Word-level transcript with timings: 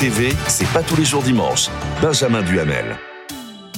TV, 0.00 0.32
c'est 0.48 0.66
pas 0.72 0.82
tous 0.82 0.96
les 0.96 1.04
jours 1.04 1.22
dimanche. 1.22 1.68
Benjamin 2.00 2.40
Duhamel. 2.40 2.96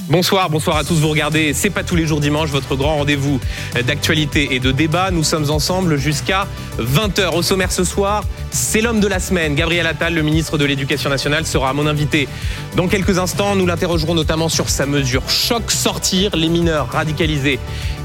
Bonsoir, 0.09 0.49
bonsoir 0.49 0.75
à 0.75 0.83
tous. 0.83 0.95
Vous 0.95 1.07
regardez 1.07 1.53
C'est 1.53 1.69
pas 1.69 1.83
tous 1.83 1.95
les 1.95 2.05
jours 2.05 2.19
dimanche, 2.19 2.49
votre 2.49 2.75
grand 2.75 2.97
rendez-vous 2.97 3.39
d'actualité 3.87 4.53
et 4.53 4.59
de 4.59 4.71
débat. 4.71 5.11
Nous 5.11 5.23
sommes 5.23 5.49
ensemble 5.49 5.97
jusqu'à 5.97 6.45
20h. 6.77 7.33
Au 7.33 7.41
sommaire 7.41 7.71
ce 7.71 7.85
soir, 7.85 8.25
c'est 8.51 8.81
l'homme 8.81 8.99
de 8.99 9.07
la 9.07 9.21
semaine. 9.21 9.55
Gabriel 9.55 9.87
Attal, 9.87 10.13
le 10.13 10.21
ministre 10.21 10.57
de 10.57 10.65
l'Éducation 10.65 11.09
nationale, 11.09 11.45
sera 11.45 11.71
mon 11.73 11.87
invité. 11.87 12.27
Dans 12.75 12.89
quelques 12.89 13.17
instants, 13.17 13.55
nous 13.55 13.65
l'interrogerons 13.65 14.13
notamment 14.13 14.49
sur 14.49 14.67
sa 14.67 14.85
mesure 14.85 15.29
choc 15.29 15.71
sortir 15.71 16.35
les 16.35 16.49
mineurs 16.49 16.89
radicalisés 16.89 17.59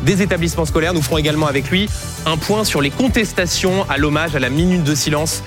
des 0.05 0.23
établissements 0.23 0.67
scolaires. 0.67 0.95
Nous 0.95 1.03
ferons 1.03 1.19
également 1.19 1.49
avec 1.49 1.69
lui 1.69 1.91
un 2.27 2.37
point 2.37 2.63
sur 2.63 2.81
les 2.81 2.91
contestations 2.91 3.85
à 3.91 3.99
l'hommage 3.99 4.37
à 4.37 4.39
la 4.39 4.51
minute 4.51 4.85
de 4.85 4.95
silence 4.95 5.43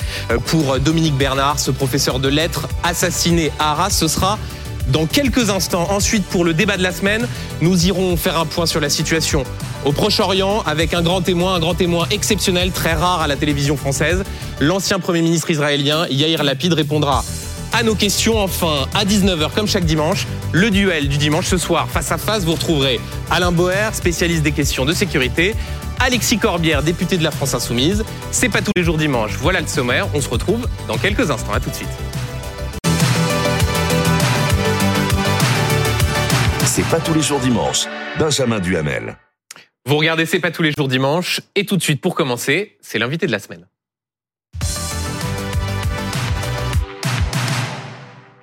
pour 0.48 0.80
Dominique 0.80 1.16
Bernard, 1.16 1.60
ce 1.60 1.72
professeur 1.72 2.20
de 2.20 2.28
lettres 2.28 2.68
assassiné 2.84 3.54
à 3.58 3.72
Arras. 3.72 3.92
Ce 3.92 4.10
sera 4.10 4.38
dans 4.88 5.06
quelques 5.06 5.50
instants. 5.50 5.88
Ensuite, 5.92 6.26
pour 6.26 6.44
le 6.44 6.54
débat 6.54 6.78
de 6.78 6.84
la 6.84 6.92
semaine, 6.92 7.28
nous 7.62 7.86
irons 7.86 8.18
faire 8.18 8.38
un 8.38 8.46
point 8.46 8.66
sur 8.66 8.80
la 8.80 8.90
situation 8.90 9.44
au 9.86 9.92
Proche-Orient 9.92 10.62
avec 10.66 10.94
un 10.94 11.02
grand 11.02 11.22
témoin, 11.22 11.56
un 11.56 11.60
grand 11.60 11.74
témoin 11.74 12.06
exceptionnel, 12.12 12.72
très 12.72 12.94
rare 12.94 13.22
à 13.22 13.28
la 13.28 13.36
télévision 13.36 13.78
française. 13.78 14.24
L'ancien 14.60 15.00
Premier 15.00 15.22
ministre 15.22 15.50
israélien 15.50 16.06
Yair 16.10 16.44
Lapid 16.44 16.74
répondra 16.74 17.24
à 17.74 17.84
nos 17.84 17.96
questions. 17.96 18.40
Enfin, 18.40 18.88
à 18.94 19.06
19h, 19.06 19.52
comme 19.54 19.68
chaque 19.68 19.86
dimanche, 19.86 20.28
le 20.52 20.70
duel 20.70 21.08
du 21.08 21.18
dimanche 21.18 21.48
ce 21.48 21.58
soir, 21.58 21.88
face 21.90 22.12
à 22.12 22.18
face, 22.18 22.44
vous 22.44 22.54
retrouverez 22.54 23.00
Alain 23.30 23.52
Boer, 23.52 23.94
spécialiste 23.94 24.44
des 24.44 24.52
questions 24.52 24.86
de 24.86 24.94
sécurité, 24.94 25.56
Alexis 26.00 26.40
Corbière, 26.40 26.82
député 26.82 27.18
de 27.18 27.24
la 27.24 27.32
France 27.32 27.54
Insoumise. 27.54 28.04
C'est 28.32 28.50
pas 28.50 28.62
tous 28.62 28.72
les 28.76 28.84
jours 28.84 28.98
dimanche. 28.98 29.34
Voilà 29.40 29.62
le 29.62 29.68
sommaire. 29.68 30.08
On 30.16 30.22
se 30.22 30.30
retrouve 30.30 30.68
dans 30.88 30.98
quelques 30.98 31.30
instants. 31.30 31.54
À 31.54 31.60
tout 31.60 31.70
de 31.70 31.76
suite. 31.76 32.11
C'est 36.74 36.90
pas 36.90 37.02
tous 37.02 37.14
les 37.14 37.22
jours 37.22 37.42
dimanche. 37.42 37.86
Benjamin 38.18 38.62
Duhamel. 38.62 39.18
Vous 39.86 39.98
regardez 39.98 40.26
C'est 40.26 40.40
pas 40.40 40.52
tous 40.52 40.64
les 40.64 40.72
jours 40.72 40.88
dimanche. 40.88 41.42
Et 41.54 41.66
tout 41.66 41.76
de 41.76 41.84
suite, 41.84 42.00
pour 42.00 42.16
commencer, 42.16 42.78
c'est 42.80 42.98
l'invité 42.98 43.28
de 43.28 43.32
la 43.34 43.40
semaine. 43.40 43.68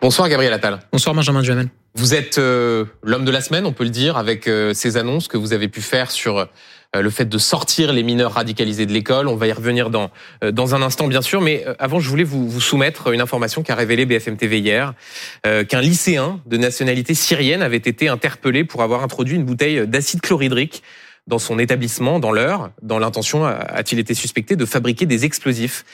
Bonsoir 0.02 0.28
Gabriel 0.28 0.52
Attal. 0.52 0.80
Bonsoir 0.92 1.14
Benjamin 1.14 1.40
Duhamel. 1.40 1.68
Vous 1.94 2.12
êtes 2.12 2.36
euh, 2.36 2.84
l'homme 3.02 3.24
de 3.24 3.30
la 3.30 3.40
semaine, 3.40 3.64
on 3.64 3.72
peut 3.72 3.84
le 3.84 3.90
dire, 3.90 4.18
avec 4.18 4.46
euh, 4.46 4.74
ces 4.74 4.98
annonces 4.98 5.26
que 5.26 5.38
vous 5.38 5.54
avez 5.54 5.68
pu 5.68 5.80
faire 5.80 6.10
sur 6.10 6.36
euh, 6.36 6.44
le 6.94 7.10
fait 7.10 7.26
de 7.26 7.38
sortir 7.38 7.92
les 7.92 8.02
mineurs 8.02 8.32
radicalisés 8.32 8.86
de 8.86 8.92
l'école. 8.92 9.28
On 9.28 9.36
va 9.36 9.46
y 9.46 9.52
revenir 9.52 9.90
dans 9.90 10.10
euh, 10.42 10.52
dans 10.52 10.74
un 10.74 10.82
instant, 10.82 11.06
bien 11.06 11.22
sûr. 11.22 11.40
Mais 11.40 11.64
euh, 11.66 11.74
avant, 11.78 12.00
je 12.00 12.08
voulais 12.08 12.24
vous, 12.24 12.60
soumettre 12.60 13.12
une 13.12 13.20
information 13.20 13.62
qu'a 13.62 13.74
révélée 13.74 14.06
BFM 14.06 14.36
TV 14.36 14.58
hier, 14.58 14.94
euh, 15.46 15.64
qu'un 15.64 15.80
lycéen 15.80 16.40
de 16.46 16.56
nationalité 16.56 17.14
syrienne 17.14 17.62
avait 17.62 17.76
été 17.76 18.08
interpellé 18.08 18.64
pour 18.64 18.82
avoir 18.82 19.02
introduit 19.02 19.36
une 19.36 19.44
bouteille 19.44 19.86
d'acide 19.86 20.20
chlorhydrique 20.20 20.82
dans 21.28 21.38
son 21.38 21.58
établissement, 21.58 22.18
dans 22.18 22.32
l'heure, 22.32 22.70
dans 22.82 22.98
l'intention, 22.98 23.44
a-t-il 23.44 23.98
été 23.98 24.14
suspecté 24.14 24.56
de 24.56 24.64
fabriquer 24.64 25.04
des 25.04 25.26
explosifs. 25.26 25.84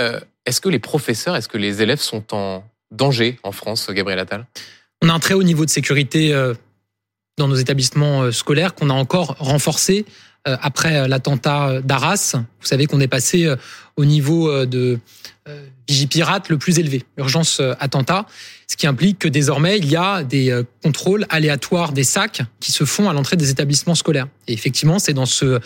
Euh, 0.00 0.20
est-ce 0.46 0.60
que 0.60 0.68
les 0.68 0.78
professeurs, 0.78 1.34
est-ce 1.34 1.48
que 1.48 1.58
les 1.58 1.82
élèves 1.82 2.00
sont 2.00 2.34
en 2.34 2.64
danger 2.90 3.38
en 3.42 3.52
France, 3.52 3.90
Gabriel 3.90 4.18
Attal? 4.20 4.46
On 5.02 5.08
a 5.08 5.12
un 5.12 5.18
très 5.18 5.34
haut 5.34 5.42
niveau 5.42 5.64
de 5.64 5.70
sécurité 5.70 6.34
euh, 6.34 6.54
dans 7.38 7.48
nos 7.48 7.56
établissements 7.56 8.22
euh, 8.22 8.32
scolaires 8.32 8.74
qu'on 8.74 8.90
a 8.90 8.94
encore 8.94 9.36
renforcé 9.38 10.04
euh, 10.04 10.12
après 10.44 11.06
l'attentat 11.08 11.80
d'Arras. 11.82 12.34
Vous 12.34 12.66
savez 12.66 12.86
qu'on 12.86 13.00
est 13.00 13.08
passé 13.08 13.52
au 13.96 14.04
niveau 14.04 14.66
de 14.66 14.98
Vigipirate 15.88 16.48
le 16.48 16.58
plus 16.58 16.78
élevé, 16.78 17.04
urgence 17.16 17.60
attentat, 17.80 18.26
ce 18.66 18.76
qui 18.76 18.86
implique 18.86 19.20
que 19.20 19.28
désormais 19.28 19.78
il 19.78 19.88
y 19.88 19.96
a 19.96 20.24
des 20.24 20.62
contrôles 20.82 21.26
aléatoires 21.28 21.92
des 21.92 22.04
sacs 22.04 22.42
qui 22.60 22.72
se 22.72 22.84
font 22.84 23.08
à 23.08 23.12
l'entrée 23.12 23.36
des 23.36 23.50
établissements 23.50 23.94
scolaires. 23.94 24.28
Et 24.48 24.52
effectivement, 24.52 24.98
c'est 24.98 25.14
dans 25.14 25.26
ce 25.26 25.60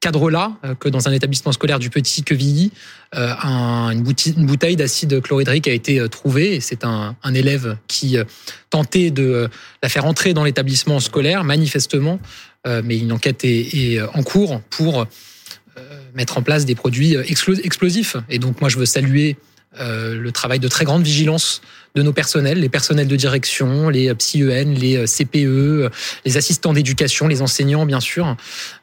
cadre-là 0.00 0.56
que 0.80 0.88
dans 0.88 1.08
un 1.08 1.12
établissement 1.12 1.52
scolaire 1.52 1.78
du 1.78 1.90
Petit 1.90 2.22
Quevilly, 2.22 2.72
euh, 3.14 3.34
un, 3.42 3.90
une, 3.90 4.02
bouteille, 4.02 4.76
d'acide 4.76 5.20
chlorhydrique 5.20 5.68
a 5.68 5.72
été 5.72 6.08
trouvée. 6.08 6.60
C'est 6.60 6.84
un, 6.84 7.16
un, 7.22 7.34
élève 7.34 7.76
qui 7.86 8.16
euh, 8.16 8.24
tentait 8.70 9.10
de 9.10 9.48
la 9.82 9.88
faire 9.88 10.06
entrer 10.06 10.32
dans 10.32 10.44
l'établissement 10.44 11.00
scolaire, 11.00 11.44
manifestement, 11.44 12.18
euh, 12.18 12.49
mais 12.66 12.98
une 12.98 13.12
enquête 13.12 13.44
est, 13.44 13.74
est, 13.74 14.02
en 14.02 14.22
cours 14.22 14.60
pour 14.70 15.06
mettre 16.14 16.38
en 16.38 16.42
place 16.42 16.64
des 16.66 16.74
produits 16.74 17.16
explosifs. 17.16 18.16
Et 18.28 18.38
donc 18.38 18.60
moi, 18.60 18.68
je 18.68 18.78
veux 18.78 18.86
saluer 18.86 19.36
euh, 19.78 20.16
le 20.16 20.32
travail 20.32 20.58
de 20.58 20.66
très 20.66 20.84
grande 20.84 21.04
vigilance 21.04 21.62
de 21.94 22.02
nos 22.02 22.12
personnels, 22.12 22.58
les 22.58 22.68
personnels 22.68 23.06
de 23.06 23.14
direction, 23.14 23.88
les 23.88 24.12
PSYEN, 24.12 24.74
les 24.74 25.04
CPE, 25.06 25.90
les 26.24 26.36
assistants 26.36 26.72
d'éducation, 26.72 27.28
les 27.28 27.40
enseignants 27.40 27.86
bien 27.86 28.00
sûr, 28.00 28.36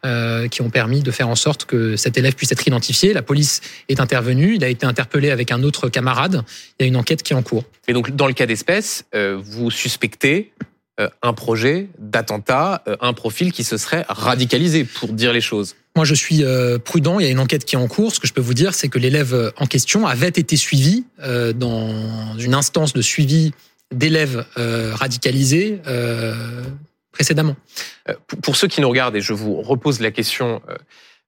euh, 0.05 0.47
qui 0.47 0.61
ont 0.61 0.69
permis 0.69 1.01
de 1.01 1.11
faire 1.11 1.27
en 1.27 1.35
sorte 1.35 1.65
que 1.65 1.97
cet 1.97 2.17
élève 2.17 2.35
puisse 2.35 2.53
être 2.53 2.65
identifié. 2.65 3.11
La 3.11 3.21
police 3.21 3.59
est 3.89 3.99
intervenue, 3.99 4.55
il 4.55 4.63
a 4.63 4.69
été 4.69 4.85
interpellé 4.85 5.29
avec 5.29 5.51
un 5.51 5.61
autre 5.63 5.89
camarade. 5.89 6.43
Il 6.79 6.83
y 6.83 6.85
a 6.85 6.87
une 6.87 6.95
enquête 6.97 7.21
qui 7.21 7.33
est 7.33 7.35
en 7.35 7.43
cours. 7.43 7.65
Et 7.89 7.93
donc 7.93 8.15
dans 8.15 8.27
le 8.27 8.33
cas 8.33 8.45
d'espèce, 8.45 9.05
euh, 9.13 9.37
vous 9.41 9.69
suspectez 9.71 10.53
un 11.21 11.33
projet 11.33 11.89
d'attentat, 11.99 12.83
un 13.01 13.13
profil 13.13 13.51
qui 13.51 13.63
se 13.63 13.77
serait 13.77 14.05
radicalisé, 14.09 14.83
pour 14.83 15.13
dire 15.13 15.33
les 15.33 15.41
choses. 15.41 15.75
Moi, 15.95 16.05
je 16.05 16.15
suis 16.15 16.43
prudent. 16.83 17.19
Il 17.19 17.25
y 17.25 17.27
a 17.27 17.31
une 17.31 17.39
enquête 17.39 17.65
qui 17.65 17.75
est 17.75 17.79
en 17.79 17.87
cours. 17.87 18.13
Ce 18.13 18.19
que 18.19 18.27
je 18.27 18.33
peux 18.33 18.41
vous 18.41 18.53
dire, 18.53 18.73
c'est 18.73 18.87
que 18.87 18.99
l'élève 18.99 19.53
en 19.57 19.65
question 19.65 20.07
avait 20.07 20.27
été 20.27 20.55
suivi 20.55 21.05
dans 21.55 22.37
une 22.37 22.53
instance 22.53 22.93
de 22.93 23.01
suivi 23.01 23.53
d'élèves 23.91 24.45
radicalisés 24.55 25.79
précédemment. 27.11 27.55
Pour 28.43 28.55
ceux 28.55 28.67
qui 28.67 28.81
nous 28.81 28.89
regardent, 28.89 29.15
et 29.15 29.21
je 29.21 29.33
vous 29.33 29.61
repose 29.61 29.99
la 29.99 30.11
question, 30.11 30.61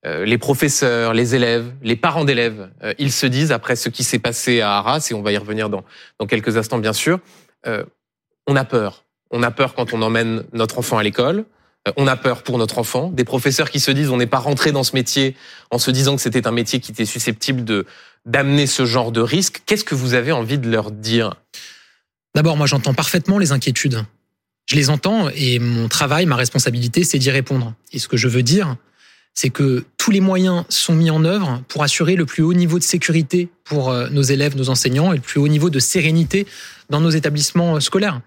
les 0.03 0.37
professeurs, 0.37 1.13
les 1.13 1.35
élèves, 1.35 1.71
les 1.81 1.95
parents 1.95 2.25
d'élèves, 2.25 2.69
ils 2.97 3.11
se 3.11 3.25
disent, 3.25 3.51
après 3.51 3.75
ce 3.75 3.89
qui 3.89 4.03
s'est 4.03 4.19
passé 4.19 4.61
à 4.61 4.77
Arras, 4.77 5.07
et 5.11 5.13
on 5.13 5.21
va 5.21 5.31
y 5.31 5.37
revenir 5.37 5.69
dans, 5.69 5.83
dans 6.19 6.25
quelques 6.25 6.57
instants, 6.57 6.77
bien 6.77 6.93
sûr, 6.93 7.19
on 7.65 8.55
a 8.55 8.65
peur. 8.65 9.03
On 9.31 9.43
a 9.43 9.51
peur 9.51 9.75
quand 9.75 9.93
on 9.93 10.01
emmène 10.01 10.43
notre 10.53 10.79
enfant 10.79 10.97
à 10.97 11.03
l'école. 11.03 11.45
On 11.97 12.07
a 12.07 12.15
peur 12.15 12.43
pour 12.43 12.57
notre 12.57 12.77
enfant. 12.77 13.09
Des 13.09 13.23
professeurs 13.23 13.69
qui 13.69 13.79
se 13.79 13.91
disent 13.91 14.09
on 14.09 14.17
n'est 14.17 14.27
pas 14.27 14.39
rentré 14.39 14.71
dans 14.71 14.83
ce 14.83 14.95
métier 14.95 15.35
en 15.71 15.79
se 15.79 15.91
disant 15.91 16.15
que 16.15 16.21
c'était 16.21 16.47
un 16.47 16.51
métier 16.51 16.79
qui 16.79 16.91
était 16.91 17.05
susceptible 17.05 17.63
de 17.63 17.85
d'amener 18.25 18.67
ce 18.67 18.85
genre 18.85 19.11
de 19.11 19.21
risque. 19.21 19.61
Qu'est-ce 19.65 19.85
que 19.85 19.95
vous 19.95 20.13
avez 20.13 20.31
envie 20.31 20.57
de 20.57 20.69
leur 20.69 20.91
dire? 20.91 21.35
D'abord, 22.35 22.57
moi 22.57 22.67
j'entends 22.67 22.93
parfaitement 22.93 23.39
les 23.39 23.51
inquiétudes. 23.51 24.03
Je 24.65 24.75
les 24.75 24.89
entends 24.89 25.29
et 25.29 25.57
mon 25.57 25.87
travail, 25.87 26.25
ma 26.25 26.35
responsabilité, 26.35 27.03
c'est 27.03 27.17
d'y 27.17 27.31
répondre. 27.31 27.73
Et 27.91 27.97
ce 27.97 28.07
que 28.07 28.17
je 28.17 28.27
veux 28.27 28.43
dire, 28.43 28.75
c'est 29.33 29.49
que 29.49 29.85
tous 29.97 30.11
les 30.11 30.19
moyens 30.19 30.65
sont 30.69 30.93
mis 30.93 31.09
en 31.09 31.23
œuvre 31.23 31.63
pour 31.69 31.81
assurer 31.81 32.15
le 32.15 32.25
plus 32.25 32.43
haut 32.43 32.53
niveau 32.53 32.77
de 32.77 32.83
sécurité 32.83 33.49
pour 33.63 33.93
nos 34.11 34.21
élèves, 34.21 34.57
nos 34.57 34.69
enseignants 34.69 35.13
et 35.13 35.15
le 35.15 35.21
plus 35.21 35.39
haut 35.39 35.47
niveau 35.47 35.69
de 35.69 35.79
sérénité 35.79 36.45
dans 36.89 36.99
nos 36.99 37.09
établissements 37.09 37.79
scolaires 37.79 38.21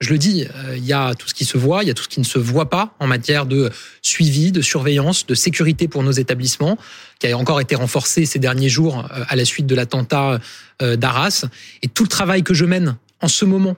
je 0.00 0.10
le 0.10 0.18
dis, 0.18 0.46
il 0.76 0.84
y 0.84 0.92
a 0.92 1.14
tout 1.14 1.28
ce 1.28 1.34
qui 1.34 1.44
se 1.44 1.56
voit, 1.56 1.82
il 1.82 1.86
y 1.86 1.90
a 1.90 1.94
tout 1.94 2.02
ce 2.02 2.08
qui 2.08 2.20
ne 2.20 2.24
se 2.24 2.38
voit 2.38 2.68
pas 2.68 2.94
en 2.98 3.06
matière 3.06 3.46
de 3.46 3.70
suivi, 4.02 4.52
de 4.52 4.60
surveillance, 4.60 5.24
de 5.26 5.34
sécurité 5.34 5.88
pour 5.88 6.02
nos 6.02 6.12
établissements, 6.12 6.76
qui 7.20 7.28
a 7.28 7.38
encore 7.38 7.60
été 7.60 7.74
renforcé 7.74 8.26
ces 8.26 8.38
derniers 8.38 8.68
jours 8.68 9.08
à 9.10 9.36
la 9.36 9.44
suite 9.44 9.66
de 9.66 9.74
l'attentat 9.74 10.40
d'Arras. 10.80 11.46
Et 11.82 11.88
tout 11.88 12.02
le 12.02 12.08
travail 12.08 12.42
que 12.42 12.54
je 12.54 12.64
mène 12.64 12.96
en 13.20 13.28
ce 13.28 13.44
moment 13.44 13.76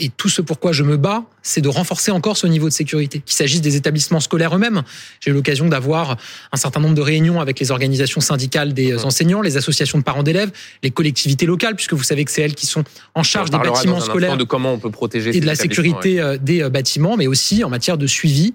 et 0.00 0.08
tout 0.08 0.28
ce 0.28 0.42
pourquoi 0.42 0.72
je 0.72 0.82
me 0.82 0.96
bats, 0.96 1.24
c'est 1.42 1.60
de 1.60 1.68
renforcer 1.68 2.10
encore 2.10 2.36
ce 2.36 2.46
niveau 2.46 2.68
de 2.68 2.72
sécurité. 2.72 3.20
Qu'il 3.20 3.36
s'agisse 3.36 3.60
des 3.60 3.76
établissements 3.76 4.20
scolaires 4.20 4.56
eux-mêmes. 4.56 4.82
J'ai 5.20 5.30
eu 5.30 5.34
l'occasion 5.34 5.68
d'avoir 5.68 6.16
un 6.50 6.56
certain 6.56 6.80
nombre 6.80 6.94
de 6.94 7.00
réunions 7.02 7.40
avec 7.40 7.60
les 7.60 7.70
organisations 7.70 8.20
syndicales 8.20 8.72
des 8.72 9.04
enseignants, 9.04 9.42
les 9.42 9.56
associations 9.56 9.98
de 9.98 10.02
parents 10.02 10.22
d'élèves, 10.22 10.50
les 10.82 10.90
collectivités 10.90 11.46
locales, 11.46 11.76
puisque 11.76 11.92
vous 11.92 12.02
savez 12.02 12.24
que 12.24 12.30
c'est 12.30 12.42
elles 12.42 12.54
qui 12.54 12.66
sont 12.66 12.82
en 13.14 13.22
charge 13.22 13.50
des 13.50 13.58
bâtiments 13.58 14.00
scolaires. 14.00 14.36
De 14.36 14.44
comment 14.44 14.72
on 14.72 14.78
peut 14.78 14.90
protéger 14.90 15.36
et 15.36 15.40
de 15.40 15.46
la 15.46 15.54
sécurité 15.54 16.22
ouais. 16.22 16.38
des 16.38 16.68
bâtiments, 16.70 17.16
mais 17.16 17.26
aussi 17.26 17.62
en 17.62 17.68
matière 17.68 17.98
de 17.98 18.06
suivi 18.06 18.54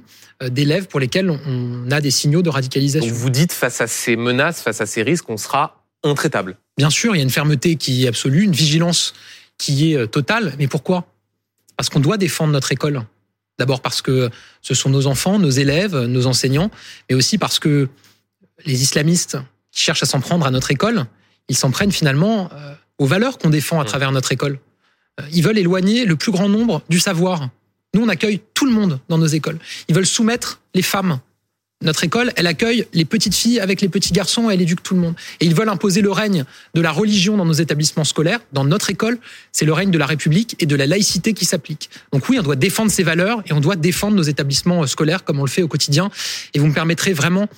d'élèves 0.50 0.88
pour 0.88 1.00
lesquels 1.00 1.30
on 1.30 1.90
a 1.92 2.02
des 2.02 2.12
signaux 2.12 2.42
de 2.42 2.50
radicalisation. 2.50 3.08
Donc 3.08 3.18
vous 3.18 3.30
dites 3.30 3.54
face 3.54 3.80
à 3.82 3.88
ces 3.88 4.16
menaces, 4.16 4.62
face 4.62 4.82
à 4.82 4.86
ces 4.86 5.04
risques, 5.04 5.30
on 5.30 5.38
sera 5.38 5.84
intraitable. 6.04 6.58
Bien 6.78 6.90
sûr, 6.90 7.16
il 7.16 7.20
y 7.20 7.22
a 7.22 7.24
une 7.24 7.30
fermeté 7.30 7.78
qui 7.78 8.06
est 8.06 8.08
absolue, 8.08 8.44
une 8.44 8.52
vigilance 8.52 9.14
qui 9.58 9.94
est 9.94 10.08
totale. 10.08 10.54
Mais 10.60 10.68
pourquoi? 10.68 11.08
Parce 11.78 11.90
qu'on 11.90 12.00
doit 12.00 12.18
défendre 12.18 12.54
notre 12.54 12.72
école. 12.72 13.04
D'abord 13.58 13.82
parce 13.82 14.02
que 14.02 14.30
ce 14.62 14.74
sont 14.74 14.90
nos 14.90 15.08
enfants, 15.08 15.40
nos 15.40 15.50
élèves, 15.50 15.96
nos 15.96 16.28
enseignants, 16.28 16.70
mais 17.10 17.16
aussi 17.16 17.38
parce 17.38 17.60
que 17.60 17.88
les 18.66 18.82
islamistes 18.82 19.38
qui 19.72 19.82
cherchent 19.82 20.04
à 20.04 20.06
s'en 20.06 20.20
prendre 20.20 20.46
à 20.46 20.52
notre 20.52 20.72
école, 20.72 21.06
ils 21.48 21.56
s'en 21.56 21.72
prennent 21.72 21.92
finalement 21.92 22.50
aux 22.98 23.06
valeurs 23.06 23.38
qu'on 23.38 23.50
défend 23.50 23.80
à 23.80 23.86
travers 23.86 24.12
notre 24.12 24.32
école. 24.34 24.60
Ils 25.32 25.42
veulent 25.42 25.58
éloigner 25.58 26.06
le 26.06 26.18
plus 26.18 26.34
grand 26.34 26.50
nombre 26.50 26.82
du 26.90 27.00
savoir. 27.00 27.50
Nous, 27.94 28.02
on 28.02 28.10
accueille 28.10 28.42
tout 28.54 28.66
le 28.66 28.74
monde 28.74 29.00
dans 29.08 29.18
nos 29.18 29.28
écoles. 29.28 29.60
Ils 29.88 29.96
veulent 29.96 30.06
soumettre 30.06 30.60
les 30.74 30.82
femmes 30.82 31.20
notre 31.82 32.06
école, 32.06 32.32
elle 32.38 32.48
accueille 32.48 32.88
les 32.94 33.04
petites 33.04 33.36
filles 33.36 33.60
avec 33.60 33.82
les 33.82 33.90
petits 33.90 34.14
garçons, 34.14 34.50
elle 34.50 34.62
éduque 34.62 34.82
tout 34.82 34.96
le 34.96 35.02
monde. 35.02 35.16
Et 35.42 35.46
ils 35.46 35.54
veulent 35.54 35.70
imposer 35.70 36.02
le 36.02 36.10
règne 36.10 36.46
de 36.74 36.82
la 36.82 36.92
religion 36.92 37.36
dans 37.36 37.46
nos 37.46 37.54
établissements 37.54 38.06
scolaires. 38.06 38.40
Dans 38.54 38.64
notre 38.64 38.90
école, 38.90 39.18
c'est 39.52 39.66
le 39.66 39.74
règne 39.74 39.92
de 39.92 39.98
la 39.98 40.06
République 40.06 40.56
et 40.60 40.66
de 40.66 40.76
la 40.76 40.88
laïcité 40.88 41.34
qui 41.34 41.44
s'applique. 41.44 41.90
Donc 42.14 42.30
oui, 42.30 42.40
on 42.40 42.44
doit 42.44 42.56
défendre 42.56 42.92
ces 42.92 43.04
valeurs 43.04 43.44
et 43.46 43.54
on 43.54 43.60
doit 43.60 43.76
défendre 43.76 44.16
nos 44.16 44.24
établissements 44.24 44.88
scolaires 44.88 45.26
comme 45.26 45.40
on 45.40 45.44
le 45.44 45.50
fait 45.50 45.64
au 45.64 45.68
quotidien. 45.68 46.10
Et 46.54 46.60
vous 46.60 46.68
me 46.68 46.74
permettrez 46.74 47.12
vraiment 47.12 47.50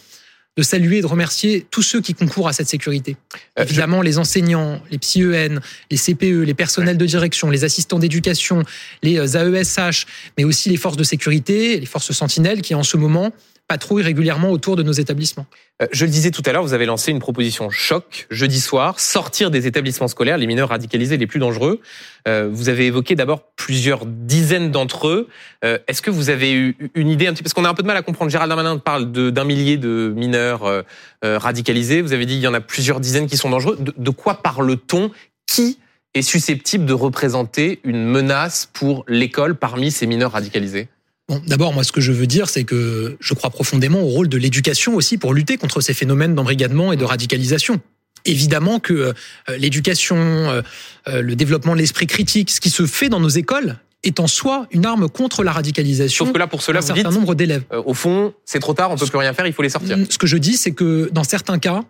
de 0.58 0.64
saluer 0.64 0.98
et 0.98 1.02
de 1.02 1.06
remercier 1.06 1.68
tous 1.70 1.84
ceux 1.84 2.02
qui 2.02 2.16
concourent 2.16 2.48
à 2.48 2.54
cette 2.54 2.68
sécurité. 2.68 3.16
Euh, 3.60 3.64
Évidemment, 3.64 4.02
les 4.02 4.18
enseignants, 4.18 4.82
les 4.90 4.98
psy-EN, 4.98 5.60
les 5.92 5.98
CPE, 5.98 6.44
les 6.44 6.56
personnels 6.56 6.98
de 6.98 7.06
direction, 7.06 7.52
les 7.52 7.64
assistants 7.64 8.00
d'éducation, 8.00 8.64
les 9.04 9.18
AESH, 9.38 10.08
mais 10.38 10.44
aussi 10.44 10.70
les 10.70 10.78
forces 10.78 10.98
de 10.98 11.04
sécurité, 11.04 11.80
les 11.80 11.86
forces 11.86 12.12
sentinelles 12.12 12.64
qui 12.64 12.74
en 12.74 12.82
ce 12.82 12.98
moment 12.98 13.32
patrouillent 13.68 14.04
régulièrement 14.04 14.50
autour 14.50 14.76
de 14.76 14.84
nos 14.84 14.94
établissements. 14.94 15.46
Euh, 15.82 15.88
Je 15.92 16.06
le 16.06 16.12
disais 16.12 16.32
tout 16.32 16.42
à 16.46 16.52
l'heure, 16.52 16.64
vous 16.64 16.74
avez 16.74 16.86
lancé 16.86 17.12
une 17.12 17.20
proposition 17.20 17.70
choc 17.70 18.28
jeudi 18.30 18.62
soir, 18.62 19.00
sortir 19.00 19.52
des 19.52 19.68
établissements 19.68 20.08
scolaires 20.08 20.38
les 20.38 20.48
mineurs 20.48 20.70
radicalisés 20.70 21.18
les 21.18 21.28
plus 21.28 21.40
dangereux. 21.40 21.82
Euh, 22.28 22.50
vous 22.52 22.70
avez 22.70 22.88
évoqué 22.88 23.16
d'abord 23.16 23.44
plusieurs 23.56 24.06
dizaines 24.06 24.72
d'entre 24.72 25.08
eux. 25.08 25.28
Euh, 25.66 25.78
Est-ce 25.88 26.02
que 26.02 26.10
vous 26.10 26.30
avez 26.30 26.54
eu 26.54 26.78
une 26.96 27.10
idée 27.10 27.28
un 27.28 27.34
petit 27.34 27.44
parce 27.44 27.54
qu'on 27.54 27.66
a 27.66 27.70
un 27.70 27.74
peu 27.74 27.84
de 27.84 27.88
mal 27.88 27.98
à 27.98 28.02
comprendre. 28.02 28.32
Gérald 28.32 28.50
Darmanin 28.50 28.78
parle 28.78 29.12
d'un 29.12 29.44
millier 29.44 29.78
de 29.78 30.14
mineurs 30.16 30.84
radicalisés. 31.24 32.02
Vous 32.02 32.14
avez 32.14 32.26
dit 32.26 32.36
il 32.36 32.42
y 32.42 32.48
en 32.48 32.54
a 32.54 32.62
plusieurs 32.62 33.00
dizaines 33.00 33.28
qui 33.28 33.38
sont 33.38 33.50
dangereux. 33.50 33.78
De 33.80 34.10
quoi 34.10 34.42
parle-t-on? 34.42 35.12
Qui 35.46 35.80
est 36.14 36.22
susceptible 36.22 36.86
de 36.86 36.94
représenter 36.94 37.80
une 37.84 38.04
menace 38.04 38.70
pour 38.72 39.06
l'école 39.08 39.56
parmi 39.56 39.92
ces 39.92 40.08
mineurs 40.08 40.32
radicalisés? 40.32 40.88
Bon, 41.30 41.42
d'abord, 41.46 41.74
moi, 41.74 41.84
ce 41.84 41.92
que 41.92 42.00
je 42.00 42.14
veux 42.14 42.28
dire, 42.28 42.48
c'est 42.48 42.64
que 42.64 43.18
je 43.20 43.34
crois 43.34 43.50
profondément 43.50 44.00
au 44.02 44.08
rôle 44.08 44.30
de 44.30 44.38
l'éducation 44.38 44.96
aussi 44.96 45.18
pour 45.18 45.34
lutter 45.34 45.58
contre 45.58 45.82
ces 45.82 45.94
phénomènes 45.94 46.36
d'embrigadement 46.36 46.94
et 46.94 46.98
de 46.98 47.04
radicalisation. 47.04 47.82
Évidemment 48.24 48.80
que 48.80 48.94
euh, 48.94 49.14
l'éducation, 49.58 50.16
euh, 50.18 50.62
euh, 51.08 51.22
le 51.22 51.36
développement 51.36 51.74
de 51.74 51.80
l'esprit 51.80 52.08
critique, 52.08 52.50
ce 52.50 52.62
qui 52.62 52.70
se 52.70 52.86
fait 52.86 53.10
dans 53.10 53.20
nos 53.20 53.30
écoles, 53.30 53.78
est 54.04 54.20
en 54.20 54.28
soi 54.28 54.68
une 54.72 54.86
arme 54.86 55.10
contre 55.10 55.44
la 55.44 55.52
radicalisation 55.52 56.26
Sauf 56.26 56.34
que 56.34 56.40
là, 56.40 56.48
pour 56.48 56.62
cela, 56.62 56.80
vous 56.80 56.94
dites, 56.94 57.04
certain 57.04 57.12
nombre 57.18 57.36
d'élèves. 57.36 57.64
euh, 57.74 57.82
au 57.86 57.94
fond, 57.94 58.34
c'est 58.46 58.60
trop 58.60 58.74
tard, 58.74 58.92
on 58.92 58.96
peut 58.96 59.06
plus 59.06 59.18
rien 59.18 59.34
faire, 59.34 59.48
il 59.48 59.54
faut 59.54 59.64
les 59.64 59.70
sortir. 59.70 59.98
Ce 60.10 60.18
que 60.18 60.28
je 60.28 60.38
dis, 60.38 60.56
c'est 60.56 60.72
que 60.72 61.10
dans 61.12 61.24
certains 61.24 61.60
cas, 61.60 61.84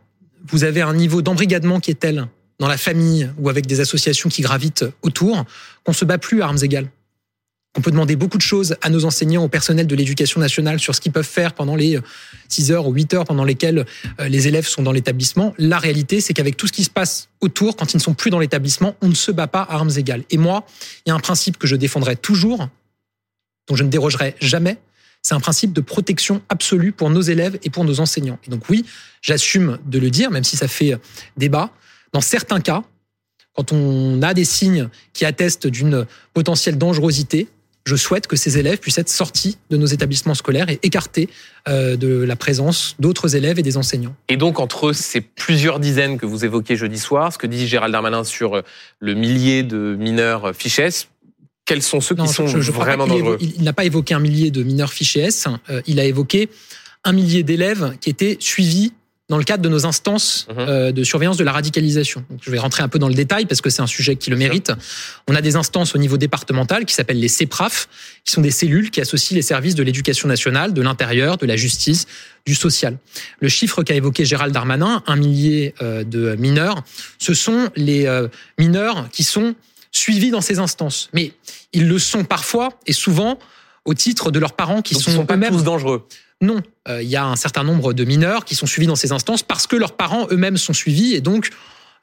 vous 0.47 0.63
avez 0.63 0.81
un 0.81 0.93
niveau 0.93 1.21
d'embrigadement 1.21 1.79
qui 1.79 1.91
est 1.91 1.99
tel 1.99 2.27
dans 2.59 2.67
la 2.67 2.77
famille 2.77 3.29
ou 3.37 3.49
avec 3.49 3.67
des 3.67 3.81
associations 3.81 4.29
qui 4.29 4.41
gravitent 4.41 4.85
autour 5.03 5.45
qu'on 5.83 5.93
se 5.93 6.05
bat 6.05 6.17
plus 6.17 6.41
à 6.41 6.45
armes 6.45 6.57
égales. 6.61 6.87
On 7.77 7.81
peut 7.81 7.91
demander 7.91 8.15
beaucoup 8.15 8.37
de 8.37 8.43
choses 8.43 8.75
à 8.81 8.89
nos 8.89 9.05
enseignants, 9.05 9.43
au 9.43 9.49
personnel 9.49 9.85
de 9.85 9.95
l'éducation 9.95 10.39
nationale 10.39 10.79
sur 10.79 10.95
ce 10.95 11.01
qu'ils 11.01 11.11
peuvent 11.11 11.23
faire 11.27 11.53
pendant 11.53 11.75
les 11.75 11.99
6 12.49 12.71
heures 12.71 12.87
ou 12.87 12.93
8 12.93 13.13
heures 13.13 13.25
pendant 13.25 13.43
lesquelles 13.43 13.85
euh, 14.19 14.27
les 14.27 14.47
élèves 14.47 14.65
sont 14.65 14.81
dans 14.81 14.91
l'établissement. 14.91 15.53
La 15.59 15.77
réalité, 15.77 16.19
c'est 16.19 16.33
qu'avec 16.33 16.57
tout 16.57 16.65
ce 16.65 16.73
qui 16.73 16.83
se 16.83 16.89
passe 16.89 17.29
autour, 17.39 17.75
quand 17.75 17.93
ils 17.93 17.97
ne 17.97 18.01
sont 18.01 18.15
plus 18.15 18.31
dans 18.31 18.39
l'établissement, 18.39 18.95
on 19.01 19.09
ne 19.09 19.15
se 19.15 19.31
bat 19.31 19.47
pas 19.47 19.61
à 19.61 19.75
armes 19.75 19.91
égales. 19.95 20.23
Et 20.31 20.37
moi, 20.37 20.65
il 21.05 21.09
y 21.09 21.11
a 21.11 21.15
un 21.15 21.19
principe 21.19 21.57
que 21.57 21.67
je 21.67 21.75
défendrai 21.75 22.15
toujours, 22.15 22.67
dont 23.67 23.75
je 23.75 23.83
ne 23.83 23.89
dérogerai 23.89 24.35
jamais, 24.41 24.77
c'est 25.21 25.35
un 25.35 25.39
principe 25.39 25.73
de 25.73 25.81
protection 25.81 26.41
absolue 26.49 26.93
pour 26.93 27.09
nos 27.09 27.21
élèves 27.21 27.59
et 27.63 27.69
pour 27.69 27.83
nos 27.83 27.99
enseignants. 27.99 28.39
Et 28.47 28.49
donc 28.49 28.69
oui, 28.69 28.85
j'assume 29.21 29.77
de 29.85 29.99
le 29.99 30.09
dire, 30.09 30.31
même 30.31 30.43
si 30.43 30.55
ça 30.55 30.67
fait 30.67 30.97
débat. 31.35 31.71
Dans 32.13 32.21
certains 32.21 32.61
cas, 32.61 32.83
quand 33.53 33.73
on 33.73 34.21
a 34.21 34.33
des 34.33 34.45
signes 34.45 34.87
qui 35.13 35.25
attestent 35.25 35.67
d'une 35.67 36.05
potentielle 36.33 36.77
dangerosité, 36.77 37.47
je 37.87 37.95
souhaite 37.95 38.27
que 38.27 38.35
ces 38.35 38.57
élèves 38.57 38.77
puissent 38.79 38.97
être 38.97 39.09
sortis 39.09 39.57
de 39.69 39.77
nos 39.77 39.85
établissements 39.87 40.35
scolaires 40.35 40.69
et 40.69 40.79
écartés 40.83 41.29
euh, 41.67 41.95
de 41.95 42.23
la 42.23 42.35
présence 42.35 42.95
d'autres 42.99 43.35
élèves 43.35 43.57
et 43.59 43.63
des 43.63 43.77
enseignants. 43.77 44.15
Et 44.29 44.37
donc, 44.37 44.59
entre 44.59 44.91
ces 44.93 45.21
plusieurs 45.21 45.79
dizaines 45.79 46.17
que 46.17 46.25
vous 46.25 46.45
évoquez 46.45 46.75
jeudi 46.75 46.99
soir, 46.99 47.31
ce 47.33 47.37
que 47.37 47.47
dit 47.47 47.67
Gérald 47.67 47.91
Darmanin 47.93 48.23
sur 48.23 48.61
le 48.99 49.13
millier 49.13 49.63
de 49.63 49.95
mineurs 49.97 50.53
fichés, 50.55 50.89
quels 51.65 51.81
sont 51.81 51.99
ceux 52.01 52.15
qui 52.15 52.27
sont 52.27 52.47
je- 52.47 52.71
vraiment 52.71 53.05
ait- 53.05 53.09
dangereux 53.09 53.37
Il, 53.41 53.53
il 53.57 53.63
n'a 53.63 53.73
pas 53.73 53.85
évoqué 53.85 54.13
un 54.13 54.19
millier 54.19 54.51
de 54.51 54.63
mineurs 54.63 54.91
fichés 54.93 55.21
S, 55.21 55.47
euh, 55.69 55.81
il 55.87 55.99
a 55.99 56.05
évoqué 56.05 56.49
un 57.03 57.13
millier 57.13 57.43
d'élèves 57.43 57.95
qui 58.01 58.09
étaient 58.09 58.37
suivis 58.39 58.93
dans 59.29 59.37
le 59.37 59.43
cadre 59.43 59.61
de 59.61 59.67
nos 59.69 59.85
instances 59.85 60.47
Mhm. 60.49 60.55
euh, 60.59 60.91
de 60.93 61.03
surveillance 61.03 61.35
de 61.37 61.43
la 61.43 61.51
radicalisation. 61.51 62.23
Donc, 62.29 62.39
je 62.41 62.49
vais 62.49 62.57
rentrer 62.59 62.81
un 62.83 62.87
peu 62.87 62.97
dans 62.97 63.09
le 63.09 63.13
détail 63.13 63.45
parce 63.45 63.59
que 63.59 63.69
c'est 63.69 63.81
un 63.81 63.87
sujet 63.87 64.15
qui 64.15 64.29
le 64.29 64.37
mérite. 64.37 64.71
On 65.27 65.35
a 65.35 65.41
des 65.41 65.55
instances 65.57 65.95
au 65.95 65.97
niveau 65.97 66.17
départemental 66.17 66.85
qui 66.85 66.93
s'appellent 66.93 67.19
les 67.19 67.27
CEPRAF, 67.27 67.89
qui 68.23 68.31
sont 68.31 68.41
des 68.41 68.51
cellules 68.51 68.89
qui 68.89 69.01
associent 69.01 69.35
les 69.35 69.41
services 69.41 69.75
de 69.75 69.83
l'éducation 69.83 70.29
nationale, 70.29 70.73
de 70.73 70.81
l'intérieur, 70.81 71.37
de 71.37 71.45
la 71.45 71.57
justice, 71.57 72.05
du 72.45 72.55
social. 72.55 72.97
Le 73.41 73.49
chiffre 73.49 73.83
qu'a 73.83 73.95
évoqué 73.95 74.23
Gérald 74.23 74.53
Darmanin, 74.53 75.03
un 75.07 75.15
millier 75.17 75.75
euh, 75.81 76.05
de 76.05 76.35
mineurs, 76.35 76.83
ce 77.19 77.33
sont 77.33 77.69
les 77.75 78.05
euh, 78.05 78.29
mineurs 78.57 79.09
qui 79.11 79.25
sont 79.25 79.55
suivis 79.91 80.31
dans 80.31 80.41
ces 80.41 80.59
instances. 80.59 81.09
Mais 81.13 81.33
ils 81.73 81.87
le 81.89 81.99
sont 81.99 82.23
parfois 82.23 82.69
et 82.85 82.93
souvent 82.93 83.37
au 83.83 83.93
titre 83.93 84.31
de 84.31 84.39
leurs 84.39 84.53
parents 84.53 84.81
qui 84.81 84.93
Donc, 84.93 85.03
sont, 85.03 85.11
ils 85.11 85.15
sont 85.15 85.25
pas 85.25 85.37
tous 85.37 85.63
dangereux. 85.63 86.07
Non, 86.41 86.61
Euh, 86.87 87.03
il 87.03 87.09
y 87.09 87.15
a 87.17 87.25
un 87.25 87.35
certain 87.35 87.63
nombre 87.63 87.93
de 87.93 88.05
mineurs 88.05 88.45
qui 88.45 88.55
sont 88.55 88.65
suivis 88.65 88.87
dans 88.87 88.95
ces 88.95 89.11
instances 89.11 89.43
parce 89.43 89.67
que 89.67 89.75
leurs 89.75 89.93
parents 89.97 90.27
eux-mêmes 90.31 90.57
sont 90.57 90.73
suivis 90.73 91.15
et 91.15 91.21
donc 91.21 91.49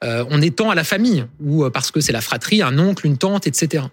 euh, 0.03 0.25
on 0.29 0.41
étend 0.41 0.69
à 0.69 0.75
la 0.75 0.83
famille 0.83 1.25
ou 1.41 1.63
euh, 1.63 1.69
parce 1.69 1.89
que 1.89 2.01
c'est 2.01 2.11
la 2.11 2.21
fratrie, 2.21 2.61
un 2.61 2.77
oncle, 2.77 3.05
une 3.05 3.17
tante, 3.17 3.47
etc. 3.47 3.85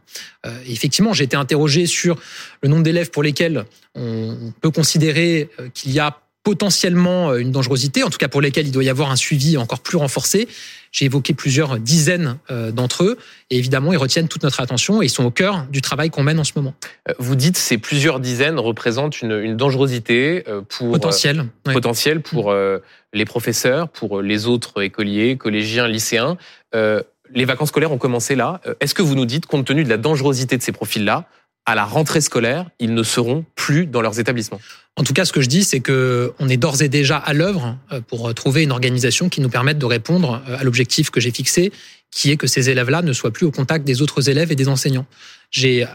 Euh, 0.44 0.58
effectivement, 0.66 1.12
j'ai 1.12 1.24
été 1.24 1.36
interrogé 1.36 1.86
sur 1.86 2.18
le 2.62 2.68
nombre 2.68 2.82
d'élèves 2.82 3.10
pour 3.10 3.22
lesquels 3.22 3.64
on 3.94 4.52
peut 4.60 4.70
considérer 4.70 5.48
qu'il 5.74 5.92
y 5.92 6.00
a 6.00 6.18
potentiellement 6.44 7.30
euh, 7.30 7.38
une 7.38 7.50
dangerosité, 7.52 8.02
en 8.02 8.10
tout 8.10 8.18
cas 8.18 8.28
pour 8.28 8.40
lesquels 8.40 8.66
il 8.66 8.72
doit 8.72 8.84
y 8.84 8.88
avoir 8.88 9.10
un 9.10 9.16
suivi 9.16 9.56
encore 9.56 9.80
plus 9.80 9.96
renforcé. 9.96 10.48
J'ai 10.90 11.06
évoqué 11.06 11.32
plusieurs 11.32 11.78
dizaines 11.78 12.36
euh, 12.50 12.70
d'entre 12.70 13.04
eux 13.04 13.16
et 13.50 13.56
évidemment, 13.58 13.92
ils 13.92 13.98
retiennent 13.98 14.28
toute 14.28 14.42
notre 14.42 14.60
attention 14.60 15.00
et 15.00 15.06
ils 15.06 15.10
sont 15.10 15.24
au 15.24 15.30
cœur 15.30 15.66
du 15.70 15.80
travail 15.80 16.10
qu'on 16.10 16.22
mène 16.22 16.38
en 16.38 16.44
ce 16.44 16.52
moment. 16.56 16.74
Euh, 17.08 17.12
Vous 17.18 17.34
dites 17.36 17.56
ces 17.56 17.78
plusieurs 17.78 18.20
dizaines 18.20 18.58
représentent 18.58 19.22
une, 19.22 19.32
une 19.32 19.56
dangerosité 19.56 20.44
euh, 20.48 20.60
pour 20.68 20.88
euh, 20.88 20.92
Potentiel. 20.92 21.46
ouais. 21.66 21.72
potentiel 21.72 22.20
pour 22.20 22.50
euh, 22.50 22.78
les 23.14 23.24
professeurs, 23.24 23.88
pour 23.88 24.20
les 24.20 24.46
autres 24.46 24.82
écoliers, 24.82 25.36
collégiens, 25.36 25.88
lycéens. 25.88 26.36
Euh, 26.74 27.02
les 27.34 27.46
vacances 27.46 27.70
scolaires 27.70 27.92
ont 27.92 27.98
commencé 27.98 28.34
là. 28.34 28.60
Euh, 28.66 28.74
Est-ce 28.80 28.94
que 28.94 29.00
vous 29.02 29.14
nous 29.14 29.24
dites, 29.26 29.46
compte 29.46 29.64
tenu 29.66 29.84
de 29.84 29.88
la 29.88 29.96
dangerosité 29.96 30.58
de 30.58 30.62
ces 30.62 30.72
profils-là, 30.72 31.26
à 31.66 31.74
la 31.74 31.84
rentrée 31.84 32.20
scolaire, 32.20 32.68
ils 32.80 32.92
ne 32.94 33.02
seront 33.02 33.44
plus 33.54 33.86
dans 33.86 34.02
leurs 34.02 34.18
établissements 34.18 34.60
En 34.96 35.04
tout 35.04 35.12
cas, 35.12 35.24
ce 35.24 35.32
que 35.32 35.40
je 35.40 35.48
dis, 35.48 35.62
c'est 35.64 35.80
que 35.80 36.32
on 36.38 36.48
est 36.48 36.56
d'ores 36.56 36.82
et 36.82 36.88
déjà 36.88 37.16
à 37.16 37.32
l'œuvre 37.32 37.76
euh, 37.92 38.00
pour 38.00 38.34
trouver 38.34 38.62
une 38.64 38.72
organisation 38.72 39.28
qui 39.28 39.40
nous 39.40 39.48
permette 39.48 39.78
de 39.78 39.86
répondre 39.86 40.42
euh, 40.48 40.58
à 40.58 40.64
l'objectif 40.64 41.10
que 41.10 41.20
j'ai 41.20 41.30
fixé, 41.30 41.72
qui 42.10 42.30
est 42.30 42.36
que 42.36 42.46
ces 42.46 42.68
élèves-là 42.68 43.02
ne 43.02 43.12
soient 43.12 43.30
plus 43.32 43.46
au 43.46 43.50
contact 43.50 43.84
des 43.86 44.02
autres 44.02 44.28
élèves 44.28 44.50
et 44.52 44.56
des 44.56 44.68
enseignants. 44.68 45.06
J'ai 45.50 45.86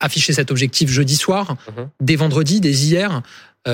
affiché 0.00 0.32
cet 0.32 0.50
objectif 0.50 0.90
jeudi 0.90 1.16
soir, 1.16 1.56
Mhm. 1.76 1.88
dès 2.00 2.16
vendredi, 2.16 2.60
dès 2.60 2.70
hier, 2.72 3.22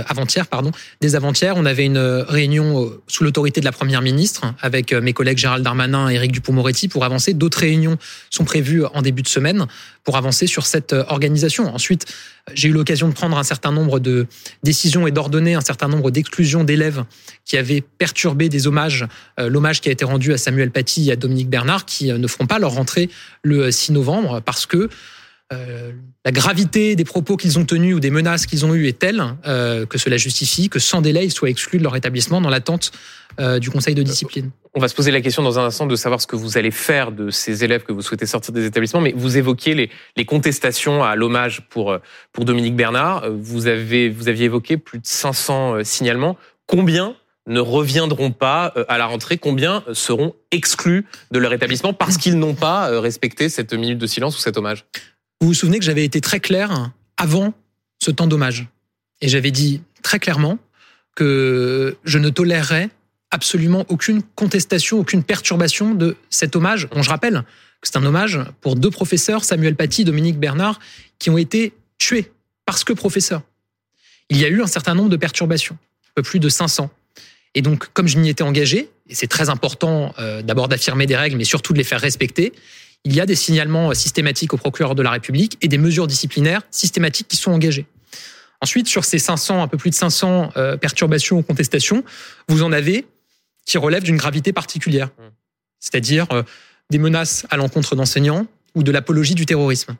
avant-hier, 0.06 0.46
pardon, 0.46 0.70
dès 1.00 1.14
avant-hier, 1.14 1.54
on 1.56 1.66
avait 1.66 1.84
une 1.84 1.99
réunion 1.99 2.84
euh, 2.84 3.00
sous 3.06 3.25
l'autorité 3.25 3.61
de 3.61 3.64
la 3.64 3.72
première 3.72 4.02
ministre 4.02 4.54
avec 4.61 4.92
euh, 4.92 5.00
mes 5.00 5.12
collègues 5.12 5.38
Gérald 5.38 5.64
Darmanin 5.64 6.11
et 6.11 6.14
Éric 6.14 6.32
Dupond-Moretti 6.32 6.88
pour 6.88 7.04
avancer. 7.04 7.34
D'autres 7.34 7.58
réunions 7.58 7.99
sont 8.30 8.44
prévues 8.44 8.84
en 8.84 9.02
début 9.02 9.22
de 9.22 9.28
semaine 9.28 9.66
pour 10.04 10.16
avancer 10.16 10.46
sur 10.46 10.66
cette 10.66 10.92
euh, 10.92 11.04
organisation. 11.08 11.72
Ensuite, 11.75 12.06
j'ai 12.54 12.68
eu 12.68 12.72
l'occasion 12.72 13.08
de 13.08 13.14
prendre 13.14 13.38
un 13.38 13.42
certain 13.44 13.70
nombre 13.70 14.00
de 14.00 14.26
décisions 14.62 15.06
et 15.06 15.12
d'ordonner 15.12 15.54
un 15.54 15.61
certain 15.61 15.88
nombre 15.88 16.11
d'exclusions 16.11 16.64
d'élèves 16.64 17.04
qui 17.44 17.56
avaient 17.56 17.80
perturbé 17.80 18.49
des 18.49 18.66
hommages, 18.66 19.06
euh, 19.38 19.49
l'hommage 19.49 19.80
qui 19.80 19.88
a 19.88 19.92
été 19.92 20.04
rendu 20.04 20.32
à 20.32 20.38
Samuel 20.38 20.70
Paty 20.70 21.08
et 21.08 21.12
à 21.12 21.16
Dominique 21.16 21.49
Bernard, 21.49 21.84
qui 21.84 22.11
euh, 22.11 22.18
ne 22.18 22.26
feront 22.26 22.46
pas 22.46 22.58
leur 22.58 22.72
rentrée 22.72 23.11
le 23.42 23.70
6 23.70 23.92
novembre 23.92 24.40
parce 24.40 24.66
que 24.66 24.88
euh, 25.52 25.92
la 26.25 26.30
gravité 26.30 26.94
des 26.94 27.04
propos 27.04 27.37
qu'ils 27.37 27.59
ont 27.59 27.64
tenus 27.64 27.97
ou 27.97 28.00
des 28.00 28.11
menaces 28.11 28.47
qu'ils 28.47 28.64
ont 28.64 28.75
eues 28.75 28.87
est 28.87 28.99
telle 28.99 29.23
euh, 29.44 29.87
que 29.87 29.99
cela 29.99 30.16
justifie 30.16 30.68
que 30.68 30.78
sans 30.78 31.00
délai, 31.00 31.25
ils 31.25 31.32
soient 31.32 31.50
exclus 31.50 31.78
de 31.78 31.82
leur 31.82 31.97
établissement 31.97 32.40
dans 32.40 32.49
l'attente 32.49 32.92
euh, 33.40 33.59
du 33.59 33.71
conseil 33.71 33.97
de 33.97 34.04
discipline. 34.04 34.50
On 34.75 34.80
va 34.80 34.87
se 34.87 34.94
poser 34.94 35.11
la 35.11 35.21
question 35.21 35.42
dans 35.42 35.59
un 35.59 35.64
instant 35.64 35.87
de 35.87 35.97
savoir 35.97 36.21
ce 36.21 36.28
que 36.28 36.37
vous 36.37 36.56
allez 36.59 36.71
faire 36.71 37.11
de 37.11 37.30
ces 37.30 37.64
élèves 37.64 37.82
que 37.82 37.92
vous 37.92 38.02
souhaitez 38.02 38.26
sortir 38.26 38.54
des 38.54 38.66
établissements, 38.66 39.00
mais 39.00 39.12
vous 39.16 39.37
évoquiez 39.37 39.75
les, 39.75 39.90
les 40.16 40.25
contestations 40.25 41.02
à 41.02 41.16
l'hommage 41.16 41.62
pour, 41.68 41.99
pour 42.30 42.44
Dominique 42.44 42.76
Bernard. 42.76 43.28
Vous, 43.32 43.66
avez, 43.66 44.09
vous 44.09 44.28
aviez 44.28 44.44
évoqué 44.44 44.76
plus 44.76 45.00
de 45.00 45.06
500 45.06 45.75
euh, 45.75 45.85
signalements. 45.85 46.37
Combien 46.66 47.16
ne 47.49 47.59
reviendront 47.59 48.30
pas 48.30 48.73
à 48.87 48.99
la 48.99 49.06
rentrée? 49.06 49.37
Combien 49.37 49.82
seront 49.92 50.37
exclus 50.52 51.04
de 51.32 51.40
leur 51.40 51.52
établissement 51.52 51.92
parce 51.92 52.16
qu'ils 52.16 52.38
n'ont 52.38 52.54
pas 52.54 53.00
respecté 53.00 53.49
cette 53.49 53.75
minute 53.75 53.99
de 53.99 54.06
silence 54.06 54.37
ou 54.37 54.40
cet 54.40 54.56
hommage? 54.56 54.85
Vous 55.42 55.49
vous 55.49 55.54
souvenez 55.54 55.80
que 55.80 55.84
j'avais 55.84 56.04
été 56.04 56.20
très 56.20 56.38
clair 56.38 56.92
avant 57.16 57.52
ce 57.99 58.12
temps 58.12 58.28
d'hommage. 58.28 58.68
Et 59.20 59.28
j'avais 59.28 59.50
dit 59.50 59.82
très 60.00 60.20
clairement 60.20 60.56
que 61.16 61.96
je 62.04 62.18
ne 62.20 62.28
tolérerais 62.28 62.90
absolument 63.32 63.84
aucune 63.88 64.22
contestation, 64.22 65.00
aucune 65.00 65.25
perturbation 65.25 65.94
de 65.94 66.16
cet 66.30 66.54
hommage. 66.54 66.88
dont 66.92 67.02
je 67.02 67.11
rappelle 67.11 67.42
que 67.80 67.88
c'est 67.88 67.96
un 67.96 68.04
hommage 68.04 68.38
pour 68.61 68.76
deux 68.76 68.92
professeurs, 68.92 69.42
Samuel 69.42 69.75
Paty 69.75 70.02
et 70.02 70.04
Dominique 70.04 70.38
Bernard, 70.38 70.78
qui 71.18 71.28
ont 71.28 71.38
été 71.38 71.72
tués 71.99 72.30
parce 72.64 72.84
que 72.84 72.92
professeurs. 72.92 73.42
Il 74.30 74.38
y 74.38 74.44
a 74.44 74.49
eu 74.49 74.62
un 74.62 74.68
certain 74.68 74.94
nombre 74.94 75.11
de 75.11 75.16
perturbations. 75.16 75.76
peu 76.14 76.22
plus 76.22 76.38
de 76.38 76.49
500. 76.49 76.88
Et 77.56 77.62
donc, 77.62 77.88
comme 77.94 78.06
je 78.06 78.16
m'y 78.16 78.28
étais 78.28 78.44
engagé, 78.44 78.90
et 79.08 79.14
c'est 79.16 79.26
très 79.26 79.50
important 79.50 80.14
euh, 80.20 80.40
d'abord 80.40 80.68
d'affirmer 80.68 81.06
des 81.06 81.16
règles, 81.16 81.37
mais 81.37 81.44
surtout 81.44 81.72
de 81.72 81.78
les 81.78 81.84
faire 81.84 82.00
respecter, 82.00 82.52
il 83.04 83.14
y 83.14 83.21
a 83.21 83.26
des 83.26 83.35
signalements 83.35 83.94
systématiques 83.94 84.54
au 84.54 84.56
procureur 84.56 84.94
de 84.94 85.02
la 85.02 85.11
République 85.11 85.59
et 85.61 85.68
des 85.68 85.78
mesures 85.78 86.06
disciplinaires 86.06 86.62
systématiques 86.71 87.28
qui 87.28 87.37
sont 87.37 87.52
engagées. 87.52 87.87
Ensuite, 88.61 88.87
sur 88.87 89.04
ces 89.04 89.18
500, 89.18 89.62
un 89.62 89.68
peu 89.68 89.76
plus 89.76 89.90
de 89.90 89.94
500 89.94 90.52
euh, 90.56 90.76
perturbations 90.76 91.38
ou 91.38 91.42
contestations, 91.42 92.04
vous 92.49 92.62
en 92.62 92.73
avez 92.73 93.06
qui 93.66 93.76
relèvent 93.76 94.04
d'une 94.04 94.16
gravité 94.16 94.52
particulière, 94.52 95.09
mmh. 95.09 95.23
c'est-à-dire 95.80 96.26
euh, 96.30 96.42
des 96.90 96.99
menaces 96.99 97.44
à 97.50 97.56
l'encontre 97.56 97.97
d'enseignants 97.97 98.47
ou 98.75 98.82
de 98.85 98.92
l'apologie 98.92 99.35
du 99.35 99.47
terrorisme. 99.47 99.97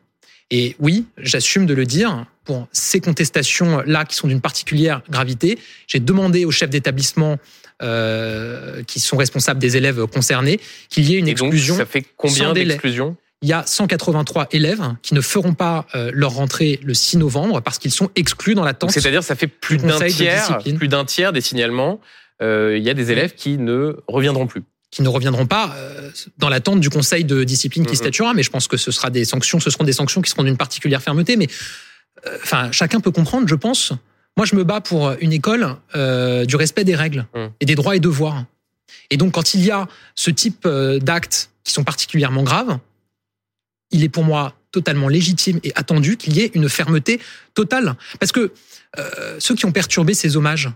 Et 0.49 0.75
oui, 0.79 1.05
j'assume 1.17 1.65
de 1.65 1.73
le 1.73 1.85
dire, 1.85 2.25
pour 2.45 2.67
ces 2.71 2.99
contestations-là 2.99 4.05
qui 4.05 4.15
sont 4.15 4.27
d'une 4.27 4.41
particulière 4.41 5.01
gravité, 5.09 5.59
j'ai 5.87 5.99
demandé 5.99 6.45
aux 6.45 6.51
chefs 6.51 6.69
d'établissement 6.69 7.33
euh, 7.33 7.37
qui 8.87 8.99
sont 8.99 9.17
responsables 9.17 9.59
des 9.59 9.77
élèves 9.77 10.05
concernés 10.07 10.59
qu'il 10.89 11.09
y 11.09 11.15
ait 11.15 11.19
une 11.19 11.27
exclusion. 11.27 11.75
ça 11.75 11.85
fait 11.85 12.05
combien 12.17 12.53
d'exclusions 12.53 13.17
il 13.43 13.49
y 13.49 13.53
a 13.53 13.63
183 13.65 14.47
élèves 14.51 14.81
qui 15.01 15.13
ne 15.13 15.21
feront 15.21 15.53
pas 15.53 15.85
euh, 15.95 16.09
leur 16.13 16.31
rentrée 16.31 16.79
le 16.81 16.93
6 16.93 17.17
novembre 17.17 17.61
parce 17.61 17.77
qu'ils 17.77 17.91
sont 17.91 18.09
exclus 18.15 18.55
dans 18.55 18.63
l'attente. 18.63 18.91
C'est-à-dire 18.91 19.21
ça 19.21 19.35
fait 19.35 19.47
plus 19.47 19.77
d'un 19.77 19.99
tiers, 19.99 20.59
plus 20.77 20.87
d'un 20.87 21.03
tiers 21.03 21.33
des 21.33 21.41
signalements. 21.41 21.99
Euh, 22.41 22.77
il 22.77 22.83
y 22.83 22.89
a 22.89 22.93
des 22.93 23.11
élèves 23.11 23.35
qui 23.35 23.57
ne 23.57 23.97
reviendront 24.07 24.47
plus 24.47 24.63
qui 24.91 25.01
ne 25.01 25.09
reviendront 25.09 25.47
pas 25.47 25.73
euh, 25.75 26.11
dans 26.37 26.49
l'attente 26.49 26.79
du 26.79 26.91
conseil 26.91 27.25
de 27.25 27.43
discipline 27.43 27.83
qui 27.83 27.93
mm-hmm. 27.93 27.97
statuera. 27.97 28.33
Mais 28.35 28.43
je 28.43 28.51
pense 28.51 28.67
que 28.67 28.77
ce 28.77 28.91
sera 28.91 29.09
des 29.09 29.25
sanctions, 29.25 29.59
ce 29.59 29.71
seront 29.71 29.83
des 29.83 29.93
sanctions 29.93 30.21
qui 30.21 30.29
seront 30.29 30.43
d'une 30.43 30.55
particulière 30.55 31.01
fermeté. 31.01 31.35
Mais 31.35 31.47
euh, 32.27 32.37
enfin, 32.43 32.71
chacun 32.71 32.99
peut 32.99 33.09
comprendre, 33.09 33.47
je 33.47 33.55
pense. 33.55 33.91
Moi, 34.37 34.45
je 34.45 34.55
me 34.55 34.63
bats 34.63 34.81
pour 34.81 35.11
une 35.19 35.33
école 35.33 35.75
euh, 35.95 36.45
du 36.45 36.55
respect 36.55 36.83
des 36.83 36.95
règles 36.95 37.27
mm. 37.35 37.47
et 37.59 37.65
des 37.65 37.75
droits 37.75 37.95
et 37.95 37.99
devoirs. 37.99 38.45
Et 39.09 39.17
donc, 39.17 39.33
quand 39.33 39.53
il 39.53 39.63
y 39.63 39.71
a 39.71 39.87
ce 40.15 40.31
type 40.31 40.67
d'actes 40.67 41.51
qui 41.63 41.73
sont 41.73 41.83
particulièrement 41.83 42.43
graves, 42.43 42.79
il 43.91 44.03
est 44.03 44.09
pour 44.09 44.23
moi 44.23 44.55
totalement 44.71 45.07
légitime 45.07 45.59
et 45.63 45.71
attendu 45.75 46.17
qu'il 46.17 46.35
y 46.35 46.41
ait 46.41 46.51
une 46.55 46.67
fermeté 46.67 47.19
totale. 47.53 47.95
Parce 48.19 48.31
que 48.31 48.51
ceux 49.39 49.55
qui 49.55 49.65
ont 49.65 49.71
perturbé 49.71 50.13
ces 50.13 50.35
hommages, 50.35 50.71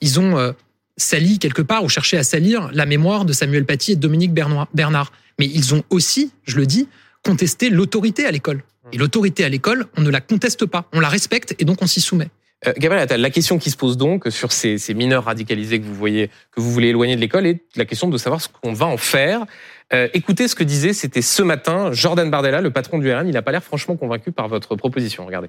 ils 0.00 0.20
ont 0.20 0.54
sali 0.96 1.38
quelque 1.38 1.62
part 1.62 1.84
ou 1.84 1.88
cherché 1.88 2.16
à 2.16 2.24
salir 2.24 2.70
la 2.72 2.86
mémoire 2.86 3.24
de 3.24 3.32
Samuel 3.32 3.64
Paty 3.64 3.92
et 3.92 3.96
de 3.96 4.00
Dominique 4.00 4.32
Bernard. 4.32 5.12
Mais 5.38 5.46
ils 5.46 5.74
ont 5.74 5.82
aussi, 5.90 6.30
je 6.44 6.56
le 6.56 6.66
dis, 6.66 6.88
contesté 7.24 7.70
l'autorité 7.70 8.26
à 8.26 8.30
l'école. 8.30 8.62
Et 8.92 8.98
l'autorité 8.98 9.44
à 9.44 9.48
l'école, 9.48 9.86
on 9.96 10.02
ne 10.02 10.10
la 10.10 10.20
conteste 10.20 10.64
pas, 10.64 10.88
on 10.92 11.00
la 11.00 11.08
respecte 11.08 11.54
et 11.58 11.64
donc 11.64 11.82
on 11.82 11.86
s'y 11.86 12.00
soumet. 12.00 12.30
Euh, 12.66 12.72
Gabriel 12.78 13.02
Attal, 13.02 13.20
la 13.20 13.30
question 13.30 13.58
qui 13.58 13.70
se 13.70 13.76
pose 13.76 13.96
donc 13.96 14.28
sur 14.30 14.52
ces, 14.52 14.78
mineurs 14.94 15.24
radicalisés 15.24 15.80
que 15.80 15.84
vous 15.84 15.94
voyez, 15.94 16.28
que 16.52 16.60
vous 16.60 16.72
voulez 16.72 16.88
éloigner 16.88 17.16
de 17.16 17.20
l'école, 17.20 17.46
est 17.46 17.60
la 17.76 17.84
question 17.84 18.08
de 18.08 18.16
savoir 18.16 18.40
ce 18.40 18.48
qu'on 18.48 18.72
va 18.72 18.86
en 18.86 18.96
faire. 18.96 19.44
Euh, 19.92 20.08
écoutez 20.14 20.48
ce 20.48 20.54
que 20.54 20.64
disait, 20.64 20.92
c'était 20.92 21.22
ce 21.22 21.42
matin, 21.42 21.92
Jordan 21.92 22.30
Bardella, 22.30 22.60
le 22.60 22.70
patron 22.70 22.98
du 22.98 23.12
RN. 23.12 23.28
Il 23.28 23.34
n'a 23.34 23.42
pas 23.42 23.52
l'air 23.52 23.62
franchement 23.62 23.96
convaincu 23.96 24.32
par 24.32 24.48
votre 24.48 24.74
proposition. 24.74 25.26
Regardez. 25.26 25.48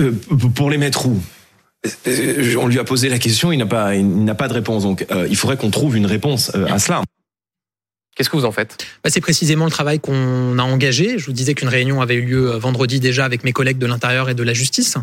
Euh, 0.00 0.12
pour 0.54 0.70
les 0.70 0.78
mettre 0.78 1.06
où? 1.06 1.20
On 2.58 2.68
lui 2.68 2.78
a 2.78 2.84
posé 2.84 3.08
la 3.08 3.18
question, 3.18 3.50
il 3.50 3.58
n'a 3.58 3.66
pas, 3.66 3.96
il 3.96 4.24
n'a 4.24 4.34
pas 4.34 4.48
de 4.48 4.52
réponse. 4.52 4.84
Donc, 4.84 5.04
euh, 5.10 5.26
il 5.28 5.36
faudrait 5.36 5.56
qu'on 5.56 5.70
trouve 5.70 5.96
une 5.96 6.06
réponse 6.06 6.52
euh, 6.54 6.66
à 6.66 6.78
cela. 6.78 7.02
Qu'est-ce 8.14 8.30
que 8.30 8.36
vous 8.36 8.44
en 8.44 8.52
faites? 8.52 8.86
Bah, 9.02 9.10
C'est 9.10 9.20
précisément 9.20 9.64
le 9.64 9.70
travail 9.70 9.98
qu'on 9.98 10.58
a 10.58 10.62
engagé. 10.62 11.18
Je 11.18 11.26
vous 11.26 11.32
disais 11.32 11.54
qu'une 11.54 11.68
réunion 11.68 12.00
avait 12.00 12.14
eu 12.14 12.22
lieu 12.22 12.50
vendredi 12.56 13.00
déjà 13.00 13.24
avec 13.24 13.42
mes 13.42 13.52
collègues 13.52 13.78
de 13.78 13.86
l'Intérieur 13.86 14.28
et 14.28 14.34
de 14.34 14.42
la 14.42 14.52
Justice. 14.52 14.96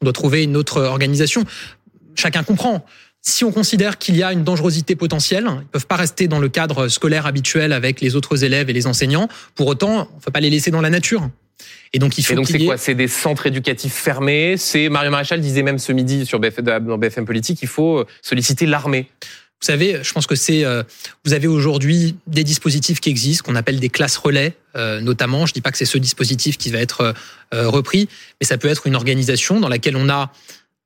On 0.00 0.06
doit 0.06 0.12
trouver 0.12 0.44
une 0.44 0.56
autre 0.56 0.80
organisation. 0.82 1.44
Chacun 2.14 2.42
comprend. 2.42 2.84
Si 3.26 3.42
on 3.42 3.52
considère 3.52 3.96
qu'il 3.96 4.16
y 4.16 4.22
a 4.22 4.32
une 4.32 4.44
dangerosité 4.44 4.96
potentielle, 4.96 5.46
ils 5.48 5.58
ne 5.60 5.62
peuvent 5.62 5.86
pas 5.86 5.96
rester 5.96 6.28
dans 6.28 6.38
le 6.38 6.50
cadre 6.50 6.88
scolaire 6.88 7.24
habituel 7.24 7.72
avec 7.72 8.02
les 8.02 8.16
autres 8.16 8.44
élèves 8.44 8.68
et 8.68 8.74
les 8.74 8.86
enseignants. 8.86 9.28
Pour 9.54 9.66
autant, 9.66 10.08
on 10.12 10.16
ne 10.16 10.20
peut 10.20 10.30
pas 10.30 10.40
les 10.40 10.50
laisser 10.50 10.70
dans 10.70 10.82
la 10.82 10.90
nature. 10.90 11.30
Et 11.94 11.98
donc, 11.98 12.18
il 12.18 12.24
faut. 12.24 12.34
Et 12.34 12.36
donc, 12.36 12.48
c'est 12.48 12.64
quoi? 12.64 12.76
C'est 12.76 12.94
des 12.94 13.08
centres 13.08 13.46
éducatifs 13.46 13.94
fermés. 13.94 14.56
C'est 14.58 14.88
Mario 14.90 15.10
Maréchal 15.10 15.40
disait 15.40 15.62
même 15.62 15.78
ce 15.78 15.92
midi 15.92 16.26
sur 16.26 16.38
BFM, 16.38 16.64
dans 16.64 16.98
BFM 16.98 17.24
Politique, 17.24 17.60
il 17.62 17.68
faut 17.68 18.04
solliciter 18.20 18.66
l'armée. 18.66 19.08
Vous 19.64 19.72
savez, 19.72 20.00
je 20.02 20.12
pense 20.12 20.26
que 20.26 20.34
c'est. 20.34 20.62
Euh, 20.62 20.82
vous 21.24 21.32
avez 21.32 21.46
aujourd'hui 21.46 22.16
des 22.26 22.44
dispositifs 22.44 23.00
qui 23.00 23.08
existent, 23.08 23.44
qu'on 23.46 23.56
appelle 23.56 23.80
des 23.80 23.88
classes 23.88 24.18
relais, 24.18 24.56
euh, 24.76 25.00
notamment. 25.00 25.46
Je 25.46 25.54
dis 25.54 25.62
pas 25.62 25.70
que 25.70 25.78
c'est 25.78 25.86
ce 25.86 25.96
dispositif 25.96 26.58
qui 26.58 26.70
va 26.70 26.80
être 26.80 27.14
repris, 27.50 28.08
mais 28.40 28.46
ça 28.46 28.58
peut 28.58 28.68
être 28.68 28.86
une 28.86 28.96
organisation 28.96 29.60
dans 29.60 29.68
laquelle 29.68 29.96
on 29.96 30.08
a 30.10 30.32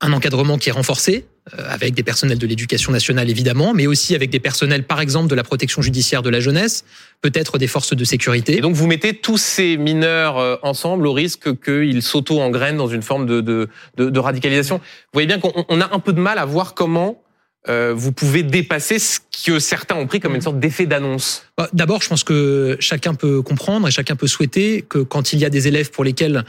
un 0.00 0.12
encadrement 0.12 0.58
qui 0.58 0.68
est 0.68 0.73
renforcé, 0.73 1.26
euh, 1.56 1.62
avec 1.68 1.94
des 1.94 2.02
personnels 2.02 2.38
de 2.38 2.47
l'éducation 2.47 2.92
nationale 2.92 3.28
évidemment, 3.30 3.75
mais 3.75 3.87
aussi 3.87 4.14
avec 4.14 4.30
des 4.30 4.38
personnels, 4.38 4.85
par 4.85 5.00
exemple, 5.00 5.28
de 5.28 5.35
la 5.35 5.42
protection 5.42 5.82
judiciaire 5.82 6.23
de 6.23 6.30
la 6.30 6.40
jeunesse, 6.40 6.85
peut-être 7.20 7.58
des 7.58 7.66
forces 7.66 7.97
de 7.97 8.04
sécurité. 8.04 8.56
Et 8.56 8.61
donc 8.61 8.75
vous 8.75 8.87
mettez 8.87 9.14
tous 9.14 9.38
ces 9.38 9.76
mineurs 9.76 10.38
euh, 10.38 10.56
ensemble 10.62 11.06
au 11.06 11.12
risque 11.12 11.61
qu'ils 11.62 12.02
s'auto-engrainent 12.02 12.76
dans 12.76 12.88
une 12.88 13.02
forme 13.02 13.26
de, 13.26 13.40
de, 13.40 13.68
de, 13.97 14.18
radicalisation. 14.18 14.76
Vous 14.76 14.82
voyez 15.14 15.26
bien 15.26 15.40
qu'on 15.40 15.80
a 15.80 15.92
un 15.92 15.99
peu 15.99 16.12
de 16.12 16.20
mal 16.20 16.38
à 16.38 16.44
voir 16.44 16.75
comment 16.75 17.20
euh, 17.68 17.92
vous 17.94 18.12
pouvez 18.12 18.42
dépasser 18.42 18.98
ce 18.98 19.18
que 19.44 19.58
certains 19.58 19.96
ont 19.96 20.06
pris 20.06 20.20
comme 20.20 20.34
une 20.34 20.40
sorte 20.40 20.58
d'effet 20.58 20.87
d'annonce 20.87 21.44
bah, 21.56 21.68
D'abord, 21.72 22.02
je 22.02 22.08
pense 22.08 22.25
que 22.25 22.76
chacun 22.80 23.14
peut 23.14 23.42
comprendre 23.42 23.87
et 23.87 23.90
chacun 23.90 24.16
peut 24.16 24.26
souhaiter 24.26 24.82
que 24.82 24.98
quand 24.98 25.32
il 25.32 25.38
y 25.38 25.44
a 25.44 25.50
des 25.50 25.68
élèves 25.68 25.90
pour 25.90 26.04
lesquels 26.04 26.44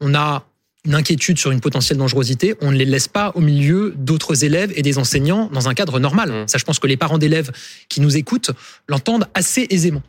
on 0.00 0.14
a 0.14 0.44
une 0.86 0.94
inquiétude 0.94 1.38
sur 1.38 1.50
une 1.50 1.60
potentielle 1.60 1.98
dangerosité, 1.98 2.54
on 2.60 2.70
ne 2.70 2.76
les 2.76 2.86
laisse 2.86 3.08
pas 3.08 3.32
au 3.34 3.40
milieu 3.40 3.92
d'autres 3.96 4.44
élèves 4.44 4.72
et 4.76 4.82
des 4.82 4.96
enseignants 4.98 5.50
dans 5.52 5.68
un 5.68 5.74
cadre 5.74 5.98
normal. 5.98 6.30
Mmh. 6.30 6.48
Ça, 6.48 6.56
je 6.56 6.64
pense 6.64 6.78
que 6.78 6.86
les 6.86 6.96
parents 6.96 7.18
d'élèves 7.18 7.50
qui 7.88 8.00
nous 8.00 8.16
écoutent 8.16 8.52
l'entendent 8.88 9.26
assez 9.34 9.66
aisément. 9.70 10.02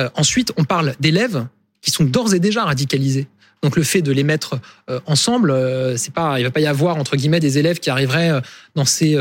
Euh, 0.00 0.08
ensuite, 0.14 0.52
on 0.56 0.64
parle 0.64 0.94
d'élèves 0.98 1.46
qui 1.80 1.90
sont 1.90 2.04
d'ores 2.04 2.34
et 2.34 2.40
déjà 2.40 2.64
radicalisés. 2.64 3.28
Donc 3.62 3.76
le 3.76 3.84
fait 3.84 4.02
de 4.02 4.12
les 4.12 4.24
mettre 4.24 4.58
euh, 4.90 4.98
ensemble, 5.06 5.50
euh, 5.50 5.96
c'est 5.96 6.12
pas, 6.12 6.40
il 6.40 6.44
va 6.44 6.50
pas 6.50 6.60
y 6.60 6.66
avoir 6.66 6.96
entre 6.96 7.16
guillemets 7.16 7.40
des 7.40 7.58
élèves 7.58 7.78
qui 7.78 7.90
arriveraient 7.90 8.40
dans 8.74 8.84
ces 8.84 9.16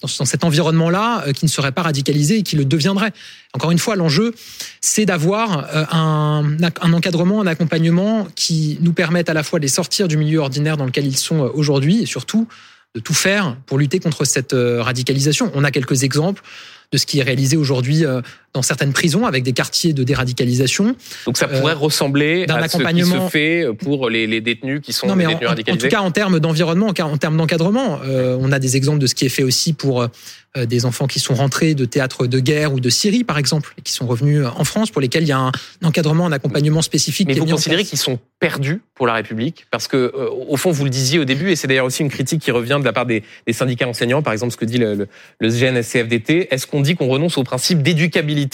dans 0.00 0.24
cet 0.24 0.44
environnement-là 0.44 1.24
euh, 1.26 1.32
qui 1.32 1.44
ne 1.44 1.50
serait 1.50 1.72
pas 1.72 1.82
radicalisé 1.82 2.38
et 2.38 2.42
qui 2.42 2.56
le 2.56 2.64
deviendrait. 2.64 3.12
Encore 3.52 3.70
une 3.70 3.78
fois, 3.78 3.96
l'enjeu, 3.96 4.34
c'est 4.80 5.06
d'avoir 5.06 5.66
euh, 5.74 5.84
un, 5.90 6.56
un, 6.80 6.92
encadrement, 6.92 7.40
un 7.40 7.46
accompagnement 7.46 8.28
qui 8.36 8.78
nous 8.80 8.92
permette 8.92 9.28
à 9.28 9.34
la 9.34 9.42
fois 9.42 9.58
de 9.58 9.64
les 9.64 9.68
sortir 9.68 10.06
du 10.06 10.16
milieu 10.16 10.38
ordinaire 10.38 10.76
dans 10.76 10.86
lequel 10.86 11.06
ils 11.06 11.16
sont 11.16 11.44
euh, 11.44 11.50
aujourd'hui 11.52 12.02
et 12.02 12.06
surtout 12.06 12.46
de 12.94 13.00
tout 13.00 13.14
faire 13.14 13.56
pour 13.66 13.78
lutter 13.78 13.98
contre 13.98 14.24
cette 14.24 14.54
radicalisation. 14.54 15.52
On 15.54 15.62
a 15.62 15.70
quelques 15.70 16.04
exemples 16.04 16.42
de 16.90 16.96
ce 16.96 17.04
qui 17.04 17.18
est 17.18 17.22
réalisé 17.22 17.58
aujourd'hui 17.58 18.06
dans 18.54 18.62
certaines 18.62 18.92
prisons 18.92 19.26
avec 19.26 19.42
des 19.44 19.52
quartiers 19.52 19.92
de 19.92 20.02
déradicalisation. 20.02 20.96
Donc 21.26 21.36
ça 21.36 21.48
pourrait 21.48 21.74
ressembler 21.74 22.46
à 22.48 22.56
accompagnement... 22.56 23.06
ce 23.06 23.18
qui 23.18 23.24
se 23.24 23.30
fait 23.30 23.66
pour 23.82 24.08
les, 24.08 24.26
les 24.26 24.40
détenus 24.40 24.80
qui 24.82 24.92
sont 24.92 25.06
non, 25.06 25.16
mais 25.16 25.26
détenus 25.26 25.46
en, 25.46 25.50
radicalisés. 25.50 25.86
En 25.86 25.88
tout 25.88 25.94
cas, 25.94 26.00
en 26.00 26.10
termes 26.10 26.40
d'environnement, 26.40 26.88
en 26.88 27.16
termes 27.16 27.36
d'encadrement, 27.36 28.00
on 28.04 28.52
a 28.52 28.58
des 28.58 28.76
exemples 28.76 28.98
de 28.98 29.06
ce 29.06 29.14
qui 29.14 29.26
est 29.26 29.30
fait 29.30 29.42
aussi 29.42 29.72
pour 29.72 30.08
euh, 30.56 30.64
des 30.64 30.86
enfants 30.86 31.06
qui 31.06 31.20
sont 31.20 31.34
rentrés 31.34 31.74
de 31.74 31.84
théâtres 31.84 32.26
de 32.26 32.40
guerre 32.40 32.72
ou 32.72 32.80
de 32.80 32.88
Syrie, 32.88 33.22
par 33.22 33.36
exemple, 33.36 33.74
et 33.76 33.82
qui 33.82 33.92
sont 33.92 34.06
revenus 34.06 34.46
en 34.46 34.64
France, 34.64 34.90
pour 34.90 35.02
lesquels 35.02 35.24
il 35.24 35.28
y 35.28 35.32
a 35.32 35.38
un 35.38 35.52
encadrement, 35.84 36.24
un 36.24 36.32
accompagnement 36.32 36.80
spécifique. 36.80 37.28
Mais 37.28 37.34
vous 37.34 37.44
considérez 37.44 37.84
qu'ils 37.84 37.98
sont 37.98 38.18
perdus 38.40 38.80
pour 38.94 39.06
la 39.06 39.12
République? 39.12 39.66
Parce 39.70 39.88
que, 39.88 39.96
euh, 39.96 40.30
au 40.48 40.56
fond, 40.56 40.70
vous 40.70 40.84
le 40.84 40.90
disiez 40.90 41.18
au 41.18 41.26
début, 41.26 41.50
et 41.50 41.56
c'est 41.56 41.68
d'ailleurs 41.68 41.84
aussi 41.84 42.02
une 42.02 42.08
critique 42.08 42.40
qui 42.40 42.50
revient 42.50 42.78
de 42.80 42.84
la 42.84 42.94
part 42.94 43.04
des, 43.04 43.22
syndicats 43.52 43.88
enseignants, 43.88 44.22
par 44.22 44.32
exemple 44.32 44.52
ce 44.52 44.56
que 44.56 44.64
dit 44.64 44.78
le, 44.78 44.94
le, 44.94 45.08
le 45.38 45.48
GNSCFDT, 45.48 46.48
est-ce 46.50 46.66
qu'on 46.66 46.80
dit 46.80 46.96
qu'on 46.96 47.08
renonce 47.08 47.36
au 47.36 47.44
principe 47.44 47.82
d'éducabilité 47.82 48.47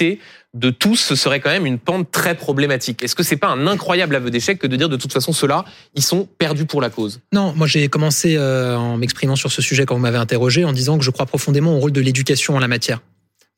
de 0.55 0.71
tous, 0.71 0.97
ce 0.97 1.15
serait 1.17 1.41
quand 1.41 1.51
même 1.51 1.67
une 1.67 1.79
pente 1.79 2.11
très 2.11 2.35
problématique. 2.35 3.03
Est-ce 3.03 3.15
que 3.15 3.23
c'est 3.23 3.37
pas 3.37 3.49
un 3.49 3.67
incroyable 3.67 4.15
aveu 4.15 4.31
d'échec 4.31 4.59
que 4.59 4.67
de 4.67 4.77
dire 4.77 4.89
de 4.89 4.97
toute 4.97 5.13
façon 5.13 5.33
ceux-là, 5.33 5.65
ils 5.95 6.03
sont 6.03 6.29
perdus 6.39 6.67
pour 6.67 6.81
la 6.81 6.91
cause? 6.91 7.21
Non, 7.33 7.53
moi 7.57 7.67
j'ai 7.67 7.89
commencé 7.89 8.37
euh, 8.37 8.77
en 8.77 8.97
m'exprimant 8.97 9.37
sur 9.37 9.51
ce 9.51 9.63
sujet 9.63 9.85
quand 9.85 9.95
vous 9.95 10.01
m'avez 10.01 10.19
interrogé 10.19 10.65
en 10.65 10.73
disant 10.73 10.97
que 10.97 11.05
je 11.05 11.11
crois 11.11 11.27
profondément 11.27 11.77
au 11.77 11.81
rôle 11.81 11.93
de 11.93 12.01
l'éducation 12.01 12.55
en 12.57 12.61
la 12.61 12.69
matière. 12.69 13.01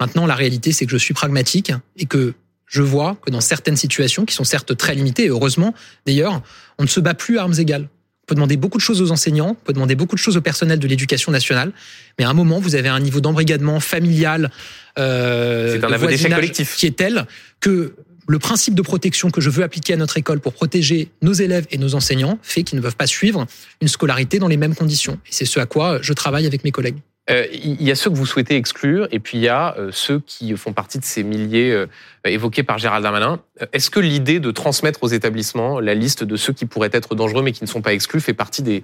Maintenant, 0.01 0.27
la 0.27 0.35
réalité 0.35 0.73
c'est 0.73 0.87
que 0.87 0.93
je 0.93 0.99
suis 0.99 1.15
pragmatique 1.15 1.73
et 1.97 2.07
que 2.07 2.35
je 2.67 2.83
vois 2.83 3.17
que 3.25 3.31
dans 3.31 3.41
certaines 3.41 3.77
situations 3.77 4.25
qui 4.25 4.35
sont 4.35 4.45
certes 4.45 4.77
très 4.77 4.95
limitées, 4.95 5.29
heureusement 5.29 5.75
d'ailleurs, 6.07 6.43
on 6.79 6.83
ne 6.83 6.89
se 6.89 7.01
bat 7.01 7.15
plus 7.15 7.39
à 7.39 7.43
armes 7.43 7.55
égales. 7.59 7.89
On 8.27 8.35
peut 8.35 8.35
demander 8.35 8.57
beaucoup 8.57 8.79
de 8.79 8.83
choses 8.83 9.01
aux 9.01 9.13
enseignants, 9.13 9.51
on 9.51 9.65
peut 9.65 9.73
demander 9.73 9.95
beaucoup 9.95 10.17
de 10.17 10.21
choses 10.21 10.37
au 10.37 10.41
personnel 10.41 10.81
de 10.81 10.89
l'éducation 10.89 11.31
nationale, 11.31 11.71
mais 12.19 12.25
à 12.25 12.29
un 12.29 12.35
moment, 12.35 12.59
vous 12.59 12.75
avez 12.75 12.89
un 12.89 12.99
niveau 12.99 13.21
d'embrigadement 13.21 13.79
familial, 13.79 14.51
euh, 14.99 15.81
un 15.81 16.29
collectif. 16.35 16.75
qui 16.75 16.87
est 16.87 16.97
tel 16.97 17.27
que 17.61 17.95
le 18.27 18.39
principe 18.41 18.75
de 18.75 18.83
protection 18.83 19.31
que 19.31 19.41
je 19.41 19.49
veux 19.49 19.63
appliquer 19.63 19.93
à 19.93 19.97
notre 19.97 20.17
école 20.19 20.41
pour 20.41 20.55
protéger 20.55 21.09
nos 21.23 21.35
élèves 21.35 21.69
et 21.71 21.79
nos 21.79 21.95
enseignants 21.95 22.41
fait 22.43 22.65
qu'ils 22.65 22.79
ne 22.79 22.83
peuvent 22.83 22.97
pas 22.97 23.07
suivre 23.07 23.47
une 23.81 23.87
scolarité 23.87 24.41
dans 24.41 24.49
les 24.49 24.57
mêmes 24.57 24.75
conditions. 24.75 25.21
Et 25.27 25.31
c'est 25.31 25.45
ce 25.45 25.61
à 25.61 25.67
quoi 25.67 26.01
je 26.03 26.13
travaille 26.13 26.49
avec 26.49 26.65
mes 26.65 26.73
collègues. 26.73 26.99
Euh, 27.29 27.47
il 27.53 27.83
y 27.83 27.91
a 27.91 27.97
ceux 27.97 28.11
que 28.11 28.15
vous 28.15 28.27
souhaitez 28.27 28.57
exclure, 28.57 29.09
et 29.11 29.19
puis 29.19 29.39
il 29.39 29.43
y 29.43 29.49
a 29.49 29.75
euh, 29.79 29.91
ceux 29.93 30.21
qui 30.21 30.57
font 30.57 30.73
partie 30.73 30.99
de 30.99 31.05
ces 31.05 31.25
milliers 31.25 31.73
euh, 31.73 31.87
évoqués 32.25 32.63
par 32.63 32.79
Gérald 32.79 33.03
Darmanin. 33.03 33.41
Est-ce 33.73 33.91
que 33.91 33.99
l'idée 33.99 34.39
de 34.39 34.51
transmettre 34.53 35.03
aux 35.03 35.09
établissements 35.09 35.81
la 35.81 35.95
liste 35.95 36.23
de 36.23 36.37
ceux 36.37 36.53
qui 36.53 36.67
pourraient 36.67 36.91
être 36.93 37.15
dangereux 37.17 37.43
mais 37.43 37.53
qui 37.53 37.65
ne 37.65 37.69
sont 37.69 37.83
pas 37.83 37.95
exclus 37.95 38.21
fait 38.21 38.35
partie 38.35 38.63
des, 38.63 38.83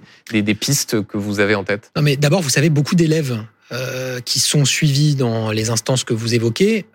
pistes 0.55 1.05
que 1.07 1.17
vous 1.17 1.39
avez 1.39 1.55
en 1.55 1.63
tête? 1.63 1.91
Non, 1.95 2.01
mais 2.01 2.17
d'abord, 2.17 2.41
vous 2.41 2.49
savez, 2.49 2.69
beaucoup 2.69 2.95
d'élèves 2.95 3.43
qui 4.23 4.39
sont 4.39 4.65
suivis 4.65 5.15
dans 5.15 5.49
les 5.49 5.71
instances 5.71 6.03
que 6.03 6.13
vous 6.13 6.35
évoquez 6.35 6.85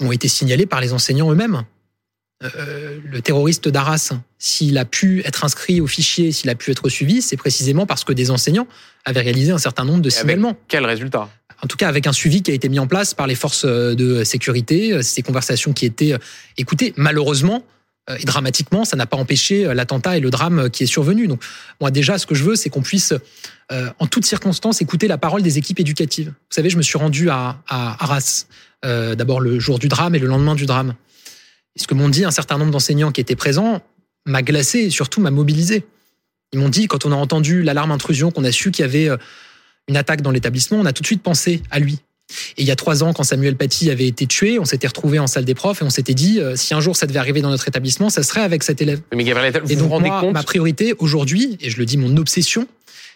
ont 0.00 0.10
été 0.10 0.26
signalés 0.26 0.66
par 0.66 0.80
les 0.80 0.92
enseignants 0.92 1.30
eux-mêmes. 1.30 1.62
Euh, 2.44 2.98
le 3.02 3.22
terroriste 3.22 3.68
d'Arras, 3.68 4.12
s'il 4.38 4.76
a 4.76 4.84
pu 4.84 5.22
être 5.24 5.44
inscrit 5.44 5.80
au 5.80 5.86
fichier, 5.86 6.32
s'il 6.32 6.50
a 6.50 6.54
pu 6.54 6.70
être 6.70 6.88
suivi, 6.90 7.22
c'est 7.22 7.38
précisément 7.38 7.86
parce 7.86 8.04
que 8.04 8.12
des 8.12 8.30
enseignants 8.30 8.68
avaient 9.06 9.22
réalisé 9.22 9.52
un 9.52 9.58
certain 9.58 9.84
nombre 9.84 10.02
de 10.02 10.10
signalements. 10.10 10.56
quel 10.68 10.84
résultat? 10.84 11.30
En 11.62 11.66
tout 11.66 11.78
cas, 11.78 11.88
avec 11.88 12.06
un 12.06 12.12
suivi 12.12 12.42
qui 12.42 12.50
a 12.50 12.54
été 12.54 12.68
mis 12.68 12.78
en 12.78 12.86
place 12.86 13.14
par 13.14 13.26
les 13.26 13.34
forces 13.34 13.64
de 13.64 14.24
sécurité, 14.24 15.02
ces 15.02 15.22
conversations 15.22 15.72
qui 15.72 15.86
étaient 15.86 16.14
écoutées. 16.58 16.92
Malheureusement, 16.98 17.64
et 18.20 18.24
dramatiquement, 18.24 18.84
ça 18.84 18.96
n'a 18.96 19.06
pas 19.06 19.16
empêché 19.16 19.72
l'attentat 19.74 20.18
et 20.18 20.20
le 20.20 20.28
drame 20.28 20.68
qui 20.68 20.82
est 20.82 20.86
survenu. 20.86 21.28
Donc, 21.28 21.42
moi, 21.80 21.90
déjà, 21.90 22.18
ce 22.18 22.26
que 22.26 22.34
je 22.34 22.44
veux, 22.44 22.56
c'est 22.56 22.68
qu'on 22.68 22.82
puisse, 22.82 23.14
en 23.70 24.06
toutes 24.06 24.26
circonstances, 24.26 24.82
écouter 24.82 25.08
la 25.08 25.16
parole 25.16 25.40
des 25.40 25.56
équipes 25.56 25.80
éducatives. 25.80 26.28
Vous 26.28 26.54
savez, 26.54 26.68
je 26.68 26.76
me 26.76 26.82
suis 26.82 26.98
rendu 26.98 27.30
à, 27.30 27.62
Arras, 27.68 28.44
d'abord 28.82 29.40
le 29.40 29.58
jour 29.58 29.78
du 29.78 29.88
drame 29.88 30.14
et 30.14 30.18
le 30.18 30.26
lendemain 30.26 30.54
du 30.54 30.66
drame 30.66 30.94
ce 31.76 31.86
que 31.86 31.94
m'ont 31.94 32.08
dit 32.08 32.24
un 32.24 32.30
certain 32.30 32.58
nombre 32.58 32.70
d'enseignants 32.70 33.12
qui 33.12 33.20
étaient 33.20 33.36
présents 33.36 33.82
m'a 34.26 34.42
glacé 34.42 34.80
et 34.80 34.90
surtout 34.90 35.20
m'a 35.20 35.30
mobilisé. 35.30 35.84
Ils 36.52 36.58
m'ont 36.58 36.68
dit, 36.68 36.86
quand 36.86 37.04
on 37.04 37.12
a 37.12 37.16
entendu 37.16 37.62
l'alarme 37.62 37.90
intrusion, 37.90 38.30
qu'on 38.30 38.44
a 38.44 38.52
su 38.52 38.70
qu'il 38.70 38.84
y 38.84 38.88
avait 38.88 39.08
euh, 39.08 39.16
une 39.88 39.96
attaque 39.96 40.22
dans 40.22 40.30
l'établissement, 40.30 40.78
on 40.78 40.86
a 40.86 40.92
tout 40.92 41.02
de 41.02 41.06
suite 41.06 41.22
pensé 41.22 41.62
à 41.70 41.78
lui. 41.78 41.98
Et 42.56 42.62
il 42.62 42.66
y 42.66 42.72
a 42.72 42.76
trois 42.76 43.04
ans, 43.04 43.12
quand 43.12 43.22
Samuel 43.22 43.56
Paty 43.56 43.90
avait 43.90 44.06
été 44.06 44.26
tué, 44.26 44.58
on 44.58 44.64
s'était 44.64 44.88
retrouvé 44.88 45.18
en 45.18 45.28
salle 45.28 45.44
des 45.44 45.54
profs 45.54 45.80
et 45.82 45.84
on 45.84 45.90
s'était 45.90 46.14
dit, 46.14 46.40
euh, 46.40 46.56
si 46.56 46.74
un 46.74 46.80
jour 46.80 46.96
ça 46.96 47.06
devait 47.06 47.20
arriver 47.20 47.40
dans 47.40 47.50
notre 47.50 47.68
établissement, 47.68 48.10
ça 48.10 48.22
serait 48.22 48.40
avec 48.40 48.64
cet 48.64 48.82
élève. 48.82 49.00
Mais 49.14 49.22
Gabriel, 49.22 49.60
vous 49.62 49.70
et 49.70 49.76
donc 49.76 49.84
vous 49.84 49.90
rendez 49.90 50.08
moi, 50.08 50.20
compte 50.20 50.34
ma 50.34 50.42
priorité 50.42 50.94
aujourd'hui, 50.98 51.56
et 51.60 51.70
je 51.70 51.78
le 51.78 51.84
dis, 51.84 51.96
mon 51.96 52.16
obsession, 52.16 52.66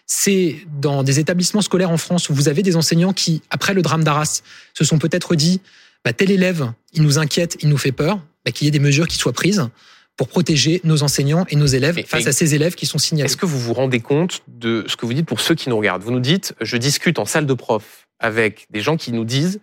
c'est 0.06 0.56
dans 0.80 1.02
des 1.02 1.18
établissements 1.18 1.62
scolaires 1.62 1.90
en 1.90 1.96
France 1.96 2.28
où 2.28 2.34
vous 2.34 2.48
avez 2.48 2.62
des 2.62 2.76
enseignants 2.76 3.12
qui, 3.12 3.42
après 3.50 3.74
le 3.74 3.82
drame 3.82 4.04
d'Arras, 4.04 4.42
se 4.74 4.84
sont 4.84 4.98
peut-être 4.98 5.34
dit, 5.34 5.60
bah, 6.04 6.12
tel 6.12 6.30
élève, 6.30 6.72
il 6.92 7.02
nous 7.02 7.18
inquiète, 7.18 7.56
il 7.60 7.68
nous 7.68 7.78
fait 7.78 7.92
peur. 7.92 8.20
Bah, 8.44 8.52
qu'il 8.52 8.64
y 8.64 8.68
ait 8.68 8.70
des 8.70 8.78
mesures 8.78 9.06
qui 9.06 9.16
soient 9.16 9.32
prises 9.32 9.68
pour 10.16 10.28
protéger 10.28 10.80
nos 10.84 11.02
enseignants 11.02 11.46
et 11.48 11.56
nos 11.56 11.66
élèves 11.66 12.02
face 12.06 12.26
à 12.26 12.32
ces 12.32 12.54
élèves 12.54 12.74
qui 12.74 12.86
sont 12.86 12.98
signalés. 12.98 13.26
Est-ce 13.26 13.36
que 13.36 13.46
vous 13.46 13.58
vous 13.58 13.72
rendez 13.72 14.00
compte 14.00 14.42
de 14.48 14.84
ce 14.86 14.96
que 14.96 15.06
vous 15.06 15.14
dites 15.14 15.26
pour 15.26 15.40
ceux 15.40 15.54
qui 15.54 15.68
nous 15.68 15.76
regardent? 15.76 16.02
Vous 16.02 16.10
nous 16.10 16.20
dites, 16.20 16.54
je 16.60 16.76
discute 16.76 17.18
en 17.18 17.24
salle 17.24 17.46
de 17.46 17.54
prof 17.54 18.06
avec 18.18 18.66
des 18.70 18.80
gens 18.80 18.96
qui 18.96 19.12
nous 19.12 19.24
disent, 19.24 19.60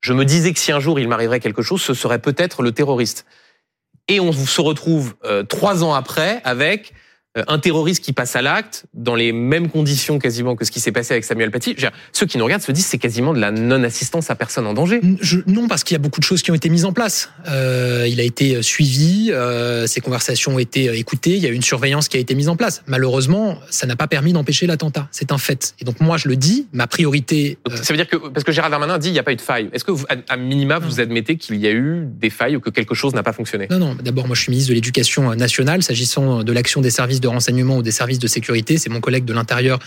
je 0.00 0.12
me 0.12 0.24
disais 0.24 0.52
que 0.52 0.58
si 0.58 0.72
un 0.72 0.80
jour 0.80 0.98
il 0.98 1.08
m'arriverait 1.08 1.40
quelque 1.40 1.62
chose, 1.62 1.82
ce 1.82 1.94
serait 1.94 2.20
peut-être 2.20 2.62
le 2.62 2.72
terroriste. 2.72 3.26
Et 4.08 4.20
on 4.20 4.32
se 4.32 4.60
retrouve 4.60 5.14
euh, 5.24 5.42
trois 5.42 5.84
ans 5.84 5.92
après 5.92 6.40
avec 6.44 6.94
un 7.46 7.58
terroriste 7.58 8.02
qui 8.02 8.12
passe 8.12 8.36
à 8.36 8.42
l'acte 8.42 8.86
dans 8.94 9.14
les 9.14 9.32
mêmes 9.32 9.68
conditions 9.68 10.18
quasiment 10.18 10.56
que 10.56 10.64
ce 10.64 10.70
qui 10.70 10.80
s'est 10.80 10.92
passé 10.92 11.12
avec 11.12 11.24
Samuel 11.24 11.50
Paty. 11.50 11.76
Ceux 12.12 12.26
qui 12.26 12.38
nous 12.38 12.44
regardent 12.44 12.62
se 12.62 12.72
disent 12.72 12.86
c'est 12.86 12.98
quasiment 12.98 13.32
de 13.32 13.38
la 13.38 13.50
non-assistance 13.50 14.30
à 14.30 14.34
personne 14.34 14.66
en 14.66 14.74
danger. 14.74 15.00
non, 15.46 15.68
parce 15.68 15.84
qu'il 15.84 15.94
y 15.94 15.96
a 15.96 16.02
beaucoup 16.02 16.20
de 16.20 16.24
choses 16.24 16.42
qui 16.42 16.50
ont 16.50 16.54
été 16.54 16.68
mises 16.68 16.84
en 16.84 16.92
place. 16.92 17.30
Euh, 17.48 18.06
il 18.08 18.20
a 18.20 18.22
été 18.22 18.62
suivi, 18.62 19.30
euh, 19.30 19.86
ces 19.86 20.00
conversations 20.00 20.54
ont 20.54 20.58
été 20.58 20.86
écoutées, 20.98 21.36
il 21.36 21.42
y 21.42 21.46
a 21.46 21.50
eu 21.50 21.54
une 21.54 21.62
surveillance 21.62 22.08
qui 22.08 22.16
a 22.16 22.20
été 22.20 22.34
mise 22.34 22.48
en 22.48 22.56
place. 22.56 22.82
Malheureusement, 22.86 23.58
ça 23.70 23.86
n'a 23.86 23.96
pas 23.96 24.06
permis 24.06 24.32
d'empêcher 24.32 24.66
l'attentat. 24.66 25.08
C'est 25.10 25.32
un 25.32 25.38
fait. 25.38 25.74
Et 25.80 25.84
donc 25.84 26.00
moi, 26.00 26.16
je 26.16 26.28
le 26.28 26.36
dis, 26.36 26.66
ma 26.72 26.86
priorité. 26.86 27.58
Ça 27.82 27.92
veut 27.92 27.96
dire 27.96 28.08
que 28.08 28.16
parce 28.16 28.44
que 28.44 28.52
Gérald 28.52 28.72
Darmanin 28.72 28.98
dit 28.98 29.08
il 29.08 29.12
n'y 29.12 29.18
a 29.18 29.22
pas 29.22 29.32
eu 29.32 29.36
de 29.36 29.40
faille. 29.40 29.68
Est-ce 29.72 29.84
que 29.84 29.92
vous, 29.92 30.06
à 30.28 30.36
minima 30.36 30.78
vous 30.78 31.00
admettez 31.00 31.36
qu'il 31.36 31.56
y 31.56 31.66
a 31.66 31.72
eu 31.72 32.04
des 32.06 32.30
failles 32.30 32.56
ou 32.56 32.60
que 32.60 32.70
quelque 32.70 32.94
chose 32.94 33.14
n'a 33.14 33.22
pas 33.22 33.32
fonctionné? 33.32 33.66
Non, 33.70 33.78
non. 33.78 33.96
D'abord, 34.02 34.26
moi, 34.26 34.34
je 34.34 34.42
suis 34.42 34.50
ministre 34.50 34.70
de 34.70 34.74
l'Éducation 34.74 35.34
nationale, 35.34 35.82
s'agissant 35.82 36.42
de 36.42 36.52
l'action 36.52 36.80
des 36.80 36.90
services 36.90 37.17
de 37.20 37.28
renseignement 37.28 37.76
ou 37.78 37.82
des 37.82 37.90
services 37.90 38.18
de 38.18 38.26
sécurité. 38.26 38.78
C'est 38.78 38.90
mon 38.90 39.00
collègue 39.00 39.24
de 39.24 39.32
l'Intérieur 39.32 39.78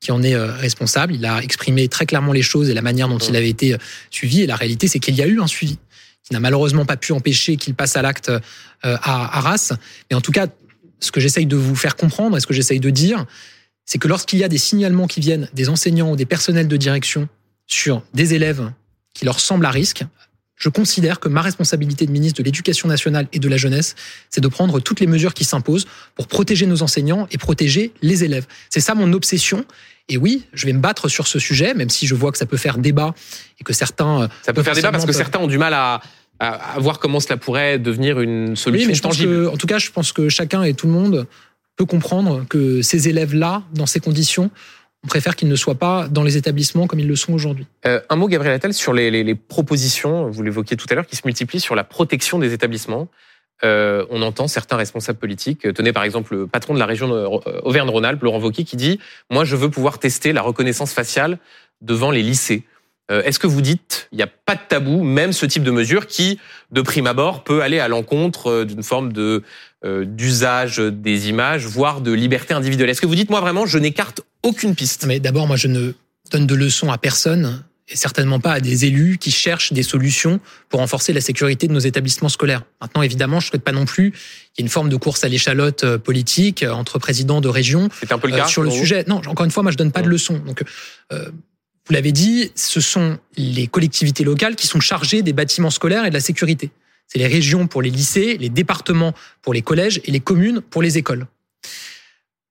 qui 0.00 0.12
en 0.12 0.22
est 0.22 0.34
euh, 0.34 0.52
responsable. 0.52 1.14
Il 1.14 1.24
a 1.26 1.42
exprimé 1.42 1.88
très 1.88 2.06
clairement 2.06 2.32
les 2.32 2.42
choses 2.42 2.70
et 2.70 2.74
la 2.74 2.82
manière 2.82 3.08
dont 3.08 3.18
il 3.18 3.34
avait 3.36 3.48
été 3.48 3.74
euh, 3.74 3.78
suivi. 4.10 4.42
Et 4.42 4.46
la 4.46 4.56
réalité, 4.56 4.88
c'est 4.88 4.98
qu'il 4.98 5.14
y 5.14 5.22
a 5.22 5.26
eu 5.26 5.40
un 5.40 5.46
suivi 5.46 5.78
qui 6.22 6.32
n'a 6.32 6.40
malheureusement 6.40 6.84
pas 6.84 6.96
pu 6.96 7.12
empêcher 7.12 7.56
qu'il 7.56 7.74
passe 7.74 7.96
à 7.96 8.02
l'acte 8.02 8.28
euh, 8.28 8.40
à 8.82 9.38
Arras. 9.38 9.72
Mais 10.10 10.16
en 10.16 10.20
tout 10.20 10.32
cas, 10.32 10.46
ce 11.00 11.10
que 11.10 11.20
j'essaye 11.20 11.46
de 11.46 11.56
vous 11.56 11.76
faire 11.76 11.96
comprendre 11.96 12.36
et 12.36 12.40
ce 12.40 12.46
que 12.46 12.54
j'essaye 12.54 12.80
de 12.80 12.90
dire, 12.90 13.24
c'est 13.84 13.98
que 13.98 14.08
lorsqu'il 14.08 14.38
y 14.38 14.44
a 14.44 14.48
des 14.48 14.58
signalements 14.58 15.06
qui 15.06 15.20
viennent 15.20 15.48
des 15.52 15.68
enseignants 15.68 16.12
ou 16.12 16.16
des 16.16 16.26
personnels 16.26 16.68
de 16.68 16.76
direction 16.76 17.28
sur 17.66 18.02
des 18.14 18.34
élèves 18.34 18.70
qui 19.14 19.24
leur 19.24 19.40
semblent 19.40 19.66
à 19.66 19.70
risque, 19.70 20.04
je 20.58 20.68
considère 20.68 21.20
que 21.20 21.28
ma 21.28 21.40
responsabilité 21.40 22.04
de 22.06 22.10
ministre 22.10 22.38
de 22.38 22.44
l'Éducation 22.44 22.88
nationale 22.88 23.28
et 23.32 23.38
de 23.38 23.48
la 23.48 23.56
jeunesse, 23.56 23.94
c'est 24.28 24.40
de 24.40 24.48
prendre 24.48 24.80
toutes 24.80 25.00
les 25.00 25.06
mesures 25.06 25.34
qui 25.34 25.44
s'imposent 25.44 25.86
pour 26.14 26.26
protéger 26.26 26.66
nos 26.66 26.82
enseignants 26.82 27.28
et 27.30 27.38
protéger 27.38 27.92
les 28.02 28.24
élèves. 28.24 28.46
C'est 28.68 28.80
ça 28.80 28.94
mon 28.94 29.12
obsession. 29.12 29.64
Et 30.08 30.16
oui, 30.16 30.44
je 30.54 30.66
vais 30.66 30.72
me 30.72 30.80
battre 30.80 31.08
sur 31.08 31.26
ce 31.26 31.38
sujet, 31.38 31.74
même 31.74 31.90
si 31.90 32.06
je 32.06 32.14
vois 32.14 32.32
que 32.32 32.38
ça 32.38 32.46
peut 32.46 32.56
faire 32.56 32.78
débat 32.78 33.14
et 33.60 33.64
que 33.64 33.72
certains... 33.72 34.22
Euh, 34.22 34.28
ça 34.42 34.52
peut 34.52 34.62
faire 34.62 34.74
débat 34.74 34.90
parce 34.90 35.04
que 35.04 35.12
certains 35.12 35.38
ont 35.38 35.46
du 35.46 35.58
mal 35.58 35.74
à, 35.74 36.00
à, 36.40 36.78
voir 36.78 36.98
comment 36.98 37.20
cela 37.20 37.36
pourrait 37.36 37.78
devenir 37.78 38.20
une 38.20 38.56
solution 38.56 38.86
oui, 38.86 38.88
mais 38.88 38.94
je 38.94 39.02
tangible. 39.02 39.34
Pense 39.34 39.50
que, 39.50 39.54
en 39.54 39.56
tout 39.56 39.66
cas, 39.66 39.78
je 39.78 39.90
pense 39.90 40.12
que 40.12 40.28
chacun 40.28 40.62
et 40.62 40.74
tout 40.74 40.86
le 40.86 40.92
monde 40.92 41.26
peut 41.76 41.84
comprendre 41.84 42.44
que 42.48 42.82
ces 42.82 43.08
élèves-là, 43.08 43.62
dans 43.74 43.86
ces 43.86 44.00
conditions, 44.00 44.50
on 45.04 45.08
préfère 45.08 45.36
qu'ils 45.36 45.48
ne 45.48 45.56
soient 45.56 45.76
pas 45.76 46.08
dans 46.08 46.22
les 46.22 46.36
établissements 46.36 46.86
comme 46.86 46.98
ils 46.98 47.06
le 47.06 47.16
sont 47.16 47.32
aujourd'hui. 47.32 47.66
Euh, 47.86 48.00
un 48.08 48.16
mot, 48.16 48.28
Gabriel 48.28 48.54
Attal, 48.54 48.74
sur 48.74 48.92
les, 48.92 49.34
propositions, 49.34 50.28
vous 50.28 50.42
l'évoquiez 50.42 50.76
tout 50.76 50.86
à 50.90 50.94
l'heure, 50.94 51.06
qui 51.06 51.16
se 51.16 51.22
multiplient 51.24 51.60
sur 51.60 51.74
la 51.74 51.84
protection 51.84 52.38
des 52.38 52.52
établissements. 52.52 53.08
Euh, 53.64 54.04
on 54.10 54.22
entend 54.22 54.48
certains 54.48 54.76
responsables 54.76 55.18
politiques, 55.18 55.66
euh, 55.66 55.72
tenez 55.72 55.92
par 55.92 56.04
exemple 56.04 56.34
le 56.34 56.46
patron 56.46 56.74
de 56.74 56.78
la 56.78 56.86
région 56.86 57.10
Auvergne-Rhône-Alpes, 57.64 58.22
Laurent 58.22 58.38
Wauquiez, 58.38 58.64
qui 58.64 58.76
dit 58.76 59.00
«Moi, 59.30 59.44
je 59.44 59.56
veux 59.56 59.70
pouvoir 59.70 59.98
tester 59.98 60.32
la 60.32 60.42
reconnaissance 60.42 60.92
faciale 60.92 61.38
devant 61.80 62.10
les 62.10 62.22
lycées». 62.22 62.64
Est-ce 63.10 63.38
que 63.38 63.46
vous 63.46 63.62
dites, 63.62 64.06
il 64.12 64.16
n'y 64.16 64.22
a 64.22 64.26
pas 64.26 64.54
de 64.54 64.60
tabou, 64.68 65.02
même 65.02 65.32
ce 65.32 65.46
type 65.46 65.62
de 65.62 65.70
mesure 65.70 66.06
qui, 66.06 66.38
de 66.72 66.82
prime 66.82 67.06
abord, 67.06 67.42
peut 67.42 67.62
aller 67.62 67.80
à 67.80 67.88
l'encontre 67.88 68.64
d'une 68.64 68.82
forme 68.82 69.14
de 69.14 69.42
d'usage 69.84 70.78
des 70.78 71.28
images, 71.28 71.66
voire 71.66 72.00
de 72.00 72.12
liberté 72.12 72.52
individuelle 72.52 72.90
Est-ce 72.90 73.00
que 73.00 73.06
vous 73.06 73.14
dites, 73.14 73.30
moi 73.30 73.40
vraiment, 73.40 73.64
je 73.64 73.78
n'écarte 73.78 74.22
aucune 74.42 74.74
piste? 74.74 75.06
Mais 75.06 75.20
d'abord, 75.20 75.46
moi, 75.46 75.56
je 75.56 75.68
ne 75.68 75.92
donne 76.32 76.46
de 76.46 76.54
leçons 76.54 76.90
à 76.90 76.98
personne 76.98 77.62
et 77.88 77.96
certainement 77.96 78.38
pas 78.38 78.52
à 78.52 78.60
des 78.60 78.84
élus 78.84 79.18
qui 79.18 79.30
cherchent 79.30 79.72
des 79.72 79.82
solutions 79.82 80.40
pour 80.68 80.80
renforcer 80.80 81.12
la 81.12 81.20
sécurité 81.20 81.68
de 81.68 81.72
nos 81.72 81.78
établissements 81.78 82.28
scolaires. 82.28 82.62
Maintenant, 82.80 83.02
évidemment, 83.02 83.40
je 83.40 83.46
ne 83.46 83.50
souhaite 83.50 83.64
pas 83.64 83.72
non 83.72 83.86
plus 83.86 84.10
qu'il 84.12 84.20
y 84.58 84.62
ait 84.62 84.66
une 84.66 84.68
forme 84.68 84.90
de 84.90 84.96
course 84.96 85.24
à 85.24 85.28
l'échalote 85.28 85.84
euh, 85.84 85.98
politique 85.98 86.62
euh, 86.62 86.72
entre 86.72 86.98
présidents 86.98 87.40
de 87.40 87.48
région 87.48 87.88
un 88.10 88.18
peu 88.18 88.28
le 88.28 88.36
cas, 88.36 88.44
euh, 88.44 88.48
sur 88.48 88.62
le 88.62 88.70
sujet. 88.70 89.04
Non, 89.08 89.22
encore 89.26 89.44
une 89.44 89.50
fois, 89.50 89.62
moi, 89.62 89.72
je 89.72 89.78
donne 89.78 89.92
pas 89.92 90.02
de 90.02 90.08
leçons. 90.08 90.38
Donc, 90.38 90.62
euh, 91.12 91.30
vous 91.86 91.94
l'avez 91.94 92.12
dit, 92.12 92.52
ce 92.54 92.80
sont 92.80 93.18
les 93.36 93.66
collectivités 93.66 94.24
locales 94.24 94.56
qui 94.56 94.66
sont 94.66 94.80
chargées 94.80 95.22
des 95.22 95.32
bâtiments 95.32 95.70
scolaires 95.70 96.04
et 96.04 96.10
de 96.10 96.14
la 96.14 96.20
sécurité. 96.20 96.70
C'est 97.08 97.18
les 97.18 97.26
régions 97.26 97.66
pour 97.66 97.82
les 97.82 97.90
lycées, 97.90 98.36
les 98.38 98.48
départements 98.48 99.14
pour 99.42 99.54
les 99.54 99.62
collèges 99.62 100.00
et 100.04 100.10
les 100.10 100.20
communes 100.20 100.60
pour 100.60 100.82
les 100.82 100.98
écoles 100.98 101.26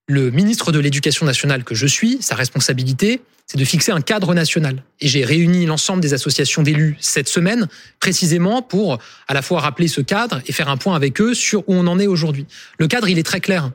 le 0.07 0.31
ministre 0.31 0.71
de 0.71 0.79
l'Éducation 0.79 1.25
nationale 1.25 1.63
que 1.63 1.75
je 1.75 1.85
suis, 1.85 2.17
sa 2.21 2.35
responsabilité, 2.35 3.21
c'est 3.45 3.57
de 3.57 3.65
fixer 3.65 3.91
un 3.91 4.01
cadre 4.01 4.33
national. 4.33 4.83
Et 5.01 5.07
j'ai 5.07 5.25
réuni 5.25 5.65
l'ensemble 5.65 6.01
des 6.01 6.13
associations 6.13 6.63
d'élus 6.63 6.95
cette 6.99 7.27
semaine, 7.27 7.67
précisément 7.99 8.61
pour 8.61 8.99
à 9.27 9.33
la 9.33 9.41
fois 9.41 9.59
rappeler 9.59 9.87
ce 9.87 10.01
cadre 10.01 10.41
et 10.47 10.53
faire 10.53 10.69
un 10.69 10.77
point 10.77 10.95
avec 10.95 11.19
eux 11.19 11.33
sur 11.33 11.59
où 11.67 11.73
on 11.73 11.87
en 11.87 11.99
est 11.99 12.07
aujourd'hui. 12.07 12.45
Le 12.77 12.87
cadre, 12.87 13.09
il 13.09 13.19
est 13.19 13.23
très 13.23 13.41
clair. 13.41 13.71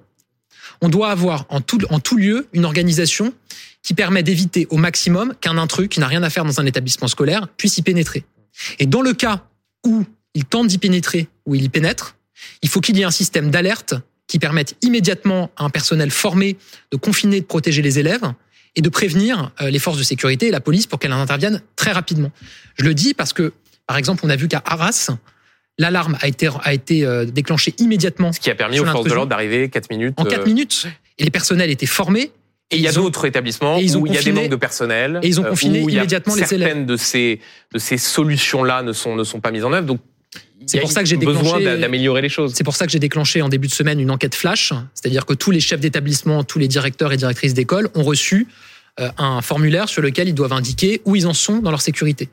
On 0.81 0.89
doit 0.89 1.11
avoir 1.11 1.45
en 1.51 1.61
tout, 1.61 2.17
lieu 2.17 2.49
une 2.55 2.65
organisation 2.65 3.35
qui 3.83 3.95
permet 3.95 4.23
d'éviter 4.23 4.67
au 4.71 4.79
maximum 4.79 5.35
qu'un 5.41 5.59
intrus 5.59 5.89
qui 5.89 6.01
n'a 6.01 6.07
rien 6.07 6.23
à 6.23 6.31
faire 6.31 6.45
dans 6.45 6.61
un 6.61 6.67
établissement 6.67 7.09
scolaire 7.09 7.47
puisse 7.57 7.77
y 7.79 7.83
pénétrer. 7.83 8.25
Et 8.79 8.87
dans 8.87 9.03
le 9.03 9.13
cas 9.13 9.45
où 9.87 10.05
il 10.35 10.45
tente 10.45 10.67
d'y 10.67 10.79
pénétrer, 10.79 11.29
ou 11.47 11.55
il 11.55 11.63
y 11.63 11.69
pénètre, 11.69 12.17
il 12.63 12.69
faut 12.69 12.81
qu'il 12.81 12.97
y 12.97 13.03
ait 13.03 13.05
un 13.05 13.11
système 13.11 13.51
d'alerte 13.51 13.95
qui 14.27 14.39
permettent 14.39 14.77
immédiatement 14.83 15.51
à 15.57 15.65
un 15.65 15.71
personnel 15.71 16.11
formé 16.11 16.57
de 16.91 16.97
confiner, 16.97 17.41
de 17.41 17.47
protéger 17.47 17.83
les 17.83 17.99
élèves 17.99 18.33
et 18.77 18.81
de 18.81 18.89
prévenir 18.89 19.53
euh, 19.61 19.71
les 19.71 19.79
forces 19.79 19.99
de 19.99 20.03
sécurité 20.03 20.47
et 20.47 20.51
la 20.51 20.61
police 20.61 20.87
pour 20.87 20.99
qu'elles 20.99 21.13
interviennent 21.13 21.61
très 21.77 21.93
rapidement. 21.93 22.31
Je 22.79 22.85
le 22.85 22.95
dis 22.95 23.15
parce 23.15 23.33
que, 23.33 23.53
par 23.87 23.99
exemple, 23.99 24.23
on 24.25 24.31
a 24.31 24.37
vu 24.37 24.49
qu'à 24.49 24.63
Arras, 24.65 25.11
l'alarme 25.79 26.17
a 26.21 26.29
été, 26.29 26.49
a 26.63 26.73
été 26.73 27.05
euh, 27.05 27.27
déclenchée 27.27 27.75
immédiatement. 27.79 28.33
Ce 28.33 28.41
qui 28.41 28.51
a 28.51 28.55
permis 28.55 28.81
aux 28.81 28.87
forces 28.87 29.05
de 29.05 29.13
l'ordre 29.13 29.29
d'arriver 29.29 29.69
4 29.69 29.91
minutes. 29.91 30.15
En 30.17 30.25
4 30.25 30.41
euh, 30.41 30.45
minutes. 30.47 30.87
Et 31.19 31.25
les 31.25 31.31
personnels 31.31 31.71
étaient 31.71 31.87
formés. 31.87 32.33
Et 32.71 32.77
il 32.77 32.81
y 32.81 32.89
a 32.89 32.93
d'autres 32.93 33.27
établissements 33.27 33.77
où 33.77 34.07
il 34.07 34.15
y 34.15 34.17
a 34.17 34.23
des 34.23 34.33
manques 34.33 34.49
de 34.49 34.57
personnel. 34.57 35.21
Et 35.23 35.29
ils 35.29 35.39
ont 35.39 35.45
confiné 35.45 35.81
immédiatement 35.81 36.35
les 36.35 36.55
élèves. 36.55 36.69
Certaines 36.69 36.87
de 36.87 36.97
ces, 36.97 37.41
de 37.75 37.79
ces 37.79 37.99
solutions-là 37.99 38.83
ne 38.83 38.95
sont, 38.95 39.15
ne 39.15 39.25
sont 39.25 39.41
pas 39.41 39.51
mises 39.51 39.67
en 39.67 39.75
œuvre. 39.75 39.87
Donc 39.87 40.01
c'est 40.67 40.81
pour 40.81 40.91
ça 40.91 41.03
que 41.03 41.09
j'ai 41.09 41.17
déclenché 41.17 41.43
besoin 41.43 41.79
d'améliorer 41.79 42.23
les 42.23 42.29
choses. 42.29 42.53
C'est 42.55 42.65
pour 42.65 42.77
ça 42.77 42.87
que 42.87 42.93
j'ai 42.93 42.99
déclenché 42.99 43.43
en 43.43 43.49
début 43.49 43.69
de 43.69 43.73
semaine 43.73 44.01
une 44.01 44.11
enquête 44.11 44.35
flash, 44.35 44.73
c'est-à-dire 44.95 45.27
que 45.27 45.35
tous 45.35 45.51
les 45.51 45.61
chefs 45.61 45.81
d'établissement, 45.81 46.45
tous 46.45 46.59
les 46.59 46.69
directeurs 46.69 47.13
et 47.13 47.17
directrices 47.17 47.55
d'école 47.55 47.89
ont 47.95 48.03
reçu 48.03 48.47
un 48.99 49.41
formulaire 49.41 49.89
sur 49.89 50.03
lequel 50.03 50.29
ils 50.29 50.35
doivent 50.35 50.53
indiquer 50.53 51.01
où 51.05 51.17
ils 51.17 51.27
en 51.27 51.33
sont 51.33 51.59
dans 51.59 51.71
leur 51.71 51.81
sécurité. 51.81 52.29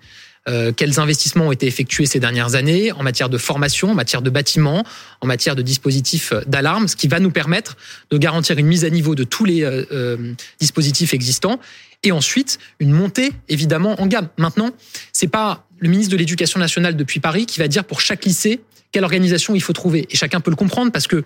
Euh, 0.48 0.72
quels 0.72 1.00
investissements 1.00 1.48
ont 1.48 1.52
été 1.52 1.68
effectués 1.68 2.06
ces 2.06 2.20
dernières 2.20 2.56
années 2.56 2.92
en 2.92 3.04
matière 3.04 3.30
de 3.30 3.38
formation, 3.38 3.92
en 3.92 3.96
matière 3.96 4.22
de 4.22 4.30
bâtiments, 4.30 4.86
en 5.22 5.28
matière 5.28 5.56
de 5.56 5.62
dispositifs 5.62 6.34
d'alarme, 6.48 6.88
ce 6.88 6.96
qui 6.96 7.08
va 7.08 7.20
nous 7.20 7.30
permettre 7.30 7.76
de 8.10 8.18
garantir 8.18 8.58
une 8.58 8.65
mise 8.65 8.86
à 8.86 8.89
niveau 8.89 9.15
de 9.15 9.24
tous 9.24 9.46
les 9.46 9.63
euh, 9.63 9.86
euh, 9.92 10.34
dispositifs 10.60 11.13
existants 11.13 11.60
et 12.03 12.12
ensuite 12.12 12.59
une 12.79 12.91
montée 12.91 13.31
évidemment 13.47 13.99
en 14.01 14.07
gamme. 14.07 14.29
Maintenant, 14.38 14.71
c'est 15.13 15.27
pas 15.27 15.67
le 15.79 15.89
ministre 15.89 16.12
de 16.12 16.17
l'Éducation 16.17 16.59
nationale 16.59 16.95
depuis 16.95 17.19
Paris 17.19 17.45
qui 17.45 17.59
va 17.59 17.67
dire 17.67 17.83
pour 17.85 18.01
chaque 18.01 18.25
lycée 18.25 18.62
quelle 18.91 19.03
organisation 19.03 19.55
il 19.55 19.62
faut 19.62 19.73
trouver 19.73 20.07
et 20.09 20.15
chacun 20.15 20.39
peut 20.39 20.51
le 20.51 20.55
comprendre 20.55 20.91
parce 20.91 21.07
que 21.07 21.23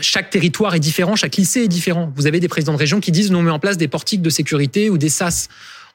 chaque 0.00 0.30
territoire 0.30 0.74
est 0.74 0.80
différent, 0.80 1.14
chaque 1.14 1.36
lycée 1.36 1.64
est 1.64 1.68
différent. 1.68 2.10
Vous 2.16 2.26
avez 2.26 2.40
des 2.40 2.48
présidents 2.48 2.72
de 2.72 2.78
région 2.78 3.00
qui 3.00 3.12
disent 3.12 3.30
nous 3.30 3.38
on 3.38 3.42
met 3.42 3.50
en 3.50 3.58
place 3.58 3.76
des 3.76 3.88
portiques 3.88 4.22
de 4.22 4.30
sécurité 4.30 4.88
ou 4.88 4.96
des 4.96 5.10
SAS 5.10 5.48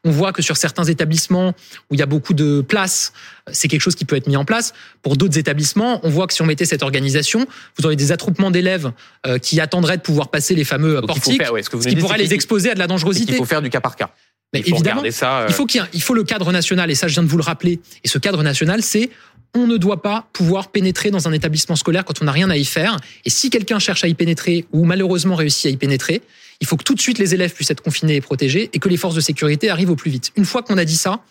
on 0.04 0.12
voit 0.12 0.34
que 0.34 0.42
sur 0.42 0.58
certains 0.58 0.84
établissements 0.84 1.54
où 1.90 1.96
il 1.96 2.00
y 2.00 2.04
a 2.04 2.06
beaucoup 2.06 2.34
de 2.34 2.62
places, 2.62 3.14
c'est 3.52 3.68
quelque 3.68 3.82
chose 3.82 3.96
qui 3.96 4.06
peut 4.06 4.16
être 4.16 4.28
mis 4.28 4.38
en 4.38 4.46
place. 4.46 4.74
Pour 5.02 5.18
d'autres 5.18 5.38
établissements, 5.38 6.00
on 6.04 6.10
voit 6.10 6.28
que 6.28 6.34
si 6.34 6.42
on 6.42 6.46
mettait 6.46 6.66
cette 6.66 6.84
organisation, 6.84 7.46
vous 7.78 7.86
aurez 7.86 7.96
des 7.96 8.12
attroupements 8.12 8.52
d'élèves 8.52 8.92
euh, 9.26 9.38
qui 9.38 9.60
attendraient 9.62 9.98
de 9.98 10.02
pouvoir 10.02 10.30
passer 10.30 10.56
les 10.56 10.66
fameux 10.66 11.02
portiques, 11.02 11.42
ce, 11.44 11.88
qui 11.88 11.96
pourrait 11.96 12.18
les 12.18 12.34
exposer 12.34 12.72
à 12.72 12.74
de 12.74 12.80
la 12.80 12.88
dangerosité. 12.88 13.34
Il 13.34 13.38
faut 13.38 13.46
faire 13.46 13.62
du 13.62 13.70
cas 13.70 13.82
par 13.82 13.96
cas. 13.96 14.10
Mais 14.54 14.60
évidemment, 14.60 15.02
ça, 15.10 15.46
il 15.48 15.54
faut 15.54 15.66
qu'il 15.66 15.84
il 15.94 16.02
faut 16.02 16.14
le 16.14 16.24
cadre 16.24 16.52
national 16.52 16.92
et 16.92 16.96
ça 16.96 17.08
je 17.08 17.14
viens 17.14 17.24
de 17.24 17.28
vous 17.28 17.38
le 17.38 17.44
rappeler. 17.44 17.80
Et 18.04 18.08
ce 18.08 18.20
cadre 18.20 18.44
national, 18.44 18.84
c'est 18.84 19.10
on 19.56 19.68
ne 19.68 19.78
doit 19.78 20.02
pas 20.02 20.28
pouvoir 20.34 20.70
pénétrer 20.70 21.12
dans 21.12 21.28
un 21.28 21.32
établissement 21.32 21.76
scolaire 21.76 22.06
quand 22.06 22.22
on 22.22 22.26
n'a 22.26 22.32
rien 22.32 22.50
à 22.50 22.58
y 22.58 22.66
faire. 22.66 22.98
Et 23.26 23.30
si 23.30 23.50
quelqu'un 23.50 23.80
cherche 23.80 24.04
à 24.04 24.08
y 24.08 24.14
pénétrer 24.14 24.66
ou 24.72 24.86
malheureusement 24.86 25.36
réussit 25.36 25.68
à 25.68 25.70
y 25.70 25.78
pénétrer, 25.78 26.22
il 26.60 26.68
faut 26.68 26.78
que 26.78 26.84
tout 26.84 26.96
de 26.96 27.02
suite 27.02 27.20
les 27.20 27.34
élèves 27.34 27.54
puissent 27.54 27.72
être 27.72 27.84
confinés 27.84 28.16
et 28.16 28.22
protégés 28.22 28.70
et 28.74 28.80
que 28.80 28.90
les 28.90 28.98
forces 28.98 29.16
de 29.16 29.22
sécurité 29.22 29.70
arrivent 29.70 29.92
au 29.92 29.96
plus 29.96 30.12
vite. 30.12 30.32
Une 30.36 30.46
fois 30.46 30.64
qu'on 30.64 30.78
a 30.78 30.86
dit 30.86 30.98
ça, 30.98 31.22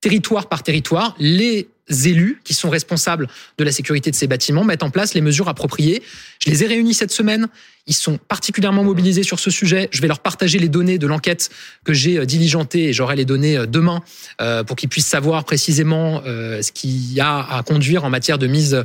territoire 0.00 0.48
par 0.48 0.62
territoire, 0.62 1.14
les 1.18 1.68
élus 1.90 2.40
qui 2.44 2.54
sont 2.54 2.70
responsables 2.70 3.28
de 3.56 3.64
la 3.64 3.72
sécurité 3.72 4.10
de 4.10 4.16
ces 4.16 4.26
bâtiments 4.26 4.64
mettent 4.64 4.82
en 4.82 4.90
place 4.90 5.14
les 5.14 5.20
mesures 5.20 5.48
appropriées. 5.48 6.02
Je 6.38 6.50
les 6.50 6.64
ai 6.64 6.66
réunis 6.66 6.94
cette 6.94 7.12
semaine. 7.12 7.48
Ils 7.86 7.94
sont 7.94 8.18
particulièrement 8.18 8.84
mobilisés 8.84 9.22
sur 9.22 9.40
ce 9.40 9.50
sujet. 9.50 9.88
Je 9.92 10.00
vais 10.02 10.08
leur 10.08 10.20
partager 10.20 10.58
les 10.58 10.68
données 10.68 10.98
de 10.98 11.06
l'enquête 11.06 11.50
que 11.84 11.94
j'ai 11.94 12.18
euh, 12.18 12.26
diligentée 12.26 12.84
et 12.84 12.92
j'aurai 12.92 13.16
les 13.16 13.24
données 13.24 13.56
euh, 13.56 13.66
demain 13.66 14.02
euh, 14.40 14.62
pour 14.62 14.76
qu'ils 14.76 14.90
puissent 14.90 15.06
savoir 15.06 15.44
précisément 15.44 16.22
ce 16.24 16.72
qu'il 16.72 17.12
y 17.12 17.20
a 17.20 17.38
à 17.38 17.62
conduire 17.62 18.04
en 18.04 18.10
matière 18.10 18.38
de 18.38 18.46
mise 18.46 18.84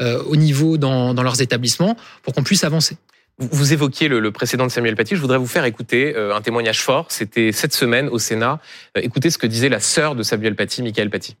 au 0.00 0.36
niveau 0.36 0.76
dans, 0.76 1.14
leurs 1.14 1.40
établissements 1.40 1.96
pour 2.22 2.34
qu'on 2.34 2.42
puisse 2.42 2.64
avancer. 2.64 2.96
Vous 3.38 3.72
évoquiez 3.72 4.08
le, 4.08 4.30
précédent 4.30 4.66
de 4.66 4.70
Samuel 4.70 4.96
Paty. 4.96 5.16
Je 5.16 5.20
voudrais 5.20 5.38
vous 5.38 5.46
faire 5.46 5.64
écouter 5.64 6.14
un 6.16 6.40
témoignage 6.42 6.82
fort. 6.82 7.06
C'était 7.08 7.52
cette 7.52 7.72
semaine 7.72 8.08
au 8.08 8.18
Sénat. 8.18 8.60
Écoutez 8.96 9.30
ce 9.30 9.38
que 9.38 9.46
disait 9.46 9.68
la 9.68 9.80
sœur 9.80 10.14
de 10.14 10.22
Samuel 10.22 10.54
Paty, 10.54 10.82
Michael 10.82 11.10
Paty. 11.10 11.36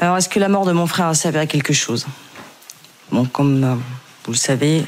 Alors, 0.00 0.16
est-ce 0.16 0.28
que 0.28 0.38
la 0.38 0.48
mort 0.48 0.66
de 0.66 0.72
mon 0.72 0.86
frère 0.86 1.06
a 1.06 1.14
servi 1.14 1.38
à 1.38 1.46
quelque 1.46 1.72
chose? 1.72 2.06
Bon, 3.10 3.24
comme 3.24 3.64
euh, 3.64 3.74
vous 4.24 4.32
le 4.32 4.36
savez, 4.36 4.84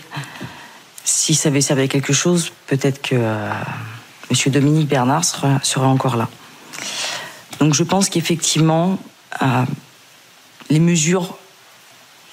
si 1.05 1.35
ça 1.35 1.49
avait 1.49 1.61
servi 1.61 1.83
à 1.83 1.88
quelque 1.88 2.12
chose, 2.12 2.53
peut-être 2.66 3.01
que 3.01 3.16
Monsieur 4.31 4.51
Dominique 4.51 4.88
Bernard 4.88 5.25
serait, 5.25 5.87
encore 5.87 6.16
là. 6.16 6.29
Donc, 7.61 7.73
je 7.73 7.83
pense 7.83 8.11
qu'effectivement, 8.11 8.99
les 10.68 10.81
mesures 10.81 11.38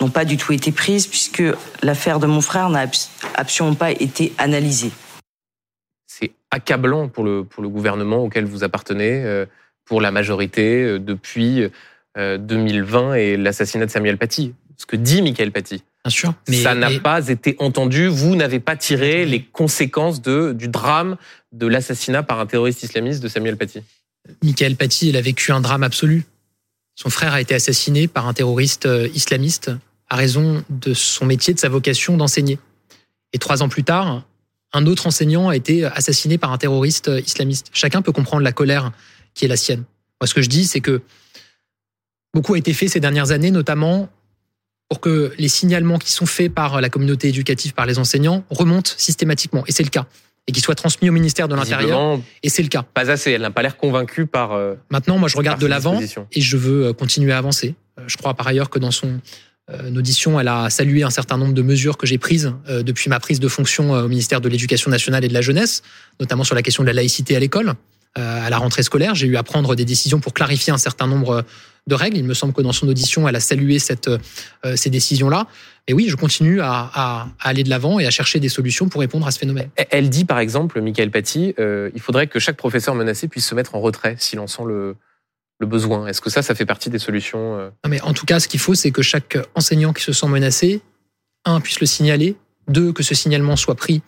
n'ont 0.02 0.10
pas 0.10 0.26
du 0.26 0.38
tout 0.38 0.54
été 0.54 0.72
prises 0.72 1.08
puisque 1.08 1.44
l'affaire 1.82 2.20
de 2.20 2.28
mon 2.28 2.42
frère 2.42 2.70
n'a 2.70 2.86
absolument 3.36 3.76
pas 3.76 3.92
été 3.92 4.34
analysée. 4.38 4.92
C'est 6.06 6.34
accablant 6.52 7.08
pour 7.08 7.24
le, 7.24 7.44
pour 7.44 7.64
le 7.64 7.70
gouvernement 7.70 8.24
auquel 8.24 8.46
vous 8.46 8.64
appartenez, 8.64 9.24
euh, 9.24 9.46
pour 9.86 10.02
la 10.02 10.12
majorité, 10.12 10.84
euh, 10.84 11.00
depuis 11.00 11.70
2020 12.16 13.12
euh, 13.12 13.14
et 13.14 13.38
l'assassinat 13.38 13.86
de 13.86 13.92
Samuel 13.92 14.18
Paty. 14.18 14.54
Ce 14.78 14.86
que 14.86 14.96
dit 14.96 15.22
Michael 15.22 15.52
Paty. 15.52 15.84
Bien 16.04 16.12
sûr. 16.12 16.34
Mais, 16.50 16.62
ça 16.62 16.76
n'a 16.76 16.92
pas 17.00 17.30
été 17.30 17.56
entendu. 17.60 18.08
Vous 18.08 18.36
n'avez 18.36 18.60
pas 18.60 18.76
tiré 18.76 19.26
les 19.26 19.42
conséquences 19.42 20.22
de, 20.22 20.54
du 20.54 20.68
drame 20.68 21.18
de 21.52 21.66
l'assassinat 21.68 22.24
par 22.24 22.40
un 22.40 22.46
terroriste 22.46 22.84
islamiste 22.84 23.24
de 23.24 23.28
Samuel 23.28 23.58
Paty. 23.58 23.82
Michael 24.44 24.76
Paty, 24.76 25.10
il 25.10 25.18
a 25.18 25.22
vécu 25.22 25.52
un 25.52 25.62
drame 25.62 25.84
absolu. 25.84 26.26
Son 26.96 27.10
frère 27.10 27.34
a 27.34 27.42
été 27.42 27.56
assassiné 27.56 28.08
par 28.08 28.28
un 28.28 28.34
terroriste 28.34 28.86
euh, 28.86 29.08
islamiste 29.14 29.72
à 30.10 30.16
raison 30.16 30.64
de 30.70 30.94
son 30.94 31.26
métier, 31.26 31.54
de 31.54 31.60
sa 31.60 31.70
vocation 31.70 32.18
d'enseigner. 32.18 32.60
Et 33.34 33.40
trois 33.40 33.64
ans 33.64 33.70
plus 33.70 33.84
tard, 33.84 34.24
un 34.74 34.86
autre 34.86 35.08
enseignant 35.08 35.50
a 35.50 35.56
été 35.56 35.86
assassiné 35.86 36.38
par 36.38 36.52
un 36.52 36.58
terroriste 36.58 37.08
euh, 37.08 37.22
islamiste. 37.22 37.70
Chacun 37.74 38.02
peut 38.02 38.12
comprendre 38.12 38.44
la 38.44 38.52
colère 38.52 38.92
qui 39.34 39.46
est 39.46 39.48
la 39.48 39.58
sienne. 39.58 39.84
Moi, 40.22 40.28
ce 40.28 40.34
que 40.34 40.42
je 40.42 40.50
dis, 40.50 40.66
c'est 40.66 40.82
que 40.82 41.02
beaucoup 42.36 42.54
a 42.54 42.58
été 42.60 42.74
fait 42.74 42.88
ces 42.88 43.00
dernières 43.00 43.32
années, 43.32 43.50
notamment 43.50 44.10
pour 44.90 45.00
que 45.00 45.34
les 45.40 45.48
signalements 45.48 45.98
qui 45.98 46.12
sont 46.12 46.28
faits 46.28 46.54
par 46.54 46.80
la 46.80 46.90
communauté 46.90 47.30
éducative, 47.30 47.74
par 47.74 47.88
les 47.88 47.98
enseignants, 47.98 48.44
remontent 48.52 48.92
systématiquement. 48.98 49.64
Et 49.66 49.72
c'est 49.72 49.84
le 49.84 49.90
cas 49.90 50.06
et 50.48 50.52
qui 50.52 50.62
soit 50.62 50.76
transmis 50.76 51.10
au 51.10 51.12
ministère 51.12 51.48
de 51.48 51.56
l'Intérieur. 51.56 52.20
Et 52.44 52.50
c'est 52.50 52.62
le 52.62 52.68
cas. 52.68 52.84
Pas 52.84 53.10
assez. 53.10 53.32
Elle 53.32 53.42
n'a 53.42 53.52
pas 53.52 53.62
l'air 53.62 53.78
convaincue 53.78 54.28
par. 54.28 54.52
Euh, 54.52 54.76
Maintenant, 54.92 55.18
moi, 55.18 55.28
je 55.28 55.38
regarde 55.38 55.60
de 55.60 55.68
l'avant 55.68 56.00
et 56.00 56.42
je 56.42 56.58
veux 56.58 56.88
euh, 56.88 56.94
continuer 56.94 57.32
à 57.32 57.38
avancer. 57.38 57.76
Euh, 58.00 58.04
je 58.08 58.18
crois 58.18 58.34
par 58.36 58.48
ailleurs 58.48 58.70
que 58.70 58.80
dans 58.80 58.92
son 58.92 59.20
audition, 59.96 60.40
elle 60.40 60.48
a 60.48 60.70
salué 60.70 61.02
un 61.02 61.10
certain 61.10 61.40
nombre 61.40 61.54
de 61.54 61.64
mesures 61.64 61.98
que 61.98 62.06
j'ai 62.06 62.20
prises 62.20 62.54
depuis 62.68 63.10
ma 63.10 63.20
prise 63.20 63.40
de 63.40 63.48
fonction 63.48 63.94
au 63.94 64.08
ministère 64.08 64.40
de 64.40 64.48
l'Éducation 64.48 64.92
nationale 64.92 65.26
et 65.26 65.28
de 65.28 65.34
la 65.34 65.42
jeunesse, 65.42 65.82
notamment 66.20 66.44
sur 66.44 66.54
la 66.54 66.62
question 66.62 66.84
de 66.84 66.88
la 66.88 66.94
laïcité 66.94 67.36
à 67.36 67.40
l'école. 67.40 67.74
À 68.14 68.48
la 68.52 68.58
rentrée 68.60 68.84
scolaire, 68.84 69.16
j'ai 69.16 69.26
eu 69.26 69.38
à 69.38 69.42
prendre 69.42 69.74
des 69.74 69.84
décisions 69.84 70.20
pour 70.20 70.36
clarifier 70.36 70.72
un 70.72 70.78
certain 70.78 71.08
nombre 71.08 71.44
de 71.88 71.96
règles. 71.96 72.18
Il 72.18 72.24
me 72.24 72.34
semble 72.34 72.54
que 72.54 72.62
dans 72.62 72.72
son 72.72 72.88
audition, 72.88 73.28
elle 73.28 73.36
a 73.36 73.40
salué 73.40 73.80
cette, 73.80 74.08
euh, 74.08 74.76
ces 74.76 74.90
décisions-là. 74.90 75.48
Et 75.88 75.94
oui, 75.94 76.08
je 76.10 76.16
continue 76.16 76.62
à, 76.62 76.90
à, 76.94 77.28
aller 77.40 77.64
de 77.64 77.70
l'avant 77.70 78.00
et 78.00 78.08
à 78.08 78.10
chercher 78.10 78.40
des 78.40 78.50
solutions 78.50 78.90
pour 78.90 79.02
répondre 79.02 79.28
à 79.28 79.32
ce 79.32 79.38
phénomène. 79.38 79.70
Elle 79.92 80.10
dit 80.10 80.26
par 80.26 80.40
exemple, 80.40 80.82
Michael 80.82 81.12
Paty, 81.12 81.54
euh, 81.60 81.92
il 81.94 82.02
faudrait 82.02 82.28
que 82.28 82.40
chaque 82.40 82.58
professeur 82.58 82.96
menacé 82.96 83.28
puisse 83.28 83.48
se 83.48 83.54
mettre 83.54 83.76
en 83.76 83.82
retrait 83.82 84.16
s'il 84.18 84.40
en 84.40 84.48
sent 84.48 84.64
le, 84.66 84.96
le 85.60 85.68
besoin. 85.68 86.08
Est-ce 86.08 86.22
que 86.22 86.30
ça, 86.30 86.42
ça 86.42 86.56
fait 86.56 86.66
partie 86.66 86.90
des 86.90 87.00
solutions 87.00 87.58
euh? 87.60 87.70
Non, 87.84 87.90
mais 87.90 88.02
En 88.02 88.14
tout 88.14 88.26
cas, 88.26 88.40
ce 88.40 88.48
qu'il 88.48 88.60
faut, 88.60 88.74
c'est 88.74 88.92
que 88.92 89.02
chaque 89.02 89.38
enseignant 89.54 89.94
qui 89.94 90.04
se 90.04 90.12
sent 90.12 90.28
menacé, 90.28 90.82
un, 91.46 91.62
puisse 91.62 91.80
le 91.80 91.86
signaler, 91.86 92.36
deux, 92.68 92.92
que 92.92 93.04
ce 93.04 93.14
signalement 93.14 93.56
soit 93.56 93.76
pris 93.76 94.02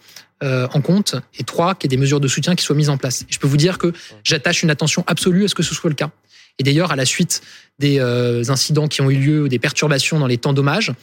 euh, 0.44 0.68
en 0.74 0.82
compte, 0.82 1.16
et 1.38 1.44
trois, 1.44 1.76
qu'il 1.76 1.92
y 1.92 1.94
ait 1.94 1.98
des 1.98 2.02
mesures 2.02 2.20
de 2.20 2.28
soutien 2.28 2.56
qui 2.56 2.64
soient 2.64 2.76
mises 2.76 2.90
en 2.90 2.98
place. 2.98 3.26
je 3.30 3.40
peux 3.40 3.48
vous 3.48 3.58
dire 3.58 3.78
que 3.78 3.92
j'attache 4.24 4.64
une 4.64 4.70
attention 4.70 5.04
absolue 5.08 5.46
à 5.46 5.48
ce 5.48 5.56
que 5.56 5.64
ce 5.64 5.74
soit 5.74 5.90
le 5.90 5.96
cas. 5.96 6.12
Et 6.60 6.64
d'ailleurs, 6.64 6.92
à 6.92 6.96
la 6.96 7.06
suite 7.06 7.42
des 7.80 8.00
euh, 8.00 8.44
incidents 8.50 8.88
qui 8.88 9.02
ont 9.02 9.10
eu 9.10 9.18
lieu, 9.18 9.50
des 9.50 9.60
perturbations 9.60 10.20
dans 10.20 10.28
les 10.28 10.38
temps 10.38 10.54
d'hommage, 10.54 10.94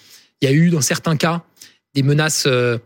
il 0.40 0.48
y 0.48 0.48
a 0.48 0.54
eu 0.54 0.70
dans 0.70 0.80
certains 0.80 1.16
cas 1.16 1.42
des 1.94 2.02
menaces 2.02 2.44
euh, 2.46 2.78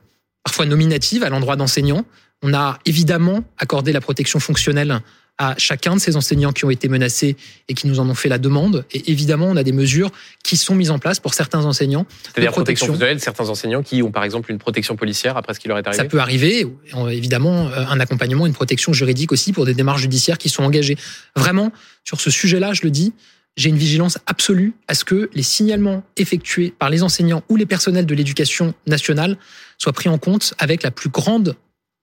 parfois 0.44 0.66
nominatives 0.66 1.22
à 1.22 1.30
l'endroit 1.30 1.56
d'enseignants. 1.56 2.04
On 2.42 2.54
a 2.54 2.78
évidemment 2.84 3.44
accordé 3.56 3.92
la 3.92 4.00
protection 4.00 4.38
fonctionnelle 4.38 5.00
à 5.38 5.54
chacun 5.56 5.94
de 5.94 6.00
ces 6.00 6.16
enseignants 6.16 6.52
qui 6.52 6.64
ont 6.64 6.70
été 6.70 6.88
menacés 6.88 7.36
et 7.68 7.74
qui 7.74 7.86
nous 7.86 8.00
en 8.00 8.08
ont 8.08 8.14
fait 8.14 8.28
la 8.28 8.38
demande. 8.38 8.84
Et 8.92 9.10
évidemment, 9.10 9.46
on 9.46 9.56
a 9.56 9.62
des 9.62 9.72
mesures 9.72 10.10
qui 10.42 10.56
sont 10.56 10.74
mises 10.74 10.90
en 10.90 10.98
place 10.98 11.20
pour 11.20 11.32
certains 11.32 11.64
enseignants. 11.64 12.06
C'est-à-dire 12.22 12.50
protection 12.52 12.98
certains 13.18 13.48
enseignants 13.48 13.82
qui 13.82 14.02
ont 14.02 14.10
par 14.10 14.24
exemple 14.24 14.50
une 14.50 14.58
protection 14.58 14.96
policière 14.96 15.36
après 15.36 15.54
ce 15.54 15.60
qui 15.60 15.68
leur 15.68 15.78
est 15.78 15.86
arrivé 15.86 16.02
Ça 16.02 16.08
peut 16.08 16.18
arriver, 16.18 16.66
évidemment, 17.10 17.68
euh, 17.68 17.84
un 17.88 18.00
accompagnement, 18.00 18.46
une 18.46 18.52
protection 18.52 18.92
juridique 18.92 19.32
aussi 19.32 19.52
pour 19.52 19.64
des 19.64 19.74
démarches 19.74 20.02
judiciaires 20.02 20.38
qui 20.38 20.48
sont 20.48 20.64
engagées. 20.64 20.96
Vraiment, 21.36 21.72
sur 22.04 22.20
ce 22.20 22.30
sujet-là, 22.30 22.72
je 22.72 22.82
le 22.82 22.90
dis, 22.90 23.12
j'ai 23.56 23.68
une 23.68 23.76
vigilance 23.76 24.18
absolue 24.26 24.74
à 24.86 24.94
ce 24.94 25.04
que 25.04 25.30
les 25.34 25.42
signalements 25.42 26.04
effectués 26.16 26.72
par 26.78 26.90
les 26.90 27.02
enseignants 27.02 27.42
ou 27.48 27.56
les 27.56 27.66
personnels 27.66 28.06
de 28.06 28.14
l'éducation 28.14 28.74
nationale 28.86 29.36
soient 29.78 29.92
pris 29.92 30.08
en 30.08 30.18
compte 30.18 30.54
avec 30.58 30.82
la 30.82 30.90
plus 30.90 31.10
grande 31.10 31.56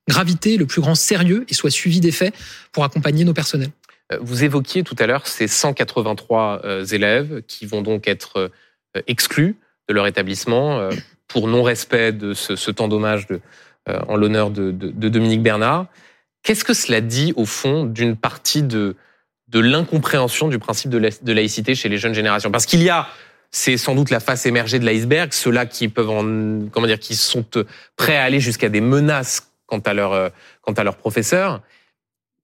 gravité, 0.07 0.57
le 0.57 0.65
plus 0.65 0.81
grand 0.81 0.95
sérieux 0.95 1.45
et 1.49 1.53
soit 1.53 1.71
suivi 1.71 1.99
des 1.99 2.11
faits 2.11 2.33
pour 2.71 2.83
accompagner 2.83 3.23
nos 3.23 3.33
personnels. 3.33 3.71
Euh, 4.11 4.17
vous 4.21 4.43
évoquiez 4.43 4.83
tout 4.83 4.95
à 4.99 5.07
l'heure 5.07 5.27
ces 5.27 5.47
183 5.47 6.61
euh, 6.63 6.85
élèves 6.85 7.41
qui 7.47 7.65
vont 7.65 7.81
donc 7.81 8.07
être 8.07 8.51
euh, 8.95 9.01
exclus 9.07 9.55
de 9.89 9.93
leur 9.93 10.07
établissement 10.07 10.89
pour 11.27 11.47
non-respect 11.47 12.11
de 12.11 12.33
ce, 12.33 12.71
temps 12.71 12.87
d'hommage 12.87 13.27
en 13.87 14.15
l'honneur 14.15 14.49
de, 14.49 14.71
Dominique 14.71 15.43
Bernard. 15.43 15.87
Qu'est-ce 16.41 16.63
que 16.63 16.73
cela 16.73 17.01
dit 17.01 17.33
au 17.35 17.45
fond 17.45 17.83
d'une 17.83 18.15
partie 18.15 18.63
de, 18.63 18.95
de 19.49 19.59
l'incompréhension 19.59 20.47
du 20.47 20.57
principe 20.57 20.89
de, 20.89 21.33
laïcité 21.33 21.75
chez 21.75 21.89
les 21.89 21.97
jeunes 21.97 22.13
générations? 22.13 22.51
Parce 22.51 22.65
qu'il 22.65 22.81
y 22.81 22.89
a 22.89 23.07
c'est 23.51 23.77
sans 23.77 23.95
doute 23.95 24.09
la 24.09 24.19
face 24.19 24.45
émergée 24.45 24.79
de 24.79 24.85
l'iceberg, 24.85 25.31
ceux-là 25.31 25.65
qui 25.65 25.87
peuvent 25.87 26.09
en, 26.09 26.67
comment 26.71 26.87
dire, 26.87 26.99
qui 26.99 27.15
sont 27.15 27.45
prêts 27.95 28.17
à 28.17 28.23
aller 28.23 28.39
jusqu'à 28.39 28.69
des 28.69 28.81
menaces 28.81 29.51
quant 29.65 29.79
à 29.79 29.93
leur, 29.93 30.13
euh, 30.13 30.29
quant 30.61 30.73
à 30.73 30.83
leur 30.83 30.97
professeur. 30.97 31.61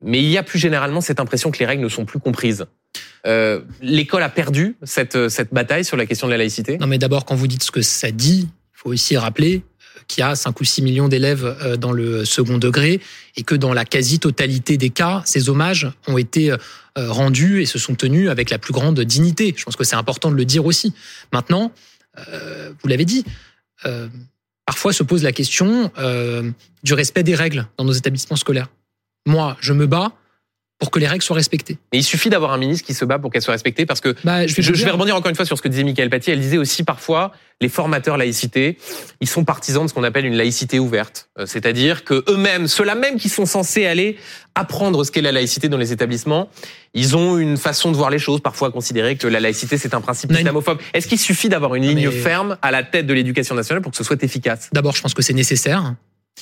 Mais 0.01 0.19
il 0.19 0.29
y 0.29 0.38
a 0.38 0.43
plus 0.43 0.60
généralement 0.60 1.01
cette 1.01 1.19
impression 1.19 1.51
que 1.51 1.60
les 1.60 1.65
règles 1.65 1.84
ne 1.84 1.89
sont 1.89 2.05
plus 2.05 2.19
comprises. 2.19 2.65
Euh, 3.27 3.62
L'école 3.81 4.23
a 4.23 4.29
perdu 4.29 4.75
cette, 4.84 5.29
cette 5.29 5.53
bataille 5.53 5.86
sur 5.86 5.95
la 5.95 6.05
question 6.05 6.27
de 6.27 6.31
la 6.31 6.38
laïcité? 6.38 6.77
Non, 6.79 6.88
mais 6.88 6.97
d'abord, 6.97 7.25
quand 7.25 7.36
vous 7.36 7.47
dites 7.47 7.63
ce 7.63 7.71
que 7.71 7.84
ça 7.84 8.12
dit, 8.12 8.49
il 8.49 8.77
faut 8.77 8.89
aussi 8.89 9.15
rappeler 9.15 9.63
qu'il 10.07 10.21
y 10.21 10.23
a 10.23 10.34
5 10.34 10.60
ou 10.60 10.63
6 10.63 10.81
millions 10.81 11.07
d'élèves 11.07 11.45
euh, 11.62 11.77
dans 11.77 11.91
le 11.91 12.25
second 12.25 12.57
degré 12.57 12.99
et 13.38 13.43
que 13.43 13.53
dans 13.53 13.73
la 13.73 13.86
quasi-totalité 13.86 14.77
des 14.77 14.89
cas, 14.89 15.21
ces 15.25 15.49
hommages 15.49 15.91
ont 16.07 16.17
été 16.17 16.53
rendus 16.97 17.62
et 17.62 17.65
se 17.65 17.79
sont 17.79 17.95
tenus 17.95 18.29
avec 18.29 18.49
la 18.49 18.57
plus 18.57 18.73
grande 18.73 18.99
dignité. 18.99 19.53
Je 19.55 19.63
pense 19.63 19.77
que 19.77 19.86
c'est 19.86 19.95
important 19.95 20.29
de 20.29 20.36
le 20.36 20.43
dire 20.43 20.65
aussi. 20.65 20.93
Maintenant, 21.31 21.71
vous 22.17 22.88
l'avez 22.89 23.05
dit, 23.05 23.23
parfois 24.71 24.93
se 24.93 25.03
pose 25.03 25.23
la 25.23 25.34
question 25.34 25.91
du 26.81 26.93
respect 26.93 27.23
des 27.23 27.36
règles 27.36 27.67
dans 27.77 27.84
nos 27.84 27.91
établissements 27.91 28.38
scolaires. 28.38 28.69
Moi, 29.25 29.57
je 29.60 29.73
me 29.73 29.86
bats 29.86 30.13
pour 30.82 30.89
que 30.89 30.98
les 30.98 31.06
règles 31.06 31.24
soient 31.24 31.36
respectées. 31.36 31.78
Mais 31.94 32.00
il 32.00 32.04
suffit 32.04 32.32
d'avoir 32.32 32.54
un 32.54 32.58
ministre 32.58 32.88
qui 32.88 32.96
se 32.96 33.06
bat 33.06 33.20
pour 33.20 33.32
qu'elles 33.32 33.44
soient 33.44 33.54
respectées 33.54 33.86
parce 33.86 34.02
que 34.02 34.15
bah, 34.24 34.48
je, 34.48 34.56
vais, 34.56 34.63
je, 34.63 34.84
vais, 34.84 34.89
rebondir 34.89 35.15
encore 35.15 35.30
une 35.30 35.36
fois 35.36 35.46
sur 35.46 35.56
ce 35.56 35.62
que 35.62 35.67
disait 35.67 35.84
Michael 35.84 36.10
Paty. 36.10 36.32
Elle 36.32 36.39
disait 36.39 36.58
aussi 36.58 36.84
parfois 36.84 37.34
les 37.62 37.70
formateurs 37.70 38.17
laïcité, 38.17 38.80
ils 39.20 39.30
sont 39.30 39.44
partisans 39.44 39.84
de 39.84 39.89
ce 39.89 39.94
qu'on 39.94 40.04
appelle 40.04 40.26
une 40.26 40.34
laïcité 40.34 40.80
ouverte, 40.80 41.30
euh, 41.38 41.46
c'est-à-dire 41.46 42.04
que 42.04 42.24
eux-mêmes, 42.28 42.67
ceux-là 42.67 42.96
même 42.96 43.20
qui 43.20 43.30
sont 43.30 43.46
censés 43.46 43.86
aller 43.86 44.17
apprendre 44.56 45.04
ce 45.04 45.12
qu'est 45.12 45.22
la 45.22 45.32
laïcité 45.32 45.70
dans 45.70 45.78
les 45.78 45.91
établissements, 45.91 46.50
ils 46.96 47.15
ont 47.15 47.38
une 47.38 47.58
façon 47.58 47.91
de 47.91 47.98
voir 47.98 48.10
les 48.10 48.17
choses, 48.17 48.41
parfois 48.41 48.72
considérer 48.72 49.17
que 49.17 49.28
la 49.28 49.39
laïcité 49.39 49.78
c'est 49.78 49.94
un 49.94 50.02
principe 50.02 50.32
islamophobe. 50.32 50.80
Est-ce 50.96 51.08
qu'il 51.08 51.20
suffit 51.20 51.50
d'avoir 51.50 51.76
une 51.76 51.86
ligne 51.86 52.10
ferme 52.10 52.58
à 52.63 52.72
la 52.72 52.82
tête 52.82 53.06
de 53.06 53.13
l'éducation 53.13 53.54
nationale 53.54 53.84
pour 53.84 53.91
que 53.91 53.98
ce 53.98 54.04
soit 54.04 54.24
efficace? 54.24 54.70
D'abord, 54.74 54.96
je 54.96 55.04
pense 55.04 55.13
que 55.13 55.22
c'est 55.22 55.34
nécessaire. 55.34 55.94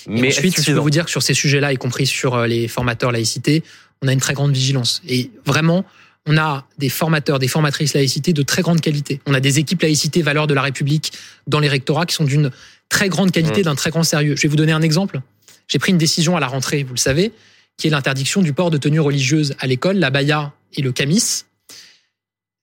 Mais 0.08 0.30
ensuite, 0.30 0.62
je 0.62 0.72
peux 0.72 0.80
vous 0.80 0.90
dire 0.90 1.06
que 1.06 1.12
sur 1.12 1.24
ces 1.24 1.34
sujets-là, 1.34 1.74
y 1.74 1.78
compris 1.78 2.06
sur 2.06 2.36
euh, 2.36 2.48
les 2.48 2.68
formateurs 2.68 3.12
laïcité, 3.12 3.64
on 4.02 4.08
a 4.08 4.14
une 4.14 4.20
très 4.20 4.34
grande 4.34 4.54
vigilance. 4.54 5.02
Et 5.08 5.32
vraiment, 5.46 5.86
on 6.26 6.38
a 6.38 6.66
des 6.78 6.90
formateurs, 6.90 7.40
des 7.40 7.48
formatrices 7.48 7.94
laïcité 7.94 8.34
de 8.34 8.42
très 8.42 8.62
grande 8.62 8.82
qualité. 8.82 9.20
On 9.26 9.34
a 9.34 9.40
des 9.40 9.60
équipes 9.60 9.82
laïcité 9.82 10.22
valeurs 10.22 10.48
de 10.48 10.54
la 10.54 10.62
République 10.62 11.12
dans 11.48 11.60
les 11.60 11.70
rectorats 11.70 12.06
qui 12.06 12.16
sont 12.16 12.24
d'une 12.24 12.52
très 12.88 13.10
grande 13.10 13.32
qualité, 13.32 13.62
d'un 13.62 13.76
très 13.76 13.90
grand 13.90 14.04
sérieux. 14.04 14.36
Je 14.36 14.44
vais 14.44 14.48
vous 14.48 14.56
donner 14.56 14.72
un 14.72 14.82
exemple. 14.82 15.22
J'ai 15.68 15.80
pris 15.80 15.92
une 15.92 15.98
décision 15.98 16.36
à 16.36 16.40
la 16.40 16.48
rentrée, 16.48 16.84
vous 16.84 16.94
le 16.94 17.00
savez, 17.00 17.32
qui 17.78 17.88
est 17.88 17.90
l'interdiction 17.90 18.42
du 18.42 18.54
port 18.54 18.72
de 18.72 18.78
tenues 18.78 19.00
religieuses 19.00 19.56
à 19.60 19.68
l'école, 19.68 19.98
la 19.98 20.10
baya 20.10 20.54
et 20.74 20.82
le 20.82 20.92
camis. 20.92 21.44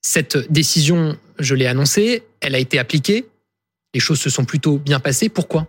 Cette 0.02 0.50
décision, 0.50 1.16
je 1.38 1.54
l'ai 1.54 1.66
annoncée, 1.66 2.24
elle 2.40 2.54
a 2.54 2.58
été 2.58 2.78
appliquée. 2.78 3.26
Les 3.94 4.00
choses 4.00 4.20
se 4.20 4.30
sont 4.30 4.44
plutôt 4.44 4.78
bien 4.78 5.00
passées. 5.00 5.28
Pourquoi? 5.28 5.66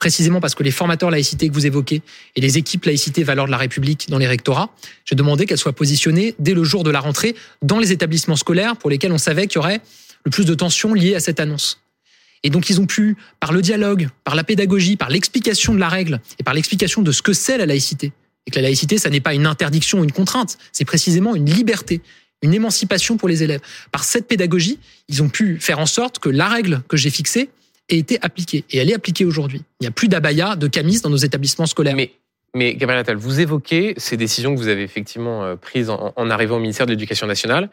Précisément 0.00 0.40
parce 0.40 0.56
que 0.56 0.64
les 0.64 0.72
formateurs 0.72 1.10
laïcité 1.10 1.48
que 1.48 1.54
vous 1.54 1.66
évoquez 1.66 2.02
et 2.34 2.40
les 2.40 2.58
équipes 2.58 2.86
laïcité 2.86 3.22
valeurs 3.22 3.46
de 3.46 3.50
la 3.52 3.58
République 3.58 4.08
dans 4.08 4.18
les 4.18 4.26
rectorats, 4.26 4.70
j'ai 5.04 5.14
demandé 5.14 5.46
qu'elles 5.46 5.58
soient 5.58 5.74
positionnées 5.74 6.34
dès 6.40 6.54
le 6.54 6.64
jour 6.64 6.82
de 6.82 6.90
la 6.90 7.00
rentrée 7.00 7.36
dans 7.62 7.78
les 7.78 7.92
établissements 7.92 8.34
scolaires 8.34 8.76
pour 8.76 8.90
lesquels 8.90 9.12
on 9.12 9.18
savait 9.18 9.46
qu'il 9.46 9.56
y 9.56 9.58
aurait 9.58 9.80
le 10.24 10.30
plus 10.30 10.46
de 10.46 10.54
tensions 10.54 10.94
liées 10.94 11.14
à 11.14 11.20
cette 11.20 11.38
annonce. 11.38 11.80
Et 12.42 12.48
donc 12.48 12.70
ils 12.70 12.80
ont 12.80 12.86
pu, 12.86 13.16
par 13.38 13.52
le 13.52 13.60
dialogue, 13.60 14.08
par 14.24 14.34
la 14.34 14.42
pédagogie, 14.42 14.96
par 14.96 15.10
l'explication 15.10 15.74
de 15.74 15.78
la 15.78 15.90
règle 15.90 16.20
et 16.38 16.42
par 16.42 16.54
l'explication 16.54 17.02
de 17.02 17.12
ce 17.12 17.20
que 17.20 17.34
c'est 17.34 17.58
la 17.58 17.66
laïcité, 17.66 18.12
et 18.46 18.50
que 18.50 18.56
la 18.56 18.62
laïcité, 18.62 18.96
ça 18.96 19.10
n'est 19.10 19.20
pas 19.20 19.34
une 19.34 19.46
interdiction 19.46 20.00
ou 20.00 20.04
une 20.04 20.12
contrainte, 20.12 20.56
c'est 20.72 20.86
précisément 20.86 21.34
une 21.34 21.48
liberté, 21.48 22.00
une 22.40 22.54
émancipation 22.54 23.18
pour 23.18 23.28
les 23.28 23.42
élèves. 23.42 23.60
Par 23.92 24.04
cette 24.04 24.26
pédagogie, 24.26 24.78
ils 25.08 25.22
ont 25.22 25.28
pu 25.28 25.58
faire 25.60 25.78
en 25.78 25.84
sorte 25.84 26.20
que 26.20 26.30
la 26.30 26.48
règle 26.48 26.82
que 26.88 26.96
j'ai 26.96 27.10
fixée 27.10 27.50
a 27.94 27.98
été 27.98 28.18
appliquée. 28.22 28.64
Et 28.70 28.78
elle 28.78 28.90
est 28.90 28.94
appliquée 28.94 29.24
aujourd'hui. 29.24 29.62
Il 29.80 29.84
n'y 29.84 29.88
a 29.88 29.90
plus 29.90 30.08
d'abaya, 30.08 30.56
de 30.56 30.66
camis 30.66 31.00
dans 31.00 31.10
nos 31.10 31.16
établissements 31.16 31.66
scolaires. 31.66 31.96
Mais, 31.96 32.12
mais 32.54 32.74
Gabriel 32.74 33.00
Attal, 33.00 33.16
vous 33.16 33.40
évoquez 33.40 33.94
ces 33.96 34.16
décisions 34.16 34.54
que 34.54 34.58
vous 34.58 34.68
avez 34.68 34.82
effectivement 34.82 35.44
euh, 35.44 35.56
prises 35.56 35.90
en, 35.90 36.30
arrivant 36.30 36.56
au 36.56 36.60
ministère 36.60 36.86
de 36.86 36.92
l'Éducation 36.92 37.26
nationale. 37.26 37.70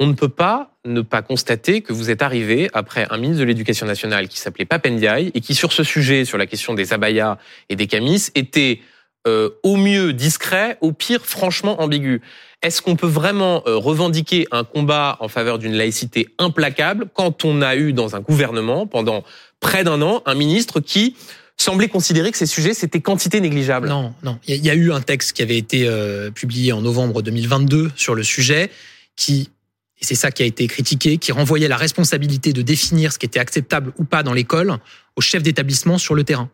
On 0.00 0.06
ne 0.06 0.12
peut 0.12 0.28
pas 0.28 0.76
ne 0.84 1.00
pas 1.00 1.22
constater 1.22 1.80
que 1.82 1.92
vous 1.92 2.10
êtes 2.10 2.22
arrivé 2.22 2.70
après 2.72 3.06
un 3.10 3.16
ministre 3.18 3.40
de 3.40 3.46
l'Éducation 3.46 3.84
nationale 3.84 4.28
qui 4.28 4.38
s'appelait 4.38 4.64
Papendiaï 4.64 5.32
et 5.34 5.40
qui, 5.40 5.54
sur 5.54 5.72
ce 5.72 5.82
sujet, 5.82 6.24
sur 6.24 6.38
la 6.38 6.46
question 6.46 6.74
des 6.74 6.92
abayas 6.92 7.38
et 7.68 7.74
des 7.74 7.88
camis, 7.88 8.28
était 8.36 8.80
euh, 9.26 9.50
au 9.62 9.76
mieux 9.76 10.12
discret, 10.12 10.78
au 10.80 10.92
pire 10.92 11.26
franchement 11.26 11.82
ambigu. 11.82 12.22
Est-ce 12.62 12.82
qu'on 12.82 12.96
peut 12.96 13.08
vraiment 13.08 13.62
euh, 13.66 13.76
revendiquer 13.76 14.46
un 14.52 14.64
combat 14.64 15.16
en 15.20 15.28
faveur 15.28 15.58
d'une 15.58 15.74
laïcité 15.74 16.28
implacable 16.38 17.06
quand 17.12 17.44
on 17.44 17.60
a 17.60 17.76
eu 17.76 17.92
dans 17.92 18.16
un 18.16 18.20
gouvernement 18.20 18.86
pendant 18.86 19.24
près 19.60 19.84
d'un 19.84 20.02
an 20.02 20.22
un 20.26 20.34
ministre 20.34 20.80
qui 20.80 21.16
semblait 21.56 21.88
considérer 21.88 22.30
que 22.30 22.38
ces 22.38 22.46
sujets 22.46 22.74
c'était 22.74 23.00
quantité 23.00 23.40
négligeable? 23.40 23.88
Non, 23.88 24.14
non. 24.22 24.38
Il 24.46 24.64
y 24.64 24.70
a 24.70 24.74
eu 24.74 24.92
un 24.92 25.00
texte 25.00 25.32
qui 25.32 25.42
avait 25.42 25.58
été 25.58 25.86
euh, 25.86 26.30
publié 26.30 26.72
en 26.72 26.80
novembre 26.80 27.22
2022 27.22 27.90
sur 27.96 28.14
le 28.14 28.22
sujet 28.22 28.70
qui 29.16 29.50
et 30.00 30.04
c'est 30.04 30.14
ça 30.14 30.30
qui 30.30 30.44
a 30.44 30.46
été 30.46 30.68
critiqué, 30.68 31.18
qui 31.18 31.32
renvoyait 31.32 31.66
la 31.66 31.76
responsabilité 31.76 32.52
de 32.52 32.62
définir 32.62 33.12
ce 33.12 33.18
qui 33.18 33.26
était 33.26 33.40
acceptable 33.40 33.92
ou 33.98 34.04
pas 34.04 34.22
dans 34.22 34.32
l'école 34.32 34.78
au 35.16 35.20
chef 35.20 35.42
d'établissement 35.42 35.98
sur 35.98 36.14
le 36.14 36.22
terrain. 36.22 36.48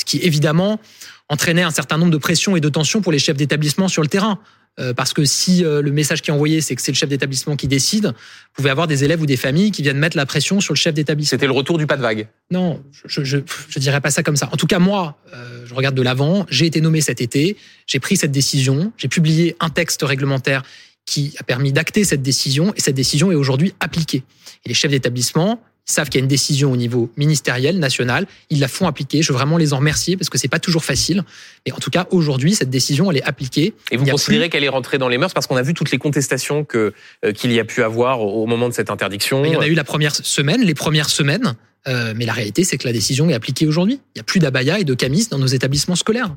Ce 0.00 0.04
qui 0.04 0.18
évidemment 0.18 0.80
entraînait 1.28 1.62
un 1.62 1.70
certain 1.70 1.98
nombre 1.98 2.10
de 2.10 2.16
pressions 2.16 2.56
et 2.56 2.60
de 2.60 2.68
tensions 2.68 3.02
pour 3.02 3.12
les 3.12 3.18
chefs 3.18 3.36
d'établissement 3.36 3.88
sur 3.88 4.02
le 4.02 4.08
terrain. 4.08 4.38
Euh, 4.78 4.94
parce 4.94 5.12
que 5.12 5.24
si 5.24 5.62
euh, 5.64 5.82
le 5.82 5.90
message 5.90 6.22
qui 6.22 6.30
est 6.30 6.32
envoyé, 6.32 6.60
c'est 6.60 6.74
que 6.74 6.80
c'est 6.80 6.92
le 6.92 6.96
chef 6.96 7.08
d'établissement 7.08 7.54
qui 7.54 7.68
décide, 7.68 8.06
vous 8.06 8.54
pouvez 8.54 8.70
avoir 8.70 8.86
des 8.86 9.04
élèves 9.04 9.20
ou 9.20 9.26
des 9.26 9.36
familles 9.36 9.72
qui 9.72 9.82
viennent 9.82 9.98
mettre 9.98 10.16
la 10.16 10.24
pression 10.24 10.60
sur 10.60 10.72
le 10.72 10.78
chef 10.78 10.94
d'établissement. 10.94 11.36
C'était 11.36 11.46
le 11.46 11.52
retour 11.52 11.76
du 11.76 11.86
pas 11.86 11.96
de 11.96 12.02
vague. 12.02 12.28
Non, 12.50 12.82
je, 13.04 13.22
je, 13.22 13.38
je 13.68 13.78
dirais 13.78 14.00
pas 14.00 14.10
ça 14.10 14.22
comme 14.22 14.36
ça. 14.36 14.48
En 14.52 14.56
tout 14.56 14.66
cas, 14.66 14.78
moi, 14.78 15.18
euh, 15.34 15.66
je 15.66 15.74
regarde 15.74 15.94
de 15.94 16.02
l'avant. 16.02 16.46
J'ai 16.48 16.66
été 16.66 16.80
nommé 16.80 17.02
cet 17.02 17.20
été. 17.20 17.56
J'ai 17.86 18.00
pris 18.00 18.16
cette 18.16 18.32
décision. 18.32 18.92
J'ai 18.96 19.08
publié 19.08 19.56
un 19.60 19.68
texte 19.68 20.02
réglementaire 20.02 20.62
qui 21.04 21.34
a 21.38 21.42
permis 21.42 21.72
d'acter 21.72 22.04
cette 22.04 22.22
décision 22.22 22.72
et 22.74 22.80
cette 22.80 22.94
décision 22.94 23.32
est 23.32 23.34
aujourd'hui 23.34 23.74
appliquée. 23.80 24.22
Et 24.64 24.68
les 24.68 24.74
chefs 24.74 24.90
d'établissement 24.90 25.60
savent 25.84 26.08
qu'il 26.08 26.20
y 26.20 26.22
a 26.22 26.24
une 26.24 26.28
décision 26.28 26.72
au 26.72 26.76
niveau 26.76 27.10
ministériel, 27.16 27.78
national, 27.78 28.26
ils 28.48 28.60
la 28.60 28.68
font 28.68 28.86
appliquer. 28.86 29.22
Je 29.22 29.32
veux 29.32 29.38
vraiment 29.38 29.56
les 29.56 29.72
en 29.72 29.78
remercier 29.78 30.16
parce 30.16 30.30
que 30.30 30.38
c'est 30.38 30.48
pas 30.48 30.58
toujours 30.58 30.84
facile. 30.84 31.24
Mais 31.66 31.72
en 31.72 31.78
tout 31.78 31.90
cas, 31.90 32.06
aujourd'hui, 32.10 32.54
cette 32.54 32.70
décision, 32.70 33.10
elle 33.10 33.18
est 33.18 33.24
appliquée. 33.24 33.74
Et 33.90 33.96
vous 33.96 34.06
considérez 34.06 34.48
qu'elle 34.48 34.64
est 34.64 34.68
rentrée 34.68 34.98
dans 34.98 35.08
les 35.08 35.18
mœurs 35.18 35.34
parce 35.34 35.46
qu'on 35.46 35.56
a 35.56 35.62
vu 35.62 35.74
toutes 35.74 35.90
les 35.90 35.98
contestations 35.98 36.64
que 36.64 36.92
euh, 37.24 37.32
qu'il 37.32 37.52
y 37.52 37.60
a 37.60 37.64
pu 37.64 37.82
avoir 37.82 38.20
au 38.20 38.46
moment 38.46 38.68
de 38.68 38.74
cette 38.74 38.90
interdiction. 38.90 39.44
Il 39.44 39.52
y 39.52 39.56
en 39.56 39.60
a 39.60 39.68
eu 39.68 39.74
la 39.74 39.84
première 39.84 40.14
semaine, 40.14 40.62
les 40.62 40.74
premières 40.74 41.10
semaines. 41.10 41.54
Euh, 41.88 42.12
mais 42.14 42.26
la 42.26 42.34
réalité, 42.34 42.64
c'est 42.64 42.76
que 42.76 42.86
la 42.86 42.92
décision 42.92 43.30
est 43.30 43.34
appliquée 43.34 43.66
aujourd'hui. 43.66 44.00
Il 44.14 44.18
n'y 44.18 44.20
a 44.20 44.24
plus 44.24 44.38
d'abaya 44.38 44.78
et 44.78 44.84
de 44.84 44.94
camis 44.94 45.28
dans 45.30 45.38
nos 45.38 45.46
établissements 45.46 45.96
scolaires. 45.96 46.34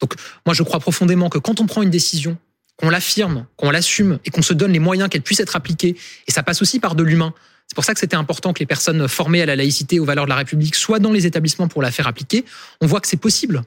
Donc, 0.00 0.14
moi, 0.46 0.54
je 0.54 0.62
crois 0.62 0.80
profondément 0.80 1.28
que 1.28 1.38
quand 1.38 1.60
on 1.60 1.66
prend 1.66 1.82
une 1.82 1.90
décision, 1.90 2.36
qu'on 2.76 2.90
l'affirme, 2.90 3.46
qu'on 3.56 3.70
l'assume 3.70 4.18
et 4.24 4.30
qu'on 4.30 4.42
se 4.42 4.52
donne 4.52 4.72
les 4.72 4.78
moyens 4.78 5.08
qu'elle 5.08 5.22
puisse 5.22 5.40
être 5.40 5.56
appliquée, 5.56 5.96
et 6.26 6.30
ça 6.30 6.42
passe 6.42 6.62
aussi 6.62 6.80
par 6.80 6.94
de 6.94 7.02
l'humain, 7.02 7.34
c'est 7.66 7.74
pour 7.74 7.84
ça 7.84 7.94
que 7.94 8.00
c'était 8.00 8.16
important 8.16 8.52
que 8.52 8.60
les 8.60 8.66
personnes 8.66 9.08
formées 9.08 9.42
à 9.42 9.46
la 9.46 9.56
laïcité, 9.56 9.98
aux 9.98 10.04
valeurs 10.04 10.26
de 10.26 10.30
la 10.30 10.36
République, 10.36 10.74
soient 10.74 10.98
dans 10.98 11.12
les 11.12 11.26
établissements 11.26 11.68
pour 11.68 11.82
la 11.82 11.90
faire 11.90 12.06
appliquer. 12.06 12.44
On 12.80 12.86
voit 12.86 13.00
que 13.00 13.08
c'est 13.08 13.16
possible. 13.16 13.62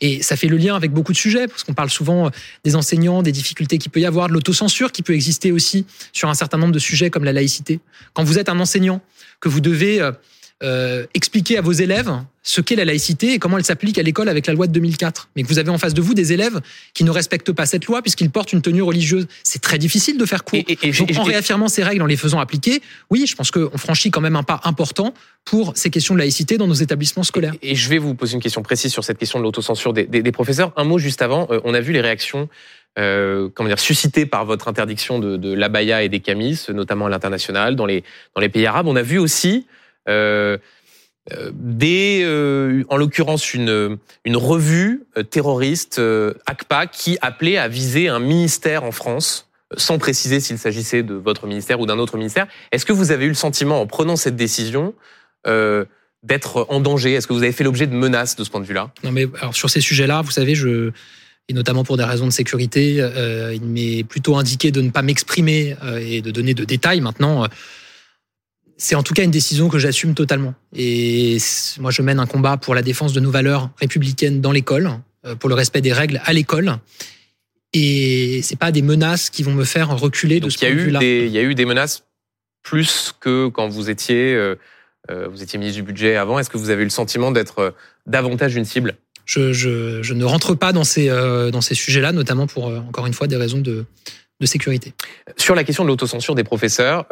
Et 0.00 0.22
ça 0.22 0.36
fait 0.36 0.48
le 0.48 0.56
lien 0.56 0.74
avec 0.74 0.92
beaucoup 0.92 1.12
de 1.12 1.16
sujets, 1.16 1.46
parce 1.46 1.64
qu'on 1.64 1.74
parle 1.74 1.90
souvent 1.90 2.26
euh, 2.26 2.30
des 2.64 2.76
enseignants, 2.76 3.22
des 3.22 3.32
difficultés 3.32 3.78
qu'il 3.78 3.90
peut 3.90 4.00
y 4.00 4.06
avoir, 4.06 4.28
de 4.28 4.32
l'autocensure 4.32 4.92
qui 4.92 5.02
peut 5.02 5.14
exister 5.14 5.52
aussi 5.52 5.86
sur 6.12 6.28
un 6.28 6.34
certain 6.34 6.58
nombre 6.58 6.72
de 6.72 6.78
sujets 6.78 7.10
comme 7.10 7.24
la 7.24 7.32
laïcité. 7.32 7.80
Quand 8.14 8.24
vous 8.24 8.38
êtes 8.38 8.48
un 8.48 8.58
enseignant, 8.60 9.00
que 9.40 9.48
vous 9.48 9.60
devez 9.60 10.00
euh, 10.62 11.06
expliquer 11.14 11.56
à 11.56 11.62
vos 11.62 11.72
élèves 11.72 12.12
ce 12.42 12.60
qu'est 12.60 12.76
la 12.76 12.84
laïcité 12.84 13.32
et 13.32 13.38
comment 13.38 13.56
elle 13.56 13.64
s'applique 13.64 13.98
à 13.98 14.02
l'école 14.02 14.28
avec 14.28 14.46
la 14.46 14.52
loi 14.52 14.66
de 14.66 14.72
2004. 14.72 15.30
Mais 15.34 15.42
que 15.42 15.48
vous 15.48 15.58
avez 15.58 15.70
en 15.70 15.78
face 15.78 15.94
de 15.94 16.02
vous 16.02 16.12
des 16.12 16.32
élèves 16.32 16.60
qui 16.94 17.04
ne 17.04 17.10
respectent 17.10 17.52
pas 17.52 17.64
cette 17.64 17.86
loi 17.86 18.02
puisqu'ils 18.02 18.30
portent 18.30 18.52
une 18.52 18.60
tenue 18.60 18.82
religieuse. 18.82 19.26
C'est 19.42 19.62
très 19.62 19.78
difficile 19.78 20.18
de 20.18 20.24
faire 20.26 20.44
court. 20.44 20.60
Et, 20.68 20.76
Donc, 20.92 21.16
en 21.16 21.22
réaffirmant 21.22 21.68
ces 21.68 21.82
règles, 21.82 22.02
en 22.02 22.06
les 22.06 22.16
faisant 22.16 22.40
appliquer, 22.40 22.82
oui, 23.10 23.26
je 23.26 23.34
pense 23.34 23.50
qu'on 23.50 23.76
franchit 23.78 24.10
quand 24.10 24.20
même 24.20 24.36
un 24.36 24.42
pas 24.42 24.60
important 24.64 25.14
pour 25.44 25.72
ces 25.76 25.88
questions 25.88 26.14
de 26.14 26.18
laïcité 26.18 26.58
dans 26.58 26.66
nos 26.66 26.74
établissements 26.74 27.22
scolaires. 27.22 27.54
Et, 27.62 27.74
je 27.74 27.88
vais 27.88 27.98
vous 27.98 28.14
poser 28.14 28.34
une 28.34 28.42
question 28.42 28.62
précise 28.62 28.92
sur 28.92 29.04
cette 29.04 29.18
question 29.18 29.38
de 29.38 29.44
l'autocensure 29.44 29.92
des, 29.92 30.04
des, 30.04 30.32
professeurs. 30.32 30.72
Un 30.76 30.84
mot 30.84 30.98
juste 30.98 31.22
avant, 31.22 31.46
euh, 31.50 31.60
on 31.64 31.72
a 31.72 31.80
vu 31.80 31.92
les 31.92 32.00
réactions 32.00 32.48
euh, 32.98 33.48
comment 33.54 33.68
dire, 33.68 33.78
suscitées 33.78 34.26
par 34.26 34.44
votre 34.44 34.68
interdiction 34.68 35.20
de, 35.20 35.36
de 35.36 35.54
l'abaya 35.54 36.02
et 36.02 36.08
des 36.08 36.20
camis, 36.20 36.66
notamment 36.68 37.06
à 37.06 37.08
l'international, 37.08 37.76
dans 37.76 37.86
les, 37.86 38.02
dans 38.34 38.40
les 38.40 38.48
pays 38.48 38.66
arabes. 38.66 38.88
On 38.88 38.96
a 38.96 39.02
vu 39.02 39.18
aussi 39.18 39.66
des, 41.52 42.22
euh, 42.24 42.84
en 42.88 42.96
l'occurrence 42.96 43.54
une, 43.54 43.98
une 44.24 44.36
revue 44.36 45.04
terroriste 45.30 46.00
ACPA 46.46 46.86
qui 46.86 47.18
appelait 47.20 47.58
à 47.58 47.68
viser 47.68 48.08
un 48.08 48.18
ministère 48.18 48.84
en 48.84 48.92
France 48.92 49.50
sans 49.76 49.98
préciser 49.98 50.40
s'il 50.40 50.58
s'agissait 50.58 51.02
de 51.02 51.14
votre 51.14 51.46
ministère 51.46 51.80
ou 51.80 51.86
d'un 51.86 51.98
autre 51.98 52.16
ministère. 52.16 52.46
Est-ce 52.72 52.84
que 52.84 52.92
vous 52.92 53.12
avez 53.12 53.26
eu 53.26 53.28
le 53.28 53.34
sentiment, 53.34 53.80
en 53.80 53.86
prenant 53.86 54.16
cette 54.16 54.36
décision, 54.36 54.94
euh, 55.46 55.84
d'être 56.22 56.66
en 56.68 56.80
danger? 56.80 57.12
Est-ce 57.12 57.26
que 57.26 57.32
vous 57.32 57.42
avez 57.42 57.52
fait 57.52 57.64
l'objet 57.64 57.86
de 57.86 57.94
menaces 57.94 58.34
de 58.36 58.42
ce 58.42 58.50
point 58.50 58.60
de 58.60 58.66
vue-là? 58.66 58.90
Non, 59.04 59.12
mais 59.12 59.26
alors 59.40 59.54
sur 59.54 59.70
ces 59.70 59.80
sujets-là, 59.80 60.22
vous 60.22 60.32
savez, 60.32 60.54
je 60.54 60.90
et 61.48 61.52
notamment 61.52 61.82
pour 61.82 61.96
des 61.96 62.04
raisons 62.04 62.26
de 62.26 62.32
sécurité, 62.32 62.98
euh, 63.00 63.52
il 63.52 63.64
m'est 63.64 64.04
plutôt 64.04 64.36
indiqué 64.36 64.70
de 64.70 64.80
ne 64.80 64.90
pas 64.90 65.02
m'exprimer 65.02 65.74
et 66.00 66.22
de 66.22 66.30
donner 66.30 66.54
de 66.54 66.64
détails. 66.64 67.00
Maintenant, 67.00 67.44
c'est 68.80 68.94
en 68.94 69.02
tout 69.02 69.12
cas 69.12 69.22
une 69.22 69.30
décision 69.30 69.68
que 69.68 69.78
j'assume 69.78 70.14
totalement. 70.14 70.54
Et 70.74 71.36
moi, 71.78 71.90
je 71.90 72.00
mène 72.00 72.18
un 72.18 72.26
combat 72.26 72.56
pour 72.56 72.74
la 72.74 72.80
défense 72.80 73.12
de 73.12 73.20
nos 73.20 73.30
valeurs 73.30 73.68
républicaines 73.76 74.40
dans 74.40 74.52
l'école, 74.52 74.90
euh, 75.26 75.34
pour 75.34 75.50
le 75.50 75.54
respect 75.54 75.82
des 75.82 75.92
règles 75.92 76.20
à 76.24 76.32
l'école. 76.32 76.78
Et 77.74 78.40
c'est 78.42 78.58
pas 78.58 78.72
des 78.72 78.80
menaces 78.80 79.28
qui 79.28 79.42
vont 79.42 79.52
me 79.52 79.64
faire 79.64 79.96
reculer 79.96 80.40
de 80.40 80.48
ce 80.48 80.58
point 80.58 80.70
de 80.70 80.74
vue-là. 80.74 81.00
Il 81.02 81.28
y 81.28 81.38
a 81.38 81.42
eu 81.42 81.54
des 81.54 81.66
menaces 81.66 82.04
plus 82.62 83.14
que 83.20 83.48
quand 83.48 83.68
vous 83.68 83.90
étiez 83.90 84.34
euh, 84.34 84.56
vous 85.28 85.42
étiez 85.42 85.58
ministre 85.58 85.80
du 85.80 85.86
budget 85.86 86.16
avant. 86.16 86.38
Est-ce 86.38 86.48
que 86.48 86.58
vous 86.58 86.70
avez 86.70 86.82
eu 86.82 86.86
le 86.86 86.90
sentiment 86.90 87.32
d'être 87.32 87.74
davantage 88.06 88.56
une 88.56 88.64
cible? 88.64 88.96
Je, 89.26 89.52
je, 89.52 90.02
je, 90.02 90.14
ne 90.14 90.24
rentre 90.24 90.54
pas 90.54 90.72
dans 90.72 90.84
ces, 90.84 91.08
dans 91.08 91.60
ces 91.60 91.74
sujets-là, 91.74 92.12
notamment 92.12 92.46
pour, 92.46 92.66
encore 92.66 93.06
une 93.06 93.14
fois, 93.14 93.26
des 93.26 93.36
raisons 93.36 93.58
de, 93.58 93.86
de 94.40 94.46
sécurité. 94.46 94.94
Sur 95.36 95.54
la 95.54 95.64
question 95.64 95.84
de 95.84 95.88
l'autocensure 95.88 96.34
des 96.34 96.44
professeurs, 96.44 97.06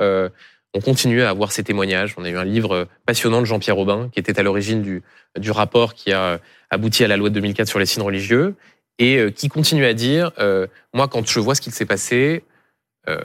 on 0.74 0.81
continue 0.81 1.22
à 1.22 1.31
avoir 1.31 1.52
ces 1.52 1.64
témoignages. 1.64 2.14
On 2.16 2.24
a 2.24 2.31
eu 2.31 2.37
un 2.37 2.44
livre 2.44 2.88
passionnant 3.07 3.40
de 3.40 3.46
Jean-Pierre 3.46 3.76
Robin 3.76 4.11
qui 4.12 4.20
était 4.20 4.38
à 4.38 4.42
l'origine 4.42 4.83
du, 4.83 5.50
rapport 5.50 5.94
qui 5.94 6.12
a 6.12 6.40
abouti 6.70 7.04
à 7.04 7.09
la 7.09 7.16
loi 7.16 7.31
de 7.31 7.35
2004 7.35 7.68
sur 7.68 7.78
les 7.78 7.87
signes 7.87 8.02
religieux 8.02 8.54
et 8.98 9.16
euh, 9.16 9.31
qui 9.31 9.48
continue 9.48 9.85
à 9.85 9.94
dire, 9.94 10.33
euh, 10.38 10.66
moi 10.92 11.09
quand 11.09 11.26
je 11.26 11.40
vois 11.40 11.54
ce 11.54 11.61
qu'il 11.61 11.72
s'est 11.72 11.87
passé, 11.87 12.44
euh, 13.09 13.18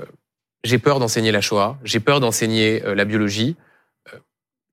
j'ai 0.64 0.78
peur 0.78 1.00
d'enseigner 1.00 1.32
la 1.32 1.42
Shoah, 1.42 1.78
j'ai 1.84 2.00
peur 2.00 2.20
d'enseigner 2.20 2.80
la 2.80 3.04
biologie. 3.04 3.58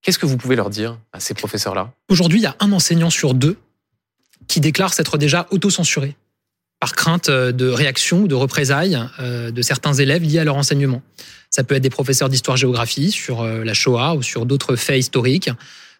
Qu'est-ce 0.02 0.18
que 0.18 0.26
vous 0.26 0.36
pouvez 0.36 0.54
leur 0.54 0.70
dire 0.70 0.98
à 1.12 1.18
ces 1.18 1.34
professeurs-là? 1.34 1.92
Aujourd'hui, 2.08 2.38
il 2.38 2.42
y 2.42 2.46
a 2.46 2.56
un 2.60 2.72
enseignant 2.72 3.10
sur 3.10 3.34
deux 3.34 3.56
qui 4.46 4.60
déclare 4.60 4.94
s'être 4.94 5.18
déjà 5.18 5.48
autocensuré 5.50 6.16
par 6.78 6.94
crainte 6.94 7.28
de 7.28 7.68
réaction 7.68 8.22
ou 8.22 8.28
de 8.28 8.36
représailles 8.36 8.98
de 9.18 9.62
certains 9.62 9.92
élèves 9.92 10.22
liés 10.22 10.38
à 10.38 10.44
leur 10.44 10.54
enseignement. 10.54 11.02
Ça 11.50 11.64
peut 11.64 11.74
être 11.74 11.82
des 11.82 11.90
professeurs 11.90 12.28
d'histoire-géographie 12.28 13.10
sur 13.10 13.44
la 13.44 13.74
Shoah 13.74 14.14
ou 14.14 14.22
sur 14.22 14.46
d'autres 14.46 14.76
faits 14.76 14.98
historiques 14.98 15.50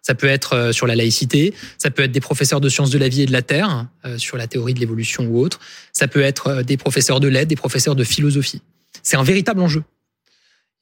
ça 0.01 0.15
peut 0.15 0.27
être 0.27 0.53
euh, 0.53 0.71
sur 0.71 0.87
la 0.87 0.95
laïcité, 0.95 1.53
ça 1.77 1.91
peut 1.91 2.03
être 2.03 2.11
des 2.11 2.21
professeurs 2.21 2.61
de 2.61 2.69
sciences 2.69 2.89
de 2.89 2.97
la 2.97 3.07
vie 3.07 3.21
et 3.21 3.25
de 3.25 3.31
la 3.31 3.41
terre, 3.41 3.87
euh, 4.05 4.17
sur 4.17 4.37
la 4.37 4.47
théorie 4.47 4.73
de 4.73 4.79
l'évolution 4.79 5.25
ou 5.25 5.39
autre, 5.39 5.59
ça 5.93 6.07
peut 6.07 6.21
être 6.21 6.47
euh, 6.47 6.63
des 6.63 6.77
professeurs 6.77 7.19
de 7.19 7.27
lettres, 7.27 7.49
des 7.49 7.55
professeurs 7.55 7.95
de 7.95 8.03
philosophie. 8.03 8.61
C'est 9.03 9.17
un 9.17 9.23
véritable 9.23 9.61
enjeu. 9.61 9.83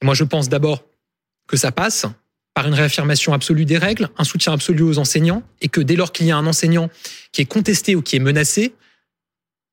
moi, 0.02 0.14
je 0.14 0.24
pense 0.24 0.48
d'abord 0.48 0.84
que 1.46 1.56
ça 1.56 1.72
passe 1.72 2.06
par 2.54 2.66
une 2.66 2.74
réaffirmation 2.74 3.32
absolue 3.32 3.64
des 3.64 3.78
règles, 3.78 4.08
un 4.18 4.24
soutien 4.24 4.52
absolu 4.52 4.82
aux 4.82 4.98
enseignants, 4.98 5.42
et 5.60 5.68
que 5.68 5.80
dès 5.80 5.96
lors 5.96 6.12
qu'il 6.12 6.26
y 6.26 6.30
a 6.30 6.36
un 6.36 6.46
enseignant 6.46 6.90
qui 7.32 7.42
est 7.42 7.46
contesté 7.46 7.94
ou 7.94 8.02
qui 8.02 8.16
est 8.16 8.20
menacé, 8.20 8.74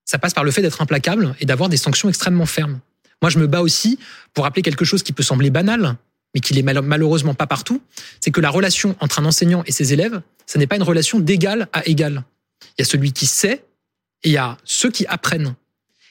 ça 0.06 0.20
passe 0.20 0.34
par 0.34 0.44
le 0.44 0.52
fait 0.52 0.62
d'être 0.62 0.82
implacable 0.82 1.36
et 1.40 1.46
d'avoir 1.46 1.70
des 1.70 1.78
sanctions 1.78 2.08
extrêmement 2.08 2.46
fermes. 2.46 2.80
Moi, 3.22 3.30
je 3.30 3.40
me 3.40 3.48
bats 3.48 3.62
aussi 3.62 4.00
pour 4.34 4.44
rappeler 4.44 4.62
quelque 4.62 4.86
chose 4.86 5.04
qui 5.04 5.14
peut 5.14 5.24
sembler 5.24 5.50
banal, 5.50 5.96
mais 6.34 6.42
qui 6.42 6.54
n'est 6.54 6.74
malheureusement 6.82 7.34
pas 7.34 7.48
partout, 7.48 7.82
c'est 8.20 8.32
que 8.32 8.42
la 8.42 8.50
relation 8.50 8.96
entre 9.00 9.20
un 9.20 9.26
enseignant 9.26 9.64
et 9.66 9.72
ses 9.72 9.94
élèves, 9.94 10.22
ce 10.46 10.58
n'est 10.58 10.68
pas 10.68 10.76
une 10.76 10.84
relation 10.84 11.20
d'égal 11.20 11.68
à 11.74 11.88
égal. 11.88 12.24
Il 12.78 12.82
y 12.82 12.84
a 12.84 12.86
celui 12.86 13.12
qui 13.12 13.26
sait 13.26 13.66
et 14.24 14.30
il 14.30 14.32
y 14.32 14.38
a 14.38 14.58
ceux 14.64 14.92
qui 14.92 15.06
apprennent. 15.08 15.56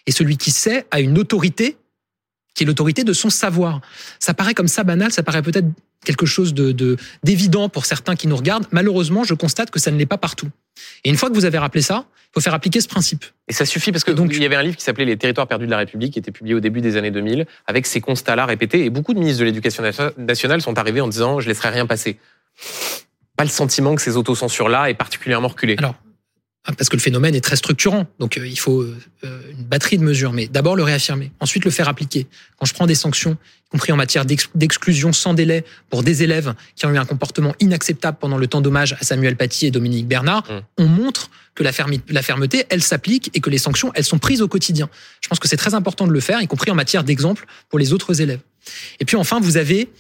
Et 0.07 0.13
celui 0.13 0.37
qui 0.37 0.51
sait 0.51 0.87
a 0.91 1.01
une 1.01 1.19
autorité 1.19 1.77
qui 2.55 2.65
est 2.65 2.67
l'autorité 2.67 3.05
de 3.05 3.13
son 3.13 3.29
savoir. 3.29 3.81
Ça 4.19 4.33
paraît 4.35 4.55
comme 4.55 4.69
ça 4.69 4.83
banal, 4.83 5.13
ça 5.13 5.23
paraît 5.23 5.43
peut-être 5.43 5.67
quelque 6.05 6.27
chose 6.27 6.55
de 6.55 6.97
d'évident 7.23 7.69
pour 7.69 7.85
certains 7.85 8.17
qui 8.17 8.29
nous 8.29 8.37
regardent. 8.37 8.67
Malheureusement, 8.71 9.25
je 9.25 9.35
constate 9.35 9.71
que 9.71 9.79
ça 9.79 9.91
ne 9.91 9.99
l'est 9.99 10.07
pas 10.07 10.19
partout. 10.19 10.51
Et 11.05 11.11
une 11.11 11.17
fois 11.17 11.29
que 11.29 11.35
vous 11.35 11.45
avez 11.45 11.59
rappelé 11.59 11.83
ça, 11.83 12.07
il 12.09 12.35
faut 12.35 12.41
faire 12.41 12.55
appliquer 12.55 12.81
ce 12.81 12.89
principe. 12.89 13.25
Et 13.49 13.53
ça 13.53 13.65
suffit 13.65 13.93
parce 13.93 14.05
que 14.05 14.13
donc 14.13 14.33
il 14.33 14.43
y 14.43 14.47
avait 14.47 14.57
un 14.57 14.63
livre 14.63 14.77
qui 14.77 14.85
s'appelait 14.85 15.05
Les 15.05 15.17
territoires 15.17 15.47
perdus 15.47 15.67
de 15.67 15.71
la 15.71 15.79
République, 15.79 16.13
qui 16.13 16.19
était 16.19 16.33
publié 16.33 16.55
au 16.55 16.61
début 16.61 16.81
des 16.81 16.97
années 16.97 17.11
2000, 17.11 17.47
avec 17.67 17.87
ces 17.87 18.01
constats-là 18.01 18.47
répétés. 18.47 18.85
Et 18.85 18.91
beaucoup 18.91 19.15
de 19.15 19.19
ministres 19.19 19.41
de 19.41 19.47
l'Éducation 19.47 19.83
nationale 20.19 20.61
sont 20.61 20.79
arrivés 20.79 21.01
en 21.01 21.09
disant 21.09 21.41
je 21.41 21.49
laisserai 21.49 21.71
rien 21.71 21.87
passer. 21.87 22.19
Pas 23.37 23.45
le 23.45 23.51
sentiment 23.51 23.95
que 23.95 24.03
ces 24.03 24.17
autocensures-là 24.17 24.91
aient 24.91 24.95
particulièrement 24.95 25.49
reculé. 25.49 25.77
Alors, 25.79 25.95
ah, 26.67 26.73
parce 26.77 26.89
que 26.89 26.97
le 26.97 27.01
phénomène 27.01 27.35
est 27.35 27.41
très 27.41 27.57
structurant. 27.57 28.07
Donc 28.19 28.39
euh, 28.39 28.47
il 28.47 28.59
faut 28.59 28.83
euh, 28.83 28.97
une 29.23 29.65
batterie 29.65 29.99
de 29.99 30.05
mesures. 30.05 30.33
Mais 30.33 30.49
d'abord 30.49 30.75
le 30.75 30.83
réaffirmer, 30.83 31.31
ensuite 31.39 31.65
le 31.65 31.71
faire 31.71 31.89
appliquer. 31.89 32.27
Quand 32.59 32.67
je 32.67 32.75
prends 32.75 32.87
des 32.87 32.97
sanctions, 32.97 33.37
compris 33.71 33.93
en 33.93 33.97
matière 33.97 34.25
d'exclusion 34.25 35.13
sans 35.13 35.35
délai 35.35 35.65
pour 35.91 36.03
des 36.03 36.23
élèves 36.23 36.55
qui 36.77 36.87
ont 36.87 36.91
eu 36.91 36.99
un 36.99 37.05
comportement 37.05 37.55
inacceptable 37.59 38.19
pendant 38.21 38.39
le 38.39 38.47
temps 38.47 38.61
d'hommage 38.61 38.93
à 38.95 39.05
Samuel 39.05 39.37
Paty 39.37 39.67
et 39.67 39.71
Dominique 39.71 40.07
Bernard, 40.07 40.45
mmh. 40.49 40.61
on 40.79 40.87
montre 40.87 41.31
que 41.55 41.63
la, 41.63 41.73
la 42.09 42.23
fermeté, 42.23 42.65
elle 42.69 42.83
s'applique 42.83 43.31
et 43.35 43.41
que 43.41 43.51
les 43.51 43.59
sanctions, 43.59 43.91
elles 43.95 44.05
sont 44.05 44.19
prises 44.19 44.43
au 44.43 44.49
quotidien. 44.49 44.89
Je 45.21 45.29
pense 45.29 45.39
que 45.39 45.49
c'est 45.49 45.57
très 45.57 45.75
important 45.75 46.07
de 46.07 46.13
le 46.13 46.21
faire, 46.21 46.41
y 46.41 46.47
compris 46.47 46.71
en 46.71 46.75
matière 46.75 47.03
d'exemple 47.03 47.47
pour 47.69 47.79
les 47.79 47.93
autres 47.93 48.21
élèves. 48.21 48.41
Et 49.01 49.05
puis 49.05 49.17
enfin, 49.17 49.41
vous 49.41 49.57
avez 49.57 49.91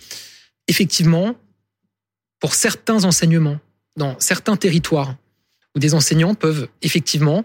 effectivement, 0.68 1.34
pour 2.40 2.54
certains 2.54 3.04
enseignements, 3.04 3.58
dans 3.96 4.16
certains 4.18 4.56
territoires, 4.56 5.16
où 5.74 5.78
des 5.78 5.94
enseignants 5.94 6.34
peuvent 6.34 6.68
effectivement 6.82 7.44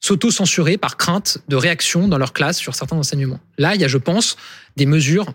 s'auto-censurer 0.00 0.78
par 0.78 0.96
crainte 0.96 1.38
de 1.48 1.56
réaction 1.56 2.08
dans 2.08 2.18
leur 2.18 2.32
classe 2.32 2.58
sur 2.58 2.74
certains 2.74 2.96
enseignements. 2.96 3.40
Là, 3.58 3.74
il 3.74 3.80
y 3.80 3.84
a, 3.84 3.88
je 3.88 3.98
pense, 3.98 4.36
des 4.76 4.86
mesures 4.86 5.32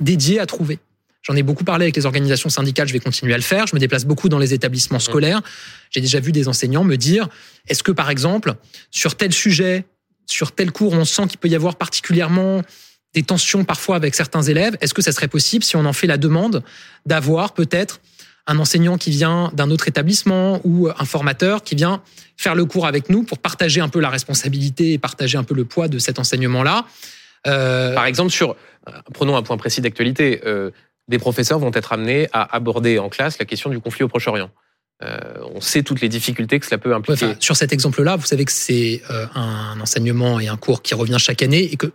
dédiées 0.00 0.40
à 0.40 0.46
trouver. 0.46 0.78
J'en 1.22 1.36
ai 1.36 1.42
beaucoup 1.42 1.64
parlé 1.64 1.84
avec 1.84 1.96
les 1.96 2.06
organisations 2.06 2.48
syndicales, 2.48 2.88
je 2.88 2.92
vais 2.92 3.00
continuer 3.00 3.32
à 3.32 3.36
le 3.36 3.42
faire. 3.42 3.66
Je 3.66 3.76
me 3.76 3.80
déplace 3.80 4.04
beaucoup 4.04 4.28
dans 4.28 4.38
les 4.38 4.54
établissements 4.54 4.98
mmh. 4.98 5.00
scolaires. 5.00 5.42
J'ai 5.90 6.00
déjà 6.00 6.18
vu 6.18 6.32
des 6.32 6.48
enseignants 6.48 6.84
me 6.84 6.96
dire, 6.96 7.28
est-ce 7.68 7.82
que 7.82 7.92
par 7.92 8.10
exemple, 8.10 8.54
sur 8.90 9.14
tel 9.16 9.32
sujet, 9.32 9.84
sur 10.26 10.52
tel 10.52 10.72
cours, 10.72 10.92
on 10.94 11.04
sent 11.04 11.28
qu'il 11.28 11.38
peut 11.38 11.48
y 11.48 11.54
avoir 11.54 11.76
particulièrement 11.76 12.62
des 13.14 13.22
tensions 13.22 13.64
parfois 13.64 13.96
avec 13.96 14.14
certains 14.14 14.42
élèves, 14.42 14.76
est-ce 14.80 14.94
que 14.94 15.02
ça 15.02 15.12
serait 15.12 15.28
possible, 15.28 15.64
si 15.64 15.76
on 15.76 15.84
en 15.84 15.92
fait 15.92 16.06
la 16.06 16.16
demande, 16.16 16.64
d'avoir 17.04 17.52
peut-être 17.52 18.00
un 18.46 18.58
enseignant 18.58 18.98
qui 18.98 19.10
vient 19.10 19.50
d'un 19.54 19.70
autre 19.70 19.88
établissement 19.88 20.60
ou 20.64 20.88
un 20.88 21.04
formateur 21.04 21.62
qui 21.62 21.74
vient 21.74 22.02
faire 22.36 22.54
le 22.54 22.64
cours 22.64 22.86
avec 22.86 23.08
nous 23.08 23.22
pour 23.22 23.38
partager 23.38 23.80
un 23.80 23.88
peu 23.88 24.00
la 24.00 24.10
responsabilité 24.10 24.92
et 24.92 24.98
partager 24.98 25.38
un 25.38 25.44
peu 25.44 25.54
le 25.54 25.64
poids 25.64 25.88
de 25.88 25.98
cet 25.98 26.18
enseignement-là. 26.18 26.86
Euh... 27.46 27.94
Par 27.94 28.06
exemple, 28.06 28.30
sur, 28.30 28.56
euh, 28.88 28.92
prenons 29.14 29.36
un 29.36 29.42
point 29.42 29.56
précis 29.56 29.80
d'actualité, 29.80 30.40
euh, 30.44 30.70
des 31.08 31.18
professeurs 31.18 31.58
vont 31.58 31.70
être 31.72 31.92
amenés 31.92 32.28
à 32.32 32.54
aborder 32.54 32.98
en 32.98 33.08
classe 33.08 33.38
la 33.38 33.44
question 33.44 33.70
du 33.70 33.80
conflit 33.80 34.04
au 34.04 34.08
Proche-Orient. 34.08 34.50
Euh, 35.02 35.18
on 35.54 35.60
sait 35.60 35.82
toutes 35.82 36.00
les 36.00 36.08
difficultés 36.08 36.60
que 36.60 36.66
cela 36.66 36.78
peut 36.78 36.94
impliquer. 36.94 37.34
sur 37.40 37.56
cet 37.56 37.72
exemple-là, 37.72 38.14
vous 38.16 38.26
savez 38.26 38.44
que 38.44 38.52
c'est 38.52 39.02
un 39.34 39.80
enseignement 39.80 40.38
et 40.38 40.46
un 40.46 40.56
cours 40.56 40.80
qui 40.80 40.94
revient 40.94 41.16
chaque 41.18 41.42
année 41.42 41.72
et 41.72 41.76
que 41.76 41.92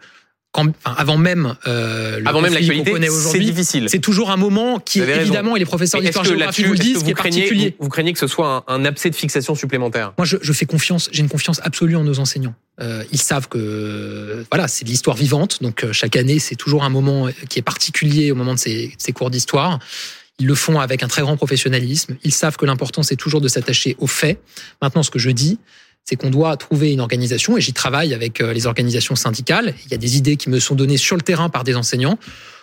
avant 0.85 1.17
même 1.17 1.55
euh, 1.67 2.19
le 2.19 2.27
avant 2.27 2.41
même 2.41 2.53
l'actualité, 2.53 2.93
c'est 3.09 3.39
difficile. 3.39 3.89
C'est 3.89 3.99
toujours 3.99 4.31
un 4.31 4.37
moment 4.37 4.79
qui 4.79 4.99
évidemment 5.01 5.55
et 5.55 5.59
les 5.59 5.65
professeurs 5.65 6.01
d'histoire-géographie 6.01 6.63
vous 6.63 6.73
le 6.73 6.79
disent, 6.79 7.03
qui 7.03 7.11
est 7.11 7.15
particulier. 7.15 7.75
Vous, 7.79 7.89
craignez 7.89 8.13
que 8.13 8.19
ce 8.19 8.27
soit 8.27 8.63
un, 8.67 8.85
abcès 8.85 9.09
de 9.09 9.15
fixation 9.15 9.55
supplémentaire? 9.55 10.13
Moi, 10.17 10.25
je, 10.25 10.53
fais 10.53 10.65
confiance. 10.65 11.09
J'ai 11.11 11.21
une 11.21 11.29
confiance 11.29 11.59
absolue 11.63 11.95
en 11.95 12.03
nos 12.03 12.19
enseignants. 12.19 12.55
Euh, 12.79 13.03
ils 13.11 13.21
savent 13.21 13.47
que 13.47 14.45
voilà, 14.51 14.67
c'est 14.67 14.85
de 14.85 14.89
l'histoire 14.89 15.15
vivante. 15.15 15.61
Donc 15.61 15.83
euh, 15.83 15.93
chaque 15.93 16.15
année, 16.15 16.39
c'est 16.39 16.55
toujours 16.55 16.83
un 16.83 16.89
moment 16.89 17.27
qui 17.49 17.59
est 17.59 17.63
particulier 17.63 18.31
au 18.31 18.35
moment 18.35 18.53
de 18.53 18.59
ces, 18.59 18.93
ces 18.97 19.11
cours 19.11 19.29
d'histoire. 19.29 19.79
Ils 20.39 20.45
le 20.45 20.55
font 20.55 20.79
avec 20.79 21.01
un 21.01 21.07
très 21.07 21.23
grand 21.23 21.35
professionnalisme. 21.35 22.15
Ils 22.23 22.33
savent 22.33 22.57
que 22.57 22.65
l'important, 22.65 23.01
c'est 23.01 23.15
toujours 23.15 23.41
de 23.41 23.47
s'attacher 23.47 23.95
aux 23.99 24.07
faits. 24.07 24.39
Maintenant, 24.81 25.01
ce 25.01 25.09
que 25.09 25.19
je 25.19 25.31
dis, 25.31 25.57
c'est 26.07 26.15
qu'on 26.15 26.29
doit 26.29 26.55
trouver 26.55 26.93
une 26.93 27.01
organisation, 27.01 27.57
et 27.57 27.61
j'y 27.61 27.73
travaille 27.73 28.13
avec 28.13 28.39
euh, 28.39 28.53
les 28.53 28.65
organisations 28.65 29.15
syndicales. 29.15 29.73
Il 29.85 29.91
y 29.91 29.93
a 29.93 29.97
des 29.97 30.15
idées 30.15 30.37
qui 30.37 30.49
me 30.49 30.59
sont 30.59 30.73
données 30.73 30.95
sur 30.95 31.17
le 31.17 31.21
terrain 31.21 31.49
par 31.49 31.65
des 31.65 31.75
enseignants, 31.75 32.17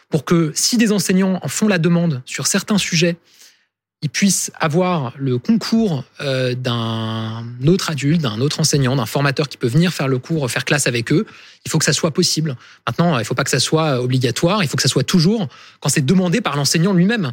pour 0.09 0.25
que 0.25 0.51
si 0.55 0.79
des 0.79 0.93
enseignants 0.93 1.41
en 1.43 1.49
font 1.49 1.69
la 1.69 1.79
demande 1.79 2.23
sur 2.25 2.47
certains 2.47 2.79
sujets, 2.79 3.17
ils 4.01 4.09
puissent 4.09 4.51
avoir 4.59 5.13
le 5.19 5.37
concours 5.37 6.05
euh, 6.23 6.55
d'un 6.55 7.45
autre 7.67 7.91
adulte, 7.91 8.23
d'un 8.23 8.41
autre 8.41 8.61
enseignant, 8.61 8.97
d'un 8.97 9.07
formateur 9.07 9.49
qui 9.49 9.59
peut 9.59 9.69
venir 9.69 9.93
faire 9.93 10.09
le 10.09 10.19
cours, 10.19 10.51
faire 10.51 10.65
classe 10.65 10.87
avec 10.87 11.13
eux. 11.13 11.27
Il 11.67 11.71
faut 11.71 11.79
que 11.79 11.85
ça 11.85 11.93
soit 11.93 12.13
possible. 12.13 12.57
Maintenant, 12.87 13.17
il 13.17 13.21
ne 13.21 13.25
faut 13.25 13.35
pas 13.35 13.45
que 13.45 13.51
ça 13.51 13.61
soit 13.61 14.01
obligatoire. 14.01 14.63
Il 14.63 14.69
faut 14.69 14.77
que 14.77 14.83
ça 14.83 14.89
soit 14.89 15.05
toujours 15.05 15.49
quand 15.81 15.89
c'est 15.89 16.05
demandé 16.05 16.41
par 16.41 16.57
l'enseignant 16.57 16.93
lui-même. 16.93 17.33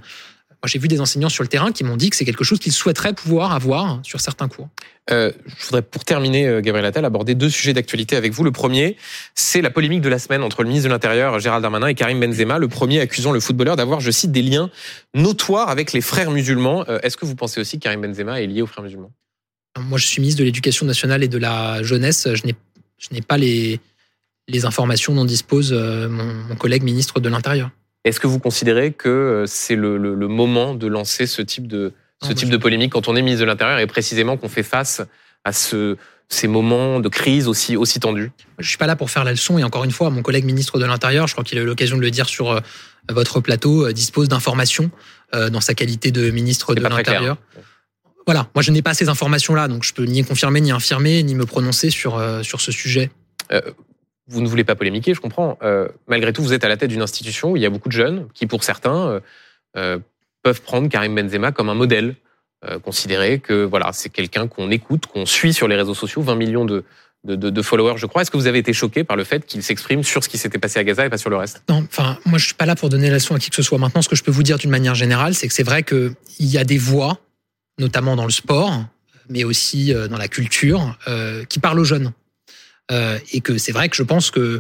Moi, 0.64 0.70
j'ai 0.70 0.78
vu 0.78 0.88
des 0.88 1.02
enseignants 1.02 1.30
sur 1.30 1.42
le 1.42 1.48
terrain 1.48 1.72
qui 1.72 1.84
m'ont 1.84 1.98
dit 1.98 2.12
que 2.12 2.16
c'est 2.16 2.26
quelque 2.26 2.44
chose 2.44 2.60
qu'ils 2.60 2.72
souhaiteraient 2.72 3.14
pouvoir 3.14 3.52
avoir 3.52 4.00
sur 4.04 4.22
certains 4.22 4.48
cours. 4.48 4.70
Euh, 5.10 5.32
je 5.58 5.66
voudrais, 5.66 5.82
pour 5.82 6.06
terminer, 6.06 6.48
euh, 6.48 6.62
Gabriel 6.62 6.86
Attal, 6.86 7.04
aborder 7.04 7.34
deux 7.34 7.50
sujets 7.50 7.74
d'actualité 7.74 8.16
avec 8.16 8.32
vous. 8.32 8.44
Le 8.44 8.52
premier, 8.52 8.96
c'est 9.34 9.64
la 9.64 9.72
polémique 9.72 10.02
de 10.02 10.10
la 10.10 10.20
semaine 10.20 10.44
entre 10.44 10.62
le 10.62 10.68
ministre 10.68 10.88
de 10.88 10.94
l'Intérieur, 10.94 11.40
Gérald 11.40 11.64
Darmanin, 11.64 11.88
et 11.88 11.96
Karim 11.96 12.20
Benzema. 12.20 12.60
Le 12.60 12.68
premier 12.68 13.00
accusant 13.00 13.32
le 13.32 13.40
footballeur 13.40 13.76
d'avoir, 13.76 14.02
je 14.02 14.12
cite, 14.12 14.32
des 14.32 14.44
liens 14.44 14.70
notoires 15.16 15.70
avec 15.70 15.94
les 15.94 16.02
frères 16.02 16.30
musulmans. 16.30 16.86
Euh, 16.90 17.00
est-ce 17.02 17.18
que 17.18 17.26
vous 17.26 17.36
pensez 17.36 17.60
aussi 17.60 17.80
que 17.80 17.84
Karim 17.84 18.02
Benzema 18.02 18.40
est 18.40 18.46
lié 18.46 18.62
aux 18.62 18.68
frères 18.68 18.84
musulmans? 18.84 19.12
Moi, 19.80 19.98
je 19.98 20.06
suis 20.06 20.22
ministre 20.22 20.42
de 20.42 20.46
l'Éducation 20.46 20.86
nationale 20.86 21.24
et 21.24 21.28
de 21.28 21.40
la 21.40 21.82
jeunesse. 21.82 22.28
Je 22.36 22.46
n'ai, 22.46 22.54
je 23.00 23.08
n'ai 23.14 23.22
pas 23.22 23.40
les, 23.40 23.80
les 24.48 24.66
informations 24.66 25.16
dont 25.16 25.26
dispose 25.26 25.74
mon 25.74 26.56
collègue 26.56 26.84
ministre 26.84 27.20
de 27.20 27.30
l'Intérieur. 27.30 27.72
Est-ce 28.04 28.20
que 28.20 28.28
vous 28.28 28.40
considérez 28.40 28.92
que 28.92 29.10
euh, 29.10 29.46
c'est 29.46 29.76
le, 29.76 29.98
le, 29.98 30.16
le, 30.16 30.28
moment 30.28 30.74
de 30.74 30.88
lancer 30.88 31.28
ce 31.28 31.42
type 31.42 31.68
de, 31.68 31.94
ce 32.24 32.34
type 32.34 32.50
de 32.50 32.58
polémique 32.58 32.92
quand 32.94 33.08
on 33.08 33.16
est 33.16 33.22
ministre 33.22 33.42
de 33.42 33.48
l'Intérieur 33.48 33.80
et 33.80 33.88
précisément 33.88 34.38
qu'on 34.38 34.50
fait 34.50 34.64
face 34.64 35.02
à 35.44 35.54
ce, 35.54 35.98
ces 36.30 36.48
moments 36.48 37.00
de 37.00 37.10
crise 37.10 37.48
aussi, 37.48 37.78
aussi 37.78 38.00
tendus? 38.00 38.32
Je 38.60 38.68
suis 38.68 38.78
pas 38.78 38.88
là 38.88 38.96
pour 38.96 39.12
faire 39.12 39.24
la 39.24 39.32
leçon 39.32 39.58
et 39.58 39.64
encore 39.64 39.84
une 39.84 39.92
fois, 39.92 40.10
mon 40.10 40.22
collègue 40.22 40.46
ministre 40.46 40.80
de 40.80 40.86
l'Intérieur, 40.86 41.28
je 41.28 41.34
crois 41.34 41.44
qu'il 41.44 41.58
a 41.60 41.62
eu 41.62 41.66
l'occasion 41.66 41.98
de 41.98 42.02
le 42.02 42.12
dire 42.12 42.28
sur 42.28 42.52
euh, 42.52 42.60
votre 43.10 43.40
plateau, 43.40 43.86
euh, 43.88 43.94
dispose 43.94 44.30
d'informations 44.30 44.92
dans 45.34 45.62
sa 45.62 45.74
qualité 45.74 46.12
de 46.12 46.30
ministre 46.30 46.76
de 46.76 46.82
l'Intérieur. 46.82 47.38
Voilà, 48.28 48.50
moi 48.54 48.62
je 48.62 48.70
n'ai 48.72 48.82
pas 48.82 48.94
ces 48.94 49.08
informations-là, 49.08 49.70
donc 49.70 49.86
je 49.86 49.94
peux 49.94 50.04
ni 50.04 50.26
confirmer, 50.26 50.60
ni 50.60 50.72
infirmer, 50.72 51.24
ni 51.24 51.36
me 51.36 51.46
prononcer 51.46 51.90
sur, 51.90 52.22
sur 52.44 52.60
ce 52.60 52.74
sujet. 52.74 53.12
Euh, 53.52 53.62
vous 54.28 54.42
ne 54.42 54.48
voulez 54.48 54.64
pas 54.64 54.76
polémiquer, 54.76 55.14
je 55.14 55.20
comprends. 55.20 55.58
Euh, 55.62 55.88
malgré 56.08 56.34
tout, 56.34 56.42
vous 56.42 56.54
êtes 56.54 56.64
à 56.64 56.70
la 56.70 56.78
tête 56.78 56.90
d'une 56.90 57.02
institution 57.02 57.52
où 57.52 57.58
il 57.58 57.62
y 57.62 57.66
a 57.66 57.70
beaucoup 57.70 57.90
de 57.90 57.94
jeunes 57.94 58.28
qui, 58.34 58.48
pour 58.48 58.64
certains, 58.64 59.08
euh, 59.08 59.20
euh 59.78 60.00
peuvent 60.44 60.62
prendre 60.64 60.90
Karim 60.90 61.14
Benzema 61.14 61.52
comme 61.52 61.70
un 61.70 61.76
modèle, 61.76 62.16
considérer 62.84 63.38
que 63.38 63.64
voilà, 63.64 63.92
c'est 63.94 64.10
quelqu'un 64.10 64.48
qu'on 64.48 64.72
écoute, 64.72 65.06
qu'on 65.06 65.28
suit 65.28 65.54
sur 65.54 65.68
les 65.68 65.76
réseaux 65.76 65.94
sociaux, 65.94 66.24
20 66.24 66.34
millions 66.34 66.66
de, 66.66 67.62
followers, 67.62 67.98
je 67.98 68.08
crois. 68.08 68.24
Est-ce 68.24 68.32
que 68.32 68.38
vous 68.38 68.48
avez 68.48 68.58
été 68.58 68.74
choqué 68.74 69.04
par 69.04 69.16
le 69.16 69.24
fait 69.24 69.46
qu'il 69.46 69.62
s'exprime 69.62 70.02
sur 70.02 70.24
ce 70.24 70.30
qui 70.30 70.40
s'était 70.40 70.58
passé 70.58 70.80
à 70.80 70.84
Gaza 70.84 71.06
et 71.06 71.12
pas 71.12 71.20
sur 71.20 71.30
le 71.30 71.36
reste? 71.36 71.62
Non, 71.70 71.86
enfin, 71.88 72.18
moi, 72.26 72.40
je 72.40 72.46
suis 72.46 72.56
pas 72.56 72.66
là 72.66 72.76
pour 72.76 72.90
donner 72.90 73.10
la 73.10 73.18
leçon 73.18 73.36
à 73.36 73.38
qui 73.38 73.52
que 73.52 73.56
ce 73.56 73.62
soit. 73.62 73.78
Maintenant, 73.78 74.02
ce 74.02 74.10
que 74.10 74.16
je 74.16 74.24
peux 74.24 74.32
vous 74.32 74.42
dire 74.42 74.58
d'une 74.58 74.72
manière 74.72 74.96
générale, 74.96 75.36
c'est 75.36 75.48
que 75.48 75.54
c'est 75.54 75.62
vrai 75.62 75.84
qu'il 75.84 76.16
y 76.40 76.58
a 76.58 76.64
des 76.64 76.80
voix, 76.80 77.20
notamment 77.78 78.16
dans 78.16 78.26
le 78.26 78.32
sport, 78.32 78.84
mais 79.30 79.44
aussi 79.44 79.94
dans 79.94 80.18
la 80.18 80.28
culture, 80.28 80.98
qui 81.50 81.60
parlent 81.60 81.80
aux 81.80 81.84
jeunes. 81.84 82.14
Euh, 82.92 83.18
et 83.32 83.42
que 83.42 83.58
c'est 83.58 83.72
vrai 83.72 83.90
que 83.90 83.96
je 83.96 84.04
pense 84.04 84.32
que 84.32 84.60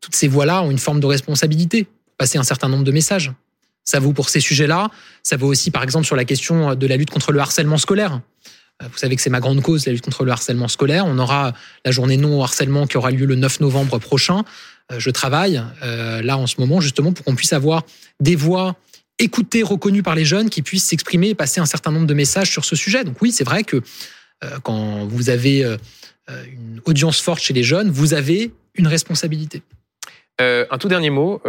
toutes 0.00 0.16
ces 0.16 0.28
voix-là 0.28 0.62
ont 0.62 0.70
une 0.70 0.78
forme 0.78 1.00
de 1.00 1.06
responsabilité 1.06 1.86
passer 2.16 2.38
un 2.38 2.42
certain 2.44 2.68
nombre 2.68 2.84
de 2.84 2.92
messages. 2.92 3.32
Ça 3.84 3.98
vaut 3.98 4.12
pour 4.12 4.30
ces 4.30 4.40
sujets-là, 4.40 4.88
ça 5.22 5.36
vaut 5.36 5.48
aussi 5.48 5.70
par 5.70 5.82
exemple 5.82 6.06
sur 6.06 6.16
la 6.16 6.24
question 6.24 6.74
de 6.74 6.86
la 6.86 6.96
lutte 6.96 7.10
contre 7.10 7.32
le 7.32 7.40
harcèlement 7.40 7.76
scolaire. 7.76 8.20
Vous 8.80 8.96
savez 8.96 9.14
que 9.14 9.22
c'est 9.22 9.30
ma 9.30 9.40
grande 9.40 9.60
cause, 9.60 9.86
la 9.86 9.92
lutte 9.92 10.04
contre 10.04 10.24
le 10.24 10.32
harcèlement 10.32 10.68
scolaire. 10.68 11.04
On 11.06 11.18
aura 11.18 11.52
la 11.84 11.90
journée 11.90 12.16
non 12.16 12.42
harcèlement 12.42 12.86
qui 12.86 12.96
aura 12.96 13.10
lieu 13.10 13.26
le 13.26 13.34
9 13.34 13.60
novembre 13.60 13.98
prochain. 13.98 14.44
Je 14.96 15.10
travaille 15.10 15.62
là 15.82 16.38
en 16.38 16.46
ce 16.46 16.56
moment 16.58 16.80
justement 16.80 17.12
pour 17.12 17.24
qu'on 17.24 17.34
puisse 17.34 17.52
avoir 17.52 17.82
des 18.20 18.36
voix 18.36 18.76
écoutés, 19.18 19.62
reconnus 19.62 20.02
par 20.02 20.14
les 20.14 20.24
jeunes, 20.24 20.50
qui 20.50 20.62
puissent 20.62 20.84
s'exprimer 20.84 21.30
et 21.30 21.34
passer 21.34 21.60
un 21.60 21.66
certain 21.66 21.90
nombre 21.90 22.06
de 22.06 22.14
messages 22.14 22.50
sur 22.50 22.64
ce 22.64 22.76
sujet. 22.76 23.04
Donc 23.04 23.20
oui, 23.20 23.32
c'est 23.32 23.44
vrai 23.44 23.64
que 23.64 23.82
euh, 24.42 24.58
quand 24.62 25.06
vous 25.06 25.30
avez 25.30 25.64
euh, 25.64 25.76
une 26.28 26.80
audience 26.84 27.20
forte 27.20 27.40
chez 27.40 27.54
les 27.54 27.62
jeunes, 27.62 27.90
vous 27.90 28.14
avez 28.14 28.52
une 28.74 28.86
responsabilité. 28.86 29.62
Euh, 30.40 30.66
un 30.70 30.78
tout 30.78 30.88
dernier 30.88 31.10
mot, 31.10 31.40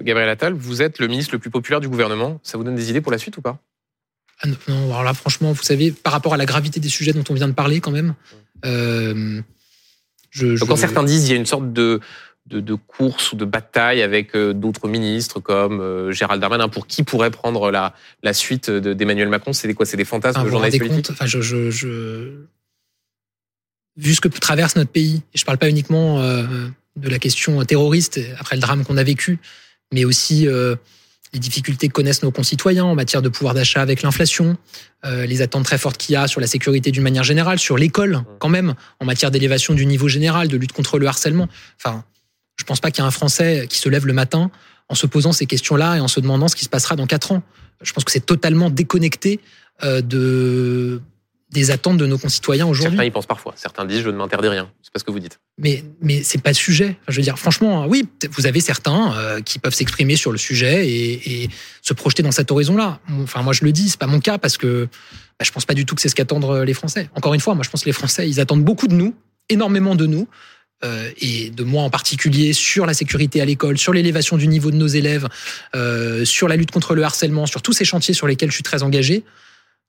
Gabriel 0.00 0.28
Attal, 0.28 0.54
vous 0.54 0.82
êtes 0.82 0.98
le 0.98 1.08
ministre 1.08 1.34
le 1.34 1.38
plus 1.38 1.50
populaire 1.50 1.80
du 1.80 1.88
gouvernement. 1.88 2.40
Ça 2.42 2.56
vous 2.56 2.64
donne 2.64 2.76
des 2.76 2.90
idées 2.90 3.00
pour 3.00 3.12
la 3.12 3.18
suite 3.18 3.36
ou 3.36 3.42
pas? 3.42 3.58
Ah 4.42 4.48
non, 4.68 4.86
alors 4.86 5.02
là, 5.02 5.14
franchement, 5.14 5.52
vous 5.52 5.62
savez, 5.62 5.92
par 5.92 6.12
rapport 6.12 6.34
à 6.34 6.36
la 6.36 6.46
gravité 6.46 6.80
des 6.80 6.88
sujets 6.88 7.12
dont 7.12 7.24
on 7.28 7.34
vient 7.34 7.48
de 7.48 7.52
parler, 7.52 7.80
quand 7.80 7.90
même. 7.90 8.14
je, 8.62 9.42
Quand 10.64 10.76
certains 10.76 11.04
disent 11.04 11.28
il 11.28 11.32
y 11.32 11.34
a 11.34 11.38
une 11.38 11.46
sorte 11.46 11.72
de 11.72 12.00
de, 12.46 12.60
de 12.60 12.74
course 12.74 13.32
ou 13.32 13.36
de 13.36 13.44
bataille 13.44 14.02
avec 14.02 14.34
euh, 14.34 14.52
d'autres 14.52 14.88
ministres 14.88 15.40
comme 15.40 15.80
euh, 15.80 16.12
Gérald 16.12 16.40
Darmanin 16.40 16.68
pour 16.68 16.86
qui 16.86 17.02
pourrait 17.02 17.30
prendre 17.30 17.70
la, 17.70 17.94
la 18.22 18.32
suite 18.32 18.70
d'Emmanuel 18.70 19.28
Macron 19.28 19.52
C'est 19.52 19.72
quoi? 19.74 19.86
C'est 19.86 19.96
des 19.96 20.04
fantasmes 20.04 20.40
ah, 20.40 20.44
de 20.44 20.50
journalistes 20.50 20.78
politiques? 20.78 21.10
Enfin, 21.10 21.26
je, 21.26 22.44
Vu 23.96 24.14
ce 24.14 24.20
que 24.20 24.28
traverse 24.28 24.76
notre 24.76 24.90
pays, 24.90 25.22
et 25.34 25.38
je 25.38 25.44
parle 25.44 25.58
pas 25.58 25.68
uniquement 25.68 26.20
euh, 26.20 26.68
de 26.96 27.08
la 27.08 27.18
question 27.18 27.62
terroriste 27.64 28.20
après 28.38 28.56
le 28.56 28.62
drame 28.62 28.84
qu'on 28.84 28.96
a 28.96 29.02
vécu, 29.02 29.38
mais 29.92 30.04
aussi 30.04 30.48
les 31.32 31.38
difficultés 31.38 31.88
que 31.88 31.92
connaissent 31.92 32.22
nos 32.22 32.30
concitoyens 32.30 32.84
en 32.84 32.94
matière 32.94 33.22
de 33.22 33.28
pouvoir 33.28 33.54
d'achat 33.54 33.80
avec 33.80 34.02
l'inflation, 34.02 34.56
euh, 35.04 35.24
les 35.24 35.40
attentes 35.40 35.64
très 35.64 35.78
fortes 35.78 35.96
qu'il 35.96 36.12
y 36.12 36.16
a 36.16 36.28
sur 36.28 36.40
la 36.40 36.46
sécurité 36.46 36.90
d'une 36.90 37.02
manière 37.02 37.24
générale, 37.24 37.58
sur 37.58 37.78
l'école 37.78 38.22
quand 38.38 38.50
même, 38.50 38.74
en 39.00 39.04
matière 39.06 39.30
d'élévation 39.30 39.74
du 39.74 39.86
niveau 39.86 40.08
général, 40.08 40.48
de 40.48 40.56
lutte 40.56 40.72
contre 40.72 40.98
le 40.98 41.06
harcèlement. 41.06 41.48
Enfin, 41.78 42.04
je 42.58 42.64
pense 42.64 42.80
pas 42.80 42.90
qu'il 42.90 43.02
y 43.02 43.04
ait 43.04 43.08
un 43.08 43.12
Français 43.12 43.66
qui 43.68 43.78
se 43.78 43.88
lève 43.88 44.06
le 44.06 44.12
matin 44.12 44.50
en 44.88 44.94
se 44.94 45.06
posant 45.06 45.32
ces 45.32 45.46
questions-là 45.46 45.96
et 45.96 46.00
en 46.00 46.08
se 46.08 46.20
demandant 46.20 46.48
ce 46.48 46.56
qui 46.56 46.64
se 46.64 46.68
passera 46.68 46.96
dans 46.96 47.06
quatre 47.06 47.32
ans. 47.32 47.42
Je 47.80 47.92
pense 47.92 48.04
que 48.04 48.12
c'est 48.12 48.26
totalement 48.26 48.68
déconnecté 48.68 49.40
euh, 49.84 50.02
de 50.02 51.00
des 51.52 51.70
attentes 51.70 51.98
de 51.98 52.06
nos 52.06 52.18
concitoyens 52.18 52.66
aujourd'hui. 52.66 52.96
Certains 52.96 53.04
y 53.04 53.10
pensent 53.10 53.26
parfois. 53.26 53.52
Certains 53.56 53.84
disent 53.84 54.02
je 54.02 54.10
ne 54.10 54.16
m'interdis 54.16 54.48
rien. 54.48 54.70
C'est 54.82 54.92
pas 54.92 54.98
ce 54.98 55.04
que 55.04 55.10
vous 55.10 55.20
dites. 55.20 55.38
Mais 55.58 55.84
mais 56.00 56.22
c'est 56.22 56.40
pas 56.42 56.50
le 56.50 56.56
sujet. 56.56 56.96
je 57.08 57.16
veux 57.16 57.22
dire 57.22 57.38
franchement, 57.38 57.86
oui, 57.86 58.08
vous 58.30 58.46
avez 58.46 58.60
certains 58.60 59.14
euh, 59.16 59.40
qui 59.40 59.58
peuvent 59.58 59.74
s'exprimer 59.74 60.16
sur 60.16 60.32
le 60.32 60.38
sujet 60.38 60.88
et, 60.88 61.42
et, 61.42 61.50
se 61.82 61.94
projeter 61.94 62.22
dans 62.22 62.32
cet 62.32 62.50
horizon-là. 62.50 63.00
Enfin 63.22 63.42
moi 63.42 63.52
je 63.52 63.64
le 63.64 63.72
dis, 63.72 63.90
c'est 63.90 63.98
pas 63.98 64.06
mon 64.06 64.20
cas 64.20 64.38
parce 64.38 64.56
que 64.56 64.88
bah, 65.38 65.44
je 65.44 65.50
pense 65.50 65.64
pas 65.64 65.74
du 65.74 65.84
tout 65.84 65.94
que 65.94 66.00
c'est 66.00 66.08
ce 66.08 66.14
qu'attendent 66.14 66.62
les 66.64 66.74
Français. 66.74 67.10
Encore 67.14 67.34
une 67.34 67.40
fois, 67.40 67.54
moi 67.54 67.64
je 67.64 67.70
pense 67.70 67.82
que 67.82 67.86
les 67.86 67.92
Français 67.92 68.28
ils 68.28 68.40
attendent 68.40 68.64
beaucoup 68.64 68.88
de 68.88 68.94
nous, 68.94 69.14
énormément 69.48 69.94
de 69.94 70.06
nous. 70.06 70.28
Euh, 70.84 71.10
et 71.20 71.50
de 71.50 71.62
moi 71.62 71.84
en 71.84 71.90
particulier 71.90 72.52
sur 72.52 72.86
la 72.86 72.94
sécurité 72.94 73.40
à 73.40 73.44
l'école, 73.44 73.78
sur 73.78 73.92
l'élévation 73.92 74.36
du 74.36 74.48
niveau 74.48 74.72
de 74.72 74.76
nos 74.76 74.88
élèves, 74.88 75.28
euh, 75.76 76.24
sur 76.24 76.48
la 76.48 76.56
lutte 76.56 76.72
contre 76.72 76.96
le 76.96 77.04
harcèlement, 77.04 77.46
sur 77.46 77.62
tous 77.62 77.72
ces 77.72 77.84
chantiers 77.84 78.14
sur 78.14 78.26
lesquels 78.26 78.50
je 78.50 78.54
suis 78.54 78.64
très 78.64 78.82
engagé. 78.82 79.22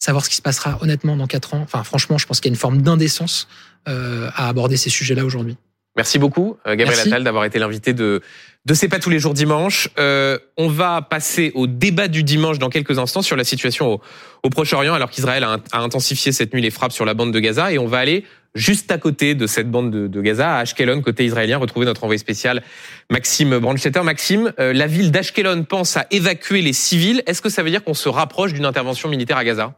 Savoir 0.04 0.26
ce 0.26 0.30
qui 0.30 0.36
se 0.36 0.42
passera 0.42 0.80
honnêtement 0.82 1.16
dans 1.16 1.28
quatre 1.28 1.54
ans. 1.54 1.62
Enfin, 1.64 1.82
franchement, 1.86 2.18
je 2.18 2.28
pense 2.28 2.42
qu'il 2.42 2.50
y 2.50 2.52
a 2.52 2.56
une 2.56 2.60
forme 2.60 2.82
d'indécence 2.82 3.48
euh, 3.88 4.30
à 4.36 4.50
aborder 4.50 4.76
ces 4.76 4.90
sujets-là 4.90 5.24
aujourd'hui. 5.24 5.56
Merci 5.96 6.20
beaucoup, 6.20 6.58
Gabriel 6.66 7.00
Attal, 7.00 7.24
d'avoir 7.24 7.46
été 7.46 7.58
l'invité 7.58 7.94
de 7.94 8.22
de 8.66 8.74
C'est 8.74 8.88
pas 8.90 9.00
tous 9.00 9.10
les 9.10 9.20
jours 9.20 9.34
dimanche. 9.34 9.90
Euh, 10.00 10.38
on 10.58 10.68
va 10.68 11.02
passer 11.02 11.52
au 11.54 11.68
débat 11.68 12.08
du 12.10 12.24
dimanche 12.24 12.60
dans 12.60 12.70
quelques 12.70 12.98
instants 12.98 13.22
sur 13.22 13.36
la 13.36 13.44
situation 13.44 13.94
au, 13.94 14.02
au 14.44 14.50
Proche-Orient, 14.50 14.94
alors 14.94 15.10
qu'Israël 15.10 15.44
a, 15.44 15.58
a, 15.72 15.80
intensifié 15.80 16.32
cette 16.32 16.54
nuit 16.54 16.62
les 16.62 16.72
frappes 16.72 16.94
sur 16.94 17.06
la 17.06 17.14
bande 17.14 17.32
de 17.32 17.40
Gaza. 17.40 17.72
Et 17.72 17.78
on 17.78 17.88
va 17.88 18.00
aller 18.00 18.26
juste 18.56 18.92
à 18.92 18.98
côté 18.98 19.36
de 19.36 19.48
cette 19.48 19.70
bande 19.70 19.92
de, 19.92 20.08
de 20.08 20.22
Gaza, 20.22 20.56
à 20.56 20.60
Ashkelon, 20.60 21.02
côté 21.02 21.26
israélien, 21.26 21.58
retrouver 21.58 21.86
notre 21.86 22.04
envoyé 22.04 22.18
spécial 22.18 22.64
Maxime 23.10 23.58
Brandstetter. 23.60 24.02
Maxime, 24.02 24.54
euh, 24.60 24.74
la 24.74 24.88
ville 24.88 25.12
d'Ashkelon 25.12 25.64
pense 25.64 25.98
à 25.98 26.06
évacuer 26.12 26.62
les 26.62 26.74
civils. 26.74 27.22
Est-ce 27.26 27.42
que 27.42 27.50
ça 27.50 27.64
veut 27.64 27.70
dire 27.70 27.84
qu'on 27.84 27.94
se 27.94 28.10
rapproche 28.10 28.54
d'une 28.54 28.66
intervention 28.66 29.10
militaire 29.10 29.38
à 29.38 29.44
Gaza? 29.44 29.74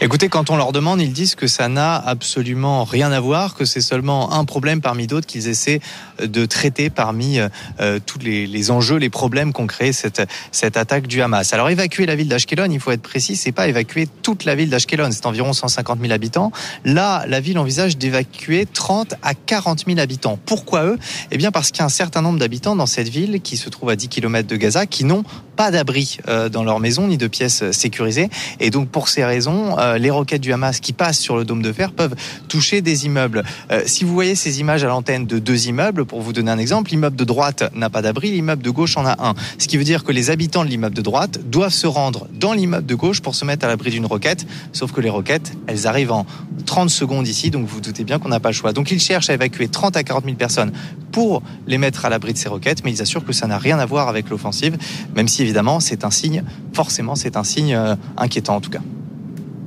Écoutez, 0.00 0.28
quand 0.28 0.50
on 0.50 0.56
leur 0.56 0.72
demande, 0.72 1.00
ils 1.00 1.12
disent 1.12 1.36
que 1.36 1.46
ça 1.46 1.68
n'a 1.68 1.94
absolument 1.94 2.82
rien 2.82 3.12
à 3.12 3.20
voir, 3.20 3.54
que 3.54 3.64
c'est 3.64 3.80
seulement 3.80 4.32
un 4.32 4.44
problème 4.44 4.80
parmi 4.80 5.06
d'autres 5.06 5.26
qu'ils 5.26 5.46
essaient 5.46 5.80
de 6.20 6.46
traiter 6.46 6.90
parmi 6.90 7.38
euh, 7.38 7.48
euh, 7.80 8.00
tous 8.04 8.18
les, 8.18 8.48
les, 8.48 8.70
enjeux, 8.72 8.96
les 8.96 9.08
problèmes 9.08 9.52
qu'ont 9.52 9.68
créé 9.68 9.92
cette, 9.92 10.20
cette 10.50 10.76
attaque 10.76 11.06
du 11.06 11.22
Hamas. 11.22 11.52
Alors 11.52 11.70
évacuer 11.70 12.06
la 12.06 12.16
ville 12.16 12.28
d'Ashkelon, 12.28 12.70
il 12.72 12.80
faut 12.80 12.90
être 12.90 13.02
précis, 13.02 13.36
c'est 13.36 13.52
pas 13.52 13.68
évacuer 13.68 14.08
toute 14.22 14.44
la 14.44 14.56
ville 14.56 14.68
d'Ashkelon, 14.68 15.10
c'est 15.12 15.26
environ 15.26 15.52
150 15.52 16.00
000 16.00 16.12
habitants. 16.12 16.50
Là, 16.84 17.24
la 17.28 17.38
ville 17.38 17.58
envisage 17.58 17.96
d'évacuer 17.96 18.66
30 18.66 19.14
à 19.22 19.34
40 19.34 19.84
000 19.86 20.00
habitants. 20.00 20.40
Pourquoi 20.44 20.86
eux? 20.86 20.98
Eh 21.30 21.36
bien 21.36 21.52
parce 21.52 21.70
qu'il 21.70 21.78
y 21.78 21.82
a 21.82 21.86
un 21.86 21.88
certain 21.88 22.20
nombre 22.20 22.40
d'habitants 22.40 22.74
dans 22.74 22.86
cette 22.86 23.08
ville 23.08 23.40
qui 23.40 23.56
se 23.56 23.70
trouve 23.70 23.90
à 23.90 23.96
10 23.96 24.08
km 24.08 24.48
de 24.48 24.56
Gaza 24.56 24.86
qui 24.86 25.04
n'ont 25.04 25.22
pas 25.54 25.70
d'abri 25.70 26.18
euh, 26.26 26.48
dans 26.48 26.64
leur 26.64 26.80
maison 26.80 27.06
ni 27.06 27.16
de 27.16 27.28
pièces 27.28 27.70
sécurisées. 27.70 28.28
Et 28.58 28.70
donc 28.70 28.88
pour 28.88 29.08
ces 29.08 29.24
raisons, 29.24 29.76
euh, 29.84 29.98
les 29.98 30.10
roquettes 30.10 30.40
du 30.40 30.52
Hamas 30.52 30.80
qui 30.80 30.92
passent 30.92 31.18
sur 31.18 31.36
le 31.36 31.44
dôme 31.44 31.62
de 31.62 31.72
fer 31.72 31.92
peuvent 31.92 32.14
toucher 32.48 32.80
des 32.82 33.06
immeubles. 33.06 33.44
Euh, 33.70 33.82
si 33.86 34.04
vous 34.04 34.12
voyez 34.12 34.34
ces 34.34 34.60
images 34.60 34.84
à 34.84 34.88
l'antenne 34.88 35.26
de 35.26 35.38
deux 35.38 35.68
immeubles, 35.68 36.04
pour 36.04 36.20
vous 36.20 36.32
donner 36.32 36.50
un 36.50 36.58
exemple, 36.58 36.90
l'immeuble 36.90 37.16
de 37.16 37.24
droite 37.24 37.64
n'a 37.74 37.90
pas 37.90 38.02
d'abri, 38.02 38.30
l'immeuble 38.30 38.62
de 38.62 38.70
gauche 38.70 38.96
en 38.96 39.06
a 39.06 39.16
un. 39.24 39.34
Ce 39.58 39.68
qui 39.68 39.76
veut 39.76 39.84
dire 39.84 40.04
que 40.04 40.12
les 40.12 40.30
habitants 40.30 40.64
de 40.64 40.70
l'immeuble 40.70 40.96
de 40.96 41.02
droite 41.02 41.38
doivent 41.48 41.72
se 41.72 41.86
rendre 41.86 42.26
dans 42.32 42.52
l'immeuble 42.52 42.86
de 42.86 42.94
gauche 42.94 43.20
pour 43.20 43.34
se 43.34 43.44
mettre 43.44 43.64
à 43.64 43.68
l'abri 43.68 43.90
d'une 43.90 44.06
roquette. 44.06 44.46
Sauf 44.72 44.92
que 44.92 45.00
les 45.00 45.10
roquettes, 45.10 45.52
elles 45.66 45.86
arrivent 45.86 46.12
en 46.12 46.26
30 46.66 46.90
secondes 46.90 47.28
ici, 47.28 47.50
donc 47.50 47.66
vous, 47.66 47.76
vous 47.76 47.80
doutez 47.80 48.04
bien 48.04 48.18
qu'on 48.18 48.28
n'a 48.28 48.40
pas 48.40 48.50
le 48.50 48.54
choix. 48.54 48.72
Donc 48.72 48.90
ils 48.90 49.00
cherchent 49.00 49.30
à 49.30 49.34
évacuer 49.34 49.68
30 49.68 49.96
à 49.96 50.02
40 50.02 50.24
000 50.24 50.36
personnes 50.36 50.72
pour 51.12 51.42
les 51.66 51.78
mettre 51.78 52.04
à 52.04 52.08
l'abri 52.08 52.32
de 52.32 52.38
ces 52.38 52.48
roquettes, 52.48 52.84
mais 52.84 52.90
ils 52.90 53.00
assurent 53.00 53.24
que 53.24 53.32
ça 53.32 53.46
n'a 53.46 53.58
rien 53.58 53.78
à 53.78 53.86
voir 53.86 54.08
avec 54.08 54.30
l'offensive, 54.30 54.76
même 55.14 55.28
si 55.28 55.42
évidemment 55.42 55.78
c'est 55.78 56.04
un 56.04 56.10
signe, 56.10 56.42
forcément 56.72 57.14
c'est 57.14 57.36
un 57.36 57.44
signe 57.44 57.74
euh, 57.74 57.94
inquiétant 58.16 58.56
en 58.56 58.60
tout 58.60 58.70
cas. 58.70 58.80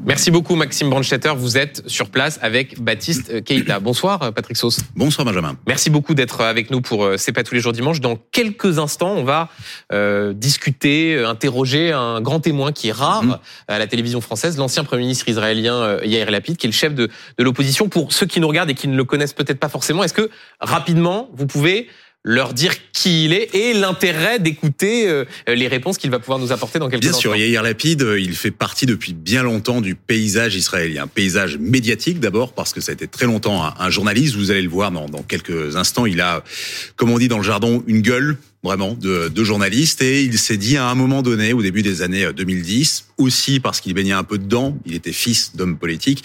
Merci 0.08 0.32
beaucoup 0.32 0.56
Maxime 0.56 0.90
Brandstetter. 0.90 1.34
Vous 1.36 1.58
êtes 1.58 1.84
sur 1.86 2.10
place 2.10 2.40
avec 2.42 2.82
Baptiste 2.82 3.44
Keita. 3.44 3.82
Bonsoir 3.82 4.32
Patrick 4.34 4.56
Sauce. 4.56 4.80
Bonsoir 4.96 5.26
Benjamin. 5.26 5.58
Merci 5.68 5.90
beaucoup 5.90 6.14
d'être 6.14 6.40
avec 6.40 6.72
nous 6.72 6.80
pour 6.80 7.04
euh, 7.04 7.18
C'est 7.18 7.34
pas 7.34 7.44
tous 7.44 7.54
les 7.54 7.60
jours 7.60 7.74
dimanche. 7.74 8.00
Dans 8.00 8.16
quelques 8.32 8.80
instants, 8.80 9.12
on 9.18 9.26
va 9.26 9.50
euh, 9.92 10.32
discuter, 10.32 11.16
euh, 11.16 11.28
interroger 11.28 11.92
un 11.92 12.22
grand 12.22 12.40
témoin 12.40 12.72
qui 12.72 12.88
est 12.88 12.94
rare 12.94 13.26
mm-hmm. 13.26 13.40
à 13.68 13.80
la 13.80 13.88
télévision 13.88 14.22
française, 14.22 14.58
l'ancien 14.58 14.86
Premier 14.86 15.02
ministre 15.02 15.28
israélien 15.28 15.98
Yair 16.06 16.32
Lapid, 16.32 16.56
qui 16.56 16.68
est 16.68 16.70
le 16.70 16.74
chef 16.74 16.96
de, 16.96 17.10
de 17.38 17.44
l'opposition. 17.44 17.90
Pour 17.90 18.14
ceux 18.14 18.28
qui 18.28 18.40
nous 18.40 18.48
regardent 18.48 18.70
et 18.70 18.76
qui 18.76 18.88
ne 18.88 18.96
le 18.96 19.04
connaissent 19.04 19.34
peut-être 19.34 19.60
pas 19.60 19.68
forcément, 19.68 20.06
est-ce 20.06 20.14
que 20.14 20.30
rapidement, 20.62 21.30
vous 21.34 21.48
pouvez 21.48 21.90
leur 22.24 22.54
dire 22.54 22.74
qui 22.92 23.26
il 23.26 23.34
est 23.34 23.56
et 23.56 23.74
l'intérêt 23.74 24.40
d'écouter 24.40 25.08
euh, 25.08 25.24
les 25.48 25.68
réponses 25.68 25.98
qu'il 25.98 26.12
va 26.12 26.20
pouvoir 26.20 26.40
nous 26.40 26.52
apporter 26.52 26.78
dans 26.78 26.90
quelques 26.90 27.04
Bien 27.04 27.14
sûr, 27.14 27.36
Yair 27.36 27.64
Lapid, 27.64 28.02
euh, 28.02 28.20
il 28.20 28.36
fait 28.36 28.52
partie 28.52 28.86
depuis 28.86 29.14
bien 29.14 29.44
longtemps 29.44 29.82
du 29.82 29.96
paysage 29.96 30.56
israélien. 30.56 31.08
Paysage 31.08 31.58
médiatique 31.58 32.20
d'abord, 32.20 32.54
parce 32.54 32.74
que 32.74 32.82
ça 32.82 32.92
a 32.92 32.94
été 32.94 33.08
très 33.08 33.26
longtemps 33.26 33.64
un, 33.80 33.90
journaliste. 33.90 34.36
Vous 34.36 34.52
allez 34.52 34.62
le 34.62 34.70
voir 34.70 34.92
dans, 34.92 35.08
dans, 35.08 35.24
quelques 35.24 35.76
instants. 35.78 36.06
Il 36.06 36.20
a, 36.20 36.44
comme 36.96 37.12
on 37.12 37.18
dit 37.18 37.28
dans 37.28 37.38
le 37.38 37.44
jargon, 37.44 37.84
une 37.88 38.02
gueule 38.02 38.38
vraiment 38.64 38.94
de, 38.94 39.30
de 39.30 39.44
journaliste 39.44 40.02
et 40.02 40.24
il 40.24 40.38
s'est 40.38 40.58
dit 40.58 40.76
à 40.76 40.90
un 40.90 40.96
moment 40.96 41.22
donné, 41.22 41.54
au 41.54 41.62
début 41.62 41.84
des 41.84 42.02
années 42.02 42.28
2010, 42.34 43.06
aussi 43.18 43.60
parce 43.60 43.80
qu'il 43.80 43.94
baignait 43.94 44.14
un 44.14 44.24
peu 44.24 44.38
dedans, 44.38 44.78
il 44.86 44.96
était 44.96 45.14
fils 45.14 45.56
d'homme 45.56 45.78
politique, 45.78 46.24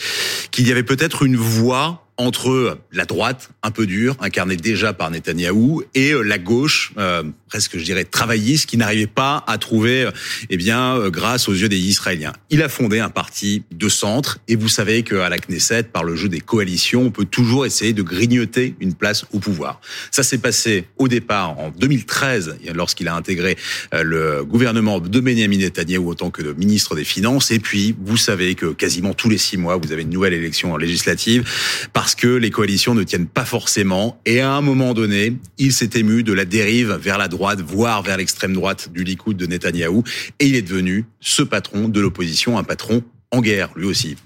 qu'il 0.50 0.66
y 0.66 0.72
avait 0.72 0.82
peut-être 0.82 1.22
une 1.22 1.36
voie 1.36 2.06
entre 2.22 2.78
la 2.92 3.04
droite, 3.04 3.50
un 3.62 3.70
peu 3.70 3.86
dure, 3.86 4.16
incarnée 4.20 4.56
déjà 4.56 4.92
par 4.92 5.10
Netanyahou, 5.10 5.82
et 5.94 6.12
la 6.24 6.38
gauche, 6.38 6.92
euh, 6.98 7.24
presque 7.48 7.78
je 7.78 7.84
dirais 7.84 8.04
travailliste, 8.04 8.66
qui 8.66 8.76
n'arrivait 8.76 9.06
pas 9.06 9.44
à 9.46 9.58
trouver, 9.58 10.08
eh 10.48 10.56
bien, 10.56 11.08
grâce 11.08 11.48
aux 11.48 11.52
yeux 11.52 11.68
des 11.68 11.78
Israéliens. 11.78 12.32
Il 12.50 12.62
a 12.62 12.68
fondé 12.68 13.00
un 13.00 13.08
parti 13.08 13.64
de 13.72 13.88
centre, 13.88 14.38
et 14.46 14.56
vous 14.56 14.68
savez 14.68 15.02
qu'à 15.02 15.28
la 15.28 15.38
Knesset, 15.38 15.84
par 15.84 16.04
le 16.04 16.14
jeu 16.14 16.28
des 16.28 16.40
coalitions, 16.40 17.02
on 17.02 17.10
peut 17.10 17.24
toujours 17.24 17.66
essayer 17.66 17.92
de 17.92 18.02
grignoter 18.02 18.76
une 18.80 18.94
place 18.94 19.24
au 19.32 19.38
pouvoir. 19.38 19.80
Ça 20.10 20.22
s'est 20.22 20.38
passé 20.38 20.86
au 20.98 21.08
départ 21.08 21.58
en 21.58 21.70
2013, 21.70 22.58
lorsqu'il 22.74 23.08
a 23.08 23.14
intégré 23.14 23.56
le 23.92 24.44
gouvernement 24.44 25.00
de 25.00 25.20
Benjamin 25.20 25.58
Netanyahu 25.58 26.10
en 26.10 26.14
tant 26.14 26.30
que 26.30 26.42
ministre 26.52 26.94
des 26.94 27.04
Finances, 27.04 27.50
et 27.50 27.58
puis 27.58 27.96
vous 28.00 28.16
savez 28.16 28.54
que 28.54 28.66
quasiment 28.66 29.14
tous 29.14 29.28
les 29.28 29.38
six 29.38 29.56
mois, 29.56 29.76
vous 29.76 29.92
avez 29.92 30.02
une 30.02 30.10
nouvelle 30.10 30.34
élection 30.34 30.76
législative 30.76 31.48
parce 31.92 32.11
que 32.14 32.28
les 32.28 32.50
coalitions 32.50 32.94
ne 32.94 33.02
tiennent 33.02 33.26
pas 33.26 33.44
forcément. 33.44 34.20
Et 34.26 34.40
à 34.40 34.52
un 34.52 34.60
moment 34.60 34.94
donné, 34.94 35.36
il 35.58 35.72
s'est 35.72 35.90
ému 35.94 36.22
de 36.22 36.32
la 36.32 36.44
dérive 36.44 36.92
vers 36.92 37.18
la 37.18 37.28
droite, 37.28 37.60
voire 37.60 38.02
vers 38.02 38.16
l'extrême 38.16 38.52
droite 38.52 38.90
du 38.92 39.04
Likoud 39.04 39.36
de 39.36 39.46
Netanyahou. 39.46 40.02
Et 40.38 40.46
il 40.46 40.56
est 40.56 40.62
devenu 40.62 41.04
ce 41.20 41.42
patron 41.42 41.88
de 41.88 42.00
l'opposition, 42.00 42.58
un 42.58 42.64
patron 42.64 43.02
en 43.30 43.40
guerre, 43.40 43.70
lui 43.76 43.86
aussi. 43.86 44.16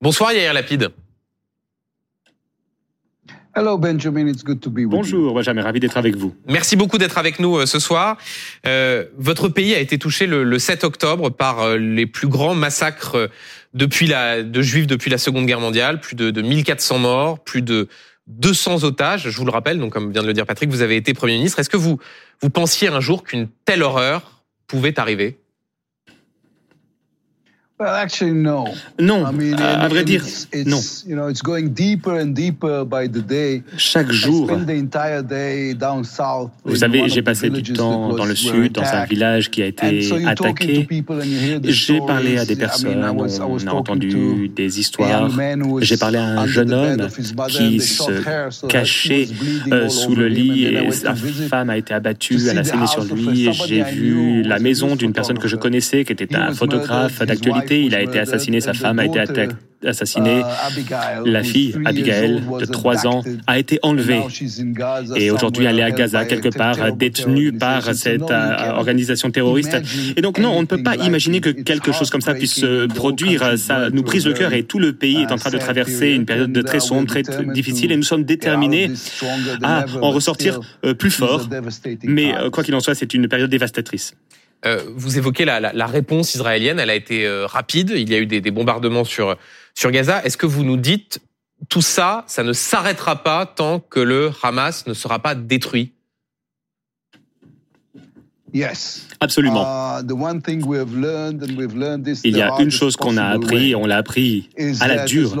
Bonsoir 0.00 0.32
Yair 0.32 0.52
Lapide. 0.52 0.90
Hello 3.56 3.78
Benjamin, 3.78 4.26
it's 4.26 4.42
good 4.42 4.60
to 4.60 4.68
be 4.68 4.78
with 4.78 4.90
Bonjour 4.90 5.32
Benjamin, 5.32 5.62
ravi 5.62 5.78
d'être 5.78 5.96
avec 5.96 6.16
vous. 6.16 6.34
Merci 6.48 6.74
beaucoup 6.74 6.98
d'être 6.98 7.18
avec 7.18 7.38
nous 7.38 7.56
euh, 7.56 7.66
ce 7.66 7.78
soir. 7.78 8.18
Euh, 8.66 9.04
votre 9.16 9.48
pays 9.48 9.74
a 9.74 9.78
été 9.78 9.96
touché 9.96 10.26
le, 10.26 10.42
le 10.42 10.58
7 10.58 10.82
octobre 10.82 11.30
par 11.30 11.60
euh, 11.60 11.76
les 11.76 12.06
plus 12.06 12.26
grands 12.26 12.56
massacres 12.56 13.14
euh, 13.14 13.28
depuis 13.74 14.06
la, 14.06 14.42
de 14.42 14.62
juifs 14.62 14.86
depuis 14.86 15.10
la 15.10 15.18
Seconde 15.18 15.46
Guerre 15.46 15.60
mondiale, 15.60 16.00
plus 16.00 16.16
de, 16.16 16.30
de 16.30 16.42
1400 16.42 16.98
morts, 16.98 17.38
plus 17.40 17.62
de 17.62 17.88
200 18.28 18.84
otages. 18.84 19.28
Je 19.28 19.36
vous 19.36 19.44
le 19.44 19.50
rappelle, 19.50 19.78
donc 19.78 19.92
comme 19.92 20.12
vient 20.12 20.22
de 20.22 20.26
le 20.26 20.32
dire 20.32 20.46
Patrick, 20.46 20.70
vous 20.70 20.82
avez 20.82 20.96
été 20.96 21.12
Premier 21.12 21.34
ministre. 21.34 21.58
Est-ce 21.58 21.70
que 21.70 21.76
vous, 21.76 21.98
vous 22.40 22.50
pensiez 22.50 22.88
un 22.88 23.00
jour 23.00 23.24
qu'une 23.24 23.48
telle 23.64 23.82
horreur 23.82 24.44
pouvait 24.66 24.98
arriver? 24.98 25.38
Non, 29.00 29.24
à 29.26 29.88
vrai 29.88 30.04
dire, 30.04 30.24
non. 30.66 30.80
Chaque 33.76 34.10
jour, 34.10 34.50
vous 36.64 36.76
savez, 36.76 37.08
j'ai 37.08 37.22
passé 37.22 37.50
du 37.50 37.72
temps 37.72 38.14
dans 38.14 38.24
le 38.24 38.34
sud, 38.34 38.72
dans 38.72 38.82
un 38.82 39.04
village 39.04 39.50
qui 39.50 39.62
a 39.62 39.66
été 39.66 40.10
attaqué. 40.26 40.86
J'ai 41.64 42.00
parlé 42.00 42.38
à 42.38 42.44
des 42.44 42.56
personnes, 42.56 43.04
on 43.04 43.66
a 43.66 43.72
entendu 43.72 44.48
des 44.48 44.80
histoires. 44.80 45.30
J'ai 45.80 45.96
parlé 45.96 46.18
à 46.18 46.40
un 46.40 46.46
jeune 46.46 46.72
homme 46.72 47.08
qui 47.48 47.80
se 47.80 48.66
cachait 48.66 49.28
euh, 49.72 49.88
sous 49.88 50.14
le 50.14 50.28
lit 50.28 50.64
et 50.64 50.90
sa 50.90 51.14
femme 51.14 51.70
a 51.70 51.76
été 51.76 51.94
abattue, 51.94 52.38
elle 52.48 52.58
a 52.58 52.64
saigné 52.64 52.86
sur 52.86 53.04
lui. 53.04 53.48
J'ai 53.66 53.82
vu 53.82 54.42
la 54.42 54.58
maison 54.58 54.96
d'une 54.96 55.12
personne 55.12 55.38
que 55.38 55.48
je 55.48 55.56
connaissais, 55.56 56.04
qui 56.04 56.12
était 56.12 56.34
un 56.34 56.52
photographe 56.52 57.22
d'actualité 57.22 57.73
il 57.82 57.94
a 57.94 58.02
été 58.02 58.18
assassiné, 58.18 58.60
sa 58.60 58.74
femme 58.74 58.98
a 58.98 59.04
été 59.04 59.20
assassinée. 59.86 60.42
La 61.24 61.42
fille, 61.42 61.74
Abigail, 61.84 62.42
de 62.58 62.64
3 62.64 63.06
ans, 63.06 63.22
a 63.46 63.58
été 63.58 63.78
enlevée. 63.82 64.20
Et 65.16 65.30
aujourd'hui, 65.30 65.66
elle 65.66 65.78
est 65.78 65.82
à 65.82 65.90
Gaza, 65.90 66.24
quelque 66.24 66.48
part, 66.48 66.92
détenue 66.94 67.52
par 67.52 67.94
cette 67.94 68.30
euh, 68.30 68.70
organisation 68.72 69.30
terroriste. 69.30 69.76
Et 70.16 70.22
donc, 70.22 70.38
non, 70.38 70.50
on 70.50 70.62
ne 70.62 70.66
peut 70.66 70.82
pas 70.82 70.96
imaginer 70.96 71.40
que 71.40 71.50
quelque 71.50 71.92
chose 71.92 72.10
comme 72.10 72.20
ça 72.20 72.34
puisse 72.34 72.54
se 72.54 72.86
produire. 72.86 73.58
Ça 73.58 73.90
nous 73.90 74.02
brise 74.02 74.26
le 74.26 74.32
cœur 74.32 74.52
et 74.52 74.64
tout 74.64 74.78
le 74.78 74.92
pays 74.92 75.22
est 75.22 75.32
en 75.32 75.36
train 75.36 75.50
de 75.50 75.58
traverser 75.58 76.10
une 76.10 76.24
période 76.24 76.52
de 76.52 76.62
très 76.62 76.80
sombre, 76.80 77.06
très 77.06 77.22
difficile 77.52 77.92
et 77.92 77.96
nous 77.96 78.02
sommes 78.02 78.24
déterminés 78.24 78.90
à 79.62 79.84
en 80.00 80.10
ressortir 80.10 80.60
euh, 80.84 80.94
plus 80.94 81.10
fort. 81.10 81.48
Mais 82.02 82.34
euh, 82.34 82.50
quoi 82.50 82.64
qu'il 82.64 82.74
en 82.74 82.80
soit, 82.80 82.94
c'est 82.94 83.14
une 83.14 83.28
période 83.28 83.50
dévastatrice. 83.50 84.14
Euh, 84.64 84.82
vous 84.94 85.18
évoquez 85.18 85.44
la, 85.44 85.86
réponse 85.86 86.34
israélienne, 86.34 86.78
elle 86.78 86.90
a 86.90 86.94
été 86.94 87.26
euh, 87.26 87.46
rapide. 87.46 87.92
Il 87.94 88.10
y 88.10 88.14
a 88.14 88.18
eu 88.18 88.26
des, 88.26 88.40
des 88.40 88.50
bombardements 88.50 89.04
sur 89.04 89.36
sur 89.74 89.90
Gaza. 89.90 90.24
Est-ce 90.24 90.36
que 90.36 90.46
vous 90.46 90.64
nous 90.64 90.76
dites 90.76 91.20
tout 91.68 91.82
ça, 91.82 92.24
ça 92.26 92.42
ne 92.42 92.52
s'arrêtera 92.52 93.22
pas 93.22 93.46
tant 93.46 93.80
que 93.80 94.00
le 94.00 94.30
Hamas 94.42 94.86
ne 94.86 94.94
sera 94.94 95.18
pas 95.18 95.34
détruit? 95.34 95.92
Absolument. 99.20 99.66
Il 102.24 102.36
y 102.36 102.42
a 102.42 102.50
une 102.60 102.70
chose 102.70 102.96
qu'on 102.96 103.16
a 103.16 103.24
appris, 103.24 103.70
et 103.70 103.74
on 103.74 103.86
l'a 103.86 103.98
appris 103.98 104.48
à 104.80 104.88
la 104.88 105.04
dure, 105.04 105.34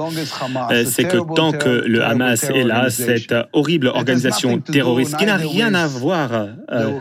euh, 0.70 0.84
c'est 0.86 1.04
que 1.04 1.18
tant 1.34 1.52
que 1.52 1.84
le 1.86 2.02
Hamas 2.02 2.44
est 2.44 2.64
là, 2.64 2.90
cette 2.90 3.34
horrible 3.52 3.88
organisation 3.88 4.58
terroriste 4.58 5.16
qui 5.16 5.26
n'a 5.26 5.36
rien 5.36 5.74
à 5.74 5.86
voir 5.86 6.30
euh, 6.72 6.98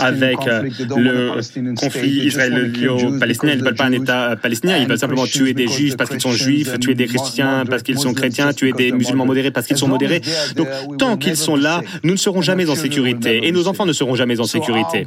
avec 0.00 0.38
euh, 0.46 0.62
le 0.96 1.74
conflit 1.74 2.26
israélo-palestinien, 2.26 3.52
ils 3.54 3.58
ne 3.58 3.64
veulent 3.64 3.74
pas 3.74 3.84
un 3.84 3.92
État 3.92 4.36
palestinien, 4.36 4.76
ils 4.78 4.86
veulent 4.86 4.98
simplement 4.98 5.26
tuer 5.26 5.54
des 5.54 5.68
juifs 5.68 5.96
parce 5.96 6.10
qu'ils 6.10 6.20
sont 6.20 6.32
juifs, 6.32 6.78
tuer 6.80 6.94
des 6.94 7.06
chrétiens 7.06 7.64
parce 7.68 7.82
qu'ils 7.82 7.98
sont 7.98 8.14
chrétiens, 8.14 8.52
tuer 8.52 8.72
des 8.72 8.92
musulmans 8.92 9.26
modérés 9.26 9.50
parce 9.50 9.66
qu'ils 9.66 9.76
sont 9.78 9.88
modérés. 9.88 10.22
Donc 10.56 10.68
tant 10.98 11.16
qu'ils 11.16 11.36
sont 11.36 11.56
là, 11.56 11.80
nous 12.02 12.12
ne 12.12 12.18
serons 12.18 12.42
jamais 12.42 12.68
en 12.68 12.74
sécurité 12.74 13.46
et 13.46 13.52
nos 13.52 13.68
enfants 13.68 13.86
ne 13.86 13.92
seront 13.92 14.14
jamais 14.14 14.40
en 14.40 14.44
sécurité. 14.44 15.04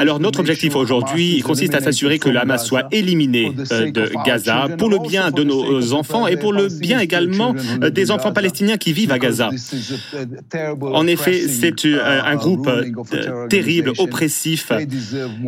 Alors 0.00 0.18
notre 0.18 0.40
objectif 0.40 0.76
aujourd'hui 0.76 1.42
consiste 1.42 1.74
à 1.74 1.80
s'assurer 1.82 2.18
que 2.18 2.30
le 2.30 2.38
Hamas 2.38 2.64
soit 2.64 2.88
éliminé 2.90 3.52
euh, 3.70 3.90
de 3.90 4.10
Gaza 4.24 4.66
pour 4.78 4.88
le 4.88 4.98
bien 4.98 5.30
de 5.30 5.44
nos 5.44 5.92
enfants 5.92 6.26
et 6.26 6.38
pour 6.38 6.54
le 6.54 6.68
bien 6.68 7.00
également 7.00 7.54
euh, 7.82 7.90
des 7.90 8.10
enfants 8.10 8.32
palestiniens 8.32 8.78
qui 8.78 8.94
vivent 8.94 9.12
à 9.12 9.18
Gaza. 9.18 9.50
En 10.80 11.06
effet, 11.06 11.46
c'est 11.48 11.84
euh, 11.84 12.22
un 12.24 12.36
groupe 12.36 12.70
terrible, 13.50 13.92
oppressif, 13.98 14.72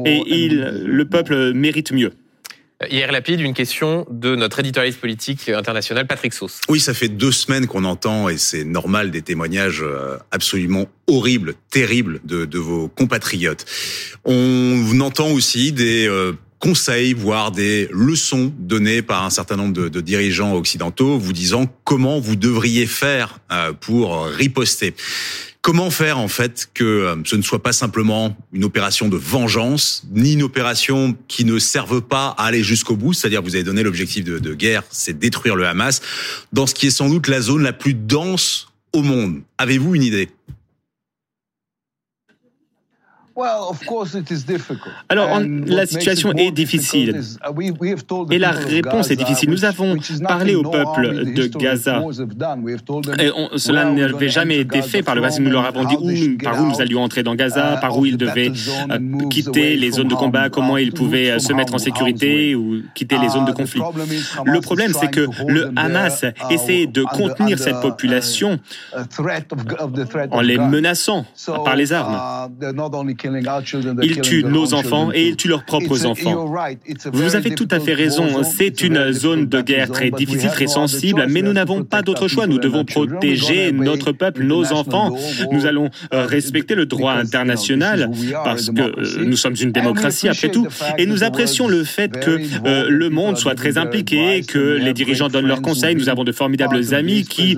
et 0.04 0.22
il, 0.26 0.60
le 0.84 1.04
peuple 1.06 1.54
mérite 1.54 1.90
mieux. 1.90 2.12
Hier 2.90 3.10
Lapide, 3.12 3.40
une 3.40 3.54
question 3.54 4.06
de 4.10 4.34
notre 4.34 4.60
éditorialiste 4.60 5.00
politique 5.00 5.48
international, 5.48 6.06
Patrick 6.06 6.32
Sauce. 6.32 6.60
Oui, 6.68 6.80
ça 6.80 6.94
fait 6.94 7.08
deux 7.08 7.32
semaines 7.32 7.66
qu'on 7.66 7.84
entend, 7.84 8.28
et 8.28 8.38
c'est 8.38 8.64
normal, 8.64 9.10
des 9.10 9.22
témoignages 9.22 9.82
euh, 9.82 10.16
absolument 10.30 10.86
horribles, 11.06 11.54
terribles 11.70 12.20
de, 12.24 12.44
de 12.44 12.58
vos 12.58 12.88
compatriotes. 12.88 13.64
On 14.24 15.00
entend 15.00 15.30
aussi 15.30 15.72
des 15.72 16.08
euh, 16.08 16.32
conseils, 16.62 17.12
voire 17.12 17.50
des 17.50 17.88
leçons 17.90 18.54
données 18.56 19.02
par 19.02 19.24
un 19.24 19.30
certain 19.30 19.56
nombre 19.56 19.72
de, 19.72 20.00
dirigeants 20.00 20.54
occidentaux, 20.54 21.18
vous 21.18 21.32
disant 21.32 21.66
comment 21.82 22.20
vous 22.20 22.36
devriez 22.36 22.86
faire 22.86 23.40
euh, 23.50 23.72
pour 23.72 24.24
riposter. 24.26 24.94
Comment 25.60 25.90
faire 25.90 26.18
en 26.18 26.28
fait 26.28 26.70
que 26.72 26.84
euh, 26.84 27.16
ce 27.24 27.34
ne 27.34 27.42
soit 27.42 27.64
pas 27.64 27.72
simplement 27.72 28.36
une 28.52 28.62
opération 28.62 29.08
de 29.08 29.16
vengeance, 29.16 30.04
ni 30.12 30.34
une 30.34 30.44
opération 30.44 31.16
qui 31.26 31.44
ne 31.44 31.58
serve 31.58 32.00
pas 32.00 32.28
à 32.38 32.44
aller 32.44 32.62
jusqu'au 32.62 32.94
bout, 32.94 33.12
c'est-à-dire 33.12 33.42
vous 33.42 33.56
avez 33.56 33.64
donné 33.64 33.82
l'objectif 33.82 34.24
de 34.24 34.54
guerre, 34.54 34.84
c'est 34.88 35.18
détruire 35.18 35.56
le 35.56 35.66
Hamas, 35.66 36.00
dans 36.52 36.68
ce 36.68 36.74
qui 36.74 36.86
est 36.86 36.90
sans 36.90 37.08
doute 37.08 37.26
la 37.26 37.40
zone 37.40 37.64
la 37.64 37.72
plus 37.72 37.94
dense 37.94 38.68
au 38.92 39.02
monde. 39.02 39.42
Avez-vous 39.58 39.96
une 39.96 40.04
idée? 40.04 40.28
Alors, 45.08 45.40
la 45.66 45.86
situation 45.86 46.32
est 46.32 46.50
difficile. 46.50 47.20
Uh, 47.46 47.72
Et 48.30 48.38
la 48.38 48.50
réponse 48.50 49.10
est 49.10 49.16
difficile. 49.16 49.50
Nous 49.50 49.64
avons 49.64 49.96
parlé 50.26 50.54
au 50.54 50.62
peuple 50.62 51.32
de 51.32 51.46
Gaza. 51.46 52.02
Et 53.18 53.30
cela 53.56 53.84
n'avait 53.84 54.28
jamais 54.28 54.58
été 54.58 54.82
fait 54.82 55.02
par 55.02 55.14
le 55.14 55.22
passé. 55.22 55.40
Nous 55.42 55.50
leur 55.50 55.66
avons 55.66 55.84
dit 55.84 55.96
où, 55.98 56.42
par 56.42 56.60
où 56.60 56.66
nous 56.66 56.80
allions 56.80 57.02
entrer 57.02 57.22
dans 57.22 57.34
Gaza, 57.34 57.74
uh, 57.76 57.80
par 57.80 57.96
où 57.98 58.06
ils 58.06 58.16
devaient 58.16 58.52
euh, 58.90 59.28
quitter 59.28 59.76
les 59.76 59.90
zones 59.92 60.08
de 60.08 60.14
combat, 60.14 60.48
comment 60.48 60.76
ils 60.76 60.92
pouvaient 60.92 61.32
euh, 61.32 61.38
se 61.38 61.52
mettre 61.52 61.74
en 61.74 61.78
sécurité 61.78 62.54
ou 62.54 62.82
quitter 62.94 63.18
les 63.18 63.28
zones 63.28 63.44
de 63.44 63.50
uh, 63.50 63.54
conflit. 63.54 63.82
Le 64.44 64.60
problème, 64.60 64.92
c'est 64.92 65.10
que 65.10 65.26
le 65.48 65.72
Hamas 65.76 66.24
essaie 66.50 66.86
de 66.86 67.02
contenir 67.04 67.58
cette 67.58 67.80
population 67.80 68.58
en 70.30 70.40
les 70.40 70.58
menaçant 70.58 71.24
par 71.64 71.76
les 71.76 71.92
armes. 71.92 72.50
Ils 74.02 74.20
tuent 74.20 74.44
nos 74.44 74.74
enfants 74.74 75.10
et 75.12 75.28
ils 75.28 75.36
tuent 75.36 75.48
leurs 75.48 75.64
propres 75.64 76.06
enfants. 76.06 76.52
Vous 77.12 77.36
avez 77.36 77.54
tout 77.54 77.68
à 77.70 77.80
fait 77.80 77.94
raison. 77.94 78.42
C'est 78.44 78.82
une 78.82 79.12
zone 79.12 79.46
de 79.46 79.60
guerre 79.60 79.90
très 79.90 80.10
difficile, 80.10 80.50
très 80.50 80.66
sensible, 80.66 81.26
mais 81.28 81.42
nous 81.42 81.52
n'avons 81.52 81.84
pas 81.84 82.02
d'autre 82.02 82.28
choix. 82.28 82.46
Nous 82.46 82.58
devons 82.58 82.84
protéger 82.84 83.72
notre 83.72 84.12
peuple, 84.12 84.44
nos 84.44 84.72
enfants. 84.72 85.16
Nous 85.50 85.66
allons 85.66 85.90
euh, 86.12 86.26
respecter 86.26 86.74
le 86.74 86.86
droit 86.86 87.12
international 87.12 88.10
parce 88.44 88.70
que 88.70 88.82
euh, 88.82 89.24
nous 89.24 89.36
sommes 89.36 89.54
une 89.60 89.72
démocratie 89.72 90.28
après 90.28 90.50
tout. 90.50 90.66
Et 90.98 91.06
nous 91.06 91.24
apprécions 91.24 91.68
le 91.68 91.84
fait 91.84 92.12
que 92.18 92.40
euh, 92.66 92.86
le 92.88 93.10
monde 93.10 93.36
soit 93.36 93.54
très 93.54 93.78
impliqué, 93.78 94.42
que 94.42 94.58
les 94.58 94.92
dirigeants 94.92 95.28
donnent 95.28 95.46
leurs 95.46 95.62
conseils. 95.62 95.94
Nous 95.94 96.08
avons 96.08 96.24
de 96.24 96.32
formidables 96.32 96.94
amis 96.94 97.24
qui 97.24 97.56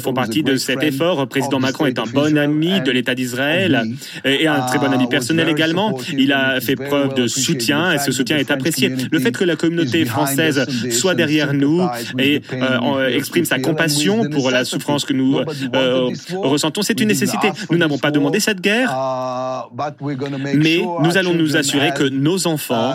font 0.00 0.12
partie 0.12 0.42
de 0.42 0.56
cet 0.56 0.82
effort. 0.82 1.20
Le 1.20 1.26
président 1.26 1.60
Macron 1.60 1.86
est 1.86 1.98
un 1.98 2.04
bon 2.04 2.36
ami 2.36 2.80
de 2.80 2.90
l'État 2.90 3.14
d'Israël 3.14 3.84
et 4.24 4.46
un 4.46 4.55
un 4.56 4.66
très 4.66 4.78
bon 4.78 4.92
ami 4.92 5.06
personnel 5.06 5.48
également. 5.48 5.96
Il 6.16 6.32
a 6.32 6.60
fait 6.60 6.76
preuve 6.76 7.14
de 7.14 7.26
soutien 7.26 7.92
et 7.92 7.98
ce 7.98 8.12
soutien 8.12 8.36
est 8.36 8.50
apprécié. 8.50 8.92
Le 9.10 9.18
fait 9.18 9.32
que 9.32 9.44
la 9.44 9.56
communauté 9.56 10.04
française 10.04 10.66
soit 10.90 11.14
derrière 11.14 11.54
nous 11.54 11.86
et 12.18 12.42
euh, 12.52 13.08
exprime 13.08 13.44
sa 13.44 13.58
compassion 13.58 14.28
pour 14.30 14.50
la 14.50 14.64
souffrance 14.64 15.04
que 15.04 15.12
nous 15.12 15.38
euh, 15.74 16.10
ressentons, 16.36 16.82
c'est 16.82 17.00
une 17.00 17.08
nécessité. 17.08 17.50
Nous 17.70 17.78
n'avons 17.78 17.98
pas 17.98 18.10
demandé 18.10 18.40
cette 18.40 18.60
guerre, 18.60 18.94
mais 20.54 20.80
nous 21.02 21.16
allons 21.16 21.34
nous 21.34 21.56
assurer 21.56 21.92
que 21.94 22.04
nos 22.04 22.46
enfants 22.46 22.94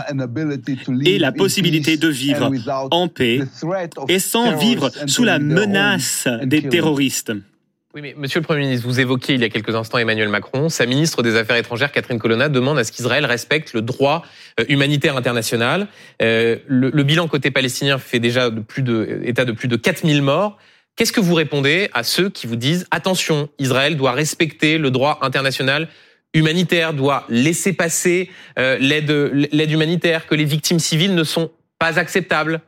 aient 1.06 1.18
la 1.18 1.32
possibilité 1.32 1.98
de 1.98 2.08
vivre 2.08 2.52
en 2.92 3.08
paix 3.08 3.42
et 4.10 4.20
sans 4.20 4.56
vivre 4.56 4.92
sous 5.08 5.24
la 5.24 5.40
menace 5.40 6.28
des 6.44 6.64
terroristes. 6.64 7.32
Oui, 7.94 8.02
mais 8.02 8.14
Monsieur 8.18 8.40
le 8.40 8.46
Premier 8.46 8.62
ministre, 8.62 8.88
vous 8.88 9.02
évoquiez 9.02 9.36
il 9.36 9.42
y 9.42 9.44
a 9.44 9.50
quelques 9.50 9.76
instants 9.76 9.98
Emmanuel 9.98 10.30
Macron. 10.30 10.70
Sa 10.70 10.86
ministre 10.86 11.24
des 11.24 11.36
Affaires 11.36 11.58
étrangères, 11.58 11.92
Catherine 11.92 12.20
Colonna, 12.20 12.48
demande 12.48 12.80
à 12.80 12.86
ce 12.86 12.92
qu'Israël 12.94 13.26
respecte 13.26 13.74
le 13.74 13.82
droit 13.82 14.24
euh, 14.62 14.66
humanitaire 14.70 15.18
international. 15.18 15.88
Euh, 16.22 16.56
le, 16.68 17.04
bilan 17.04 17.28
côté 17.28 17.52
palestinien 17.52 17.98
fait 17.98 18.20
déjà 18.20 18.50
de 18.50 18.62
plus 18.62 18.82
de, 18.82 19.20
état 19.26 19.44
de 19.44 19.52
plus 19.52 19.68
de 19.68 19.76
4000 19.76 20.22
morts. 20.22 20.58
Qu'est-ce 20.96 21.12
que 21.12 21.20
vous 21.20 21.34
répondez 21.34 21.90
à 21.94 22.04
ceux 22.04 22.30
qui 22.30 22.48
vous 22.48 22.56
disent 22.56 22.88
attention, 22.92 23.50
Israël 23.60 23.98
doit 23.98 24.14
respecter 24.14 24.78
le 24.78 24.90
droit 24.90 25.20
international 25.22 25.90
humanitaire, 26.34 26.94
doit 26.94 27.26
laisser 27.28 27.74
passer 27.74 28.30
euh, 28.58 28.78
l'aide 28.80 29.72
humanitaire, 29.72 30.28
que 30.28 30.36
les 30.36 30.46
victimes 30.46 30.80
civiles 30.80 31.14
ne 31.14 31.26
sont 31.26 31.52
pas 31.78 32.00
acceptables? 32.00 32.62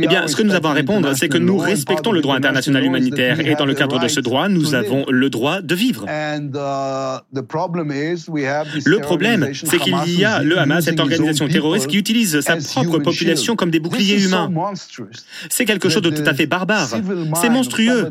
Eh 0.00 0.06
bien, 0.06 0.26
ce 0.26 0.36
que 0.36 0.42
nous 0.42 0.54
avons 0.54 0.68
à 0.70 0.72
répondre, 0.72 1.14
c'est 1.14 1.28
que 1.28 1.38
nous 1.38 1.58
respectons 1.58 2.12
le 2.12 2.20
droit 2.20 2.36
international 2.36 2.84
humanitaire 2.84 3.40
et 3.40 3.54
dans 3.54 3.66
le 3.66 3.74
cadre 3.74 4.00
de 4.00 4.08
ce 4.08 4.20
droit, 4.20 4.48
nous 4.48 4.74
avons 4.74 5.04
le 5.08 5.30
droit 5.30 5.60
de 5.60 5.74
vivre. 5.74 6.06
Uh, 6.08 6.40
le 8.84 8.98
problème, 8.98 9.50
c'est 9.52 9.78
qu'il 9.78 10.18
y 10.18 10.24
a 10.24 10.42
le 10.42 10.58
Hamas, 10.58 10.84
cette 10.84 11.00
organisation 11.00 11.48
terroriste, 11.48 11.86
qui 11.86 11.98
utilise 11.98 12.40
sa 12.40 12.56
propre 12.56 12.98
population 12.98 13.54
comme 13.56 13.70
des 13.70 13.80
boucliers 13.80 14.24
humains. 14.24 14.50
C'est 15.48 15.64
quelque 15.64 15.88
chose 15.88 16.02
de 16.02 16.10
tout 16.10 16.26
à 16.26 16.34
fait 16.34 16.46
barbare. 16.46 16.88
C'est 17.40 17.50
monstrueux. 17.50 18.10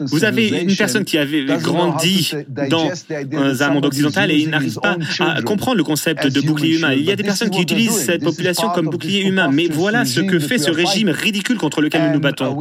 Vous 0.00 0.24
avez 0.24 0.48
une 0.48 0.76
personne 0.76 1.04
qui 1.04 1.18
avait 1.18 1.44
grandi 1.44 2.32
dans 2.48 3.62
un 3.62 3.70
monde 3.70 3.86
occidental 3.86 4.30
et 4.30 4.36
il 4.36 4.50
n'arrive 4.50 4.78
pas 4.80 4.96
à 5.20 5.42
comprendre 5.42 5.76
le 5.76 5.84
concept 5.84 6.26
de 6.26 6.40
bouclier 6.40 6.78
humain. 6.78 6.92
Il 6.92 7.02
y 7.02 7.10
a 7.10 7.16
des 7.16 7.24
personnes 7.24 7.50
qui 7.50 7.62
utilisent 7.62 7.98
cette 7.98 8.22
population 8.22 8.68
comme 8.70 8.86
bouclier 8.86 9.07
humain. 9.16 9.50
Mais 9.52 9.66
voilà 9.66 10.04
ce 10.04 10.20
que 10.20 10.38
fait 10.38 10.58
ce 10.58 10.70
régime 10.70 11.08
ridicule 11.08 11.58
contre 11.58 11.80
lequel 11.80 12.08
nous 12.08 12.14
nous 12.14 12.20
battons. 12.20 12.58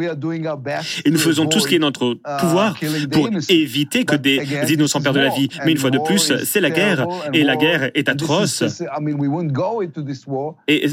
Et 1.06 1.12
nous 1.12 1.18
faisons 1.18 1.46
tout 1.48 1.60
ce 1.60 1.68
qui 1.68 1.76
est 1.76 1.80
notre 1.80 2.18
pouvoir 2.40 2.76
pour 3.12 3.30
éviter 3.50 4.06
que 4.06 4.16
des 4.16 4.74
innocents 4.74 5.02
perdent 5.02 5.18
la 5.18 5.30
vie. 5.30 5.50
Mais 5.66 5.72
une 5.72 5.78
fois 5.78 5.92
de 5.92 6.00
plus, 6.00 6.34
c'est 6.44 6.62
la 6.62 6.70
guerre. 6.70 7.08
Et 7.34 7.44
la 7.44 7.56
guerre 7.56 7.92
est 7.94 8.10
atroce. 8.10 8.64
Et 10.68 10.90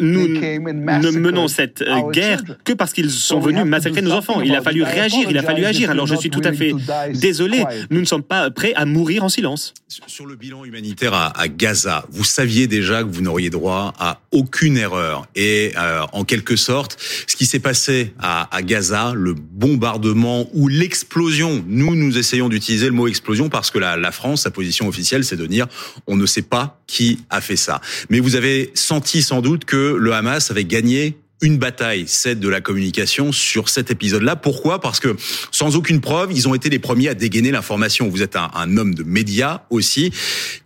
nous 0.00 0.28
ne 0.28 1.18
menons 1.18 1.48
cette 1.48 1.82
euh, 1.82 2.10
guerre 2.10 2.42
que 2.64 2.72
parce 2.72 2.92
qu'ils 2.92 3.10
sont 3.10 3.40
venus 3.40 3.64
massacrer 3.64 4.02
nos 4.02 4.12
enfants. 4.12 4.40
Il 4.40 4.54
a 4.54 4.62
fallu 4.62 4.82
réagir, 4.82 5.26
il 5.30 5.38
a 5.38 5.42
fallu 5.42 5.64
agir. 5.64 5.90
Alors 5.90 6.06
je 6.06 6.14
suis 6.14 6.30
tout 6.30 6.42
à 6.44 6.52
fait 6.52 6.72
désolé, 7.14 7.64
nous 7.90 8.00
ne 8.00 8.04
sommes 8.06 8.22
pas 8.22 8.50
prêts 8.50 8.72
à 8.74 8.84
mourir 8.84 9.24
en 9.24 9.28
silence. 9.28 9.74
Sur 10.06 10.26
le 10.26 10.36
bilan 10.36 10.64
humanitaire 10.64 11.14
à, 11.14 11.48
Gaza, 11.48 12.06
vous 12.10 12.24
saviez 12.24 12.66
déjà 12.66 13.02
que 13.02 13.08
vous 13.08 13.22
n'auriez 13.22 13.50
droit 13.50 13.94
à 13.98 14.20
aucune 14.32 14.76
erreur. 14.76 15.26
Et 15.34 15.72
euh, 15.78 16.02
en 16.12 16.24
quelque 16.24 16.56
sorte, 16.56 16.96
ce 17.26 17.36
qui 17.36 17.46
s'est 17.46 17.58
passé 17.58 18.12
à, 18.18 18.54
à, 18.54 18.62
Gaza, 18.62 19.12
le 19.14 19.34
bombardement 19.34 20.46
ou 20.52 20.68
l'explosion, 20.68 21.64
nous, 21.66 21.94
nous 21.94 22.18
essayons 22.18 22.48
d'utiliser 22.48 22.86
le 22.86 22.92
mot 22.92 23.08
explosion 23.08 23.48
parce 23.48 23.70
que 23.70 23.78
la, 23.78 23.96
la 23.96 24.12
France, 24.12 24.42
sa 24.42 24.50
position 24.50 24.88
officielle, 24.88 25.24
c'est 25.24 25.36
de 25.36 25.46
dire 25.46 25.66
on 26.06 26.16
ne 26.16 26.26
sait 26.26 26.42
pas 26.42 26.80
qui 26.86 27.20
a 27.30 27.40
fait 27.40 27.56
ça. 27.56 27.80
Mais 28.10 28.20
vous 28.20 28.36
avez 28.36 28.70
senti 28.74 29.22
sans 29.22 29.40
doute 29.40 29.64
que 29.64 29.87
le 29.96 30.12
Hamas 30.12 30.50
avait 30.50 30.64
gagné 30.64 31.16
une 31.40 31.58
bataille, 31.58 32.04
celle 32.08 32.40
de 32.40 32.48
la 32.48 32.60
communication, 32.60 33.32
sur 33.32 33.68
cet 33.68 33.90
épisode-là. 33.90 34.36
Pourquoi? 34.36 34.80
Parce 34.80 34.98
que 34.98 35.16
sans 35.52 35.76
aucune 35.76 36.00
preuve, 36.00 36.32
ils 36.32 36.48
ont 36.48 36.54
été 36.54 36.68
les 36.68 36.78
premiers 36.78 37.08
à 37.08 37.14
dégainer 37.14 37.50
l'information. 37.50 38.08
Vous 38.08 38.22
êtes 38.22 38.36
un, 38.36 38.76
homme 38.76 38.94
de 38.94 39.04
médias 39.04 39.62
aussi. 39.70 40.12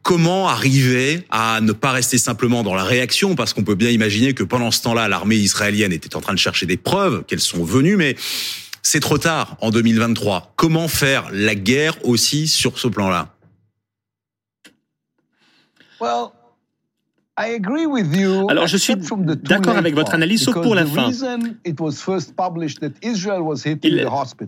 Comment 0.03 0.49
arriver 0.49 1.25
à 1.31 1.61
ne 1.61 1.73
pas 1.73 1.93
rester 1.93 2.19
simplement 2.19 2.63
dans 2.63 2.75
la 2.75 2.85
réaction? 2.85 3.35
Parce 3.35 3.53
qu'on 3.53 3.65
peut 3.65 3.75
bien 3.75 3.91
imaginer 3.91 4.33
que 4.33 4.45
pendant 4.45 4.71
ce 4.71 4.83
temps-là, 4.83 5.09
l'armée 5.09 5.37
israélienne 5.37 5.93
était 5.93 6.17
en 6.17 6.21
train 6.21 6.33
de 6.33 6.39
chercher 6.39 6.67
des 6.67 6.79
preuves, 6.79 7.25
qu'elles 7.25 7.41
sont 7.41 7.65
venues, 7.65 7.97
mais 7.97 8.17
c'est 8.83 9.01
trop 9.01 9.19
tard 9.19 9.57
en 9.61 9.71
2023. 9.71 10.55
Comment 10.57 10.89
faire 10.89 11.29
la 11.33 11.55
guerre 11.55 11.97
aussi 12.05 12.49
sur 12.49 12.79
ce 12.79 12.89
plan-là? 12.89 13.35
Alors 17.35 18.67
je 18.67 18.77
suis 18.77 18.95
d'accord 19.43 19.79
avec 19.79 19.95
votre 19.95 20.13
analyse, 20.13 20.43
sauf 20.43 20.61
pour 20.61 20.75
la 20.75 20.85
fin. 20.85 21.11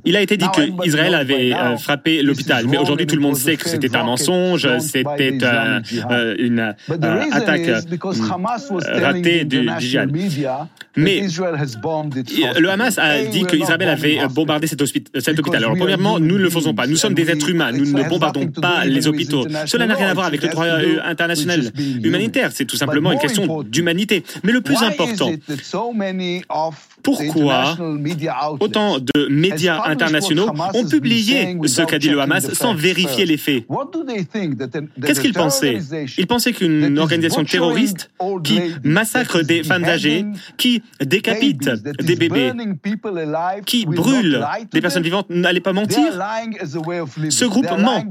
Il, 0.04 0.16
a 0.16 0.20
été 0.20 0.36
dit 0.36 0.46
que 0.54 0.86
Israël 0.86 1.14
avait 1.14 1.54
euh, 1.54 1.78
frappé 1.78 2.22
l'hôpital, 2.22 2.66
mais 2.68 2.76
aujourd'hui 2.76 3.06
tout 3.06 3.16
le 3.16 3.22
monde 3.22 3.36
sait 3.36 3.56
que 3.56 3.70
c'était 3.70 3.96
un 3.96 4.04
mensonge, 4.04 4.68
c'était 4.80 5.38
euh, 5.42 5.80
euh, 6.10 6.34
une 6.38 6.74
attaque 7.32 7.86
ratée 8.78 9.44
du, 9.46 9.66
djihad. 9.78 10.12
Mais 10.96 11.22
le 11.22 12.68
Hamas 12.68 12.98
a 12.98 13.24
dit 13.24 13.44
qu'Israël 13.44 13.88
avait 13.88 14.18
bombardé 14.28 14.66
cet, 14.66 14.82
hôpital. 14.82 15.64
Alors 15.64 15.74
premièrement, 15.74 16.20
nous 16.20 16.36
ne 16.36 16.42
le 16.42 16.50
faisons 16.50 16.74
pas. 16.74 16.86
Nous 16.86 16.96
sommes 16.96 17.14
des 17.14 17.30
êtres 17.30 17.48
humains. 17.48 17.72
Nous 17.72 17.90
ne 17.90 18.08
bombardons 18.10 18.48
pas 18.48 18.84
les 18.84 19.08
hôpitaux. 19.08 19.46
Cela 19.64 19.86
n'a 19.86 19.94
rien 19.94 20.08
à 20.08 20.14
voir 20.14 20.26
avec 20.26 20.42
le 20.42 20.48
droit 20.50 20.66
international 21.06 21.62
humanitaire. 22.02 22.50
C'est 22.52 22.66
tout 22.74 22.76
simplement 22.86 23.12
une 23.12 23.18
question 23.18 23.62
d'humanité. 23.62 24.24
Mais 24.42 24.52
le 24.52 24.60
plus 24.60 24.82
important, 24.82 25.30
pourquoi 27.02 27.76
autant 28.60 28.98
de 28.98 29.28
médias 29.28 29.82
internationaux 29.84 30.48
ont 30.74 30.84
publié 30.86 31.56
ce 31.66 31.82
qu'a 31.82 31.98
dit 31.98 32.08
le 32.08 32.20
Hamas 32.20 32.52
sans 32.54 32.74
vérifier 32.74 33.26
les 33.26 33.36
faits 33.36 33.64
Qu'est-ce 35.02 35.20
qu'ils 35.20 35.34
pensaient 35.34 35.78
Ils 36.18 36.26
pensaient 36.26 36.52
qu'une 36.52 36.98
organisation 36.98 37.44
terroriste 37.44 38.10
qui 38.42 38.60
massacre 38.82 39.42
des 39.42 39.62
femmes 39.62 39.84
âgées, 39.84 40.24
qui 40.56 40.82
décapite 41.00 41.68
des 42.02 42.16
bébés, 42.16 42.52
qui 43.66 43.86
brûle 43.86 44.44
des 44.72 44.80
personnes 44.80 45.02
vivantes 45.02 45.26
n'allait 45.30 45.60
pas 45.60 45.72
mentir 45.72 45.98
Ce 47.30 47.44
groupe 47.44 47.70
ment. 47.78 48.04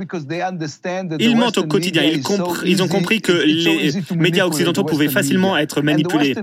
Ils 1.20 1.36
mentent 1.36 1.58
au 1.58 1.64
quotidien. 1.64 2.04
Ils, 2.04 2.24
ils 2.66 2.84
ont 2.84 2.88
compris 2.88 3.22
que 3.22 3.32
les 3.46 3.94
médias 4.16 4.46
occidentaux 4.54 4.84
pouvaient 4.84 5.10
facilement 5.10 5.58
être 5.58 5.82
manipulés. 5.82 6.36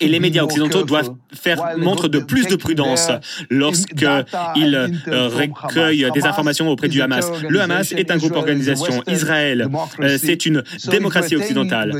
Et 0.00 0.08
les 0.08 0.20
médias 0.20 0.42
occidentaux 0.42 0.82
doivent 0.82 1.12
faire 1.32 1.76
montre 1.78 2.08
de 2.08 2.18
plus 2.18 2.46
de 2.46 2.56
prudence 2.56 3.10
lorsqu'ils 3.50 4.06
euh, 4.06 5.28
recueillent 5.28 6.10
des 6.12 6.24
informations 6.24 6.68
auprès 6.68 6.88
du 6.88 7.00
Hamas. 7.00 7.30
Le 7.48 7.60
Hamas 7.60 7.92
est 7.92 8.10
un 8.10 8.16
groupe 8.16 8.36
organisation. 8.36 9.02
Israël, 9.06 9.68
euh, 10.00 10.18
c'est 10.20 10.46
une 10.46 10.62
démocratie 10.88 11.36
occidentale. 11.36 11.92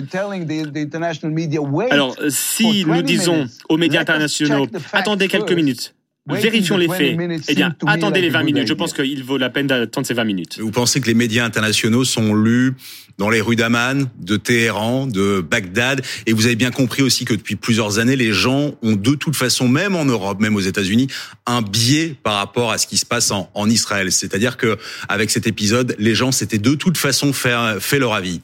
Alors, 1.91 2.17
si 2.29 2.85
nous 2.87 3.03
disons 3.03 3.47
aux 3.69 3.77
médias 3.77 4.01
internationaux, 4.01 4.67
attendez 4.93 5.29
quelques 5.29 5.53
minutes, 5.53 5.95
Vérifions 6.29 6.77
les 6.77 6.89
faits. 6.89 7.17
Eh 7.49 7.55
bien, 7.55 7.75
attendez 7.87 8.21
les 8.21 8.31
20 8.31 8.43
minutes. 8.43 8.69
Je 8.69 8.75
pense 8.75 8.93
qu'il 8.93 9.23
vaut 9.23 9.39
la 9.39 9.51
peine 9.51 9.67
d'attendre 9.67 10.07
ces 10.07 10.15
20 10.15 10.25
minutes. 10.25 10.59
Vous 10.61 10.71
pensez 10.73 11.01
que 11.01 11.07
les 11.07 11.15
médias 11.15 11.45
internationaux 11.45 12.05
sont 12.05 12.35
lus 12.35 12.75
dans 13.19 13.31
les 13.31 13.41
rues 13.41 13.57
d'Amman, 13.57 14.11
de 14.19 14.37
Téhéran, 14.37 15.07
de 15.07 15.41
Bagdad, 15.41 16.03
et 16.27 16.33
vous 16.33 16.47
avez 16.47 16.57
bien 16.57 16.71
compris 16.71 17.03
aussi 17.03 17.25
que 17.25 17.33
depuis 17.33 17.57
plusieurs 17.57 17.99
années, 17.99 18.17
les 18.17 18.33
gens 18.33 18.73
ont 18.83 18.95
de 18.95 19.15
toute 19.15 19.37
façon, 19.37 19.69
même 19.69 19.97
en 19.97 20.05
Europe, 20.05 20.39
même 20.41 20.55
aux 20.55 20.61
États-Unis, 20.61 21.07
un 21.47 21.63
biais 21.63 22.15
par 22.23 22.35
rapport 22.35 22.73
à 22.73 22.79
ce 22.79 22.87
qui 22.87 22.99
se 22.99 23.07
passe 23.07 23.31
en, 23.31 23.49
en 23.55 23.71
Israël. 23.71 24.13
C'est-à-dire 24.13 24.57
que 24.57 24.77
avec 25.09 25.31
cet 25.31 25.47
épisode, 25.47 25.95
les 25.99 26.15
gens 26.15 26.33
s'étaient 26.33 26.59
de 26.59 26.75
toute 26.75 26.99
façon 26.99 27.33
fait, 27.33 27.55
fait 27.81 27.99
leur 27.99 28.13
avis. 28.13 28.41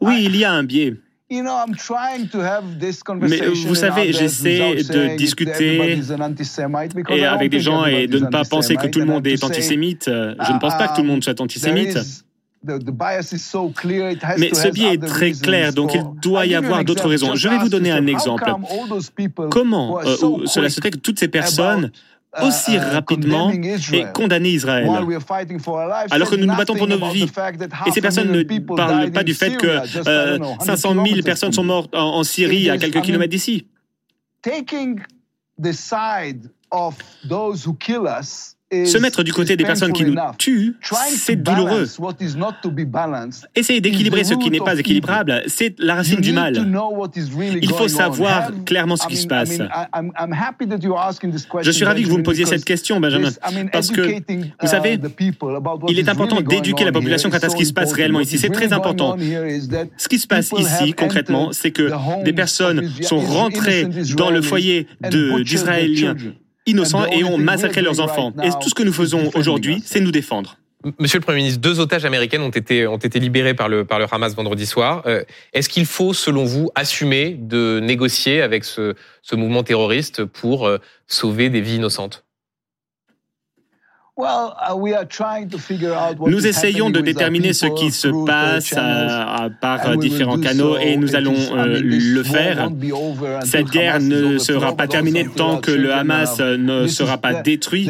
Oui, 0.00 0.22
il 0.24 0.36
y 0.36 0.44
a 0.44 0.52
un 0.52 0.62
biais. 0.62 0.94
Mais 3.22 3.40
vous 3.66 3.74
savez, 3.74 4.12
j'essaie 4.12 4.74
de 4.74 5.16
discuter 5.16 6.00
et 7.08 7.24
avec 7.24 7.50
des 7.50 7.60
gens 7.60 7.84
et 7.84 8.06
de 8.08 8.18
ne 8.18 8.26
pas 8.26 8.44
penser 8.44 8.76
que 8.76 8.88
tout 8.88 8.98
le 8.98 9.06
monde 9.06 9.26
est 9.26 9.44
antisémite. 9.44 10.04
Je 10.06 10.52
ne 10.52 10.58
pense 10.58 10.76
pas 10.76 10.88
que 10.88 10.96
tout 10.96 11.02
le 11.02 11.08
monde 11.08 11.22
soit 11.22 11.40
antisémite. 11.40 11.98
Mais 12.62 14.52
ce 14.52 14.68
biais 14.68 14.94
est 14.94 15.06
très 15.06 15.32
clair, 15.32 15.72
donc 15.72 15.94
il 15.94 16.02
doit 16.20 16.44
y 16.46 16.54
avoir 16.54 16.84
d'autres 16.84 17.08
raisons. 17.08 17.34
Je 17.34 17.48
vais 17.48 17.58
vous 17.58 17.68
donner 17.70 17.90
un 17.90 18.06
exemple. 18.06 18.52
Comment 19.50 20.00
euh, 20.00 20.16
cela 20.46 20.68
se 20.68 20.80
fait 20.80 20.90
que 20.90 20.98
toutes 20.98 21.18
ces 21.18 21.28
personnes 21.28 21.90
Uh, 21.90 22.19
aussi 22.42 22.74
uh, 22.74 22.78
rapidement 22.78 23.50
et 23.50 24.04
condamner 24.14 24.50
Israël. 24.50 24.88
Alors 26.10 26.30
que 26.30 26.36
nous 26.36 26.46
nous 26.46 26.56
battons 26.56 26.76
pour 26.76 26.86
nos 26.86 27.10
vies. 27.10 27.26
Et 27.86 27.90
ces 27.90 28.00
personnes 28.00 28.30
ne 28.30 28.42
parlent 28.74 29.10
pas 29.10 29.24
du 29.24 29.34
fait 29.34 29.56
que 29.56 29.86
500 30.64 30.92
000 30.92 31.06
euh, 31.06 31.22
personnes 31.22 31.52
sont 31.52 31.64
mortes 31.64 31.94
en, 31.94 32.22
Syrie 32.22 32.70
à 32.70 32.78
quelques 32.78 33.02
kilomètres 33.02 33.30
d'ici. 33.30 33.66
taking 34.42 35.00
the 35.58 35.72
side 35.72 36.48
of 36.72 36.96
those 37.28 37.62
who 37.62 37.74
kill 37.74 38.06
us 38.06 38.56
se 38.72 38.98
mettre 38.98 39.22
du 39.22 39.32
côté 39.32 39.56
des 39.56 39.64
personnes 39.64 39.92
qui 39.92 40.04
nous 40.04 40.16
tuent, 40.38 40.76
c'est 41.16 41.36
douloureux. 41.36 41.86
Essayer 43.54 43.80
d'équilibrer 43.80 44.24
ce 44.24 44.34
qui 44.34 44.50
n'est 44.50 44.58
pas 44.58 44.78
équilibrable, 44.78 45.42
c'est 45.46 45.74
la 45.78 45.96
racine 45.96 46.20
du 46.20 46.32
mal. 46.32 46.66
Il 47.62 47.72
faut 47.72 47.88
savoir 47.88 48.50
clairement 48.64 48.96
ce 48.96 49.06
qui 49.06 49.16
se 49.16 49.26
passe. 49.26 49.58
Je 51.62 51.70
suis 51.70 51.84
ravi 51.84 52.04
que 52.04 52.08
vous 52.08 52.18
me 52.18 52.22
posiez 52.22 52.46
cette 52.46 52.64
question, 52.64 53.00
Benjamin, 53.00 53.30
parce 53.72 53.90
que, 53.90 54.20
vous 54.60 54.68
savez, 54.68 54.98
il 55.88 55.98
est 55.98 56.08
important 56.08 56.40
d'éduquer 56.40 56.84
la 56.84 56.92
population 56.92 57.30
quant 57.30 57.38
à 57.38 57.48
ce 57.48 57.56
qui 57.56 57.66
se 57.66 57.72
passe 57.72 57.92
réellement 57.92 58.20
ici. 58.20 58.38
C'est 58.38 58.50
très 58.50 58.72
important. 58.72 59.16
Ce 59.96 60.08
qui 60.08 60.18
se 60.18 60.26
passe 60.26 60.52
ici, 60.56 60.92
concrètement, 60.92 61.52
c'est 61.52 61.70
que 61.70 61.90
des 62.24 62.32
personnes 62.32 62.88
sont 63.02 63.18
rentrées 63.18 63.86
dans 64.16 64.30
le 64.30 64.42
foyer 64.42 64.86
d'Israéliens 65.44 66.16
innocents 66.66 67.06
et 67.06 67.24
ont 67.24 67.38
massacré 67.38 67.82
leurs 67.82 68.00
enfants. 68.00 68.32
Et 68.42 68.50
tout 68.60 68.68
ce 68.68 68.74
que 68.74 68.82
nous 68.82 68.92
faisons 68.92 69.30
aujourd'hui, 69.34 69.82
c'est 69.84 70.00
nous 70.00 70.12
défendre. 70.12 70.56
Monsieur 70.98 71.18
le 71.18 71.24
Premier 71.24 71.38
ministre, 71.38 71.60
deux 71.60 71.78
otages 71.78 72.06
américains 72.06 72.40
ont 72.40 72.48
été, 72.48 72.86
ont 72.86 72.96
été 72.96 73.20
libérés 73.20 73.52
par 73.52 73.68
le, 73.68 73.84
par 73.84 73.98
le 73.98 74.06
Hamas 74.10 74.34
vendredi 74.34 74.64
soir. 74.64 75.02
Euh, 75.04 75.24
est-ce 75.52 75.68
qu'il 75.68 75.84
faut, 75.84 76.14
selon 76.14 76.44
vous, 76.44 76.70
assumer 76.74 77.36
de 77.38 77.80
négocier 77.82 78.40
avec 78.40 78.64
ce, 78.64 78.94
ce 79.20 79.36
mouvement 79.36 79.62
terroriste 79.62 80.24
pour 80.24 80.66
euh, 80.66 80.78
sauver 81.06 81.50
des 81.50 81.60
vies 81.60 81.76
innocentes? 81.76 82.24
Nous 86.26 86.46
essayons 86.46 86.90
de 86.90 87.00
déterminer 87.00 87.52
ce 87.52 87.66
qui 87.66 87.90
se 87.90 88.08
passe 88.26 88.74
à, 88.76 89.48
par 89.60 89.96
différents 89.96 90.38
canaux 90.38 90.76
et 90.78 90.96
nous 90.96 91.16
allons 91.16 91.34
euh, 91.34 91.80
le 91.82 92.22
faire. 92.22 92.70
Cette 93.44 93.70
guerre 93.70 94.00
ne 94.00 94.38
sera 94.38 94.76
pas 94.76 94.86
terminée 94.86 95.26
tant 95.34 95.58
que 95.58 95.70
le 95.70 95.92
Hamas 95.92 96.40
ne 96.40 96.86
sera 96.86 97.18
pas 97.18 97.34
détruit. 97.42 97.82
Il 97.82 97.88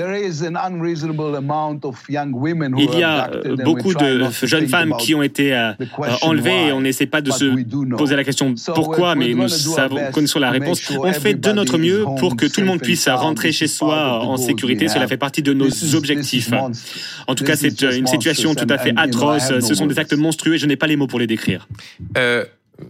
y 2.99 3.03
a 3.03 3.31
euh, 3.31 3.57
beaucoup 3.64 3.95
de 3.95 4.24
jeunes 4.43 4.68
femmes 4.68 4.95
qui 4.99 5.14
ont 5.14 5.22
été 5.22 5.55
euh, 5.55 5.72
enlevées 6.22 6.68
et 6.68 6.72
on 6.72 6.81
n'essaie 6.81 7.07
pas 7.07 7.20
de 7.20 7.31
se 7.31 7.97
poser 7.97 8.16
la 8.16 8.24
question 8.24 8.55
pourquoi, 8.74 9.14
mais 9.14 9.35
nous 9.35 9.49
savons, 9.49 9.99
connaissons 10.12 10.39
la 10.39 10.51
réponse. 10.51 10.81
On 10.99 11.12
fait 11.12 11.35
de 11.35 11.53
notre 11.53 11.78
mieux 11.78 12.05
pour 12.18 12.37
que 12.37 12.47
tout 12.47 12.61
le 12.61 12.66
monde 12.66 12.81
puisse 12.81 13.09
rentrer 13.09 13.53
chez 13.53 13.66
soi 13.66 14.24
en 14.24 14.37
sécurité. 14.37 14.89
Cela 14.89 15.07
fait 15.07 15.16
partie 15.16 15.43
de 15.43 15.53
nos 15.53 15.68
objectifs 15.95 16.20
en 17.27 17.35
tout 17.35 17.45
cas, 17.45 17.57
c'est 17.57 17.83
une 17.83 18.07
situation 18.07 18.55
tout 18.55 18.66
à 18.68 18.79
fait 18.79 18.93
atroce. 18.97 19.61
Ce 19.61 19.75
sont 19.75 19.87
des 19.87 19.99
actes 19.99 20.14
monstrueux 20.14 20.55
et 20.55 20.59
je 20.59 20.66
n'ai 20.66 20.77
pas 20.77 20.87
les 20.87 20.97
mots 20.97 21.07
pour 21.07 21.18
les 21.18 21.27
décrire. 21.27 21.68
Euh, 22.16 22.45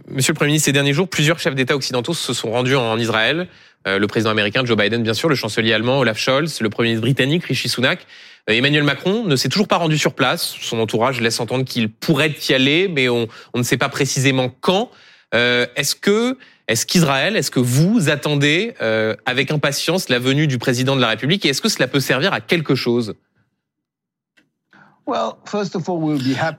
Monsieur 0.09 0.31
le 0.33 0.35
Premier 0.35 0.49
ministre, 0.49 0.65
ces 0.65 0.73
derniers 0.73 0.93
jours, 0.93 1.07
plusieurs 1.07 1.39
chefs 1.39 1.55
d'État 1.55 1.75
occidentaux 1.75 2.13
se 2.13 2.33
sont 2.33 2.51
rendus 2.51 2.75
en 2.75 2.97
Israël. 2.97 3.47
Euh, 3.87 3.97
le 3.97 4.07
président 4.07 4.29
américain 4.29 4.63
Joe 4.65 4.77
Biden, 4.77 5.03
bien 5.03 5.13
sûr, 5.13 5.27
le 5.27 5.35
chancelier 5.35 5.73
allemand 5.73 5.99
Olaf 5.99 6.17
Scholz, 6.17 6.61
le 6.61 6.69
Premier 6.69 6.89
ministre 6.89 7.05
britannique 7.05 7.45
Rishi 7.45 7.67
Sunak. 7.67 8.05
Euh, 8.49 8.53
Emmanuel 8.53 8.83
Macron 8.83 9.25
ne 9.25 9.35
s'est 9.35 9.49
toujours 9.49 9.67
pas 9.67 9.77
rendu 9.77 9.97
sur 9.97 10.13
place. 10.13 10.55
Son 10.61 10.79
entourage 10.79 11.19
laisse 11.19 11.39
entendre 11.39 11.65
qu'il 11.65 11.89
pourrait 11.89 12.33
y 12.49 12.53
aller, 12.53 12.87
mais 12.87 13.09
on, 13.09 13.27
on, 13.53 13.57
ne 13.57 13.63
sait 13.63 13.77
pas 13.77 13.89
précisément 13.89 14.53
quand. 14.61 14.91
Euh, 15.33 15.65
est-ce 15.75 15.95
que 15.95 16.37
est-ce 16.71 16.85
qu'Israël, 16.85 17.35
est-ce 17.35 17.51
que 17.51 17.59
vous 17.59 18.09
attendez 18.09 18.73
euh, 18.81 19.15
avec 19.25 19.51
impatience 19.51 20.09
la 20.09 20.19
venue 20.19 20.47
du 20.47 20.57
président 20.57 20.95
de 20.95 21.01
la 21.01 21.09
République 21.09 21.45
et 21.45 21.49
est-ce 21.49 21.61
que 21.61 21.69
cela 21.69 21.87
peut 21.87 21.99
servir 21.99 22.33
à 22.33 22.41
quelque 22.41 22.75
chose? 22.75 23.15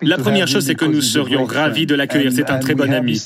La 0.03 0.19
première 0.19 0.47
chose, 0.47 0.67
c'est 0.67 0.75
que 0.75 0.85
nous 0.85 1.01
serions 1.01 1.45
ravis 1.45 1.87
de 1.87 1.95
l'accueillir. 1.95 2.33
C'est 2.33 2.51
un 2.51 2.59
très 2.59 2.75
bon 2.75 2.93
ami. 2.93 3.25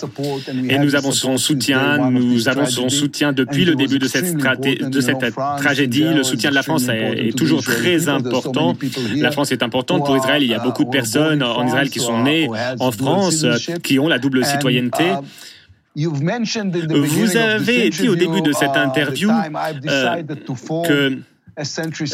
Et 0.69 0.79
nous 0.79 0.95
avons 0.95 1.11
son 1.11 1.37
soutien. 1.37 2.11
Nous 2.11 2.49
avons 2.49 2.67
son 2.67 2.89
soutien 2.89 3.33
depuis 3.33 3.65
le 3.65 3.75
début 3.75 3.99
de 3.99 4.07
cette, 4.07 4.37
de 4.37 5.01
cette 5.01 5.35
tragédie. 5.59 6.05
Le 6.05 6.23
soutien 6.23 6.51
de 6.51 6.55
la 6.55 6.63
France 6.63 6.89
est, 6.89 7.37
toujours 7.37 7.63
très 7.63 8.09
important. 8.09 8.77
La 9.17 9.33
France 9.33 9.53
est 9.53 9.63
importante 9.63 10.05
pour 10.05 10.17
Israël. 10.17 10.43
Il 10.43 10.49
y 10.49 10.55
a 10.55 10.61
beaucoup 10.61 10.85
de 10.85 10.91
personnes 10.91 11.43
en 11.43 11.67
Israël 11.67 11.91
qui 11.91 12.01
sont 12.01 12.23
nées 12.23 12.49
en 12.79 12.93
France, 12.93 13.45
qui 13.83 13.99
ont 13.99 14.09
la 14.09 14.19
double 14.19 14.45
citoyenneté. 14.45 15.13
Vous 15.97 17.37
avez 17.37 17.89
dit 17.89 18.09
au 18.09 18.17
début 18.17 18.43
de 18.43 18.53
cette 18.53 18.77
interview 18.77 19.31
euh, 19.31 20.23
que 20.87 21.19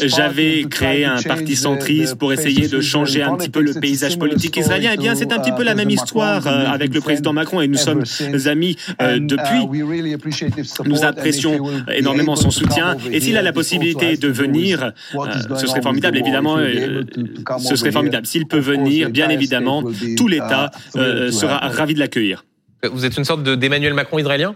j'avais 0.07 0.63
créé 0.69 1.03
un 1.03 1.21
parti 1.21 1.57
centriste 1.57 2.15
pour 2.15 2.31
essayer 2.31 2.69
de 2.69 2.79
changer 2.79 3.23
un 3.23 3.35
petit 3.35 3.49
peu 3.49 3.61
le 3.61 3.73
paysage 3.73 4.17
politique 4.17 4.55
israélien. 4.55 4.91
Eh 4.93 4.97
bien, 4.97 5.15
c'est 5.15 5.33
un 5.33 5.39
petit 5.39 5.51
peu 5.51 5.63
la 5.63 5.75
même 5.75 5.89
histoire 5.89 6.47
euh, 6.47 6.65
avec 6.65 6.93
le 6.93 7.01
président 7.01 7.33
Macron 7.33 7.59
et 7.59 7.67
nous 7.67 7.77
sommes 7.77 8.03
amis 8.45 8.77
euh, 9.01 9.19
depuis. 9.19 9.67
Nous 10.85 11.03
apprécions 11.03 11.59
énormément 11.93 12.37
son 12.37 12.51
soutien 12.51 12.95
et 13.11 13.19
s'il 13.19 13.35
a 13.35 13.41
la 13.41 13.51
possibilité 13.51 14.15
de 14.15 14.29
venir, 14.29 14.93
ce 15.57 15.67
serait 15.67 15.81
formidable, 15.81 16.17
évidemment, 16.17 16.57
ce 17.59 17.75
serait 17.75 17.91
formidable. 17.91 18.27
S'il 18.27 18.47
peut 18.47 18.59
venir, 18.59 19.09
bien 19.09 19.27
évidemment, 19.27 19.83
tout 20.15 20.29
l'État 20.29 20.71
sera 20.93 21.57
ravi 21.57 21.95
de 21.95 21.99
l'accueillir. 21.99 22.45
Vous 22.91 23.05
êtes 23.05 23.17
une 23.17 23.23
sorte 23.23 23.43
d'Emmanuel 23.43 23.93
Macron 23.93 24.19
israélien 24.19 24.55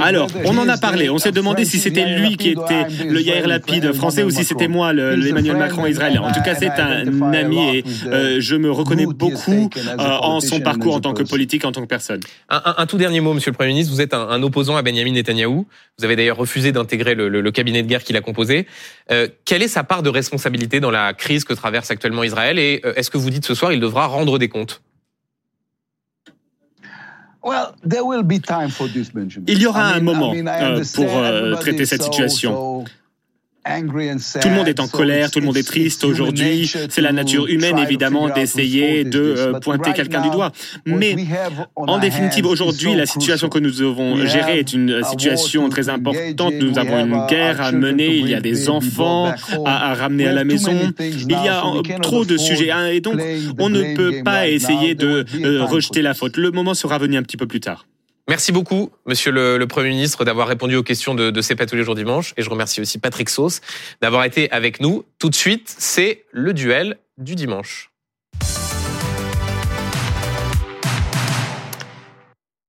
alors, 0.00 0.28
on 0.44 0.56
en 0.58 0.68
a 0.68 0.76
parlé. 0.76 1.10
On 1.10 1.18
s'est 1.18 1.32
demandé 1.32 1.64
si 1.64 1.78
c'était 1.78 2.18
lui 2.18 2.36
qui 2.36 2.50
était 2.50 2.86
le 3.04 3.20
Yair 3.20 3.46
Lapid 3.46 3.92
français 3.92 4.22
ou 4.22 4.30
si 4.30 4.44
c'était 4.44 4.68
moi, 4.68 4.92
l'Emmanuel 4.92 5.56
Macron 5.56 5.86
israélien. 5.86 6.22
En 6.22 6.32
tout 6.32 6.42
cas, 6.42 6.54
c'est 6.54 6.68
un 6.68 7.32
ami 7.32 7.76
et 7.76 7.84
euh, 8.06 8.36
je 8.40 8.56
me 8.56 8.70
reconnais 8.70 9.06
beaucoup 9.06 9.70
euh, 9.76 9.96
en 9.98 10.40
son 10.40 10.60
parcours 10.60 10.94
en 10.94 11.00
tant 11.00 11.14
que 11.14 11.22
politique, 11.22 11.64
en 11.64 11.72
tant 11.72 11.82
que 11.82 11.86
personne. 11.86 12.20
Un, 12.48 12.86
tout 12.86 12.98
dernier 12.98 13.20
mot, 13.20 13.34
Monsieur 13.34 13.50
le 13.50 13.56
Premier 13.56 13.70
ministre. 13.70 13.92
Vous 13.92 14.00
êtes 14.00 14.14
un, 14.14 14.42
opposant 14.42 14.76
à 14.76 14.82
Benjamin 14.82 15.12
Netanyahou. 15.12 15.66
Vous 15.98 16.04
avez 16.04 16.16
d'ailleurs 16.16 16.36
refusé 16.36 16.72
d'intégrer 16.72 17.14
le, 17.14 17.50
cabinet 17.50 17.82
de 17.82 17.88
guerre 17.88 18.02
qu'il 18.02 18.16
a 18.16 18.20
composé. 18.20 18.66
Euh, 19.10 19.28
quelle 19.44 19.62
est 19.62 19.68
sa 19.68 19.84
part 19.84 20.02
de 20.02 20.10
responsabilité 20.10 20.80
dans 20.80 20.90
la 20.90 21.12
crise 21.12 21.44
que 21.44 21.54
traverse 21.54 21.90
actuellement 21.90 22.24
Israël? 22.24 22.58
Et 22.58 22.82
est-ce 22.96 23.10
que 23.10 23.18
vous 23.18 23.30
dites 23.30 23.46
ce 23.46 23.54
soir 23.54 23.72
il 23.72 23.80
devra 23.80 24.06
rendre 24.06 24.38
des 24.38 24.48
comptes? 24.48 24.82
Il 29.46 29.60
y 29.60 29.66
aura 29.66 29.88
un 29.92 30.00
moment 30.00 30.32
euh, 30.34 30.82
pour 30.94 31.16
euh, 31.16 31.54
traiter 31.56 31.84
cette 31.84 32.02
situation. 32.02 32.84
Tout 33.64 34.48
le 34.48 34.54
monde 34.54 34.68
est 34.68 34.80
en 34.80 34.88
colère, 34.88 35.30
tout 35.30 35.40
le 35.40 35.46
monde 35.46 35.56
est 35.56 35.66
triste 35.66 36.04
aujourd'hui. 36.04 36.70
C'est 36.90 37.00
la 37.00 37.12
nature 37.12 37.46
humaine, 37.46 37.78
évidemment, 37.78 38.28
d'essayer 38.28 39.04
de 39.04 39.20
euh, 39.20 39.60
pointer 39.60 39.92
quelqu'un 39.92 40.20
du 40.20 40.30
doigt. 40.30 40.52
Mais 40.84 41.16
en 41.76 41.98
définitive, 41.98 42.46
aujourd'hui, 42.46 42.94
la 42.94 43.06
situation 43.06 43.48
que 43.48 43.58
nous 43.58 43.70
devons 43.70 44.26
gérer 44.26 44.58
est 44.58 44.72
une 44.72 45.02
situation 45.04 45.68
très 45.70 45.88
importante. 45.88 46.54
Nous 46.54 46.78
avons 46.78 47.06
une 47.06 47.26
guerre 47.26 47.60
à 47.60 47.72
mener, 47.72 48.16
il 48.16 48.28
y 48.28 48.34
a 48.34 48.40
des 48.40 48.68
enfants 48.68 49.32
à, 49.64 49.94
ramener 49.94 50.26
à 50.26 50.32
la 50.32 50.44
maison. 50.44 50.92
Il 51.00 51.30
y 51.30 51.48
a 51.48 51.62
trop 52.02 52.24
de 52.24 52.36
sujets. 52.36 52.70
Hein, 52.70 52.88
et 52.88 53.00
donc, 53.00 53.20
on 53.58 53.70
ne 53.70 53.94
peut 53.94 54.22
pas 54.24 54.48
essayer 54.48 54.94
de 54.94 55.24
euh, 55.42 55.64
rejeter 55.64 56.02
la 56.02 56.14
faute. 56.14 56.36
Le 56.36 56.50
moment 56.50 56.74
sera 56.74 56.98
venu 56.98 57.16
un 57.16 57.22
petit 57.22 57.36
peu 57.36 57.46
plus 57.46 57.60
tard. 57.60 57.86
Merci 58.28 58.52
beaucoup, 58.52 58.90
Monsieur 59.04 59.32
le, 59.32 59.66
Premier 59.66 59.90
ministre, 59.90 60.24
d'avoir 60.24 60.48
répondu 60.48 60.76
aux 60.76 60.82
questions 60.82 61.14
de, 61.14 61.30
de 61.30 61.40
C'est 61.42 61.56
pas 61.56 61.66
tous 61.66 61.76
les 61.76 61.84
jours 61.84 61.94
dimanche. 61.94 62.32
Et 62.36 62.42
je 62.42 62.48
remercie 62.48 62.80
aussi 62.80 62.98
Patrick 62.98 63.28
Sauce 63.28 63.60
d'avoir 64.00 64.24
été 64.24 64.50
avec 64.50 64.80
nous. 64.80 65.04
Tout 65.18 65.28
de 65.28 65.34
suite, 65.34 65.74
c'est 65.78 66.24
le 66.32 66.54
duel 66.54 66.96
du 67.18 67.34
dimanche. 67.34 67.93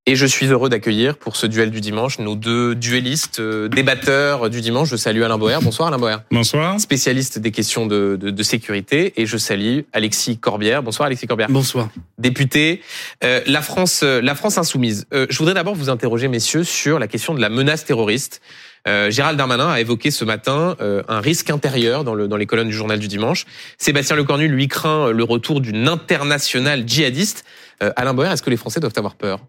Et 0.07 0.15
je 0.15 0.27
suis 0.27 0.45
heureux 0.45 0.69
d'accueillir 0.69 1.17
pour 1.17 1.35
ce 1.35 1.47
duel 1.47 1.71
du 1.71 1.81
dimanche 1.81 2.19
nos 2.19 2.35
deux 2.35 2.75
duellistes, 2.75 3.39
euh, 3.39 3.67
débatteurs 3.67 4.51
du 4.51 4.61
dimanche. 4.61 4.89
Je 4.89 4.97
salue 4.97 5.23
Alain 5.23 5.39
Boer. 5.39 5.57
Bonsoir 5.63 5.87
Alain 5.87 5.97
Boer. 5.97 6.17
Bonsoir. 6.29 6.79
Spécialiste 6.79 7.39
des 7.39 7.49
questions 7.49 7.87
de, 7.87 8.15
de, 8.15 8.29
de, 8.29 8.43
sécurité. 8.43 9.19
Et 9.19 9.25
je 9.25 9.35
salue 9.37 9.79
Alexis 9.93 10.37
Corbière. 10.37 10.83
Bonsoir 10.83 11.07
Alexis 11.07 11.25
Corbière. 11.25 11.47
Bonsoir. 11.49 11.89
Député. 12.19 12.83
Euh, 13.23 13.41
la 13.47 13.63
France, 13.63 14.01
euh, 14.03 14.21
la 14.21 14.35
France 14.35 14.59
insoumise. 14.59 15.07
Euh, 15.11 15.25
je 15.31 15.39
voudrais 15.39 15.55
d'abord 15.55 15.73
vous 15.73 15.89
interroger, 15.89 16.27
messieurs, 16.27 16.63
sur 16.63 16.99
la 16.99 17.07
question 17.07 17.33
de 17.33 17.41
la 17.41 17.49
menace 17.49 17.83
terroriste. 17.83 18.43
Euh, 18.87 19.09
Gérald 19.09 19.39
Darmanin 19.39 19.69
a 19.69 19.79
évoqué 19.79 20.11
ce 20.11 20.23
matin 20.23 20.77
un 20.79 21.19
risque 21.19 21.49
intérieur 21.49 22.03
dans, 22.03 22.13
le, 22.13 22.27
dans 22.27 22.37
les 22.37 22.45
colonnes 22.45 22.67
du 22.67 22.75
journal 22.75 22.99
du 22.99 23.07
dimanche. 23.07 23.47
Sébastien 23.79 24.15
Lecornu, 24.15 24.47
lui, 24.49 24.67
craint 24.67 25.09
le 25.09 25.23
retour 25.23 25.61
d'une 25.61 25.87
internationale 25.87 26.83
djihadiste. 26.87 27.43
Alain 27.79 28.13
Boer, 28.13 28.31
est-ce 28.31 28.43
que 28.43 28.51
les 28.51 28.57
Français 28.57 28.79
doivent 28.79 28.93
avoir 28.95 29.15
peur? 29.15 29.39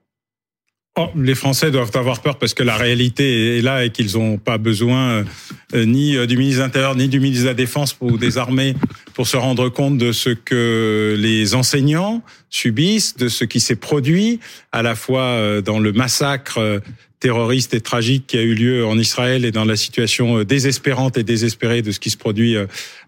Oh, 0.98 1.10
les 1.14 1.34
Français 1.34 1.70
doivent 1.70 1.94
avoir 1.94 2.22
peur 2.22 2.38
parce 2.38 2.54
que 2.54 2.62
la 2.62 2.74
réalité 2.74 3.58
est 3.58 3.60
là 3.60 3.84
et 3.84 3.90
qu'ils 3.90 4.16
n'ont 4.16 4.38
pas 4.38 4.56
besoin 4.56 5.26
euh, 5.74 5.84
ni 5.84 6.16
euh, 6.16 6.24
du 6.24 6.38
ministre 6.38 6.60
de 6.60 6.64
l'Intérieur 6.64 6.96
ni 6.96 7.08
du 7.08 7.20
ministre 7.20 7.42
de 7.44 7.48
la 7.48 7.54
Défense 7.54 7.94
ou 8.00 8.16
des 8.16 8.38
armées 8.38 8.74
pour 9.12 9.26
se 9.26 9.36
rendre 9.36 9.68
compte 9.68 9.98
de 9.98 10.12
ce 10.12 10.30
que 10.30 11.14
les 11.18 11.54
enseignants 11.54 12.22
subissent, 12.48 13.14
de 13.18 13.28
ce 13.28 13.44
qui 13.44 13.60
s'est 13.60 13.76
produit 13.76 14.40
à 14.72 14.82
la 14.82 14.94
fois 14.94 15.20
euh, 15.20 15.60
dans 15.60 15.80
le 15.80 15.92
massacre 15.92 16.80
terroriste 17.20 17.74
et 17.74 17.82
tragique 17.82 18.26
qui 18.26 18.38
a 18.38 18.42
eu 18.42 18.54
lieu 18.54 18.86
en 18.86 18.98
Israël 18.98 19.44
et 19.44 19.52
dans 19.52 19.66
la 19.66 19.76
situation 19.76 20.44
désespérante 20.44 21.18
et 21.18 21.24
désespérée 21.24 21.82
de 21.82 21.90
ce 21.90 22.00
qui 22.00 22.08
se 22.08 22.16
produit 22.16 22.56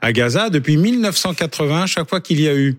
à 0.03 0.12
Gaza. 0.12 0.51
Depuis 0.51 0.76
1980, 0.76 1.86
chaque 1.86 2.09
fois 2.09 2.20
qu'il 2.20 2.41
y 2.41 2.49
a 2.49 2.55
eu 2.55 2.76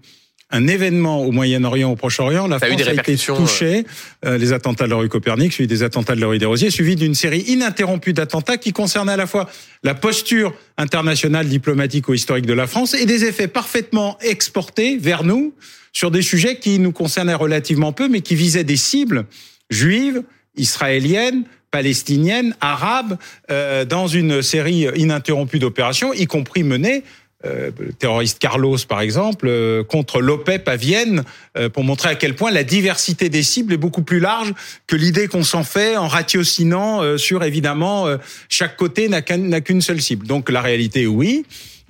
un 0.52 0.68
événement 0.68 1.22
au 1.22 1.32
Moyen-Orient, 1.32 1.92
au 1.92 1.96
Proche-Orient, 1.96 2.48
la 2.48 2.60
France 2.60 2.82
a, 2.88 2.94
été 2.94 3.16
touchée. 3.18 3.86
Euh, 4.26 4.38
les 4.38 4.52
attentats 4.52 4.86
de 4.86 4.90
la 4.90 4.96
rue 4.96 5.10
Copernic, 5.10 5.54
suivi 5.54 5.68
des 5.68 5.84
attentats 5.84 6.16
de 6.16 6.22
la 6.22 6.28
rue 6.28 6.40
des 6.40 6.46
Rosiers, 6.46 6.72
suivi 6.72 6.96
d'une 6.96 7.14
série 7.14 7.42
ininterrompue 7.42 8.14
d'attentats 8.14 8.58
qui 8.58 8.74
concernent 8.74 9.10
à 9.10 9.18
la 9.18 9.28
fois 9.28 9.50
la 9.84 9.94
posture 9.94 10.54
internationale, 10.78 11.48
diplomatique 11.48 12.08
ou 12.08 12.14
historique 12.14 12.48
de 12.48 12.54
la 12.54 12.66
France 12.66 12.96
et 12.96 13.06
des 13.06 13.26
effets 13.26 13.48
parfaitement 13.48 14.18
exportés 14.22 14.98
vers 14.98 15.24
nous 15.24 15.54
sur 15.94 16.10
des 16.10 16.24
sujets 16.24 16.58
qui 16.58 16.80
nous 16.80 16.92
concernaient 16.92 17.36
relativement 17.36 17.94
peu, 17.94 18.08
mais 18.08 18.22
qui 18.22 18.36
visaient 18.36 18.64
des 18.64 18.78
cibles 18.78 19.26
juives, 19.70 20.24
israéliennes, 20.56 21.44
palestiniennes, 21.72 22.56
arabes, 22.60 23.18
euh, 23.52 23.86
dans 23.86 24.08
une 24.08 24.42
série 24.42 24.88
ininterrompue 24.96 25.60
d'opérations, 25.60 26.14
y 26.14 26.26
compris 26.26 26.64
menées 26.64 27.04
euh, 27.46 27.72
terroriste 28.00 28.40
Carlos, 28.40 28.78
par 28.88 29.00
exemple, 29.00 29.48
euh, 29.48 29.82
contre 29.82 30.20
l'OPEP 30.20 30.68
à 30.68 30.76
Vienne, 30.76 31.24
euh, 31.58 31.70
pour 31.70 31.86
montrer 31.86 32.10
à 32.10 32.16
quel 32.16 32.36
point 32.36 32.52
la 32.52 32.66
diversité 32.66 33.30
des 33.30 33.44
cibles 33.44 33.74
est 33.74 33.78
beaucoup 33.78 34.02
plus 34.02 34.20
large 34.20 34.54
que 34.88 34.98
l'idée 34.98 35.28
qu'on 35.28 35.44
s'en 35.44 35.64
fait 35.64 35.96
en 35.96 36.10
ratiocinant 36.10 37.18
sur, 37.18 37.44
évidemment, 37.44 38.08
chaque 38.50 38.76
côté 38.76 39.08
n'a 39.08 39.22
qu'une 39.22 39.82
seule 39.82 40.02
cible. 40.02 40.28
Donc 40.28 40.50
la 40.50 40.62
réalité, 40.62 41.08
oui. 41.08 41.46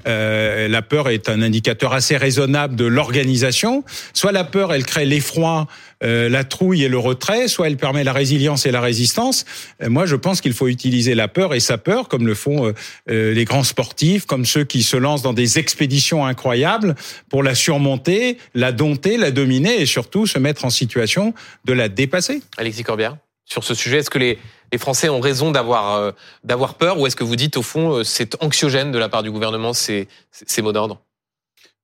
Euh, 0.07 0.67
la 0.67 0.81
peur 0.81 1.09
est 1.09 1.29
un 1.29 1.41
indicateur 1.41 1.93
assez 1.93 2.17
raisonnable 2.17 2.75
de 2.75 2.85
l'organisation. 2.85 3.83
Soit 4.13 4.31
la 4.31 4.43
peur, 4.43 4.73
elle 4.73 4.85
crée 4.85 5.05
l'effroi, 5.05 5.67
euh, 6.03 6.29
la 6.29 6.43
trouille 6.43 6.83
et 6.83 6.89
le 6.89 6.97
retrait, 6.97 7.47
soit 7.47 7.67
elle 7.67 7.77
permet 7.77 8.03
la 8.03 8.13
résilience 8.13 8.65
et 8.65 8.71
la 8.71 8.81
résistance. 8.81 9.45
Euh, 9.81 9.89
moi, 9.89 10.05
je 10.05 10.15
pense 10.15 10.41
qu'il 10.41 10.53
faut 10.53 10.67
utiliser 10.67 11.15
la 11.15 11.27
peur 11.27 11.53
et 11.53 11.59
sa 11.59 11.77
peur, 11.77 12.07
comme 12.07 12.27
le 12.27 12.35
font 12.35 12.73
les 13.07 13.45
grands 13.45 13.63
sportifs, 13.63 14.25
comme 14.25 14.45
ceux 14.45 14.63
qui 14.63 14.83
se 14.83 14.97
lancent 14.97 15.21
dans 15.21 15.33
des 15.33 15.59
expéditions 15.59 16.25
incroyables 16.25 16.95
pour 17.29 17.43
la 17.43 17.55
surmonter, 17.55 18.37
la 18.53 18.71
dompter, 18.71 19.17
la 19.17 19.31
dominer 19.31 19.81
et 19.81 19.85
surtout 19.85 20.25
se 20.25 20.39
mettre 20.39 20.65
en 20.65 20.69
situation 20.69 21.33
de 21.65 21.73
la 21.73 21.89
dépasser. 21.89 22.41
Alexis 22.57 22.83
Corbière, 22.83 23.17
sur 23.45 23.63
ce 23.63 23.73
sujet, 23.73 23.97
est-ce 23.97 24.09
que 24.09 24.19
les 24.19 24.37
les 24.71 24.77
Français 24.77 25.09
ont 25.09 25.19
raison 25.19 25.51
d'avoir 25.51 25.95
euh, 25.95 26.11
d'avoir 26.43 26.75
peur 26.75 26.99
ou 26.99 27.07
est-ce 27.07 27.15
que 27.15 27.23
vous 27.23 27.35
dites 27.35 27.57
au 27.57 27.61
fond 27.61 27.97
euh, 27.97 28.03
c'est 28.03 28.41
anxiogène 28.43 28.91
de 28.91 28.97
la 28.97 29.09
part 29.09 29.23
du 29.23 29.31
gouvernement 29.31 29.73
ces, 29.73 30.07
ces 30.31 30.61
mots 30.61 30.71
d'ordre? 30.71 31.01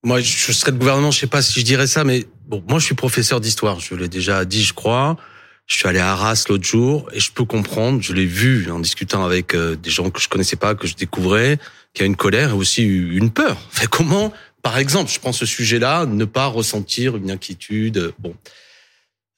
Moi, 0.03 0.21
je 0.21 0.51
serais 0.51 0.71
de 0.71 0.77
gouvernement, 0.77 1.09
je 1.09 1.19
sais 1.19 1.27
pas 1.27 1.41
si 1.41 1.59
je 1.59 1.65
dirais 1.65 1.87
ça, 1.87 2.03
mais 2.03 2.27
bon, 2.47 2.63
moi 2.67 2.77
je 2.77 2.85
suis 2.85 2.95
professeur 2.95 3.41
d'histoire, 3.41 3.79
je 3.79 3.95
l'ai 3.95 4.07
déjà 4.07 4.45
dit, 4.45 4.63
je 4.63 4.73
crois. 4.73 5.17
Je 5.65 5.77
suis 5.77 5.87
allé 5.87 5.97
à 5.97 6.11
Arras 6.11 6.45
l'autre 6.47 6.63
jour 6.63 7.09
et 7.11 7.19
je 7.19 7.31
peux 7.31 7.43
comprendre, 7.43 7.99
je 7.99 8.13
l'ai 8.13 8.27
vu 8.27 8.69
en 8.69 8.79
discutant 8.79 9.25
avec 9.25 9.55
euh, 9.55 9.75
des 9.75 9.89
gens 9.89 10.11
que 10.11 10.21
je 10.21 10.29
connaissais 10.29 10.57
pas, 10.57 10.75
que 10.75 10.85
je 10.85 10.93
découvrais, 10.93 11.57
qu'il 11.91 12.01
y 12.01 12.03
a 12.03 12.05
une 12.05 12.15
colère 12.15 12.51
et 12.51 12.53
aussi 12.53 12.83
une 12.83 13.31
peur. 13.31 13.57
Fait 13.71 13.87
comment, 13.87 14.31
par 14.61 14.77
exemple, 14.77 15.09
je 15.11 15.19
prends 15.19 15.33
ce 15.33 15.47
sujet-là, 15.47 16.05
ne 16.05 16.25
pas 16.25 16.45
ressentir 16.45 17.17
une 17.17 17.31
inquiétude. 17.31 18.13
Bon. 18.19 18.35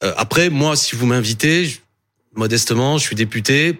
après, 0.01 0.49
moi, 0.49 0.75
si 0.75 0.97
vous 0.97 1.05
m'invitez, 1.05 1.79
modestement, 2.37 2.97
je 2.97 3.03
suis 3.03 3.15
député. 3.15 3.79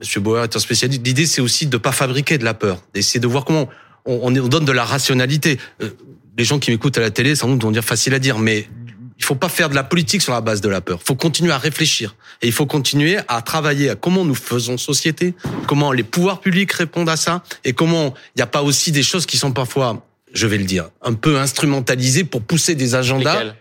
Monsieur 0.00 0.20
Bauer 0.20 0.44
est 0.44 0.56
un 0.56 0.58
spécialiste. 0.58 1.06
L'idée, 1.06 1.26
c'est 1.26 1.40
aussi 1.40 1.66
de 1.66 1.76
pas 1.76 1.92
fabriquer 1.92 2.38
de 2.38 2.44
la 2.44 2.54
peur, 2.54 2.82
d'essayer 2.94 3.20
de 3.20 3.26
voir 3.26 3.44
comment 3.44 3.68
on, 4.04 4.30
donne 4.30 4.64
de 4.64 4.72
la 4.72 4.84
rationalité. 4.84 5.58
Euh, 5.82 5.90
les 6.36 6.44
gens 6.44 6.58
qui 6.58 6.70
m'écoutent 6.70 6.98
à 6.98 7.02
la 7.02 7.10
télé, 7.10 7.36
sans 7.36 7.48
doute 7.48 7.62
vont 7.62 7.70
dire 7.70 7.84
facile 7.84 8.14
à 8.14 8.18
dire, 8.18 8.38
mais 8.38 8.68
il 9.18 9.24
faut 9.24 9.34
pas 9.34 9.48
faire 9.48 9.68
de 9.68 9.74
la 9.74 9.84
politique 9.84 10.22
sur 10.22 10.32
la 10.32 10.40
base 10.40 10.60
de 10.60 10.68
la 10.68 10.80
peur. 10.80 10.98
Il 11.00 11.06
faut 11.06 11.14
continuer 11.14 11.52
à 11.52 11.58
réfléchir 11.58 12.16
et 12.40 12.48
il 12.48 12.52
faut 12.52 12.66
continuer 12.66 13.18
à 13.28 13.42
travailler 13.42 13.90
à 13.90 13.94
comment 13.94 14.24
nous 14.24 14.34
faisons 14.34 14.78
société, 14.78 15.34
comment 15.68 15.92
les 15.92 16.02
pouvoirs 16.02 16.40
publics 16.40 16.72
répondent 16.72 17.08
à 17.08 17.16
ça 17.16 17.44
et 17.64 17.72
comment 17.72 18.14
il 18.34 18.38
n'y 18.38 18.42
a 18.42 18.46
pas 18.46 18.62
aussi 18.62 18.90
des 18.90 19.04
choses 19.04 19.26
qui 19.26 19.36
sont 19.36 19.52
parfois, 19.52 20.04
je 20.32 20.46
vais 20.48 20.58
le 20.58 20.64
dire, 20.64 20.88
un 21.02 21.12
peu 21.12 21.38
instrumentalisées 21.38 22.24
pour 22.24 22.42
pousser 22.42 22.74
des 22.74 22.96
agendas. 22.96 23.54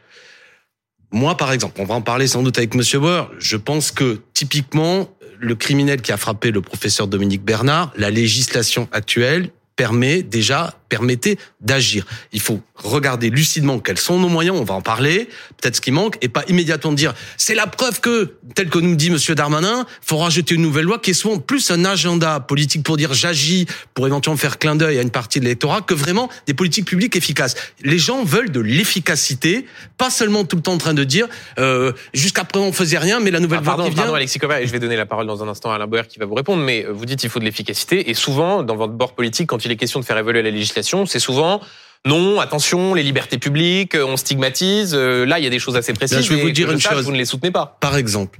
Moi, 1.12 1.36
par 1.36 1.52
exemple, 1.52 1.80
on 1.82 1.86
va 1.86 1.96
en 1.96 2.02
parler 2.02 2.28
sans 2.28 2.42
doute 2.42 2.58
avec 2.58 2.74
Monsieur 2.74 3.00
Bauer. 3.00 3.30
Je 3.38 3.58
pense 3.58 3.92
que 3.92 4.22
typiquement, 4.34 5.10
le 5.40 5.56
criminel 5.56 6.02
qui 6.02 6.12
a 6.12 6.18
frappé 6.18 6.52
le 6.52 6.62
professeur 6.62 7.08
Dominique 7.08 7.44
Bernard, 7.44 7.92
la 7.98 8.10
législation 8.10 8.88
actuelle 8.92 9.50
permet 9.76 10.24
déjà 10.24 10.76
permettez 10.92 11.40
d'agir. 11.62 12.06
Il 12.34 12.42
faut 12.42 12.60
regarder 12.76 13.30
lucidement 13.30 13.80
quels 13.80 13.98
sont 13.98 14.20
nos 14.20 14.28
moyens, 14.28 14.58
on 14.60 14.66
va 14.66 14.74
en 14.74 14.82
parler, 14.82 15.30
peut-être 15.62 15.78
ce 15.78 15.82
qui 15.82 15.92
manque, 15.92 16.18
et 16.22 16.28
pas 16.28 16.44
immédiatement 16.50 16.92
dire 16.92 17.14
c'est 17.38 17.56
la 17.56 17.66
preuve 17.66 18.02
que, 18.02 18.36
tel 18.56 18.70
que 18.70 18.78
nous 18.78 18.96
dit 18.96 19.10
Monsieur 19.10 19.34
Darmanin, 19.34 19.86
faut 20.02 20.18
rajouter 20.18 20.56
une 20.56 20.64
nouvelle 20.64 20.84
loi 20.84 21.00
qui 21.00 21.12
est 21.12 21.14
souvent 21.14 21.40
plus 21.40 21.72
un 21.72 21.86
agenda 21.86 22.42
politique 22.42 22.84
pour 22.84 22.98
dire 22.98 23.14
j'agis, 23.14 23.68
pour 23.94 24.06
éventuellement 24.06 24.36
faire 24.36 24.60
clin 24.60 24.76
d'œil 24.76 25.00
à 25.00 25.02
une 25.02 25.12
partie 25.12 25.40
de 25.40 25.46
l'électorat, 25.46 25.80
que 25.80 25.94
vraiment 25.94 26.28
des 26.46 26.54
politiques 26.54 26.86
publiques 26.86 27.16
efficaces. 27.16 27.56
Les 27.84 27.98
gens 27.98 28.26
veulent 28.26 28.52
de 28.52 28.60
l'efficacité, 28.60 29.66
pas 29.98 30.10
seulement 30.10 30.44
tout 30.44 30.58
le 30.58 30.62
temps 30.62 30.74
en 30.74 30.78
train 30.78 30.94
de 30.94 31.06
dire 31.06 31.28
euh, 31.58 31.94
jusqu'à 32.14 32.44
présent 32.44 32.66
on 32.66 32.74
faisait 32.74 32.98
rien, 32.98 33.22
mais 33.22 33.32
la 33.32 33.40
nouvelle 33.40 33.60
ah, 33.62 33.66
pardon, 33.66 33.84
loi 33.84 33.90
qui 33.90 33.96
vient... 33.96 34.04
Pardon 34.04 34.16
Alexis 34.16 34.40
Cover, 34.40 34.58
et 34.62 34.68
je 34.68 34.72
vais 34.74 34.80
donner 34.80 34.98
la 34.98 35.06
parole 35.06 35.26
dans 35.26 35.42
un 35.42 35.48
instant 35.48 35.72
à 35.72 35.76
Alain 35.76 35.88
Boer 35.88 36.04
qui 36.10 36.20
va 36.20 36.26
vous 36.26 36.36
répondre, 36.36 36.62
mais 36.62 36.86
vous 36.90 37.06
dites 37.06 37.24
il 37.24 37.30
faut 37.30 37.40
de 37.40 37.46
l'efficacité, 37.46 38.10
et 38.10 38.14
souvent 38.14 38.62
dans 38.62 38.76
votre 38.76 38.92
bord 38.92 39.14
politique, 39.14 39.48
quand 39.48 39.64
il 39.64 39.72
est 39.72 39.78
question 39.78 40.02
de 40.02 40.06
faire 40.06 40.18
évoluer 40.18 40.42
la 40.42 40.50
législation, 40.50 40.81
c'est 41.06 41.20
souvent 41.20 41.62
non, 42.06 42.40
attention, 42.40 42.96
les 42.96 43.04
libertés 43.04 43.38
publiques, 43.38 43.96
on 43.96 44.18
stigmatise. 44.18 44.94
Euh, 44.96 45.24
là, 45.24 45.38
il 45.38 45.44
y 45.44 45.48
a 45.48 45.52
des 45.52 45.60
choses 45.60 45.76
assez 45.76 45.94
précises. 45.94 46.22
je 46.22 46.34
vais 46.34 46.42
vous 46.42 46.52
dire 46.52 46.72
une 46.72 46.80
chose. 46.80 47.06
Vous 47.06 47.12
ne 47.12 47.18
les 47.18 47.26
soutenez 47.26 47.52
pas. 47.52 47.78
Par 47.80 47.96
exemple, 47.96 48.40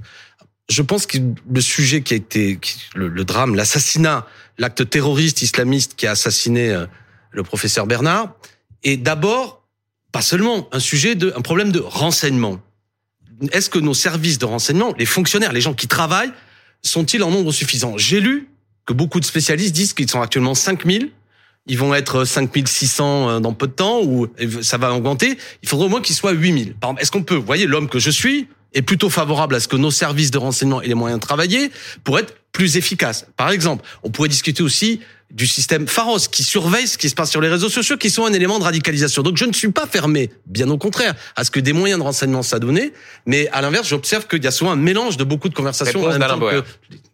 je 0.68 0.82
pense 0.82 1.06
que 1.06 1.18
le 1.18 1.60
sujet 1.60 2.02
qui 2.02 2.14
a 2.14 2.16
été 2.16 2.58
le, 2.94 3.24
drame, 3.24 3.54
l'assassinat, 3.54 4.26
l'acte 4.58 4.88
terroriste 4.90 5.42
islamiste 5.42 5.94
qui 5.94 6.06
a 6.06 6.12
assassiné 6.12 6.70
euh, 6.70 6.86
le 7.30 7.44
professeur 7.44 7.86
Bernard, 7.86 8.34
est 8.82 8.96
d'abord 8.96 9.62
pas 10.10 10.22
seulement 10.22 10.68
un 10.72 10.80
sujet 10.80 11.14
de 11.14 11.32
un 11.36 11.40
problème 11.40 11.70
de 11.70 11.78
renseignement. 11.78 12.60
Est-ce 13.52 13.70
que 13.70 13.78
nos 13.78 13.94
services 13.94 14.38
de 14.38 14.44
renseignement, 14.44 14.92
les 14.98 15.06
fonctionnaires, 15.06 15.52
les 15.52 15.60
gens 15.60 15.74
qui 15.74 15.88
travaillent, 15.88 16.32
sont-ils 16.82 17.22
en 17.22 17.30
nombre 17.30 17.52
suffisant? 17.52 17.96
J'ai 17.96 18.20
lu 18.20 18.48
que 18.86 18.92
beaucoup 18.92 19.20
de 19.20 19.24
spécialistes 19.24 19.74
disent 19.74 19.94
qu'ils 19.94 20.10
sont 20.10 20.20
actuellement 20.20 20.54
5000 20.54 21.12
ils 21.66 21.78
vont 21.78 21.94
être 21.94 22.24
5600 22.24 23.28
euh, 23.28 23.40
dans 23.40 23.52
peu 23.52 23.66
de 23.66 23.72
temps 23.72 24.02
ou 24.02 24.28
ça 24.62 24.78
va 24.78 24.92
augmenter. 24.94 25.38
Il 25.62 25.68
faudrait 25.68 25.86
au 25.86 25.90
moins 25.90 26.00
qu'ils 26.00 26.16
soient 26.16 26.32
8000. 26.32 26.74
Par 26.74 26.90
exemple, 26.90 27.02
est-ce 27.02 27.10
qu'on 27.12 27.22
peut, 27.22 27.36
vous 27.36 27.46
voyez, 27.46 27.66
l'homme 27.66 27.88
que 27.88 27.98
je 27.98 28.10
suis 28.10 28.48
est 28.74 28.82
plutôt 28.82 29.10
favorable 29.10 29.54
à 29.54 29.60
ce 29.60 29.68
que 29.68 29.76
nos 29.76 29.90
services 29.90 30.30
de 30.30 30.38
renseignement 30.38 30.80
aient 30.82 30.88
les 30.88 30.94
moyens 30.94 31.20
de 31.20 31.26
travailler 31.26 31.70
pour 32.04 32.18
être 32.18 32.34
plus 32.52 32.76
efficaces. 32.76 33.26
Par 33.36 33.50
exemple, 33.50 33.84
on 34.02 34.10
pourrait 34.10 34.28
discuter 34.28 34.62
aussi 34.62 35.00
du 35.30 35.46
système 35.46 35.88
Pharos 35.88 36.18
qui 36.30 36.44
surveille 36.44 36.86
ce 36.86 36.98
qui 36.98 37.08
se 37.08 37.14
passe 37.14 37.30
sur 37.30 37.40
les 37.40 37.48
réseaux 37.48 37.70
sociaux, 37.70 37.96
qui 37.96 38.10
sont 38.10 38.26
un 38.26 38.32
élément 38.32 38.58
de 38.58 38.64
radicalisation. 38.64 39.22
Donc 39.22 39.38
je 39.38 39.46
ne 39.46 39.52
suis 39.52 39.70
pas 39.70 39.86
fermé, 39.86 40.30
bien 40.46 40.68
au 40.68 40.76
contraire, 40.76 41.14
à 41.36 41.44
ce 41.44 41.50
que 41.50 41.60
des 41.60 41.72
moyens 41.72 41.98
de 41.98 42.04
renseignement 42.04 42.42
soient 42.42 42.58
donnés, 42.58 42.92
mais 43.24 43.48
à 43.48 43.62
l'inverse, 43.62 43.88
j'observe 43.88 44.26
qu'il 44.26 44.44
y 44.44 44.46
a 44.46 44.50
souvent 44.50 44.72
un 44.72 44.76
mélange 44.76 45.16
de 45.16 45.24
beaucoup 45.24 45.48
de 45.48 45.54
conversations 45.54 46.02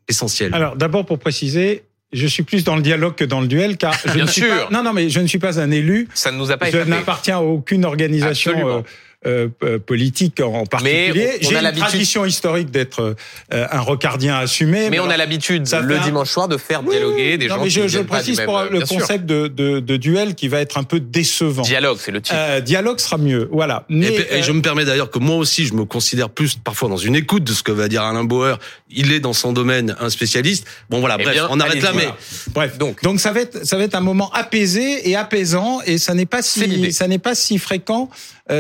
essentielles. 0.08 0.54
Alors 0.54 0.76
d'abord 0.76 1.06
pour 1.06 1.18
préciser, 1.18 1.84
je 2.12 2.26
suis 2.26 2.42
plus 2.42 2.64
dans 2.64 2.76
le 2.76 2.82
dialogue 2.82 3.14
que 3.14 3.24
dans 3.24 3.40
le 3.40 3.46
duel, 3.48 3.76
car 3.76 3.92
je 4.04 4.12
Bien 4.12 4.24
ne 4.24 4.28
suis 4.30 4.42
sûr. 4.42 4.68
pas, 4.68 4.68
non, 4.70 4.82
non, 4.82 4.92
mais 4.92 5.10
je 5.10 5.20
ne 5.20 5.26
suis 5.26 5.38
pas 5.38 5.60
un 5.60 5.70
élu. 5.70 6.08
Ça 6.14 6.30
ne 6.30 6.38
nous 6.38 6.50
a 6.50 6.56
pas 6.56 6.70
Je 6.70 6.78
n'appartiens 6.78 7.38
à 7.38 7.40
aucune 7.40 7.84
organisation 7.84 8.84
euh, 9.26 9.48
euh, 9.64 9.80
politique 9.80 10.40
en 10.40 10.64
particulier. 10.64 11.38
J'ai 11.40 11.56
une 11.56 11.72
tradition 11.72 12.24
historique 12.24 12.70
d'être 12.70 13.16
euh, 13.52 13.66
un 13.68 13.80
rocardien 13.80 14.36
assumé. 14.36 14.90
Mais, 14.90 15.00
on 15.00 15.10
a 15.10 15.16
l'habitude 15.16 15.68
le 15.82 15.98
dimanche 16.04 16.30
soir 16.30 16.46
de 16.46 16.56
faire 16.56 16.84
dialoguer 16.84 17.36
des 17.36 17.48
gens. 17.48 17.60
Mais 17.60 17.68
je, 17.68 17.80
qui 17.80 17.88
je 17.88 17.98
précise 17.98 18.40
pour 18.42 18.62
le 18.70 18.78
concept 18.86 19.26
de, 19.26 19.48
de, 19.48 19.80
de, 19.80 19.96
duel 19.96 20.36
qui 20.36 20.46
va 20.46 20.60
être 20.60 20.78
un 20.78 20.84
peu 20.84 21.00
décevant. 21.00 21.62
Dialogue, 21.62 21.98
c'est 22.00 22.12
le 22.12 22.20
titre. 22.20 22.36
Euh, 22.38 22.60
dialogue 22.60 23.00
sera 23.00 23.18
mieux, 23.18 23.48
voilà. 23.50 23.84
Mais, 23.88 24.14
et, 24.30 24.44
je 24.44 24.52
me 24.52 24.62
permets 24.62 24.84
d'ailleurs 24.84 25.10
que 25.10 25.18
moi 25.18 25.34
aussi, 25.34 25.66
je 25.66 25.74
me 25.74 25.84
considère 25.84 26.30
plus 26.30 26.54
parfois 26.54 26.88
dans 26.88 26.96
une 26.96 27.16
écoute 27.16 27.42
de 27.42 27.52
ce 27.52 27.64
que 27.64 27.72
va 27.72 27.88
dire 27.88 28.02
Alain 28.02 28.22
Bauer. 28.22 28.60
Il 28.88 29.10
est 29.12 29.20
dans 29.20 29.32
son 29.32 29.52
domaine 29.52 29.96
un 29.98 30.10
spécialiste. 30.10 30.64
Bon 30.90 31.00
voilà, 31.00 31.16
eh 31.18 31.24
bref, 31.24 31.42
on 31.50 31.58
arrête 31.58 31.82
là. 31.82 31.92
Mais 31.92 32.08
bref, 32.54 32.78
donc 32.78 33.02
donc 33.02 33.18
ça 33.18 33.32
va 33.32 33.40
être 33.40 33.66
ça 33.66 33.76
va 33.76 33.82
être 33.82 33.96
un 33.96 34.00
moment 34.00 34.30
apaisé 34.32 35.10
et 35.10 35.16
apaisant 35.16 35.80
et 35.84 35.98
ça 35.98 36.14
n'est 36.14 36.24
pas 36.24 36.40
si 36.40 36.92
ça 36.92 37.08
n'est 37.08 37.18
pas 37.18 37.34
si 37.34 37.58
fréquent 37.58 38.08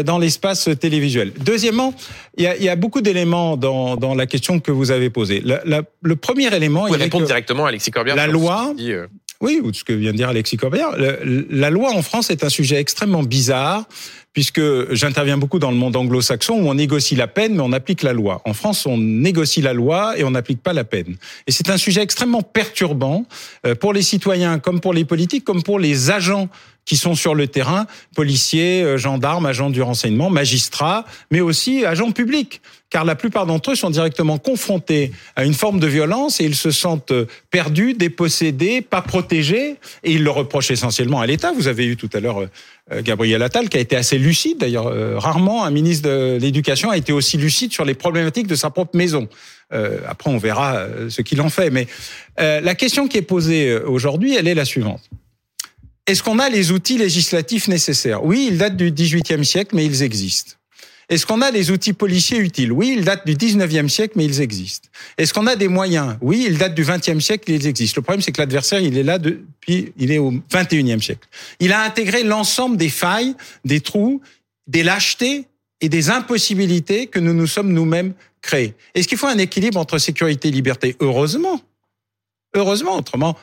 dans 0.04 0.18
l'espace 0.18 0.68
télévisuel. 0.78 1.32
Deuxièmement, 1.40 1.94
il 2.36 2.44
y 2.44 2.68
a, 2.68 2.76
beaucoup 2.76 3.00
d'éléments 3.00 3.56
dans, 3.56 4.14
la 4.14 4.26
question 4.26 4.60
que 4.60 4.70
vous 4.70 4.90
avez 4.90 5.10
posée. 5.10 5.42
le 5.42 6.16
premier 6.16 6.54
élément... 6.54 6.82
Vous 6.82 6.88
pouvez 6.88 7.04
répondre 7.04 7.26
directement 7.26 7.66
à 7.66 7.68
Alexis 7.68 7.90
Corbière. 7.90 8.16
La 8.16 8.26
loi... 8.26 8.74
Euh. 8.78 9.06
Oui, 9.40 9.60
ou 9.62 9.72
ce 9.72 9.84
que 9.84 9.92
vient 9.92 10.10
de 10.10 10.16
dire 10.16 10.28
Alexis 10.28 10.56
Corbière. 10.56 10.90
La 11.24 11.70
loi 11.70 11.92
en 11.92 12.02
France 12.02 12.30
est 12.30 12.42
un 12.42 12.48
sujet 12.48 12.76
extrêmement 12.76 13.22
bizarre 13.22 13.84
puisque 14.32 14.92
j'interviens 14.92 15.38
beaucoup 15.38 15.58
dans 15.58 15.70
le 15.70 15.76
monde 15.76 15.96
anglo-saxon 15.96 16.54
où 16.54 16.68
on 16.68 16.74
négocie 16.74 17.16
la 17.16 17.28
peine 17.28 17.54
mais 17.54 17.62
on 17.62 17.72
applique 17.72 18.02
la 18.02 18.12
loi. 18.12 18.42
En 18.44 18.52
France, 18.52 18.84
on 18.84 18.98
négocie 18.98 19.62
la 19.62 19.72
loi 19.72 20.18
et 20.18 20.24
on 20.24 20.32
n'applique 20.32 20.62
pas 20.62 20.72
la 20.72 20.84
peine. 20.84 21.16
Et 21.46 21.52
c'est 21.52 21.70
un 21.70 21.76
sujet 21.76 22.02
extrêmement 22.02 22.42
perturbant 22.42 23.26
euh, 23.66 23.74
pour 23.74 23.92
les 23.92 24.02
citoyens 24.02 24.58
comme 24.58 24.80
pour 24.80 24.92
les 24.92 25.04
politiques 25.04 25.44
comme 25.44 25.62
pour 25.62 25.78
les 25.78 26.10
agents 26.10 26.48
qui 26.88 26.96
sont 26.96 27.14
sur 27.14 27.34
le 27.34 27.46
terrain, 27.46 27.86
policiers, 28.16 28.82
euh, 28.82 28.96
gendarmes, 28.96 29.44
agents 29.44 29.68
du 29.68 29.82
renseignement, 29.82 30.30
magistrats, 30.30 31.04
mais 31.30 31.40
aussi 31.40 31.84
agents 31.84 32.12
publics. 32.12 32.62
Car 32.88 33.04
la 33.04 33.14
plupart 33.14 33.44
d'entre 33.44 33.72
eux 33.72 33.74
sont 33.74 33.90
directement 33.90 34.38
confrontés 34.38 35.12
à 35.36 35.44
une 35.44 35.52
forme 35.52 35.78
de 35.80 35.86
violence 35.86 36.40
et 36.40 36.44
ils 36.44 36.54
se 36.54 36.70
sentent 36.70 37.12
perdus, 37.50 37.92
dépossédés, 37.92 38.80
pas 38.80 39.02
protégés, 39.02 39.76
et 40.02 40.12
ils 40.12 40.24
le 40.24 40.30
reprochent 40.30 40.70
essentiellement 40.70 41.20
à 41.20 41.26
l'État. 41.26 41.52
Vous 41.52 41.68
avez 41.68 41.84
eu 41.84 41.98
tout 41.98 42.08
à 42.14 42.20
l'heure 42.20 42.46
Gabriel 43.02 43.42
Attal, 43.42 43.68
qui 43.68 43.76
a 43.76 43.80
été 43.80 43.94
assez 43.94 44.16
lucide. 44.16 44.56
D'ailleurs, 44.56 44.90
rarement 45.20 45.66
un 45.66 45.70
ministre 45.70 46.08
de 46.08 46.38
l'Éducation 46.40 46.88
a 46.88 46.96
été 46.96 47.12
aussi 47.12 47.36
lucide 47.36 47.74
sur 47.74 47.84
les 47.84 47.92
problématiques 47.92 48.46
de 48.46 48.54
sa 48.54 48.70
propre 48.70 48.96
maison. 48.96 49.28
après, 49.70 50.30
on 50.30 50.38
verra 50.38 50.86
ce 51.10 51.20
qu'il 51.20 51.42
en 51.42 51.50
fait. 51.50 51.68
Mais 51.68 51.86
la 52.38 52.74
question 52.74 53.06
qui 53.06 53.18
est 53.18 53.22
posée 53.22 53.76
aujourd'hui, 53.76 54.34
elle 54.34 54.48
est 54.48 54.54
la 54.54 54.64
suivante. 54.64 55.02
Est-ce 56.08 56.22
qu'on 56.22 56.38
a 56.38 56.48
les 56.48 56.72
outils 56.72 56.96
législatifs 56.96 57.68
nécessaires? 57.68 58.24
Oui, 58.24 58.48
ils 58.50 58.56
datent 58.56 58.78
du 58.78 58.90
XVIIIe 58.90 59.44
siècle, 59.44 59.76
mais 59.76 59.84
ils 59.84 60.02
existent. 60.02 60.54
Est-ce 61.10 61.26
qu'on 61.26 61.42
a 61.42 61.50
les 61.50 61.70
outils 61.70 61.92
policiers 61.92 62.38
utiles? 62.38 62.72
Oui, 62.72 62.94
ils 62.96 63.04
datent 63.04 63.26
du 63.26 63.34
19e 63.34 63.88
siècle, 63.88 64.14
mais 64.16 64.24
ils 64.24 64.40
existent. 64.40 64.88
Est-ce 65.18 65.34
qu'on 65.34 65.46
a 65.46 65.54
des 65.54 65.68
moyens? 65.68 66.16
Oui, 66.22 66.46
ils 66.48 66.56
datent 66.56 66.74
du 66.74 66.82
20e 66.82 67.20
siècle, 67.20 67.50
ils 67.50 67.66
existent. 67.66 67.98
Le 67.98 68.02
problème, 68.02 68.22
c'est 68.22 68.32
que 68.32 68.40
l'adversaire, 68.40 68.80
il 68.80 68.96
est 68.96 69.02
là 69.02 69.18
depuis, 69.18 69.92
il 69.98 70.10
est 70.10 70.16
au 70.16 70.32
21e 70.50 71.02
siècle. 71.02 71.28
Il 71.60 71.72
a 71.74 71.82
intégré 71.82 72.22
l'ensemble 72.22 72.78
des 72.78 72.88
failles, 72.88 73.34
des 73.66 73.80
trous, 73.80 74.22
des 74.66 74.82
lâchetés 74.82 75.44
et 75.82 75.90
des 75.90 76.08
impossibilités 76.08 77.06
que 77.06 77.18
nous 77.18 77.34
nous 77.34 77.46
sommes 77.46 77.72
nous-mêmes 77.74 78.14
créés. 78.40 78.74
Est-ce 78.94 79.08
qu'il 79.08 79.18
faut 79.18 79.26
un 79.26 79.36
équilibre 79.36 79.78
entre 79.78 79.98
sécurité 79.98 80.48
et 80.48 80.52
liberté? 80.52 80.96
Heureusement. 81.00 81.60
Heureusement, 82.54 82.96
autrement, 82.96 83.36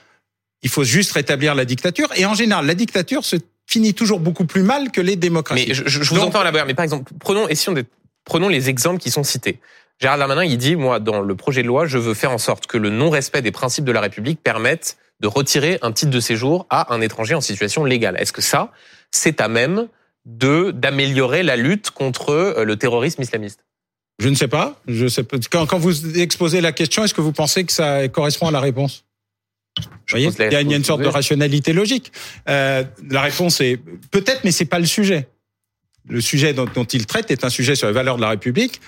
il 0.66 0.70
faut 0.70 0.84
juste 0.84 1.12
rétablir 1.12 1.54
la 1.54 1.64
dictature. 1.64 2.10
Et 2.16 2.26
en 2.26 2.34
général, 2.34 2.66
la 2.66 2.74
dictature 2.74 3.24
se 3.24 3.36
finit 3.68 3.94
toujours 3.94 4.20
beaucoup 4.20 4.46
plus 4.46 4.64
mal 4.64 4.90
que 4.90 5.00
les 5.00 5.16
démocraties. 5.16 5.68
Mais 5.68 5.74
je, 5.76 6.00
vous 6.12 6.20
entends 6.20 6.40
à 6.40 6.52
la 6.52 6.66
mais 6.66 6.74
par 6.74 6.84
exemple, 6.84 7.14
prenons, 7.20 7.48
et 7.48 7.54
si 7.54 7.70
on 7.70 7.76
prenons 8.26 8.50
les 8.50 8.68
exemples 8.68 9.00
qui 9.00 9.12
sont 9.12 9.24
cités. 9.24 9.60
Gérald 10.00 10.20
Darmanin, 10.20 10.44
il 10.44 10.58
dit, 10.58 10.76
moi, 10.76 11.00
dans 11.00 11.22
le 11.22 11.36
projet 11.36 11.62
de 11.62 11.68
loi, 11.68 11.86
je 11.86 12.00
veux 12.00 12.16
faire 12.16 12.32
en 12.32 12.40
sorte 12.40 12.66
que 12.66 12.80
le 12.80 12.90
non-respect 12.90 13.44
des 13.44 13.52
principes 13.52 13.86
de 13.86 13.92
la 13.92 14.02
République 14.02 14.42
permette 14.42 14.98
de 15.20 15.28
retirer 15.28 15.78
un 15.84 15.92
titre 15.92 16.10
de 16.10 16.20
séjour 16.20 16.66
à 16.72 16.92
un 16.96 17.00
étranger 17.00 17.36
en 17.36 17.42
situation 17.42 17.86
légale. 17.86 18.16
Est-ce 18.20 18.34
que 18.34 18.42
ça, 18.42 18.72
c'est 19.12 19.42
à 19.42 19.48
même 19.48 19.88
de 20.26 20.72
d'améliorer 20.72 21.44
la 21.44 21.58
lutte 21.58 21.92
contre 21.92 22.32
euh, 22.32 22.66
le 22.66 22.76
terrorisme 22.76 23.22
islamiste? 23.22 23.64
Je 24.18 24.30
ne 24.30 24.36
sais 24.36 24.48
pas. 24.48 24.82
Je 24.88 25.06
sais 25.08 25.24
pas. 25.24 25.38
Quand, 25.52 25.68
quand 25.68 25.78
vous 25.78 26.18
exposez 26.18 26.60
la 26.60 26.72
question, 26.72 27.04
est-ce 27.04 27.14
que 27.14 27.22
vous 27.22 27.34
pensez 27.34 27.66
que 27.66 27.72
ça 27.72 28.08
correspond 28.08 28.48
à 28.48 28.52
la 28.52 28.62
réponse? 28.62 29.05
Il 30.14 30.22
y, 30.22 30.56
a, 30.56 30.62
une 30.62 30.84
sorte 30.84 31.02
de 31.02 31.08
rationalité 31.08 31.74
logique. 31.74 32.12
Euh, 32.48 32.84
la 33.10 33.22
réponse 33.22 33.60
est 33.62 33.80
peut-être, 34.12 34.42
mais 34.44 34.52
c'est 34.52 34.66
pas 34.66 34.80
le 34.80 34.86
sujet. 34.86 35.28
Le 36.08 36.22
sujet 36.22 36.54
dont, 36.54 36.68
il 36.68 37.06
traite 37.06 37.32
est 37.32 37.44
un 37.44 37.50
sujet 37.50 37.76
sur 37.76 37.88
les 37.88 37.94
valeurs 37.94 38.18
de 38.18 38.22
la 38.22 38.30
République. 38.30 38.80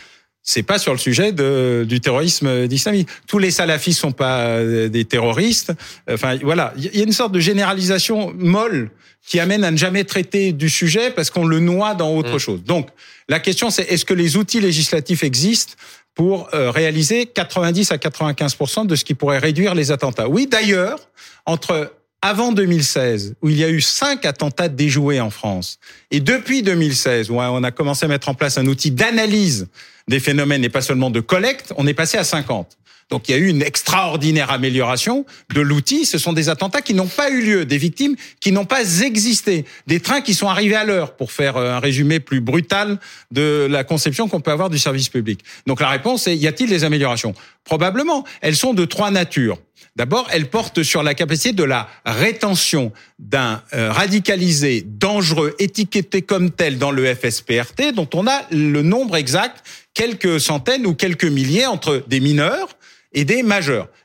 C'est 0.43 0.63
pas 0.63 0.79
sur 0.79 0.93
le 0.93 0.99
sujet 0.99 1.33
de, 1.33 1.85
du 1.87 1.99
terrorisme 1.99 2.67
d'islamisme. 2.67 3.07
Tous 3.27 3.39
les 3.39 3.51
salafistes 3.51 3.99
sont 3.99 4.13
pas 4.13 4.41
euh, 4.41 4.87
des 4.87 5.03
terroristes. 5.03 5.73
Enfin, 6.09 6.37
voilà. 6.41 6.73
Il 6.77 6.95
y 6.95 7.01
a 7.01 7.03
une 7.03 7.11
sorte 7.11 7.33
de 7.33 7.39
généralisation 7.39 8.33
molle 8.37 8.91
qui 9.27 9.41
amène 9.41 9.65
à 9.65 9.71
ne 9.71 9.77
jamais 9.77 10.05
traiter 10.05 10.53
du 10.53 10.69
sujet 10.69 11.11
parce 11.11 11.31
qu'on 11.31 11.45
le 11.45 11.59
noie 11.59 11.95
dans 11.95 12.15
autre 12.15 12.35
mmh. 12.35 12.39
chose. 12.39 12.63
Donc, 12.63 12.87
la 13.27 13.39
question 13.39 13.69
c'est 13.69 13.83
est-ce 13.91 14.05
que 14.05 14.13
les 14.13 14.37
outils 14.37 14.61
législatifs 14.61 15.23
existent 15.23 15.73
pour 16.17 16.49
euh, 16.55 16.71
réaliser 16.71 17.27
90 17.27 17.91
à 17.91 17.97
95% 17.97 18.87
de 18.87 18.95
ce 18.95 19.05
qui 19.05 19.13
pourrait 19.13 19.37
réduire 19.37 19.75
les 19.75 19.91
attentats. 19.91 20.27
Oui, 20.27 20.47
d'ailleurs, 20.47 20.99
entre 21.45 21.93
avant 22.23 22.51
2016, 22.51 23.35
où 23.43 23.49
il 23.49 23.57
y 23.57 23.63
a 23.63 23.69
eu 23.69 23.81
cinq 23.81 24.25
attentats 24.25 24.67
déjoués 24.67 25.21
en 25.21 25.29
France, 25.29 25.77
et 26.09 26.19
depuis 26.19 26.63
2016, 26.63 27.29
où 27.29 27.35
on 27.35 27.63
a 27.63 27.69
commencé 27.69 28.05
à 28.05 28.09
mettre 28.09 28.29
en 28.29 28.33
place 28.33 28.57
un 28.57 28.65
outil 28.65 28.89
d'analyse 28.89 29.67
des 30.07 30.19
phénomènes 30.19 30.63
et 30.63 30.69
pas 30.69 30.81
seulement 30.81 31.11
de 31.11 31.19
collecte, 31.19 31.71
on 31.77 31.85
est 31.85 31.93
passé 31.93 32.17
à 32.17 32.23
50. 32.23 32.77
Donc 33.09 33.29
il 33.29 33.31
y 33.31 33.35
a 33.35 33.37
eu 33.37 33.47
une 33.47 33.61
extraordinaire 33.61 34.51
amélioration 34.51 35.25
de 35.53 35.61
l'outil. 35.61 36.05
Ce 36.05 36.17
sont 36.17 36.33
des 36.33 36.49
attentats 36.49 36.81
qui 36.81 36.93
n'ont 36.93 37.07
pas 37.07 37.29
eu 37.29 37.41
lieu, 37.41 37.65
des 37.65 37.77
victimes 37.77 38.15
qui 38.41 38.51
n'ont 38.51 38.65
pas 38.65 39.01
existé, 39.01 39.65
des 39.87 39.99
trains 39.99 40.21
qui 40.21 40.33
sont 40.33 40.49
arrivés 40.49 40.75
à 40.75 40.83
l'heure, 40.83 41.15
pour 41.15 41.31
faire 41.31 41.55
euh, 41.55 41.75
un 41.75 41.79
résumé 41.79 42.19
plus 42.19 42.41
brutal 42.41 42.99
de 43.31 43.67
la 43.69 43.83
conception 43.83 44.27
qu'on 44.27 44.41
peut 44.41 44.51
avoir 44.51 44.69
du 44.69 44.77
service 44.77 45.09
public. 45.09 45.39
Donc 45.67 45.79
la 45.79 45.89
réponse 45.89 46.27
est, 46.27 46.35
y 46.35 46.47
a-t-il 46.47 46.69
des 46.69 46.83
améliorations? 46.83 47.33
Probablement. 47.63 48.25
Elles 48.41 48.55
sont 48.55 48.73
de 48.73 48.85
trois 48.85 49.11
natures. 49.11 49.57
D'abord, 49.95 50.27
elles 50.31 50.49
portent 50.49 50.83
sur 50.83 51.01
la 51.01 51.15
capacité 51.15 51.53
de 51.53 51.63
la 51.63 51.87
rétention 52.05 52.91
d'un 53.19 53.63
euh, 53.73 53.91
radicalisé 53.91 54.83
dangereux 54.85 55.55
étiqueté 55.59 56.21
comme 56.21 56.51
tel 56.51 56.77
dans 56.77 56.91
le 56.91 57.15
FSPRT, 57.15 57.93
dont 57.95 58.07
on 58.13 58.27
a 58.27 58.43
le 58.51 58.83
nombre 58.83 59.15
exact, 59.15 59.65
quelques 59.93 60.39
centaines 60.39 60.85
ou 60.85 60.93
quelques 60.93 61.25
milliers 61.25 61.65
entre 61.65 62.03
des 62.07 62.19
mineurs 62.19 62.67
et 63.13 63.25
des. 63.25 63.43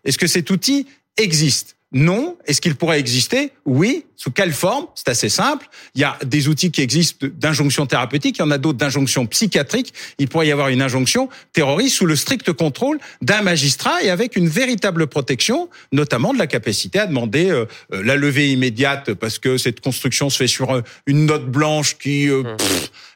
Est-ce 0.05 0.19
que 0.19 0.27
cet 0.27 0.51
outil 0.51 0.87
existe? 1.17 1.77
Non. 1.93 2.37
Est-ce 2.47 2.61
qu'il 2.61 2.75
pourrait 2.75 2.99
exister? 2.99 3.53
Oui. 3.65 4.07
Sous 4.23 4.31
quelle 4.31 4.53
forme? 4.53 4.87
C'est 4.95 5.09
assez 5.09 5.29
simple. 5.29 5.67
Il 5.97 6.01
y 6.01 6.05
a 6.05 6.17
des 6.25 6.47
outils 6.47 6.71
qui 6.71 6.81
existent 6.81 7.27
d'injonction 7.35 7.87
thérapeutique, 7.87 8.37
il 8.39 8.43
y 8.43 8.45
en 8.45 8.53
a 8.53 8.59
d'autres 8.59 8.79
d'injonction 8.79 9.27
psychiatrique. 9.27 9.93
Il 10.19 10.29
pourrait 10.29 10.47
y 10.47 10.53
avoir 10.53 10.69
une 10.69 10.81
injonction 10.81 11.29
terroriste 11.53 11.97
sous 11.97 12.07
le 12.07 12.15
strict 12.15 12.53
contrôle 12.53 13.01
d'un 13.21 13.43
magistrat 13.43 14.01
et 14.01 14.11
avec 14.11 14.37
une 14.37 14.49
véritable 14.49 15.09
protection, 15.09 15.69
notamment 15.91 16.33
de 16.33 16.39
la 16.39 16.47
capacité 16.47 17.01
à 17.01 17.07
demander 17.07 17.51
euh, 17.51 17.65
euh, 17.93 18.01
la 18.05 18.15
levée 18.15 18.53
immédiate 18.53 19.13
parce 19.15 19.41
que 19.41 19.59
cette 19.59 19.81
construction 19.81 20.31
se 20.31 20.37
fait 20.37 20.47
sur 20.47 20.71
euh, 20.71 20.83
une 21.07 21.27
note 21.27 21.51
blanche 21.51 21.99
qui 21.99 22.29
mmh 22.29 22.45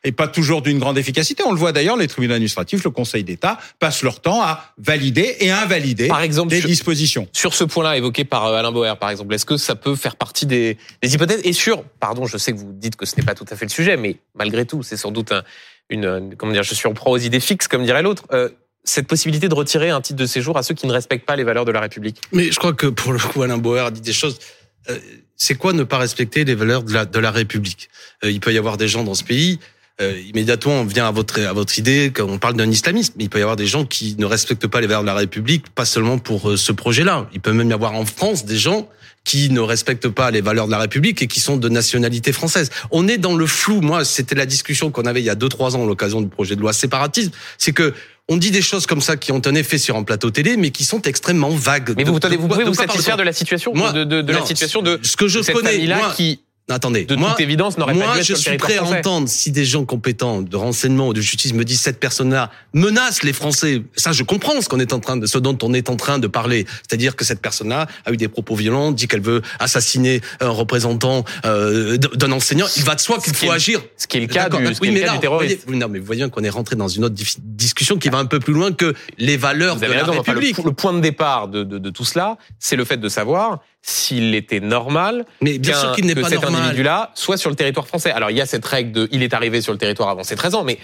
et 0.07 0.13
pas 0.13 0.29
toujours 0.29 0.63
d'une 0.63 0.79
grande 0.79 0.97
efficacité. 0.99 1.43
On 1.45 1.53
le 1.53 1.59
voit 1.59 1.73
d'ailleurs, 1.73 1.97
les 1.97 2.07
tribunaux 2.07 2.35
administratifs, 2.35 2.85
le 2.85 2.91
Conseil 2.91 3.25
d'État 3.25 3.59
passent 3.81 4.03
leur 4.03 4.21
temps 4.21 4.41
à 4.41 4.73
valider 4.79 5.37
et 5.41 5.51
invalider 5.51 6.07
par 6.09 6.23
exemple, 6.23 6.51
des 6.51 6.63
dispositions. 6.63 7.29
Sur 7.33 7.55
ce 7.55 7.65
point-là 7.65 7.97
évoqué 7.97 8.25
par 8.25 8.47
euh, 8.47 8.57
Alain 8.57 8.71
Boer, 8.71 8.97
par 8.99 9.11
exemple, 9.11 9.35
est-ce 9.35 9.45
que 9.45 9.57
ça 9.57 9.75
peut 9.75 9.97
faire 9.97 10.17
partie 10.17 10.47
des, 10.47 10.79
des 11.03 11.15
hypothèses 11.15 11.41
Et 11.45 11.53
sur, 11.53 11.85
pardon, 11.85 12.27
je 12.27 12.39
sais 12.39 12.53
que 12.53 12.59
vous 12.59 12.73
dites 12.73 12.97
que 12.97 13.07
ce 13.07 13.17
n'est 13.17 13.25
pas 13.25 13.35
tout 13.35 13.47
à 13.51 13.57
fait 13.57 13.65
le 13.65 13.71
sujet, 13.71 13.97
mais 13.97 14.19
malgré 14.35 14.65
tout, 14.65 14.83
c'est 14.83 14.97
sans 14.97 15.11
doute 15.11 15.33
un, 15.33 15.43
une, 15.91 16.35
comment 16.37 16.53
dire, 16.53 16.63
je 16.63 16.75
suis 16.75 16.89
en 16.89 16.95
proie 16.95 17.13
aux 17.13 17.19
idées 17.19 17.41
fixes, 17.41 17.69
comme 17.69 17.85
dirait 17.85 18.03
l'autre. 18.03 18.25
Euh, 18.33 18.49
cette 18.85 19.09
possibilité 19.09 19.49
de 19.49 19.55
retirer 19.55 19.91
un 19.91 20.01
titre 20.01 20.19
de 20.19 20.27
séjour 20.27 20.57
à 20.57 20.63
ceux 20.63 20.75
qui 20.75 20.87
ne 20.87 20.93
respectent 20.93 21.27
pas 21.27 21.37
les 21.37 21.45
valeurs 21.45 21.65
de 21.65 21.73
la 21.73 21.81
République. 21.81 22.21
Mais 22.33 22.53
je 22.53 22.59
crois 22.59 22.73
que 22.73 22.87
pour 22.87 23.13
le 23.13 23.19
coup, 23.19 23.43
Alain 23.43 23.59
Boer 23.59 23.81
a 23.81 23.91
dit 23.91 24.01
des 24.01 24.13
choses. 24.13 24.39
Euh, 24.89 24.99
c'est 25.35 25.57
quoi 25.57 25.73
ne 25.73 25.83
pas 25.83 25.99
respecter 25.99 26.45
les 26.45 26.55
valeurs 26.55 26.85
de 26.85 26.93
la, 26.93 27.05
de 27.05 27.19
la 27.19 27.31
République? 27.31 27.91
Il 28.23 28.39
peut 28.41 28.53
y 28.53 28.59
avoir 28.59 28.77
des 28.77 28.89
gens 28.89 29.03
dans 29.03 29.15
ce 29.15 29.25
pays 29.25 29.59
euh, 30.01 30.21
immédiatement 30.29 30.81
on 30.81 30.85
vient 30.85 31.09
à 31.09 31.11
votre 31.11 31.41
à 31.41 31.53
votre 31.53 31.79
idée 31.79 32.13
quand 32.15 32.25
on 32.29 32.39
parle 32.39 32.55
d'un 32.55 32.71
islamisme. 32.71 33.15
Il 33.19 33.31
peut 33.31 33.39
y 33.39 33.43
avoir 33.43 33.57
des 33.57 33.67
gens 33.67 33.85
qui 33.85 34.15
ne 34.19 34.27
respectent 34.27 34.67
pas 34.67 34.81
les 34.81 34.87
valeurs 34.87 35.03
de 35.03 35.07
la 35.07 35.15
République, 35.15 35.71
pas 35.71 35.87
seulement 35.87 36.19
pour 36.19 36.51
euh, 36.51 36.57
ce 36.57 36.73
projet-là. 36.73 37.29
Il 37.33 37.41
peut 37.41 37.53
même 37.53 37.71
y 37.71 37.73
avoir 37.73 37.95
en 37.95 38.05
France 38.05 38.45
des 38.45 38.59
gens 38.59 38.89
qui 39.25 39.51
ne 39.51 39.61
respectent 39.61 40.09
pas 40.09 40.31
les 40.31 40.41
valeurs 40.41 40.67
de 40.67 40.71
la 40.71 40.79
République 40.79 41.21
et 41.23 41.27
qui 41.27 41.41
sont 41.41 41.57
de 41.57 41.69
nationalité 41.69 42.33
française. 42.33 42.71
On 42.93 43.09
est 43.09 43.19
dans 43.19 43.35
le 43.35 43.47
flou. 43.47 43.81
Moi, 43.81 44.05
c'était 44.05 44.37
la 44.37 44.47
discussion 44.47 44.91
qu'on 44.91 45.03
avait 45.03 45.21
il 45.21 45.25
y 45.25 45.31
a 45.31 45.35
deux 45.35 45.49
trois 45.49 45.77
ans 45.77 45.83
à 45.83 45.87
l'occasion 45.87 46.21
du 46.21 46.29
projet 46.29 46.55
de 46.55 46.61
loi 46.61 46.73
séparatisme. 46.73 47.33
C'est 47.59 47.73
que 47.73 47.93
on 48.29 48.37
dit 48.37 48.51
des 48.51 48.63
choses 48.63 48.87
comme 48.87 49.01
ça 49.01 49.17
qui 49.17 49.33
ont 49.33 49.43
un 49.45 49.55
effet 49.55 49.79
sur 49.79 49.97
un 49.97 50.03
plateau 50.03 50.31
télé, 50.31 50.57
mais 50.57 50.71
qui 50.71 50.85
sont 50.85 51.01
extrêmement 51.03 51.51
vagues. 51.51 51.95
Mais 51.97 52.05
vous, 52.05 52.15
vous, 52.15 52.49
pouvez 52.49 52.65
vous 52.65 52.75
satisfaire 52.75 53.17
de 53.17 53.23
la 53.23 53.33
situation, 53.33 53.73
de, 53.73 54.05
de, 54.05 54.21
de 54.21 54.33
la 54.33 54.45
situation 54.45 54.83
de 54.83 54.99
ce 55.03 55.17
que 55.17 55.29
je 55.29 55.41
connais, 55.41 55.87
moi, 55.87 56.13
qui 56.17 56.41
Attendez, 56.69 57.05
de 57.05 57.15
moi, 57.15 57.31
toute 57.31 57.41
évidence, 57.41 57.79
n'aurait 57.79 57.95
pas 57.95 58.17
dû 58.19 58.25
je 58.25 58.35
suis 58.35 58.57
prêt 58.57 58.79
à 58.79 58.85
entendre 58.85 59.29
si 59.29 59.53
des 59.53 59.65
gens 59.65 59.85
compétents 59.85 60.43
de 60.43 60.57
renseignement 60.57 61.09
ou 61.09 61.13
de 61.13 61.21
justice 61.21 61.53
me 61.53 61.65
disent 61.65 61.81
cette 61.81 62.01
personne-là 62.01 62.51
menace 62.75 63.23
les 63.23 63.33
Français. 63.33 63.83
Ça, 63.95 64.11
je 64.11 64.25
comprends 64.25 64.61
ce 64.61 64.69
qu'on 64.69 64.81
est 64.81 64.93
en 64.93 64.99
train 64.99 65.17
de, 65.17 65.27
ce 65.27 65.39
dont 65.39 65.57
on 65.63 65.73
est 65.75 65.91
en 65.91 65.97
train 65.97 66.19
de 66.19 66.27
parler. 66.27 66.67
C'est-à-dire 66.83 67.15
que 67.15 67.25
cette 67.25 67.41
personne-là 67.41 67.87
a 68.05 68.11
eu 68.11 68.17
des 68.17 68.27
propos 68.27 68.57
violents, 68.57 68.91
dit 68.91 69.07
qu'elle 69.07 69.21
veut 69.21 69.43
assassiner 69.61 70.21
un 70.41 70.49
représentant 70.49 71.25
euh, 71.45 71.99
d'un 71.99 72.33
enseignant. 72.33 72.67
Il 72.77 72.83
va 72.83 72.97
de 72.97 73.01
soi 73.01 73.19
qu'il 73.21 73.35
faut 73.35 73.53
agir. 73.53 73.81
Ce 73.97 74.09
qui 74.09 74.17
est 74.17 74.21
le 74.21 74.27
cas 74.27 74.49
du, 74.49 74.57
oui, 74.81 74.91
mais 74.91 75.03
là, 75.03 75.19
terroriste. 75.19 75.71
non, 75.71 75.87
mais 75.89 76.01
voyons 76.01 76.31
qu'on 76.31 76.43
est 76.43 76.51
rentré 76.51 76.75
dans 76.75 76.89
une 76.89 77.05
autre 77.05 77.15
discussion 77.15 77.97
qui 77.97 78.09
va 78.09 78.19
un 78.19 78.27
peu 78.27 78.41
plus 78.41 78.53
loin 78.53 78.73
que 78.73 78.93
les 79.19 79.37
valeurs 79.37 79.77
de 79.77 79.87
la 79.87 80.03
République. 80.03 80.59
le, 80.65 80.73
point 80.73 80.93
de 80.93 81.01
départ 81.01 81.47
de, 81.47 81.63
de, 81.63 81.79
de 81.79 81.91
tout 81.91 82.05
cela, 82.05 82.39
c'est 82.59 82.75
le 82.75 82.85
fait 82.85 82.97
de 82.97 83.09
savoir 83.09 83.61
s'il 83.89 84.35
était 84.35 84.59
normal 84.59 85.25
mais 85.41 85.59
bien 85.59 85.79
sûr 85.79 85.93
qu'il 85.93 86.07
n'est 86.07 86.17
pas 86.17 86.29
cet 86.29 86.43
individu-là 86.45 87.13
soit 87.15 87.37
sur 87.37 87.51
le 87.51 87.57
territoire 87.57 87.87
français. 87.87 88.11
Alors 88.11 88.31
il 88.31 88.37
y 88.37 88.41
a 88.41 88.47
cette 88.47 88.65
règle 88.65 88.91
de 88.91 89.09
il 89.13 89.23
est 89.23 89.33
arrivé 89.33 89.61
sur 89.61 89.73
le 89.73 89.79
territoire 89.79 90.09
avant 90.09 90.25
ses 90.25 90.35
13 90.35 90.57
ans, 90.57 90.65
mais 90.65 90.79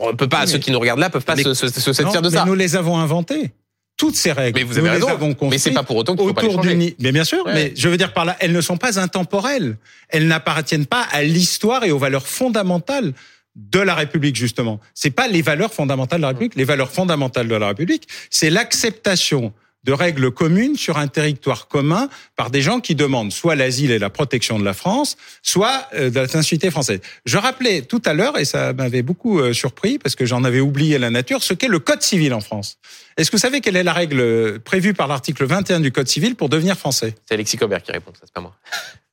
on 0.00 0.16
peut 0.16 0.28
pas, 0.28 0.46
ceux 0.46 0.58
qui 0.58 0.70
nous 0.70 0.80
regardent 0.80 1.00
là 1.00 1.10
peuvent 1.10 1.24
pas 1.24 1.36
se, 1.36 1.52
se, 1.52 1.68
se 1.68 1.92
satisfaire 1.92 2.22
de 2.22 2.30
mais 2.30 2.36
ça. 2.36 2.44
Nous 2.46 2.54
les 2.54 2.74
avons 2.74 2.96
inventées. 2.96 3.52
Toutes 3.98 4.16
ces 4.16 4.32
règles, 4.32 4.58
mais 4.58 4.64
vous 4.64 4.78
avez 4.78 4.88
nous 4.88 4.94
raison. 4.94 5.06
les 5.06 5.12
avons 5.12 5.36
mais 5.50 5.58
c'est 5.58 5.70
pas 5.70 5.82
pour 5.82 5.96
autant 5.96 6.16
qu'il 6.16 6.26
faut 6.26 6.34
pas 6.34 6.42
les 6.42 6.50
changer. 6.50 6.94
Mais 6.98 7.12
bien 7.12 7.24
sûr, 7.24 7.44
mais 7.46 7.72
je 7.76 7.88
veux 7.88 7.96
dire 7.98 8.14
par 8.14 8.24
là, 8.24 8.36
elles 8.40 8.52
ne 8.52 8.60
sont 8.60 8.78
pas 8.78 8.98
intemporelles. 8.98 9.76
Elles 10.08 10.26
n'appartiennent 10.26 10.86
pas 10.86 11.06
à 11.12 11.22
l'histoire 11.22 11.84
et 11.84 11.90
aux 11.90 11.98
valeurs 11.98 12.26
fondamentales 12.26 13.12
de 13.54 13.80
la 13.80 13.94
République 13.94 14.36
justement. 14.36 14.80
C'est 14.94 15.10
pas 15.10 15.28
les 15.28 15.42
valeurs 15.42 15.74
fondamentales 15.74 16.20
de 16.20 16.22
la 16.22 16.28
République. 16.28 16.54
Les 16.56 16.64
valeurs 16.64 16.90
fondamentales 16.90 17.48
de 17.48 17.54
la 17.54 17.68
République, 17.68 18.08
c'est 18.30 18.50
l'acceptation 18.50 19.52
de 19.86 19.92
règles 19.92 20.32
communes 20.32 20.76
sur 20.76 20.98
un 20.98 21.06
territoire 21.06 21.68
commun 21.68 22.08
par 22.34 22.50
des 22.50 22.60
gens 22.60 22.80
qui 22.80 22.94
demandent 22.94 23.32
soit 23.32 23.54
l'asile 23.54 23.92
et 23.92 23.98
la 23.98 24.10
protection 24.10 24.58
de 24.58 24.64
la 24.64 24.74
France, 24.74 25.16
soit 25.42 25.86
euh, 25.94 26.10
de 26.10 26.16
la 26.16 26.22
nationalité 26.22 26.70
française. 26.70 27.00
Je 27.24 27.38
rappelais 27.38 27.82
tout 27.82 28.02
à 28.04 28.12
l'heure, 28.12 28.36
et 28.36 28.44
ça 28.44 28.72
m'avait 28.72 29.02
beaucoup 29.02 29.38
euh, 29.38 29.52
surpris 29.52 29.98
parce 29.98 30.16
que 30.16 30.26
j'en 30.26 30.42
avais 30.42 30.60
oublié 30.60 30.98
la 30.98 31.10
nature, 31.10 31.42
ce 31.42 31.54
qu'est 31.54 31.68
le 31.68 31.78
Code 31.78 32.02
civil 32.02 32.34
en 32.34 32.40
France. 32.40 32.78
Est-ce 33.16 33.30
que 33.30 33.36
vous 33.36 33.40
savez 33.40 33.60
quelle 33.60 33.76
est 33.76 33.84
la 33.84 33.92
règle 33.92 34.58
prévue 34.60 34.92
par 34.92 35.06
l'article 35.06 35.46
21 35.46 35.80
du 35.80 35.92
Code 35.92 36.08
civil 36.08 36.34
pour 36.34 36.48
devenir 36.48 36.76
français? 36.76 37.14
C'est 37.24 37.34
Alexis 37.34 37.56
Cobert 37.56 37.82
qui 37.82 37.92
répond, 37.92 38.12
ça 38.12 38.22
c'est 38.24 38.32
pas 38.34 38.40
moi. 38.40 38.54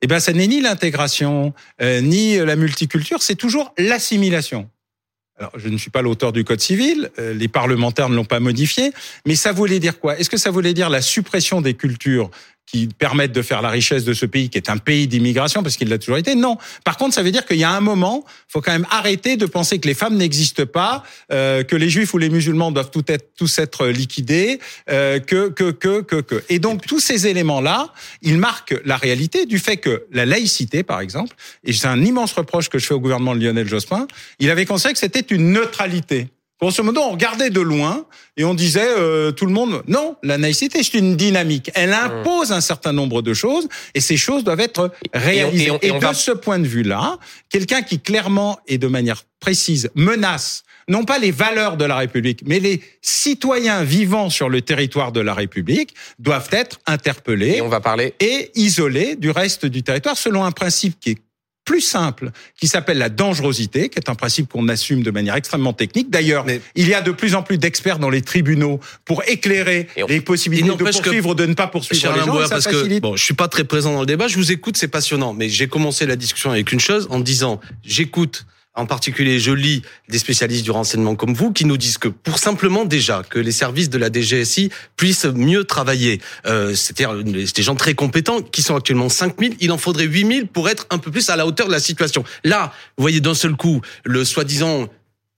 Eh 0.02 0.06
bien, 0.08 0.18
ça 0.18 0.32
n'est 0.32 0.48
ni 0.48 0.60
l'intégration, 0.60 1.54
euh, 1.80 2.00
ni 2.00 2.36
la 2.36 2.56
multiculture, 2.56 3.22
c'est 3.22 3.36
toujours 3.36 3.72
l'assimilation. 3.78 4.68
Alors, 5.36 5.50
je 5.56 5.68
ne 5.68 5.76
suis 5.76 5.90
pas 5.90 6.00
l'auteur 6.00 6.32
du 6.32 6.44
Code 6.44 6.60
civil, 6.60 7.10
euh, 7.18 7.34
les 7.34 7.48
parlementaires 7.48 8.08
ne 8.08 8.14
l'ont 8.14 8.24
pas 8.24 8.38
modifié, 8.38 8.92
mais 9.26 9.34
ça 9.34 9.50
voulait 9.50 9.80
dire 9.80 9.98
quoi? 9.98 10.16
Est-ce 10.16 10.30
que 10.30 10.36
ça 10.36 10.52
voulait 10.52 10.74
dire 10.74 10.90
la 10.90 11.02
suppression 11.02 11.60
des 11.60 11.74
cultures 11.74 12.30
qui 12.66 12.86
permettent 12.86 13.32
de 13.32 13.42
faire 13.42 13.62
la 13.62 13.70
richesse 13.70 14.04
de 14.04 14.14
ce 14.14 14.26
pays, 14.26 14.48
qui 14.48 14.58
est 14.58 14.70
un 14.70 14.78
pays 14.78 15.06
d'immigration, 15.06 15.62
parce 15.62 15.76
qu'il 15.76 15.88
l'a 15.88 15.98
toujours 15.98 16.16
été. 16.16 16.34
Non. 16.34 16.56
Par 16.84 16.96
contre, 16.96 17.14
ça 17.14 17.22
veut 17.22 17.30
dire 17.30 17.46
qu'il 17.46 17.58
y 17.58 17.64
a 17.64 17.70
un 17.70 17.80
moment, 17.80 18.24
faut 18.48 18.60
quand 18.60 18.72
même 18.72 18.86
arrêter 18.90 19.36
de 19.36 19.46
penser 19.46 19.78
que 19.78 19.86
les 19.86 19.94
femmes 19.94 20.16
n'existent 20.16 20.66
pas, 20.66 21.04
euh, 21.32 21.62
que 21.62 21.76
les 21.76 21.90
juifs 21.90 22.14
ou 22.14 22.18
les 22.18 22.30
musulmans 22.30 22.72
doivent 22.72 22.90
tout 22.90 23.04
être, 23.08 23.34
tous 23.36 23.58
être 23.58 23.86
liquidés, 23.88 24.60
euh, 24.90 25.20
que, 25.20 25.48
que, 25.48 25.70
que, 25.70 26.00
que, 26.00 26.20
que. 26.20 26.42
Et 26.48 26.58
donc, 26.58 26.86
tous 26.86 27.00
ces 27.00 27.26
éléments-là, 27.26 27.92
ils 28.22 28.38
marquent 28.38 28.80
la 28.84 28.96
réalité 28.96 29.46
du 29.46 29.58
fait 29.58 29.76
que 29.76 30.06
la 30.10 30.26
laïcité, 30.26 30.82
par 30.82 31.00
exemple, 31.00 31.36
et 31.64 31.72
c'est 31.72 31.86
un 31.86 32.02
immense 32.02 32.32
reproche 32.32 32.68
que 32.68 32.78
je 32.78 32.86
fais 32.86 32.94
au 32.94 33.00
gouvernement 33.00 33.34
de 33.34 33.44
Lionel 33.44 33.68
Jospin, 33.68 34.06
il 34.38 34.50
avait 34.50 34.66
considéré 34.66 34.94
que 34.94 34.98
c'était 34.98 35.20
une 35.20 35.52
neutralité. 35.52 36.28
Grosso 36.60 36.82
modo, 36.82 37.00
on 37.00 37.10
regardait 37.10 37.50
de 37.50 37.60
loin 37.60 38.06
et 38.36 38.44
on 38.44 38.54
disait 38.54 38.86
euh, 38.86 39.32
tout 39.32 39.44
le 39.44 39.52
monde 39.52 39.82
non, 39.88 40.16
la 40.22 40.38
naïcité 40.38 40.82
c'est 40.82 40.98
une 40.98 41.16
dynamique. 41.16 41.70
Elle 41.74 41.90
mmh. 41.90 41.94
impose 41.94 42.52
un 42.52 42.60
certain 42.60 42.92
nombre 42.92 43.22
de 43.22 43.34
choses 43.34 43.68
et 43.94 44.00
ces 44.00 44.16
choses 44.16 44.44
doivent 44.44 44.60
être 44.60 44.92
réalisées. 45.12 45.72
Et, 45.82 45.90
de 45.90 46.12
ce 46.12 46.30
point 46.30 46.58
de 46.58 46.66
vue-là, 46.66 47.18
quelqu'un 47.50 47.82
qui 47.82 48.00
clairement 48.00 48.58
et 48.66 48.78
de 48.78 48.86
manière 48.86 49.24
précise 49.40 49.90
menace 49.94 50.64
non 50.88 51.04
pas 51.04 51.18
les 51.18 51.30
valeurs 51.30 51.76
de 51.76 51.84
la 51.84 51.96
République, 51.96 52.42
mais 52.46 52.60
les 52.60 52.82
citoyens 53.00 53.82
vivant 53.82 54.30
sur 54.30 54.48
le 54.48 54.60
territoire 54.60 55.12
de 55.12 55.20
la 55.20 55.34
République 55.34 55.94
doivent 56.18 56.50
être 56.52 56.78
interpellés 56.86 57.56
et, 57.56 57.60
on 57.62 57.68
va 57.68 57.80
parler... 57.80 58.14
et 58.20 58.50
isolés 58.54 59.16
du 59.16 59.30
reste 59.30 59.66
du 59.66 59.82
territoire 59.82 60.16
selon 60.16 60.44
un 60.44 60.52
principe 60.52 61.00
qui 61.00 61.10
est 61.12 61.18
plus 61.64 61.80
simple 61.80 62.30
qui 62.56 62.68
s'appelle 62.68 62.98
la 62.98 63.08
dangerosité, 63.08 63.88
qui 63.88 63.98
est 63.98 64.08
un 64.08 64.14
principe 64.14 64.48
qu'on 64.48 64.68
assume 64.68 65.02
de 65.02 65.10
manière 65.10 65.34
extrêmement 65.34 65.72
technique. 65.72 66.10
D'ailleurs, 66.10 66.44
il 66.74 66.88
y 66.88 66.94
a 66.94 67.00
de 67.00 67.10
plus 67.10 67.34
en 67.34 67.42
plus 67.42 67.58
d'experts 67.58 67.98
dans 67.98 68.10
les 68.10 68.22
tribunaux 68.22 68.80
pour 69.04 69.22
éclairer 69.26 69.88
les 70.08 70.20
possibilités 70.20 70.68
de 70.68 70.84
poursuivre 70.84 71.30
ou 71.30 71.34
de 71.34 71.46
ne 71.46 71.54
pas 71.54 71.66
poursuivre 71.66 72.12
les 72.12 72.20
gens. 72.20 72.48
parce 72.48 72.66
que 72.66 73.00
bon, 73.00 73.16
je 73.16 73.24
suis 73.24 73.34
pas 73.34 73.48
très 73.48 73.64
présent 73.64 73.92
dans 73.92 74.00
le 74.00 74.06
débat, 74.06 74.28
je 74.28 74.36
vous 74.36 74.52
écoute, 74.52 74.76
c'est 74.76 74.88
passionnant, 74.88 75.32
mais 75.32 75.48
j'ai 75.48 75.68
commencé 75.68 76.06
la 76.06 76.16
discussion 76.16 76.50
avec 76.50 76.72
une 76.72 76.80
chose 76.80 77.06
en 77.10 77.20
disant 77.20 77.60
j'écoute 77.84 78.46
en 78.74 78.86
particulier, 78.86 79.38
je 79.38 79.52
lis 79.52 79.82
des 80.08 80.18
spécialistes 80.18 80.64
du 80.64 80.72
renseignement 80.72 81.14
comme 81.14 81.32
vous 81.32 81.52
qui 81.52 81.64
nous 81.64 81.76
disent 81.76 81.98
que 81.98 82.08
pour 82.08 82.38
simplement 82.38 82.84
déjà 82.84 83.22
que 83.22 83.38
les 83.38 83.52
services 83.52 83.88
de 83.88 83.98
la 83.98 84.10
DGSI 84.10 84.70
puissent 84.96 85.26
mieux 85.26 85.64
travailler, 85.64 86.20
euh, 86.46 86.74
c'est-à-dire 86.74 87.22
des 87.22 87.62
gens 87.62 87.76
très 87.76 87.94
compétents 87.94 88.42
qui 88.42 88.62
sont 88.62 88.74
actuellement 88.74 89.08
5000, 89.08 89.56
il 89.60 89.70
en 89.70 89.78
faudrait 89.78 90.06
8000 90.06 90.48
pour 90.48 90.68
être 90.68 90.86
un 90.90 90.98
peu 90.98 91.10
plus 91.10 91.30
à 91.30 91.36
la 91.36 91.46
hauteur 91.46 91.68
de 91.68 91.72
la 91.72 91.80
situation. 91.80 92.24
Là, 92.42 92.72
vous 92.96 93.02
voyez 93.02 93.20
d'un 93.20 93.34
seul 93.34 93.54
coup 93.54 93.80
le 94.04 94.24
soi-disant 94.24 94.88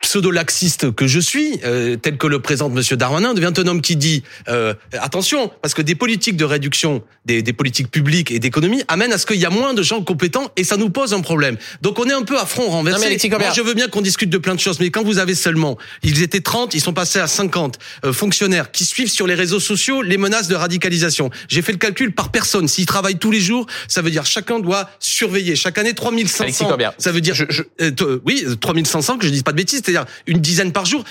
pseudo-laxiste 0.00 0.94
que 0.94 1.06
je 1.06 1.18
suis, 1.18 1.58
euh, 1.64 1.96
tel 1.96 2.16
que 2.16 2.26
le 2.26 2.40
présente 2.40 2.72
Monsieur 2.72 2.96
Darmanin, 2.96 3.34
devient 3.34 3.52
un 3.56 3.66
homme 3.66 3.80
qui 3.80 3.96
dit 3.96 4.22
euh, 4.48 4.74
attention, 4.92 5.50
parce 5.62 5.74
que 5.74 5.82
des 5.82 5.94
politiques 5.94 6.36
de 6.36 6.44
réduction, 6.44 7.02
des, 7.24 7.42
des 7.42 7.52
politiques 7.52 7.90
publiques 7.90 8.30
et 8.30 8.38
d'économie 8.38 8.82
amènent 8.88 9.12
à 9.12 9.18
ce 9.18 9.26
qu'il 9.26 9.40
y 9.40 9.46
a 9.46 9.50
moins 9.50 9.74
de 9.74 9.82
gens 9.82 10.02
compétents 10.02 10.50
et 10.56 10.64
ça 10.64 10.76
nous 10.76 10.90
pose 10.90 11.14
un 11.14 11.20
problème. 11.20 11.56
Donc 11.82 11.98
on 11.98 12.04
est 12.04 12.12
un 12.12 12.22
peu 12.22 12.38
à 12.38 12.46
front 12.46 12.68
renversé. 12.68 13.18
Moi, 13.30 13.52
je 13.54 13.62
veux 13.62 13.74
bien 13.74 13.88
qu'on 13.88 14.02
discute 14.02 14.30
de 14.30 14.38
plein 14.38 14.54
de 14.54 14.60
choses, 14.60 14.80
mais 14.80 14.90
quand 14.90 15.02
vous 15.02 15.18
avez 15.18 15.34
seulement, 15.34 15.78
ils 16.02 16.22
étaient 16.22 16.40
30, 16.40 16.74
ils 16.74 16.80
sont 16.80 16.92
passés 16.92 17.18
à 17.18 17.26
50 17.26 17.78
euh, 18.04 18.12
fonctionnaires 18.12 18.70
qui 18.70 18.84
suivent 18.84 19.10
sur 19.10 19.26
les 19.26 19.34
réseaux 19.34 19.60
sociaux 19.60 20.02
les 20.02 20.18
menaces 20.18 20.48
de 20.48 20.54
radicalisation. 20.54 21.30
J'ai 21.48 21.62
fait 21.62 21.72
le 21.72 21.78
calcul 21.78 22.12
par 22.12 22.30
personne. 22.30 22.68
S'ils 22.68 22.86
travaillent 22.86 23.18
tous 23.18 23.30
les 23.30 23.40
jours, 23.40 23.66
ça 23.88 24.02
veut 24.02 24.10
dire 24.10 24.26
chacun 24.26 24.60
doit 24.60 24.90
surveiller. 25.00 25.56
Chaque 25.56 25.78
année 25.78 25.94
3500. 25.94 26.68
Ça 26.98 27.12
veut 27.12 27.20
dire, 27.20 27.34
je, 27.34 27.44
je, 27.48 27.62
euh, 27.80 28.20
oui, 28.24 28.44
3500 28.60 29.18
que 29.18 29.26
je 29.26 29.30
dis 29.30 29.42
pas 29.42 29.52
de 29.52 29.56
bêtises 29.56 29.82
c'est-à-dire 29.86 30.10
une 30.26 30.38
dizaine 30.38 30.72
par 30.72 30.84
jour. 30.84 31.04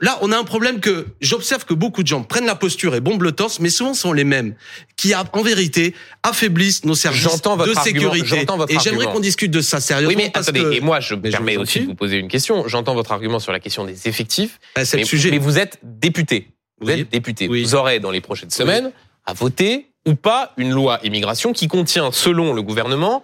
Là, 0.00 0.18
on 0.22 0.30
a 0.30 0.38
un 0.38 0.44
problème 0.44 0.80
que 0.80 1.06
j'observe 1.20 1.64
que 1.64 1.74
beaucoup 1.74 2.02
de 2.02 2.08
gens 2.08 2.22
prennent 2.22 2.46
la 2.46 2.54
posture 2.54 2.94
et 2.94 3.00
bombent 3.00 3.22
le 3.22 3.32
torse, 3.32 3.58
mais 3.58 3.68
souvent 3.68 3.94
sont 3.94 4.12
les 4.12 4.24
mêmes 4.24 4.54
qui, 4.96 5.12
en 5.14 5.42
vérité, 5.42 5.94
affaiblissent 6.22 6.84
nos 6.84 6.94
services 6.94 7.24
de 7.24 7.74
sécurité. 7.82 8.46
et 8.68 8.78
j'aimerais 8.78 9.06
qu'on 9.06 9.20
discute 9.20 9.50
de 9.50 9.60
ça 9.60 9.80
sérieusement. 9.80 10.10
Oui, 10.10 10.16
mais 10.16 10.30
attendez, 10.32 10.76
et 10.76 10.80
moi, 10.80 11.00
je 11.00 11.14
me 11.14 11.22
permets 11.22 11.56
aussi 11.56 11.80
de 11.80 11.86
vous 11.86 11.94
poser 11.94 12.18
une 12.18 12.28
question. 12.28 12.68
J'entends 12.68 12.94
votre 12.94 13.12
argument 13.12 13.40
sur 13.40 13.52
la 13.52 13.60
question 13.60 13.84
des 13.84 14.06
effectifs. 14.06 14.60
Bah, 14.76 14.84
sujet. 14.84 15.30
mais 15.30 15.38
vous 15.38 15.58
êtes 15.58 15.78
député. 15.82 16.48
Vous 16.80 16.90
êtes 16.90 17.10
député. 17.10 17.48
Vous 17.48 17.74
aurez, 17.74 17.98
dans 17.98 18.10
les 18.10 18.20
prochaines 18.20 18.50
semaines, 18.50 18.92
à 19.26 19.32
voter 19.32 19.88
ou 20.06 20.14
pas 20.14 20.54
une 20.56 20.70
loi 20.70 21.00
immigration 21.02 21.52
qui 21.52 21.68
contient, 21.68 22.10
selon 22.12 22.54
le 22.54 22.62
gouvernement, 22.62 23.22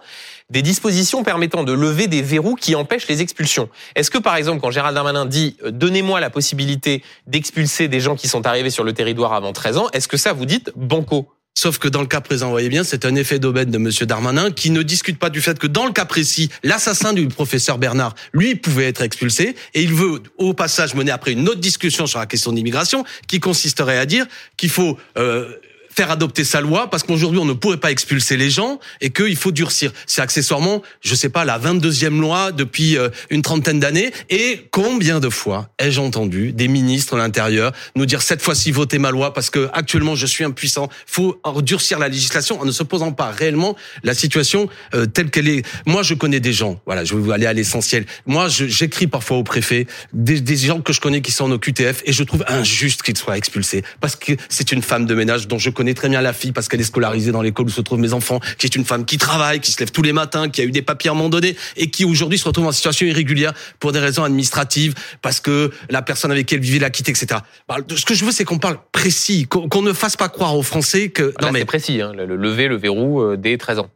des 0.49 0.61
dispositions 0.61 1.23
permettant 1.23 1.63
de 1.63 1.73
lever 1.73 2.07
des 2.07 2.21
verrous 2.21 2.55
qui 2.55 2.75
empêchent 2.75 3.07
les 3.07 3.21
expulsions. 3.21 3.69
Est-ce 3.95 4.11
que, 4.11 4.17
par 4.17 4.35
exemple, 4.35 4.61
quand 4.61 4.71
Gérald 4.71 4.95
Darmanin 4.95 5.25
dit 5.25 5.57
euh, 5.63 5.71
donnez-moi 5.71 6.19
la 6.19 6.29
possibilité 6.29 7.03
d'expulser 7.27 7.87
des 7.87 7.99
gens 7.99 8.15
qui 8.15 8.27
sont 8.27 8.45
arrivés 8.45 8.69
sur 8.69 8.83
le 8.83 8.93
territoire 8.93 9.33
avant 9.33 9.53
13 9.53 9.77
ans, 9.77 9.87
est-ce 9.93 10.07
que 10.07 10.17
ça 10.17 10.33
vous 10.33 10.45
dites 10.45 10.71
banco? 10.75 11.29
Sauf 11.57 11.77
que 11.77 11.87
dans 11.87 12.01
le 12.01 12.07
cas 12.07 12.19
présent, 12.19 12.47
vous 12.47 12.51
voyez 12.51 12.67
bien, 12.67 12.83
c'est 12.83 13.05
un 13.05 13.15
effet 13.15 13.39
d'aubaine 13.39 13.71
de 13.71 13.77
Monsieur 13.77 14.05
Darmanin 14.05 14.51
qui 14.51 14.71
ne 14.71 14.83
discute 14.83 15.17
pas 15.17 15.29
du 15.29 15.39
fait 15.39 15.57
que 15.57 15.67
dans 15.67 15.85
le 15.85 15.93
cas 15.93 16.03
précis, 16.03 16.49
l'assassin 16.63 17.13
du 17.13 17.29
professeur 17.29 17.77
Bernard, 17.77 18.13
lui, 18.33 18.55
pouvait 18.55 18.87
être 18.87 19.01
expulsé. 19.01 19.55
Et 19.73 19.81
il 19.81 19.93
veut 19.93 20.21
au 20.37 20.53
passage 20.53 20.95
mener 20.95 21.11
après 21.11 21.31
une 21.31 21.47
autre 21.47 21.61
discussion 21.61 22.07
sur 22.07 22.19
la 22.19 22.25
question 22.25 22.51
d'immigration 22.51 23.05
qui 23.29 23.39
consisterait 23.39 23.97
à 23.97 24.05
dire 24.05 24.25
qu'il 24.57 24.69
faut 24.69 24.97
euh, 25.17 25.55
faire 25.95 26.11
adopter 26.11 26.43
sa 26.43 26.61
loi 26.61 26.89
parce 26.89 27.03
qu'aujourd'hui 27.03 27.39
on 27.39 27.45
ne 27.45 27.53
pourrait 27.53 27.77
pas 27.77 27.91
expulser 27.91 28.35
les 28.35 28.49
gens 28.49 28.79
et 29.01 29.11
qu'il 29.11 29.35
faut 29.35 29.51
durcir. 29.51 29.91
C'est 30.05 30.21
accessoirement, 30.21 30.81
je 31.01 31.15
sais 31.15 31.29
pas, 31.29 31.45
la 31.45 31.57
22e 31.57 32.19
loi 32.19 32.51
depuis 32.51 32.97
euh, 32.97 33.09
une 33.29 33.41
trentaine 33.41 33.79
d'années. 33.79 34.11
Et 34.29 34.67
combien 34.71 35.19
de 35.19 35.29
fois 35.29 35.69
ai-je 35.79 36.01
entendu 36.01 36.51
des 36.51 36.67
ministres 36.67 37.15
de 37.15 37.21
l'Intérieur 37.21 37.71
nous 37.95 38.05
dire 38.05 38.21
cette 38.21 38.41
fois-ci 38.41 38.71
votez 38.71 38.99
ma 38.99 39.11
loi 39.11 39.33
parce 39.33 39.49
que 39.49 39.69
actuellement 39.73 40.15
je 40.15 40.25
suis 40.25 40.43
impuissant. 40.43 40.89
Faut 41.05 41.39
durcir 41.61 41.97
la 41.97 42.09
législation 42.09 42.59
en 42.59 42.65
ne 42.65 42.71
se 42.71 42.83
posant 42.83 43.13
pas 43.13 43.31
réellement 43.31 43.75
la 44.03 44.13
situation 44.13 44.67
euh, 44.93 45.05
telle 45.05 45.29
qu'elle 45.29 45.47
est. 45.47 45.65
Moi 45.85 46.03
je 46.03 46.13
connais 46.13 46.41
des 46.41 46.53
gens. 46.53 46.81
Voilà, 46.85 47.05
je 47.05 47.15
vais 47.15 47.33
aller 47.33 47.45
à 47.45 47.53
l'essentiel. 47.53 48.05
Moi 48.25 48.47
j'écris 48.49 49.07
parfois 49.07 49.37
au 49.37 49.43
préfet 49.43 49.87
des, 50.11 50.41
des 50.41 50.57
gens 50.57 50.81
que 50.81 50.91
je 50.91 50.99
connais 50.99 51.21
qui 51.21 51.31
sont 51.31 51.49
en 51.49 51.57
QTF 51.57 52.01
et 52.05 52.11
je 52.11 52.23
trouve 52.23 52.43
injuste 52.47 53.01
qu'ils 53.01 53.17
soient 53.17 53.37
expulsés 53.37 53.83
parce 54.01 54.15
que 54.17 54.33
c'est 54.49 54.73
une 54.73 54.81
femme 54.81 55.05
de 55.05 55.15
ménage 55.15 55.47
dont 55.47 55.57
je 55.57 55.69
connais 55.69 55.84
connais 55.85 55.93
très 55.93 56.09
bien 56.09 56.21
la 56.21 56.33
fille 56.33 56.51
parce 56.51 56.67
qu'elle 56.67 56.81
est 56.81 56.85
scolarisée 56.85 57.31
dans 57.31 57.43
l'école 57.43 57.67
où 57.67 57.69
se 57.69 57.81
trouvent 57.81 57.99
mes 57.99 58.13
enfants, 58.13 58.39
qui 58.57 58.65
est 58.65 58.75
une 58.75 58.85
femme 58.85 59.05
qui 59.05 59.19
travaille, 59.19 59.59
qui 59.59 59.71
se 59.71 59.79
lève 59.79 59.91
tous 59.91 60.01
les 60.01 60.13
matins, 60.13 60.49
qui 60.49 60.61
a 60.61 60.63
eu 60.63 60.71
des 60.71 60.81
papiers 60.81 61.09
à 61.09 61.13
un 61.13 61.15
moment 61.15 61.29
donné 61.29 61.55
et 61.77 61.91
qui 61.91 62.05
aujourd'hui 62.05 62.39
se 62.39 62.45
retrouve 62.45 62.65
en 62.65 62.71
situation 62.71 63.05
irrégulière 63.05 63.53
pour 63.79 63.91
des 63.91 63.99
raisons 63.99 64.23
administratives 64.23 64.95
parce 65.21 65.39
que 65.39 65.71
la 65.91 66.01
personne 66.01 66.31
avec 66.31 66.47
qui 66.47 66.55
elle 66.55 66.61
vivait 66.61 66.79
l'a 66.79 66.89
quitté, 66.89 67.11
etc. 67.11 67.41
Bah, 67.67 67.77
ce 67.95 68.03
que 68.03 68.15
je 68.15 68.25
veux, 68.25 68.31
c'est 68.31 68.45
qu'on 68.45 68.57
parle 68.57 68.79
précis, 68.91 69.45
qu'on 69.47 69.81
ne 69.83 69.93
fasse 69.93 70.17
pas 70.17 70.29
croire 70.29 70.57
aux 70.57 70.63
Français 70.63 71.09
que... 71.09 71.33
non, 71.39 71.51
mais 71.51 71.65
précis, 71.65 72.01
hein, 72.01 72.13
le 72.13 72.35
lever 72.35 72.67
le 72.67 72.77
verrou 72.77 73.21
euh, 73.21 73.37
dès 73.37 73.55
13 73.57 73.79
ans. 73.79 73.89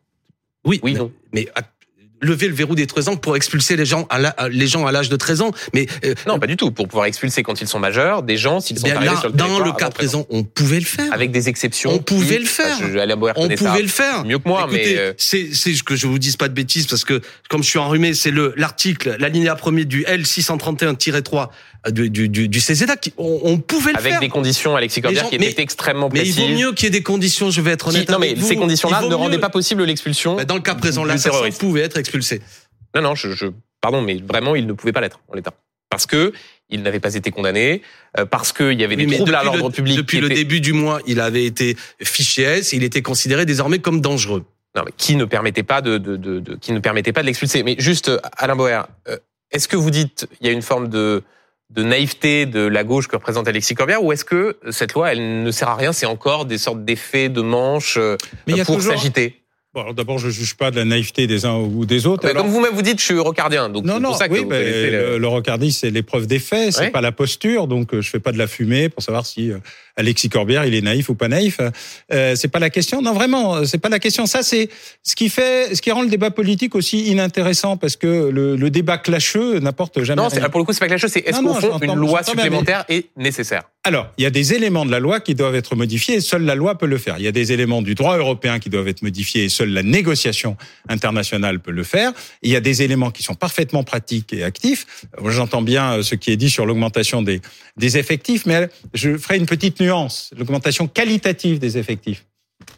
Oui, 0.65 0.79
oui, 0.83 0.93
non. 0.93 1.11
mais 1.33 1.47
lever 2.21 2.47
le 2.47 2.53
verrou 2.53 2.75
des 2.75 2.87
13 2.87 3.09
ans 3.09 3.15
pour 3.15 3.35
expulser 3.35 3.75
les 3.75 3.85
gens 3.85 4.07
à 4.09 4.49
les 4.49 4.67
gens 4.67 4.85
à 4.85 4.91
l'âge 4.91 5.09
de 5.09 5.15
13 5.15 5.41
ans. 5.41 5.51
Mais 5.73 5.87
euh, 6.03 6.13
non, 6.27 6.39
pas 6.39 6.47
du 6.47 6.57
tout. 6.57 6.71
Pour 6.71 6.87
pouvoir 6.87 7.05
expulser 7.05 7.43
quand 7.43 7.61
ils 7.61 7.67
sont 7.67 7.79
majeurs 7.79 8.23
des 8.23 8.37
gens 8.37 8.59
s'ils 8.59 8.79
sont 8.79 8.89
arrivés 8.89 9.15
sur 9.17 9.29
le 9.29 9.33
Dans 9.33 9.59
le 9.59 9.71
cas 9.71 9.89
présent, 9.89 10.25
on 10.29 10.43
pouvait 10.43 10.79
le 10.79 10.85
faire. 10.85 11.11
Avec 11.13 11.31
des 11.31 11.49
exceptions. 11.49 11.91
On 11.91 11.99
pouvait 11.99 12.39
le 12.39 12.45
faire. 12.45 12.77
on 13.35 13.49
pouvait 13.49 13.81
le 13.81 13.87
faire. 13.87 14.25
Mieux 14.25 14.39
que 14.39 14.47
moi, 14.47 14.67
mais 14.71 14.97
euh, 14.97 15.13
c'est 15.17 15.49
c'est 15.53 15.73
que 15.83 15.95
je 15.95 16.07
vous 16.07 16.19
dise 16.19 16.35
pas 16.35 16.47
de 16.47 16.53
bêtises 16.53 16.87
parce 16.87 17.03
que 17.03 17.21
comme 17.49 17.63
je 17.63 17.69
suis 17.69 17.79
enrhumé, 17.79 18.13
c'est 18.13 18.31
le 18.31 18.53
l'article, 18.57 19.15
l'alinéa 19.19 19.55
premier 19.55 19.85
du 19.85 20.03
L 20.05 20.23
631-3 20.23 21.49
du, 21.87 22.09
du, 22.09 22.29
du, 22.29 22.47
du 22.47 22.59
CZA, 22.59 22.95
on, 23.17 23.39
on 23.43 23.57
pouvait 23.59 23.91
le 23.91 23.97
Avec 23.97 24.09
faire. 24.09 24.17
Avec 24.17 24.29
des 24.29 24.33
conditions, 24.33 24.75
Alexis 24.75 25.01
Corbière, 25.01 25.29
qui 25.29 25.35
étaient 25.35 25.61
extrêmement 25.61 26.09
précises. 26.09 26.37
Mais 26.37 26.45
il 26.45 26.51
vaut 26.51 26.59
mieux 26.59 26.73
qu'il 26.73 26.85
y 26.85 26.87
ait 26.87 26.91
des 26.91 27.03
conditions, 27.03 27.49
je 27.49 27.61
vais 27.61 27.71
être 27.71 27.87
honnête. 27.87 28.09
non, 28.09 28.19
mais 28.19 28.35
ces 28.35 28.55
conditions-là 28.55 29.01
ne 29.07 29.15
rendaient 29.15 29.39
pas 29.39 29.49
possible 29.49 29.83
l'expulsion. 29.83 30.37
Dans 30.43 30.55
le 30.55 30.61
cas 30.61 30.75
présent, 30.75 31.03
l'assassin 31.03 31.49
pouvait 31.57 31.81
être 31.81 31.97
expulsé. 31.97 32.41
Non, 32.95 33.01
non, 33.01 33.15
je, 33.15 33.31
je, 33.33 33.45
pardon, 33.81 34.01
mais 34.01 34.17
vraiment, 34.17 34.55
il 34.55 34.65
ne 34.65 34.73
pouvait 34.73 34.91
pas 34.91 35.01
l'être 35.01 35.19
en 35.27 35.35
l'état. 35.35 35.53
Parce 35.89 36.05
que 36.05 36.33
il 36.71 36.83
n'avait 36.83 36.99
pas 36.99 37.15
été 37.15 37.31
condamné, 37.31 37.81
euh, 38.19 38.25
parce 38.25 38.53
qu'il 38.53 38.79
y 38.79 38.83
avait 38.83 38.95
des 38.95 39.07
troubles 39.07 39.33
à 39.33 39.43
l'ordre 39.43 39.69
public. 39.71 39.97
Depuis 39.97 40.19
le 40.19 40.29
début 40.29 40.61
du 40.61 40.73
mois, 40.73 40.99
il 41.07 41.19
avait 41.19 41.45
été 41.45 41.75
fiché 42.03 42.43
S, 42.43 42.73
il 42.73 42.83
était 42.83 43.01
considéré 43.01 43.45
désormais 43.45 43.79
comme 43.79 44.01
dangereux. 44.01 44.45
Non, 44.75 44.83
mais 44.85 44.91
qui 44.95 45.15
ne 45.15 45.25
permettait 45.25 45.63
pas 45.63 45.81
de, 45.81 45.97
de, 45.97 46.15
de, 46.15 46.39
de 46.39 46.55
qui 46.55 46.73
ne 46.73 46.79
permettait 46.79 47.11
pas 47.11 47.21
de 47.21 47.25
l'expulser. 47.25 47.63
Mais 47.63 47.75
juste, 47.79 48.11
Alain 48.37 48.55
Boer, 48.55 48.83
euh, 49.07 49.17
est-ce 49.51 49.67
que 49.67 49.75
vous 49.75 49.89
dites 49.89 50.27
il 50.41 50.47
y 50.47 50.49
a 50.49 50.53
une 50.53 50.61
forme 50.61 50.89
de 50.89 51.23
de 51.69 51.83
naïveté 51.83 52.45
de 52.45 52.61
la 52.61 52.83
gauche 52.83 53.07
que 53.07 53.15
représente 53.15 53.47
Alexis 53.47 53.75
Corbière 53.75 54.03
ou 54.03 54.11
est-ce 54.11 54.25
que 54.25 54.57
cette 54.71 54.93
loi, 54.93 55.11
elle 55.11 55.43
ne 55.43 55.51
sert 55.51 55.69
à 55.69 55.75
rien, 55.75 55.93
c'est 55.93 56.05
encore 56.05 56.45
des 56.45 56.57
sortes 56.57 56.83
d'effets 56.83 57.29
de 57.29 57.41
manche 57.41 57.97
euh, 57.97 58.17
pour 58.65 58.81
s'agiter? 58.81 59.41
Bon, 59.71 59.93
d'abord, 59.93 60.17
je 60.17 60.31
juge 60.31 60.55
pas 60.55 60.71
de 60.71 60.77
la 60.77 60.85
naïveté 60.85 61.27
des 61.27 61.45
uns 61.45 61.57
ou 61.57 61.85
des 61.85 62.07
autres. 62.07 62.27
alors... 62.27 62.41
Comme 62.41 62.51
vous-même 62.51 62.73
vous 62.73 62.81
dites, 62.81 62.99
je 62.99 63.05
suis 63.05 63.19
rocardien, 63.19 63.69
donc 63.69 63.85
non, 63.85 63.99
non, 63.99 64.09
pour 64.09 64.17
ça 64.17 64.27
que 64.27 64.33
oui, 64.33 64.43
le... 64.49 65.19
le, 65.19 65.27
rocardisme, 65.27 65.77
c'est 65.81 65.91
l'épreuve 65.91 66.25
des 66.25 66.39
faits, 66.39 66.73
c'est 66.73 66.89
pas 66.89 67.01
la 67.01 67.11
posture, 67.11 67.67
donc 67.67 67.93
euh, 67.93 68.01
je 68.01 68.09
fais 68.09 68.19
pas 68.19 68.31
de 68.31 68.39
la 68.39 68.47
fumée 68.47 68.89
pour 68.89 69.03
savoir 69.03 69.27
si 69.27 69.51
euh, 69.51 69.59
Alexis 69.95 70.29
Corbière, 70.29 70.65
il 70.65 70.73
est 70.73 70.81
naïf 70.81 71.09
ou 71.09 71.13
pas 71.13 71.27
naïf. 71.27 71.59
Euh, 72.11 72.35
c'est 72.35 72.47
pas 72.47 72.57
la 72.57 72.71
question. 72.71 73.03
Non, 73.03 73.13
vraiment, 73.13 73.63
c'est 73.65 73.77
pas 73.77 73.89
la 73.89 73.99
question. 73.99 74.25
Ça, 74.25 74.41
c'est 74.41 74.69
ce 75.03 75.15
qui 75.15 75.29
fait, 75.29 75.75
ce 75.75 75.83
qui 75.83 75.91
rend 75.91 76.01
le 76.01 76.09
débat 76.09 76.31
politique 76.31 76.73
aussi 76.73 77.05
inintéressant 77.05 77.77
parce 77.77 77.95
que 77.95 78.29
le, 78.29 78.55
le 78.55 78.69
débat 78.71 78.97
clasheux 78.97 79.59
n'apporte 79.59 80.01
jamais. 80.03 80.21
Non, 80.21 80.29
rien. 80.29 80.49
pour 80.49 80.61
le 80.61 80.65
coup, 80.65 80.73
c'est 80.73 80.79
pas 80.79 80.87
clasheux. 80.87 81.09
C'est 81.09 81.27
est-ce 81.27 81.41
qu'au 81.41 81.53
fond, 81.53 81.77
une 81.79 81.93
loi 81.93 82.23
supplémentaire 82.23 82.85
est 82.89 83.09
nécessaire? 83.17 83.63
Alors, 83.83 84.07
il 84.17 84.23
y 84.23 84.27
a 84.27 84.29
des 84.29 84.53
éléments 84.53 84.85
de 84.85 84.91
la 84.91 84.99
loi 84.99 85.19
qui 85.19 85.35
doivent 85.35 85.55
être 85.55 85.75
modifiés 85.75 86.15
et 86.15 86.21
seule 86.21 86.43
la 86.43 86.55
loi 86.55 86.77
peut 86.77 86.85
le 86.85 86.97
faire. 86.97 87.15
Il 87.17 87.23
y 87.23 87.27
a 87.27 87.31
des 87.31 87.53
éléments 87.53 87.81
du 87.81 87.95
droit 87.95 88.17
européen 88.17 88.59
qui 88.59 88.69
doivent 88.69 88.87
être 88.87 89.01
modifiés 89.01 89.45
et 89.45 89.49
seule 89.59 89.69
la 89.69 89.83
négociation 89.83 90.57
internationale 90.87 91.59
peut 91.59 91.71
le 91.71 91.83
faire. 91.83 92.13
Il 92.41 92.51
y 92.51 92.55
a 92.55 92.61
des 92.61 92.81
éléments 92.81 93.11
qui 93.11 93.23
sont 93.23 93.35
parfaitement 93.35 93.83
pratiques 93.83 94.33
et 94.33 94.43
actifs. 94.43 95.05
J'entends 95.25 95.61
bien 95.61 95.93
euh, 95.93 96.03
ce 96.03 96.15
qui 96.15 96.31
est 96.31 96.37
dit 96.37 96.49
sur 96.49 96.65
l'augmentation 96.65 97.21
des 97.21 97.41
effectifs, 97.97 98.45
mais 98.45 98.69
je 98.93 99.17
ferai 99.17 99.37
une 99.37 99.45
petite 99.45 99.79
nuance. 99.79 100.31
L'augmentation 100.37 100.87
qualitative 100.87 101.59
des 101.59 101.77
effectifs. 101.77 102.25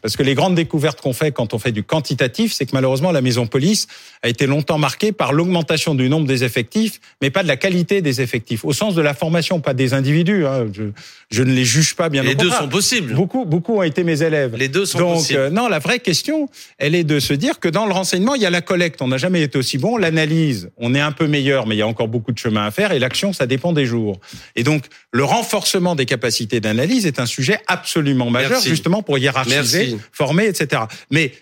Parce 0.00 0.16
que 0.16 0.22
les 0.22 0.34
grandes 0.34 0.54
découvertes 0.54 1.00
qu'on 1.00 1.12
fait 1.12 1.32
quand 1.32 1.54
on 1.54 1.58
fait 1.58 1.72
du 1.72 1.82
quantitatif, 1.82 2.52
c'est 2.52 2.66
que 2.66 2.70
malheureusement 2.72 3.12
la 3.12 3.20
maison 3.20 3.46
police 3.46 3.86
a 4.22 4.28
été 4.28 4.46
longtemps 4.46 4.78
marquée 4.78 5.12
par 5.12 5.32
l'augmentation 5.32 5.94
du 5.94 6.08
nombre 6.08 6.26
des 6.26 6.44
effectifs, 6.44 7.00
mais 7.20 7.30
pas 7.30 7.42
de 7.42 7.48
la 7.48 7.56
qualité 7.56 8.02
des 8.02 8.20
effectifs, 8.20 8.64
au 8.64 8.72
sens 8.72 8.94
de 8.94 9.02
la 9.02 9.14
formation, 9.14 9.60
pas 9.60 9.74
des 9.74 9.94
individus. 9.94 10.46
Hein. 10.46 10.66
Je, 10.72 10.84
je, 11.30 11.42
ne 11.42 11.52
les 11.52 11.64
juge 11.64 11.94
pas 11.94 12.08
bien. 12.08 12.22
Les 12.22 12.34
deux 12.34 12.50
sont 12.50 12.68
possibles. 12.68 13.14
Beaucoup, 13.14 13.44
beaucoup 13.44 13.76
ont 13.76 13.82
été 13.82 14.02
mes 14.02 14.22
élèves. 14.22 14.56
Les 14.56 14.68
deux 14.68 14.86
sont 14.86 14.98
Donc, 14.98 15.14
possibles. 15.16 15.38
Euh, 15.38 15.50
non, 15.50 15.68
la 15.68 15.78
vraie 15.78 16.00
question, 16.00 16.48
elle 16.78 16.94
est 16.94 17.04
de 17.04 17.20
se 17.20 17.32
dire 17.34 17.60
que 17.60 17.68
dans 17.68 17.86
le 17.86 17.92
renseignement, 17.92 18.34
il 18.34 18.42
y 18.42 18.46
a 18.46 18.50
la 18.50 18.62
collecte. 18.62 19.02
On 19.02 19.08
n'a 19.08 19.18
jamais 19.18 19.42
été 19.42 19.58
aussi 19.58 19.78
bon. 19.78 19.96
L'analyse, 19.96 20.70
on 20.78 20.94
est 20.94 21.00
un 21.00 21.12
peu 21.12 21.26
meilleur, 21.26 21.66
mais 21.66 21.74
il 21.76 21.78
y 21.78 21.82
a 21.82 21.86
encore 21.86 22.08
beaucoup 22.08 22.32
de 22.32 22.38
chemin 22.38 22.66
à 22.66 22.70
faire. 22.70 22.92
Et 22.92 22.98
l'action, 22.98 23.32
ça 23.32 23.46
dépend 23.46 23.72
des 23.72 23.86
jours. 23.86 24.20
Et 24.56 24.62
donc, 24.62 24.84
le 25.12 25.24
renforcement 25.24 25.94
des 25.94 26.06
capacités 26.06 26.60
d'analyse 26.60 27.06
est 27.06 27.20
un 27.20 27.26
sujet 27.26 27.60
absolument 27.66 28.30
majeur, 28.30 28.52
Merci. 28.52 28.68
justement 28.68 29.02
pour 29.02 29.18
hiérarchiser, 29.18 29.56
Merci. 29.56 29.71
Former, 30.12 30.46
etc. 30.46 30.82
Mais 31.10 31.32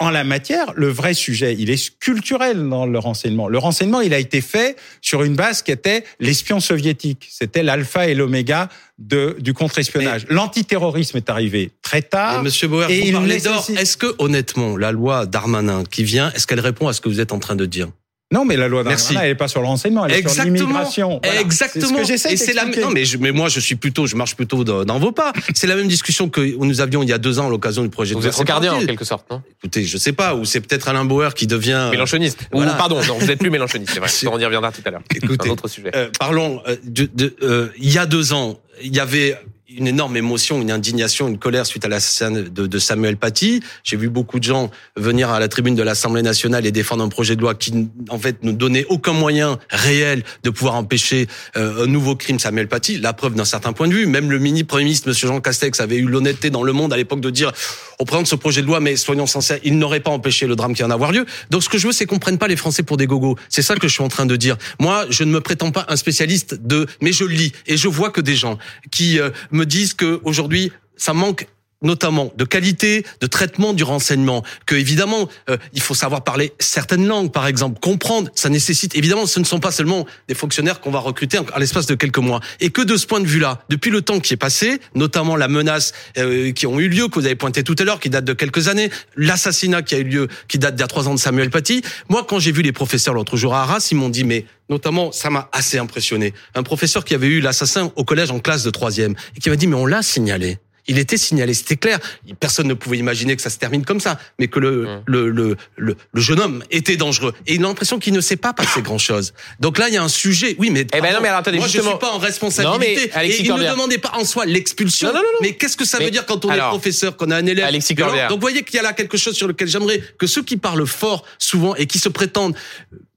en 0.00 0.08
la 0.08 0.24
matière, 0.24 0.72
le 0.76 0.88
vrai 0.88 1.12
sujet, 1.12 1.54
il 1.58 1.70
est 1.70 1.98
culturel 1.98 2.68
dans 2.68 2.86
le 2.86 2.98
renseignement. 2.98 3.48
Le 3.48 3.58
renseignement, 3.58 4.00
il 4.00 4.14
a 4.14 4.18
été 4.18 4.40
fait 4.40 4.76
sur 5.02 5.22
une 5.22 5.36
base 5.36 5.60
qui 5.60 5.72
était 5.72 6.04
l'espion 6.20 6.58
soviétique. 6.58 7.28
C'était 7.30 7.62
l'alpha 7.62 8.08
et 8.08 8.14
l'oméga 8.14 8.70
de, 8.98 9.36
du 9.40 9.52
contre-espionnage. 9.52 10.24
L'antiterrorisme 10.30 11.18
est 11.18 11.28
arrivé 11.28 11.70
très 11.82 12.00
tard. 12.00 12.42
Monsieur 12.42 12.68
Bauer, 12.68 12.90
et 12.90 13.12
d'or. 13.12 13.68
Est-ce 13.76 13.98
que, 13.98 14.14
honnêtement, 14.18 14.78
la 14.78 14.90
loi 14.90 15.26
Darmanin 15.26 15.84
qui 15.84 16.02
vient, 16.02 16.32
est-ce 16.32 16.46
qu'elle 16.46 16.60
répond 16.60 16.88
à 16.88 16.94
ce 16.94 17.02
que 17.02 17.10
vous 17.10 17.20
êtes 17.20 17.32
en 17.32 17.38
train 17.38 17.56
de 17.56 17.66
dire? 17.66 17.88
Non, 18.32 18.44
mais 18.44 18.56
la 18.56 18.68
loi 18.68 18.84
Merci. 18.84 19.06
Darmanin, 19.08 19.24
elle 19.24 19.30
n'est 19.32 19.36
pas 19.36 19.48
sur 19.48 19.60
le 19.60 19.66
renseignement, 19.66 20.06
elle 20.06 20.12
est 20.24 20.28
sur 20.28 20.44
l'immigration. 20.44 21.20
Voilà. 21.24 21.40
Exactement. 21.40 21.84
C'est 21.84 21.92
ce 21.94 21.98
que 22.00 22.06
j'essaie 22.06 22.32
Et 22.32 22.36
c'est 22.36 22.52
la 22.52 22.62
d'expliquer. 22.62 22.86
non 22.86 22.92
mais 22.92 23.04
je, 23.04 23.18
mais 23.18 23.32
moi 23.32 23.48
je 23.48 23.58
suis 23.58 23.74
plutôt 23.74 24.06
je 24.06 24.14
marche 24.14 24.36
plutôt 24.36 24.62
dans, 24.62 24.84
dans 24.84 24.98
vos 25.00 25.10
pas. 25.10 25.32
C'est 25.54 25.66
la 25.66 25.74
même 25.74 25.88
discussion 25.88 26.28
que 26.28 26.40
nous 26.40 26.80
avions 26.80 27.02
il 27.02 27.08
y 27.08 27.12
a 27.12 27.18
deux 27.18 27.40
ans 27.40 27.48
à 27.48 27.50
l'occasion 27.50 27.82
du 27.82 27.88
projet 27.88 28.14
Vous 28.14 28.20
de 28.20 28.26
loi 28.26 28.30
êtes 28.32 28.36
rocardien 28.38 28.74
en 28.74 28.86
quelque 28.86 29.04
sorte, 29.04 29.28
non? 29.30 29.42
Écoutez, 29.58 29.84
je 29.84 29.98
sais 29.98 30.12
pas 30.12 30.36
ou 30.36 30.44
c'est 30.44 30.60
peut-être 30.60 30.86
Alain 30.88 31.04
Bauer 31.04 31.34
qui 31.34 31.48
devient 31.48 31.88
Mélenchoniste. 31.90 32.38
voilà. 32.52 32.74
Ou 32.74 32.76
pardon, 32.76 33.00
non, 33.08 33.18
vous 33.18 33.26
n'êtes 33.26 33.40
plus 33.40 33.50
mélenchoniste, 33.50 33.92
c'est 33.94 34.00
vrai. 34.00 34.32
On 34.32 34.38
y 34.38 34.44
reviendra 34.44 34.70
tout 34.70 34.82
à 34.84 34.90
l'heure. 34.90 35.02
Écoutez, 35.12 35.48
un 35.48 35.52
autre 35.52 35.66
sujet. 35.68 35.90
Euh, 35.96 36.08
parlons 36.18 36.62
euh, 36.68 36.76
de, 36.84 37.10
de, 37.12 37.34
euh, 37.42 37.68
il 37.78 37.90
y 37.92 37.98
a 37.98 38.06
deux 38.06 38.32
ans, 38.32 38.60
il 38.82 38.94
y 38.94 39.00
avait 39.00 39.36
une 39.76 39.86
énorme 39.86 40.16
émotion, 40.16 40.60
une 40.60 40.70
indignation, 40.70 41.28
une 41.28 41.38
colère 41.38 41.66
suite 41.66 41.84
à 41.84 41.88
l'assassinat 41.88 42.42
de, 42.42 42.66
de 42.66 42.78
Samuel 42.78 43.16
Paty. 43.16 43.62
J'ai 43.84 43.96
vu 43.96 44.08
beaucoup 44.08 44.38
de 44.38 44.44
gens 44.44 44.70
venir 44.96 45.30
à 45.30 45.38
la 45.38 45.48
tribune 45.48 45.74
de 45.74 45.82
l'Assemblée 45.82 46.22
nationale 46.22 46.66
et 46.66 46.72
défendre 46.72 47.04
un 47.04 47.08
projet 47.08 47.36
de 47.36 47.40
loi 47.40 47.54
qui, 47.54 47.88
en 48.08 48.18
fait, 48.18 48.42
ne 48.42 48.52
donnait 48.52 48.84
aucun 48.88 49.12
moyen 49.12 49.58
réel 49.70 50.24
de 50.42 50.50
pouvoir 50.50 50.74
empêcher 50.74 51.28
euh, 51.56 51.84
un 51.84 51.86
nouveau 51.86 52.16
crime 52.16 52.38
Samuel 52.38 52.68
Paty. 52.68 52.98
La 52.98 53.12
preuve 53.12 53.34
d'un 53.34 53.44
certain 53.44 53.72
point 53.72 53.86
de 53.86 53.94
vue. 53.94 54.06
Même 54.06 54.30
le 54.30 54.38
mini 54.38 54.64
premier 54.64 54.84
ministre, 54.84 55.08
Monsieur 55.08 55.28
Jean 55.28 55.40
Castex, 55.40 55.80
avait 55.80 55.98
eu 55.98 56.06
l'honnêteté 56.06 56.50
dans 56.50 56.62
le 56.62 56.72
monde 56.72 56.92
à 56.92 56.96
l'époque 56.96 57.20
de 57.20 57.30
dire 57.30 57.52
on 57.98 58.04
présente 58.04 58.26
ce 58.26 58.34
projet 58.34 58.62
de 58.62 58.66
loi, 58.66 58.80
mais 58.80 58.96
soyons 58.96 59.26
sincères, 59.26 59.58
il 59.62 59.78
n'aurait 59.78 60.00
pas 60.00 60.10
empêché 60.10 60.46
le 60.46 60.56
drame 60.56 60.72
qui 60.72 60.78
vient 60.78 60.88
d'avoir 60.88 61.12
lieu. 61.12 61.26
Donc, 61.50 61.62
ce 61.62 61.68
que 61.68 61.78
je 61.78 61.86
veux, 61.86 61.92
c'est 61.92 62.06
qu'on 62.06 62.18
prenne 62.18 62.38
pas 62.38 62.48
les 62.48 62.56
Français 62.56 62.82
pour 62.82 62.96
des 62.96 63.06
gogos. 63.06 63.36
C'est 63.48 63.62
ça 63.62 63.76
que 63.76 63.86
je 63.86 63.92
suis 63.92 64.02
en 64.02 64.08
train 64.08 64.26
de 64.26 64.36
dire. 64.36 64.56
Moi, 64.78 65.04
je 65.10 65.22
ne 65.22 65.30
me 65.30 65.40
prétends 65.40 65.70
pas 65.70 65.84
un 65.88 65.96
spécialiste 65.96 66.54
de, 66.54 66.86
mais 67.00 67.12
je 67.12 67.24
lis 67.24 67.52
et 67.66 67.76
je 67.76 67.88
vois 67.88 68.10
que 68.10 68.20
des 68.20 68.34
gens 68.34 68.58
qui 68.90 69.20
euh, 69.20 69.30
disent 69.64 69.94
que 69.94 70.20
aujourd'hui, 70.24 70.72
ça 70.96 71.12
manque 71.14 71.48
notamment 71.82 72.32
de 72.36 72.44
qualité, 72.44 73.04
de 73.20 73.26
traitement 73.26 73.72
du 73.72 73.84
renseignement, 73.84 74.44
que 74.66 74.74
évidemment 74.74 75.28
euh, 75.48 75.56
il 75.72 75.80
faut 75.80 75.94
savoir 75.94 76.24
parler 76.24 76.52
certaines 76.58 77.06
langues, 77.06 77.32
par 77.32 77.46
exemple, 77.46 77.80
comprendre. 77.80 78.30
Ça 78.34 78.48
nécessite 78.48 78.94
évidemment, 78.94 79.26
ce 79.26 79.40
ne 79.40 79.44
sont 79.44 79.60
pas 79.60 79.70
seulement 79.70 80.06
des 80.28 80.34
fonctionnaires 80.34 80.80
qu'on 80.80 80.90
va 80.90 80.98
recruter 80.98 81.38
à 81.52 81.58
l'espace 81.58 81.86
de 81.86 81.94
quelques 81.94 82.18
mois, 82.18 82.40
et 82.60 82.70
que 82.70 82.82
de 82.82 82.96
ce 82.96 83.06
point 83.06 83.20
de 83.20 83.26
vue-là, 83.26 83.62
depuis 83.68 83.90
le 83.90 84.02
temps 84.02 84.20
qui 84.20 84.34
est 84.34 84.38
passé, 84.38 84.80
notamment 84.94 85.36
la 85.36 85.48
menace 85.48 85.92
euh, 86.18 86.52
qui 86.52 86.66
ont 86.66 86.78
eu 86.80 86.88
lieu, 86.88 87.08
que 87.08 87.18
vous 87.18 87.26
avez 87.26 87.36
pointé 87.36 87.62
tout 87.62 87.76
à 87.78 87.84
l'heure, 87.84 88.00
qui 88.00 88.10
date 88.10 88.24
de 88.24 88.32
quelques 88.32 88.68
années, 88.68 88.90
l'assassinat 89.16 89.82
qui 89.82 89.94
a 89.94 89.98
eu 89.98 90.04
lieu, 90.04 90.28
qui 90.48 90.58
date 90.58 90.74
d'il 90.74 90.82
y 90.82 90.84
a 90.84 90.88
trois 90.88 91.08
ans 91.08 91.14
de 91.14 91.20
Samuel 91.20 91.50
Paty. 91.50 91.82
Moi, 92.08 92.24
quand 92.28 92.38
j'ai 92.38 92.52
vu 92.52 92.62
les 92.62 92.72
professeurs 92.72 93.14
l'autre 93.14 93.36
jour 93.36 93.54
à 93.54 93.62
Arras, 93.62 93.88
ils 93.90 93.96
m'ont 93.96 94.08
dit 94.08 94.24
mais 94.24 94.44
notamment, 94.68 95.12
ça 95.12 95.30
m'a 95.30 95.48
assez 95.52 95.78
impressionné. 95.78 96.32
Un 96.54 96.62
professeur 96.62 97.04
qui 97.04 97.14
avait 97.14 97.26
eu 97.26 97.40
l'assassin 97.40 97.92
au 97.96 98.04
collège 98.04 98.30
en 98.30 98.38
classe 98.38 98.62
de 98.62 98.70
troisième 98.70 99.14
et 99.36 99.40
qui 99.40 99.50
m'a 99.50 99.56
dit 99.56 99.66
mais 99.66 99.76
on 99.76 99.86
l'a 99.86 100.02
signalé. 100.02 100.58
Il 100.90 100.98
était 100.98 101.16
signalé, 101.16 101.54
c'était 101.54 101.76
clair. 101.76 101.98
Personne 102.40 102.66
ne 102.66 102.74
pouvait 102.74 102.98
imaginer 102.98 103.36
que 103.36 103.42
ça 103.42 103.48
se 103.50 103.58
termine 103.58 103.84
comme 103.84 104.00
ça, 104.00 104.18
mais 104.38 104.48
que 104.48 104.58
le, 104.58 104.70
Mmh. 104.80 105.02
le, 105.06 105.30
le, 105.30 105.56
le, 105.76 105.96
le 106.12 106.20
jeune 106.20 106.40
homme 106.40 106.64
était 106.70 106.96
dangereux. 106.96 107.32
Et 107.46 107.54
il 107.54 107.64
a 107.64 107.68
l'impression 107.68 107.98
qu'il 107.98 108.12
ne 108.12 108.20
s'est 108.20 108.36
pas 108.36 108.52
passé 108.52 108.82
grand-chose. 108.88 109.32
Donc 109.60 109.78
là, 109.78 109.88
il 109.88 109.94
y 109.94 109.96
a 109.98 110.02
un 110.02 110.08
sujet. 110.08 110.56
Oui, 110.58 110.70
mais, 110.70 110.86
Eh 110.94 111.00
ben 111.00 111.12
non, 111.12 111.20
mais 111.20 111.28
alors, 111.28 111.40
attendez, 111.40 111.58
moi, 111.58 111.66
je 111.68 111.72
justement- 111.72 111.90
suis 111.92 111.98
pas 112.00 112.10
en 112.12 112.18
responsabilité. 112.18 112.78
Non, 112.78 112.78
mais 113.06 113.10
Alexis 113.12 113.42
et 113.42 113.44
il 113.46 113.54
ne 113.54 113.70
demandait 113.70 113.98
pas 113.98 114.12
en 114.14 114.24
soi 114.24 114.46
l'expulsion. 114.46 115.12
Mais 115.42 115.54
qu'est-ce 115.54 115.76
que 115.76 115.84
ça 115.84 115.98
Mais 115.98 116.06
veut 116.06 116.10
dire 116.10 116.26
quand 116.26 116.44
on 116.44 116.48
alors, 116.50 116.66
est 116.66 116.70
professeur, 116.70 117.16
qu'on 117.16 117.30
a 117.30 117.36
un 117.36 117.46
élève 117.46 117.64
Alexis. 117.66 117.94
Donc 117.94 118.10
vous 118.30 118.40
voyez 118.40 118.62
qu'il 118.62 118.76
y 118.76 118.78
a 118.78 118.82
là 118.82 118.92
quelque 118.92 119.16
chose 119.16 119.34
sur 119.36 119.46
lequel 119.48 119.68
j'aimerais 119.68 120.02
que 120.18 120.26
ceux 120.26 120.42
qui 120.42 120.56
parlent 120.56 120.86
fort 120.86 121.24
souvent 121.38 121.74
et 121.76 121.86
qui 121.86 121.98
se 121.98 122.08
prétendent 122.08 122.56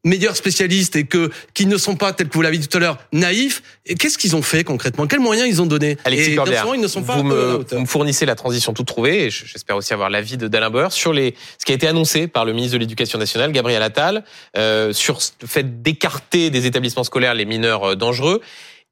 meilleurs 0.04 0.36
spécialistes 0.36 0.96
et 0.96 1.06
que 1.06 1.32
qui 1.54 1.66
ne 1.66 1.78
sont 1.78 1.96
pas 1.96 2.12
tels 2.14 2.28
que 2.28 2.34
vous 2.34 2.42
l'avez 2.42 2.58
dit 2.58 2.68
tout 2.68 2.78
à 2.78 2.82
l'heure 2.82 2.98
naïfs, 3.12 3.64
et 3.86 3.96
qu'est-ce 3.96 4.18
qu'ils 4.18 4.36
ont 4.36 4.42
fait 4.42 4.64
concrètement? 4.64 5.08
Quels 5.08 5.20
moyens 5.22 5.48
ils 5.48 5.62
ont 5.62 5.66
donné? 5.66 5.98
Alexis 6.04 6.32
Et 6.32 6.36
souvent, 6.36 6.74
ils 6.74 6.82
ne 6.82 6.88
sont 6.88 7.04
pas 7.04 7.16
vous, 7.18 7.24
me, 7.24 7.54
hauteur. 7.56 7.78
vous 7.78 7.84
me 7.84 7.88
fournissez 7.90 8.26
la 8.26 8.36
transition 8.36 8.74
toute 8.74 8.88
trouvée, 8.88 9.26
et 9.26 9.30
je- 9.30 9.46
j'espère 9.46 9.76
aussi 9.78 9.94
avoir 9.94 10.10
l'avis 10.10 10.38
de 10.38 10.48
d'Alain 10.48 10.70
Bauer 10.70 10.92
sur 10.92 11.14
les, 11.14 11.36
ce 11.58 11.66
qui 11.66 11.72
a 11.72 11.76
été 11.76 11.88
annoncé 11.88 12.28
par 12.28 12.44
le 12.46 12.54
ministre 12.54 12.74
de 12.74 12.80
l'Éducation 12.80 13.18
nationale, 13.18 13.52
Gabriel 13.52 13.82
Attal, 13.82 14.24
euh, 14.58 14.92
sur 14.94 15.20
le 15.42 15.48
fait 15.48 15.82
d'écarter 15.82 16.50
des 16.50 16.66
établissements 16.66 17.04
scolaires 17.04 17.34
les 17.34 17.46
mineurs 17.46 17.92
euh, 17.92 17.96
dangereux. 17.96 18.42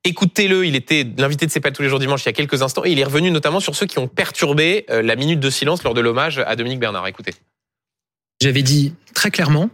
Écoutez-le, 0.04 0.66
il 0.66 0.76
était 0.76 1.06
l'invité 1.18 1.46
de 1.46 1.52
C'est 1.52 1.60
pas 1.60 1.70
tous 1.72 1.84
les 1.84 1.90
jours 1.90 2.00
dimanche 2.00 2.24
il 2.24 2.26
y 2.26 2.30
a 2.30 2.34
quelques 2.34 2.62
instants, 2.64 2.84
et 2.86 2.92
il 2.92 3.00
est 3.00 3.04
revenu 3.04 3.30
notamment 3.32 3.60
sur 3.60 3.76
ceux 3.76 3.86
qui 3.86 4.00
ont 4.00 4.08
perturbé 4.08 4.86
euh, 4.90 5.02
la 5.02 5.16
minute 5.16 5.40
de 5.40 5.50
silence 5.50 5.84
lors 5.84 5.94
de 5.94 6.02
l'hommage 6.02 6.40
à 6.48 6.56
Dominique 6.56 6.80
Bernard. 6.80 7.06
Écoutez. 7.08 7.34
J'avais 8.42 8.64
dit 8.64 8.94
très 9.14 9.30
clairement 9.30 9.70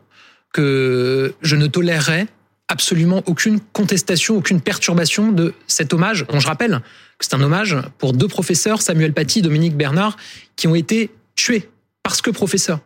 que 0.53 1.34
je 1.41 1.56
ne 1.56 1.68
tolérerais 1.68 2.28
absolument 2.68 3.24
aucune 3.26 3.60
contestation, 3.60 4.38
aucune 4.38 4.61
perturbation 4.61 5.32
de 5.32 5.53
cet 5.68 5.94
hommage. 5.94 6.26
dont 6.28 6.40
je 6.40 6.48
rappelle 6.48 6.82
que 7.18 7.26
c'est 7.26 7.34
un 7.34 7.41
hommage 7.41 7.78
pour 7.98 8.14
deux 8.14 8.28
professeurs, 8.28 8.82
Samuel 8.82 9.14
Paty 9.14 9.40
et 9.40 9.41
Dominique 9.41 9.76
Bernard, 9.76 10.18
qui 10.56 10.68
ont 10.68 10.76
été 10.76 11.11
tués 11.36 11.69
parce 12.03 12.22
que 12.22 12.30
professeurs. 12.30 12.80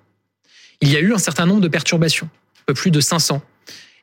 Il 0.81 0.89
y 0.89 0.95
a 0.95 0.99
eu 0.99 1.13
un 1.13 1.17
certain 1.17 1.45
nombre 1.45 1.61
de 1.61 1.67
perturbations, 1.67 2.29
un 2.61 2.63
peu 2.67 2.73
plus 2.73 2.91
de 2.91 2.99
500. 2.99 3.41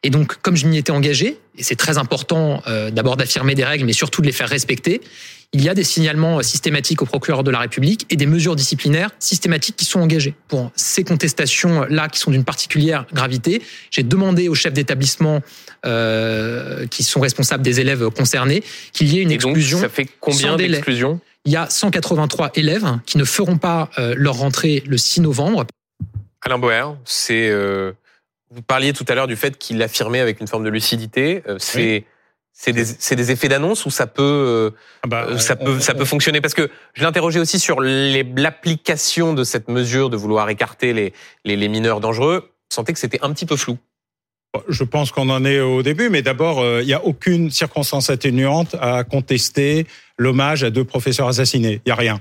Et 0.03 0.11
donc, 0.11 0.37
comme 0.43 0.57
je 0.57 0.67
m'y 0.67 0.79
étais 0.79 0.93
engagé, 0.93 1.39
et 1.57 1.63
c'est 1.63 1.77
très 1.77 1.99
important 1.99 2.63
euh, 2.69 2.91
d'abord 2.91 3.17
d'affirmer 3.17 3.55
des 3.55 3.65
règles, 3.65 3.85
mais 3.85 3.93
surtout 3.93 4.21
de 4.23 4.27
les 4.27 4.33
faire 4.33 4.49
respecter, 4.49 5.01
il 5.53 5.63
y 5.65 5.69
a 5.69 5.75
des 5.75 5.83
signalements 5.83 6.39
euh, 6.39 6.43
systématiques 6.43 7.03
au 7.03 7.07
procureur 7.07 7.43
de 7.43 7.51
la 7.51 7.59
République 7.59 8.07
et 8.11 8.17
des 8.17 8.27
mesures 8.27 8.55
disciplinaires 8.55 9.11
systématiques 9.19 9.77
qui 9.77 9.85
sont 9.85 10.01
engagées. 10.01 10.35
Pour 10.47 10.71
ces 10.77 11.05
contestations-là, 11.05 12.09
qui 12.09 12.19
sont 12.21 12.31
d'une 12.31 12.45
particulière 12.45 13.07
gravité, 13.13 13.63
j'ai 13.91 14.03
demandé 14.03 14.49
aux 14.49 14.55
chefs 14.55 14.75
d'établissement 14.75 15.41
euh, 15.87 16.87
qui 16.89 17.03
sont 17.03 17.21
responsables 17.21 17.63
des 17.63 17.81
élèves 17.81 18.11
concernés 18.11 18.63
qu'il 18.93 19.13
y 19.13 19.19
ait 19.19 19.23
une 19.23 19.33
Et 19.33 19.39
donc, 19.39 19.51
exclusion. 19.57 19.81
ça 19.81 19.89
fait 19.89 20.07
combien 20.21 20.57
d'exclusions? 20.57 21.21
Il 21.45 21.53
y 21.53 21.57
a 21.57 21.69
183 21.69 22.51
élèves 22.57 22.99
qui 23.07 23.17
ne 23.17 23.25
feront 23.25 23.57
pas 23.57 23.89
euh, 23.99 24.15
leur 24.17 24.37
rentrée 24.37 24.83
le 24.87 24.99
6 24.99 25.23
novembre 25.23 25.65
Alain 26.43 26.59
Bauer, 26.59 26.97
c'est 27.05 27.49
euh, 27.49 27.93
vous 28.51 28.63
parliez 28.63 28.93
tout 28.93 29.05
à 29.09 29.15
l'heure 29.15 29.27
du 29.27 29.37
fait 29.37 29.59
qu'il 29.59 29.83
affirmait 29.83 30.21
avec 30.21 30.41
une 30.41 30.47
forme 30.49 30.65
de 30.65 30.71
lucidité. 30.71 31.43
euh, 31.49 31.57
c'est 31.59 32.05
c'est 32.61 32.73
des, 32.73 32.85
c'est 32.85 33.15
des 33.15 33.31
effets 33.31 33.47
d'annonce 33.49 33.87
ou 33.87 33.91
ça 33.91 34.09
peut 34.09 34.23
euh, 34.23 34.71
Ah 35.05 35.07
bah, 35.07 35.27
euh, 35.29 35.39
ça 35.39 35.55
peut 35.55 35.77
on- 35.77 35.81
ça 35.81 35.95
peut 35.95 36.05
fonctionner? 36.05 36.41
Parce 36.41 36.55
que 36.55 36.69
je 36.95 37.05
l'interrogeais 37.05 37.39
aussi 37.39 37.61
sur 37.61 37.81
les- 37.81 38.25
l'application 38.25 39.33
de 39.33 39.45
cette 39.45 39.69
mesure 39.69 40.11
de 40.11 40.17
vouloir 40.17 40.49
écarter 40.51 40.93
les, 40.93 41.13
les 41.45 41.55
les 41.57 41.69
mineurs 41.69 42.01
dangereux. 42.01 42.51
Je 42.71 42.75
sentais 42.75 42.93
que 42.93 42.99
c'était 42.99 43.21
un 43.23 43.33
petit 43.33 43.47
peu 43.47 43.57
flou. 43.57 43.79
Je 44.69 44.83
pense 44.83 45.13
qu'on 45.13 45.29
en 45.29 45.45
est 45.45 45.61
au 45.61 45.83
début, 45.85 46.09
mais 46.09 46.23
d'abord, 46.23 46.65
il 46.81 46.87
n'y 46.87 46.95
a 46.95 47.05
aucune 47.05 47.51
circonstance 47.51 48.11
atténuante 48.11 48.75
à 48.81 49.05
contester 49.05 49.87
l'hommage 50.17 50.65
à 50.65 50.71
deux 50.71 50.85
professeurs 50.85 51.29
assassinés. 51.29 51.75
Il 51.85 51.89
n'y 51.89 51.93
a 51.93 51.97
rien. 51.97 52.21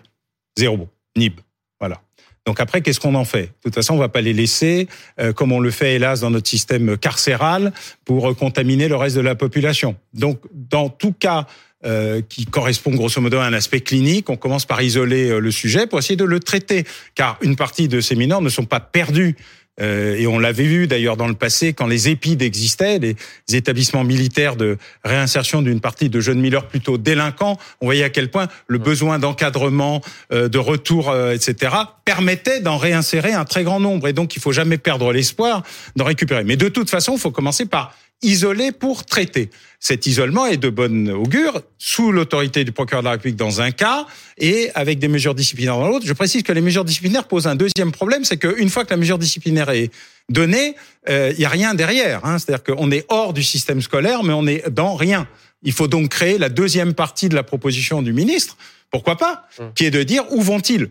Zéro. 0.57 0.87
Nib. 1.15 1.39
Voilà. 1.79 2.01
Donc 2.48 2.61
après, 2.61 2.82
qu'est-ce 2.82 3.02
qu'on 3.02 3.14
en 3.15 3.26
fait? 3.26 3.41
De 3.41 3.52
toute 3.65 3.76
façon, 3.76 3.95
on 3.95 3.98
va 3.98 4.07
pas 4.07 4.22
les 4.22 4.32
laisser, 4.32 4.88
euh, 5.19 5.34
comme 5.34 5.52
on 5.52 5.60
le 5.60 5.69
fait 5.69 5.95
hélas 5.95 6.22
dans 6.22 6.30
notre 6.30 6.48
système 6.48 6.98
carcéral, 6.98 7.74
pour 8.06 8.38
contaminer 8.38 8.88
le 8.88 8.95
reste 8.95 9.18
de 9.18 9.22
la 9.22 9.36
population. 9.36 9.98
Donc 10.14 10.40
dans 10.53 10.88
tout 10.88 11.11
cas 11.11 11.45
euh, 11.86 12.22
qui 12.28 12.45
correspond 12.45 12.91
grosso 12.91 13.19
modo 13.19 13.38
à 13.38 13.45
un 13.45 13.53
aspect 13.53 13.82
clinique, 13.82 14.30
on 14.30 14.38
commence 14.38 14.65
par 14.65 14.82
isoler 14.82 15.30
euh, 15.30 15.40
le 15.40 15.52
sujet 15.52 15.88
pour 15.88 15.99
essayer 15.99 16.15
de 16.15 16.24
le 16.24 16.40
traiter, 16.40 16.86
car 17.15 17.38
une 17.41 17.57
partie 17.57 17.90
de 17.90 17.99
ces 17.99 18.15
mineurs 18.15 18.41
ne 18.41 18.49
sont 18.49 18.65
pas 18.65 18.80
perdus 18.80 19.36
euh, 19.79 20.15
et 20.15 20.27
on 20.27 20.39
l'avait 20.39 20.63
vu 20.63 20.87
d'ailleurs 20.87 21.17
dans 21.17 21.27
le 21.27 21.33
passé 21.33 21.73
quand 21.73 21.87
les 21.87 22.09
EPID 22.09 22.41
existaient, 22.41 22.99
les 22.99 23.15
établissements 23.53 24.03
militaires 24.03 24.55
de 24.55 24.77
réinsertion 25.03 25.61
d'une 25.61 25.79
partie 25.79 26.09
de 26.09 26.19
jeunes 26.19 26.39
mineurs 26.39 26.67
plutôt 26.67 26.97
délinquants. 26.97 27.57
On 27.81 27.85
voyait 27.85 28.03
à 28.03 28.09
quel 28.09 28.29
point 28.31 28.47
le 28.67 28.79
besoin 28.79 29.19
d'encadrement, 29.19 30.01
euh, 30.31 30.49
de 30.49 30.57
retour, 30.57 31.09
euh, 31.09 31.33
etc., 31.33 31.75
permettait 32.05 32.61
d'en 32.61 32.77
réinsérer 32.77 33.33
un 33.33 33.45
très 33.45 33.63
grand 33.63 33.79
nombre. 33.79 34.07
Et 34.07 34.13
donc, 34.13 34.35
il 34.35 34.41
faut 34.41 34.51
jamais 34.51 34.77
perdre 34.77 35.11
l'espoir 35.11 35.63
d'en 35.95 36.05
récupérer. 36.05 36.43
Mais 36.43 36.57
de 36.57 36.69
toute 36.69 36.89
façon, 36.89 37.13
il 37.13 37.19
faut 37.19 37.31
commencer 37.31 37.65
par 37.65 37.93
isolé 38.22 38.72
pour 38.72 39.06
traiter. 39.06 39.49
Cet 39.80 40.07
isolement 40.07 40.48
est 40.48 40.57
de 40.57 40.69
bonne 40.69 41.10
augure, 41.10 41.61
sous 41.77 42.11
l'autorité 42.11 42.64
du 42.64 42.72
procureur 42.72 43.03
de 43.03 43.06
la 43.06 43.11
République 43.11 43.35
dans 43.35 43.61
un 43.61 43.72
cas 43.72 44.07
et 44.38 44.72
avec 44.73 44.98
des 44.99 45.07
mesures 45.07 45.35
disciplinaires 45.35 45.77
dans 45.77 45.88
l'autre. 45.88 46.06
Je 46.06 46.14
précise 46.14 46.44
que 46.44 46.52
les 46.52 46.61
mesures 46.61 46.84
disciplinaires 46.84 47.27
posent 47.27 47.48
un 47.48 47.56
deuxième 47.56 47.91
problème, 47.91 48.23
c'est 48.23 48.38
qu'une 48.38 48.69
fois 48.69 48.85
que 48.85 48.89
la 48.89 48.98
mesure 48.98 49.19
disciplinaire 49.19 49.69
est 49.69 49.91
donnée, 50.30 50.76
euh, 51.10 51.31
il 51.34 51.39
n'y 51.39 51.45
a 51.45 51.49
rien 51.49 51.76
derrière. 51.76 52.26
Hein. 52.26 52.39
C'est-à-dire 52.39 52.64
qu'on 52.64 52.91
est 52.91 53.06
hors 53.10 53.34
du 53.34 53.44
système 53.44 53.81
scolaire, 53.81 54.23
mais 54.23 54.34
on 54.34 54.48
est 54.48 54.68
dans 54.69 54.95
rien. 54.95 55.27
Il 55.61 55.73
faut 55.73 55.88
donc 55.88 56.10
créer 56.10 56.38
la 56.38 56.49
deuxième 56.49 56.94
partie 56.94 57.30
de 57.30 57.35
la 57.35 57.44
proposition 57.44 58.02
du 58.02 58.14
ministre, 58.14 58.57
pourquoi 58.89 59.15
pas, 59.18 59.48
mmh. 59.60 59.64
qui 59.76 59.85
est 59.85 59.91
de 59.91 60.03
dire 60.03 60.23
où 60.31 60.41
vont-ils? 60.41 60.89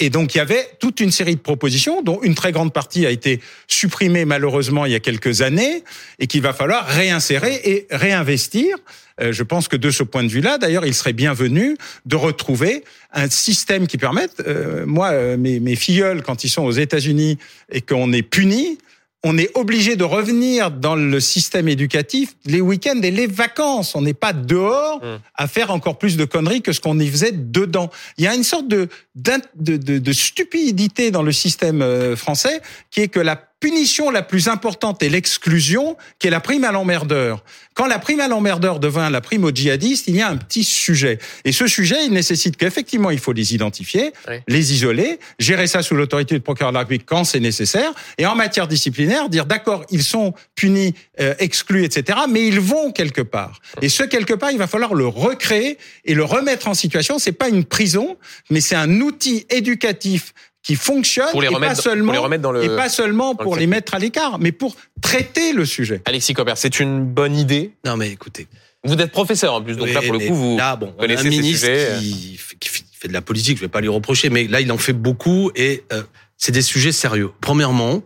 Et 0.00 0.10
donc 0.10 0.34
il 0.34 0.38
y 0.38 0.40
avait 0.40 0.66
toute 0.80 0.98
une 1.00 1.10
série 1.10 1.36
de 1.36 1.40
propositions, 1.40 2.02
dont 2.02 2.20
une 2.22 2.34
très 2.34 2.50
grande 2.50 2.72
partie 2.72 3.06
a 3.06 3.10
été 3.10 3.40
supprimée 3.68 4.24
malheureusement 4.24 4.86
il 4.86 4.92
y 4.92 4.94
a 4.94 5.00
quelques 5.00 5.42
années, 5.42 5.84
et 6.18 6.26
qu'il 6.26 6.42
va 6.42 6.52
falloir 6.52 6.86
réinsérer 6.86 7.60
et 7.64 7.86
réinvestir. 7.90 8.76
Euh, 9.20 9.32
je 9.32 9.42
pense 9.42 9.68
que 9.68 9.76
de 9.76 9.90
ce 9.90 10.02
point 10.02 10.24
de 10.24 10.28
vue-là, 10.28 10.56
d'ailleurs, 10.56 10.86
il 10.86 10.94
serait 10.94 11.12
bienvenu 11.12 11.76
de 12.06 12.16
retrouver 12.16 12.84
un 13.12 13.28
système 13.28 13.86
qui 13.86 13.98
permette, 13.98 14.42
euh, 14.46 14.86
moi, 14.86 15.10
euh, 15.10 15.36
mes, 15.36 15.60
mes 15.60 15.76
filleuls, 15.76 16.22
quand 16.22 16.42
ils 16.42 16.48
sont 16.48 16.62
aux 16.62 16.72
États-Unis 16.72 17.38
et 17.70 17.82
qu'on 17.82 18.12
est 18.12 18.22
punis, 18.22 18.78
on 19.22 19.36
est 19.36 19.50
obligé 19.54 19.96
de 19.96 20.04
revenir 20.04 20.70
dans 20.70 20.94
le 20.94 21.20
système 21.20 21.68
éducatif 21.68 22.36
les 22.46 22.60
week-ends 22.60 23.00
et 23.02 23.10
les 23.10 23.26
vacances. 23.26 23.94
On 23.94 24.02
n'est 24.02 24.14
pas 24.14 24.32
dehors 24.32 24.98
mmh. 25.04 25.18
à 25.34 25.48
faire 25.48 25.70
encore 25.70 25.98
plus 25.98 26.16
de 26.16 26.24
conneries 26.24 26.62
que 26.62 26.72
ce 26.72 26.80
qu'on 26.80 26.98
y 26.98 27.06
faisait 27.06 27.32
dedans. 27.32 27.90
Il 28.16 28.24
y 28.24 28.28
a 28.28 28.34
une 28.34 28.44
sorte 28.44 28.68
de, 28.68 28.88
de, 29.14 29.76
de, 29.76 29.98
de 29.98 30.12
stupidité 30.12 31.10
dans 31.10 31.22
le 31.22 31.32
système 31.32 31.82
euh, 31.82 32.16
français 32.16 32.62
qui 32.90 33.00
est 33.00 33.08
que 33.08 33.20
la 33.20 33.49
punition 33.60 34.10
la 34.10 34.22
plus 34.22 34.48
importante 34.48 35.02
est 35.02 35.10
l'exclusion, 35.10 35.96
qui 36.18 36.26
est 36.26 36.30
la 36.30 36.40
prime 36.40 36.64
à 36.64 36.72
l'emmerdeur. 36.72 37.44
Quand 37.74 37.86
la 37.86 37.98
prime 37.98 38.20
à 38.20 38.28
l'emmerdeur 38.28 38.80
devint 38.80 39.08
la 39.10 39.20
prime 39.20 39.44
au 39.44 39.50
djihadiste, 39.50 40.08
il 40.08 40.16
y 40.16 40.22
a 40.22 40.28
un 40.28 40.36
petit 40.36 40.64
sujet. 40.64 41.18
Et 41.44 41.52
ce 41.52 41.66
sujet, 41.66 42.04
il 42.04 42.12
nécessite 42.12 42.56
qu'effectivement, 42.56 43.10
il 43.10 43.18
faut 43.18 43.32
les 43.32 43.54
identifier, 43.54 44.12
les 44.48 44.72
isoler, 44.72 45.20
gérer 45.38 45.66
ça 45.66 45.82
sous 45.82 45.94
l'autorité 45.94 46.34
du 46.34 46.40
procureur 46.40 46.72
de 46.72 46.74
la 46.74 46.80
République 46.80 47.06
quand 47.06 47.24
c'est 47.24 47.40
nécessaire, 47.40 47.92
et 48.18 48.26
en 48.26 48.34
matière 48.34 48.66
disciplinaire, 48.66 49.28
dire 49.28 49.46
d'accord, 49.46 49.84
ils 49.90 50.02
sont 50.02 50.34
punis, 50.54 50.94
euh, 51.20 51.34
exclus, 51.38 51.84
etc., 51.84 52.18
mais 52.28 52.46
ils 52.46 52.60
vont 52.60 52.92
quelque 52.92 53.22
part. 53.22 53.60
Et 53.82 53.88
ce 53.88 54.02
quelque 54.02 54.34
part, 54.34 54.50
il 54.50 54.58
va 54.58 54.66
falloir 54.66 54.94
le 54.94 55.06
recréer 55.06 55.78
et 56.04 56.14
le 56.14 56.24
remettre 56.24 56.68
en 56.68 56.74
situation. 56.74 57.18
C'est 57.18 57.32
pas 57.32 57.48
une 57.48 57.64
prison, 57.64 58.16
mais 58.50 58.60
c'est 58.60 58.76
un 58.76 59.00
outil 59.00 59.46
éducatif 59.50 60.34
qui 60.62 60.76
fonctionne 60.76 61.30
pour 61.30 61.42
les 61.42 61.48
remettre, 61.48 61.72
et 61.72 61.74
pas 61.74 61.82
seulement, 61.82 62.04
pour 62.04 62.12
les 62.12 62.18
remettre 62.18 62.42
dans 62.42 62.52
le, 62.52 62.64
et 62.64 62.68
pas 62.68 62.88
seulement 62.88 63.34
pour 63.34 63.56
les 63.56 63.66
mettre 63.66 63.94
à 63.94 63.98
l'écart, 63.98 64.38
mais 64.38 64.52
pour 64.52 64.76
traiter 65.00 65.52
le 65.52 65.64
sujet. 65.64 66.02
Alexis 66.04 66.34
Copper, 66.34 66.54
c'est 66.56 66.80
une 66.80 67.04
bonne 67.04 67.36
idée? 67.36 67.72
Non, 67.84 67.96
mais 67.96 68.10
écoutez. 68.10 68.46
Vous 68.84 68.94
êtes 68.94 69.12
professeur 69.12 69.54
en 69.54 69.62
plus, 69.62 69.76
donc 69.76 69.92
là 69.92 70.00
pour 70.00 70.14
le 70.14 70.20
coup 70.20 70.34
vous 70.34 70.56
là, 70.56 70.74
bon, 70.76 70.94
on 70.98 71.02
a 71.02 71.20
un 71.20 71.22
ministre 71.22 71.68
qui, 71.98 72.40
qui, 72.58 72.68
fait 72.68 73.08
de 73.08 73.12
la 73.12 73.20
politique, 73.20 73.56
je 73.56 73.62
vais 73.62 73.68
pas 73.68 73.80
lui 73.80 73.88
reprocher, 73.88 74.30
mais 74.30 74.46
là 74.46 74.60
il 74.60 74.72
en 74.72 74.78
fait 74.78 74.94
beaucoup 74.94 75.50
et 75.54 75.84
euh, 75.92 76.02
c'est 76.36 76.52
des 76.52 76.62
sujets 76.62 76.92
sérieux. 76.92 77.30
Premièrement, 77.42 78.02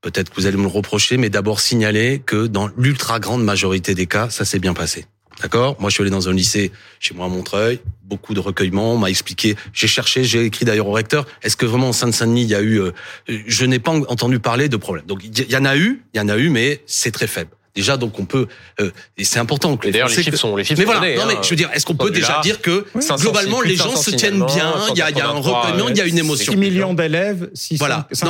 peut-être 0.00 0.30
que 0.30 0.36
vous 0.36 0.46
allez 0.46 0.56
me 0.56 0.62
le 0.62 0.68
reprocher, 0.68 1.16
mais 1.16 1.30
d'abord 1.30 1.60
signaler 1.60 2.20
que 2.24 2.46
dans 2.46 2.68
l'ultra 2.76 3.20
grande 3.20 3.44
majorité 3.44 3.94
des 3.94 4.06
cas, 4.06 4.30
ça 4.30 4.44
s'est 4.44 4.58
bien 4.58 4.74
passé. 4.74 5.06
D'accord? 5.42 5.76
Moi, 5.80 5.90
je 5.90 5.94
suis 5.94 6.02
allé 6.02 6.10
dans 6.10 6.28
un 6.28 6.32
lycée 6.32 6.70
chez 7.00 7.14
moi 7.14 7.26
à 7.26 7.28
Montreuil, 7.28 7.80
beaucoup 8.04 8.34
de 8.34 8.40
recueillements, 8.40 8.94
on 8.94 8.98
m'a 8.98 9.10
expliqué, 9.10 9.56
j'ai 9.72 9.88
cherché, 9.88 10.24
j'ai 10.24 10.44
écrit 10.44 10.64
d'ailleurs 10.64 10.88
au 10.88 10.92
recteur, 10.92 11.26
est-ce 11.42 11.56
que 11.56 11.66
vraiment 11.66 11.88
en 11.88 11.92
Seine-Saint-Denis, 11.92 12.42
il 12.42 12.50
y 12.50 12.54
a 12.54 12.62
eu... 12.62 12.80
Euh, 12.80 12.92
je 13.28 13.64
n'ai 13.64 13.78
pas 13.78 13.92
entendu 13.92 14.38
parler 14.38 14.68
de 14.68 14.76
problème. 14.76 15.06
Donc, 15.06 15.22
il 15.24 15.50
y 15.50 15.56
en 15.56 15.64
a 15.64 15.76
eu, 15.76 16.02
il 16.14 16.18
y 16.18 16.20
en 16.20 16.28
a 16.28 16.36
eu, 16.36 16.50
mais 16.50 16.82
c'est 16.86 17.10
très 17.10 17.26
faible. 17.26 17.50
Déjà, 17.74 17.96
donc 17.96 18.20
on 18.20 18.24
peut, 18.24 18.46
euh, 18.80 18.92
et 19.18 19.24
c'est 19.24 19.40
important 19.40 19.76
que 19.76 19.88
d'ailleurs 19.88 20.08
les 20.08 20.22
chiffres 20.22 20.36
sont 20.36 20.54
les 20.54 20.62
chiffres. 20.62 20.78
Mais 20.78 20.84
voilà, 20.84 21.00
non 21.16 21.26
mais 21.26 21.34
hein. 21.34 21.40
je 21.42 21.50
veux 21.50 21.56
dire, 21.56 21.70
est-ce 21.74 21.84
qu'on 21.84 21.96
peut 21.96 22.12
déjà 22.12 22.40
dire 22.40 22.60
que 22.60 22.86
globalement 23.20 23.62
les 23.62 23.74
gens 23.74 23.96
se 23.96 24.12
tiennent 24.12 24.46
bien, 24.46 24.74
il 24.90 24.98
y 24.98 25.02
a, 25.02 25.10
il 25.10 25.16
y 25.16 25.20
a 25.20 25.28
un 25.28 25.40
recueillement, 25.40 25.88
il 25.88 25.96
y 25.96 26.00
a 26.00 26.06
une 26.06 26.18
émotion. 26.18 26.52
6 26.52 26.56
millions 26.56 26.94
d'élèves, 26.94 27.50
600, 27.52 27.78
voilà. 27.80 28.06
547 28.12 28.22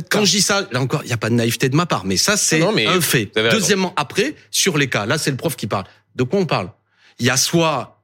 non, 0.00 0.02
mais 0.02 0.08
Quand 0.08 0.24
je 0.24 0.30
dis 0.30 0.42
ça, 0.42 0.68
là 0.70 0.80
encore, 0.80 1.02
il 1.02 1.08
n'y 1.08 1.12
a 1.12 1.16
pas 1.16 1.30
de 1.30 1.34
naïveté 1.34 1.68
de 1.68 1.74
ma 1.74 1.86
part, 1.86 2.04
mais 2.04 2.16
ça 2.16 2.36
c'est 2.36 2.62
un 2.62 3.00
fait. 3.00 3.32
Deuxièmement, 3.50 3.92
après, 3.96 4.36
sur 4.52 4.78
les 4.78 4.86
cas, 4.88 5.04
là 5.04 5.18
c'est 5.18 5.32
le 5.32 5.36
prof 5.36 5.56
qui 5.56 5.66
parle. 5.66 5.84
De 6.16 6.24
quoi 6.24 6.40
on 6.40 6.46
parle? 6.46 6.70
Il 7.18 7.26
y 7.26 7.30
a 7.30 7.36
soit 7.36 8.02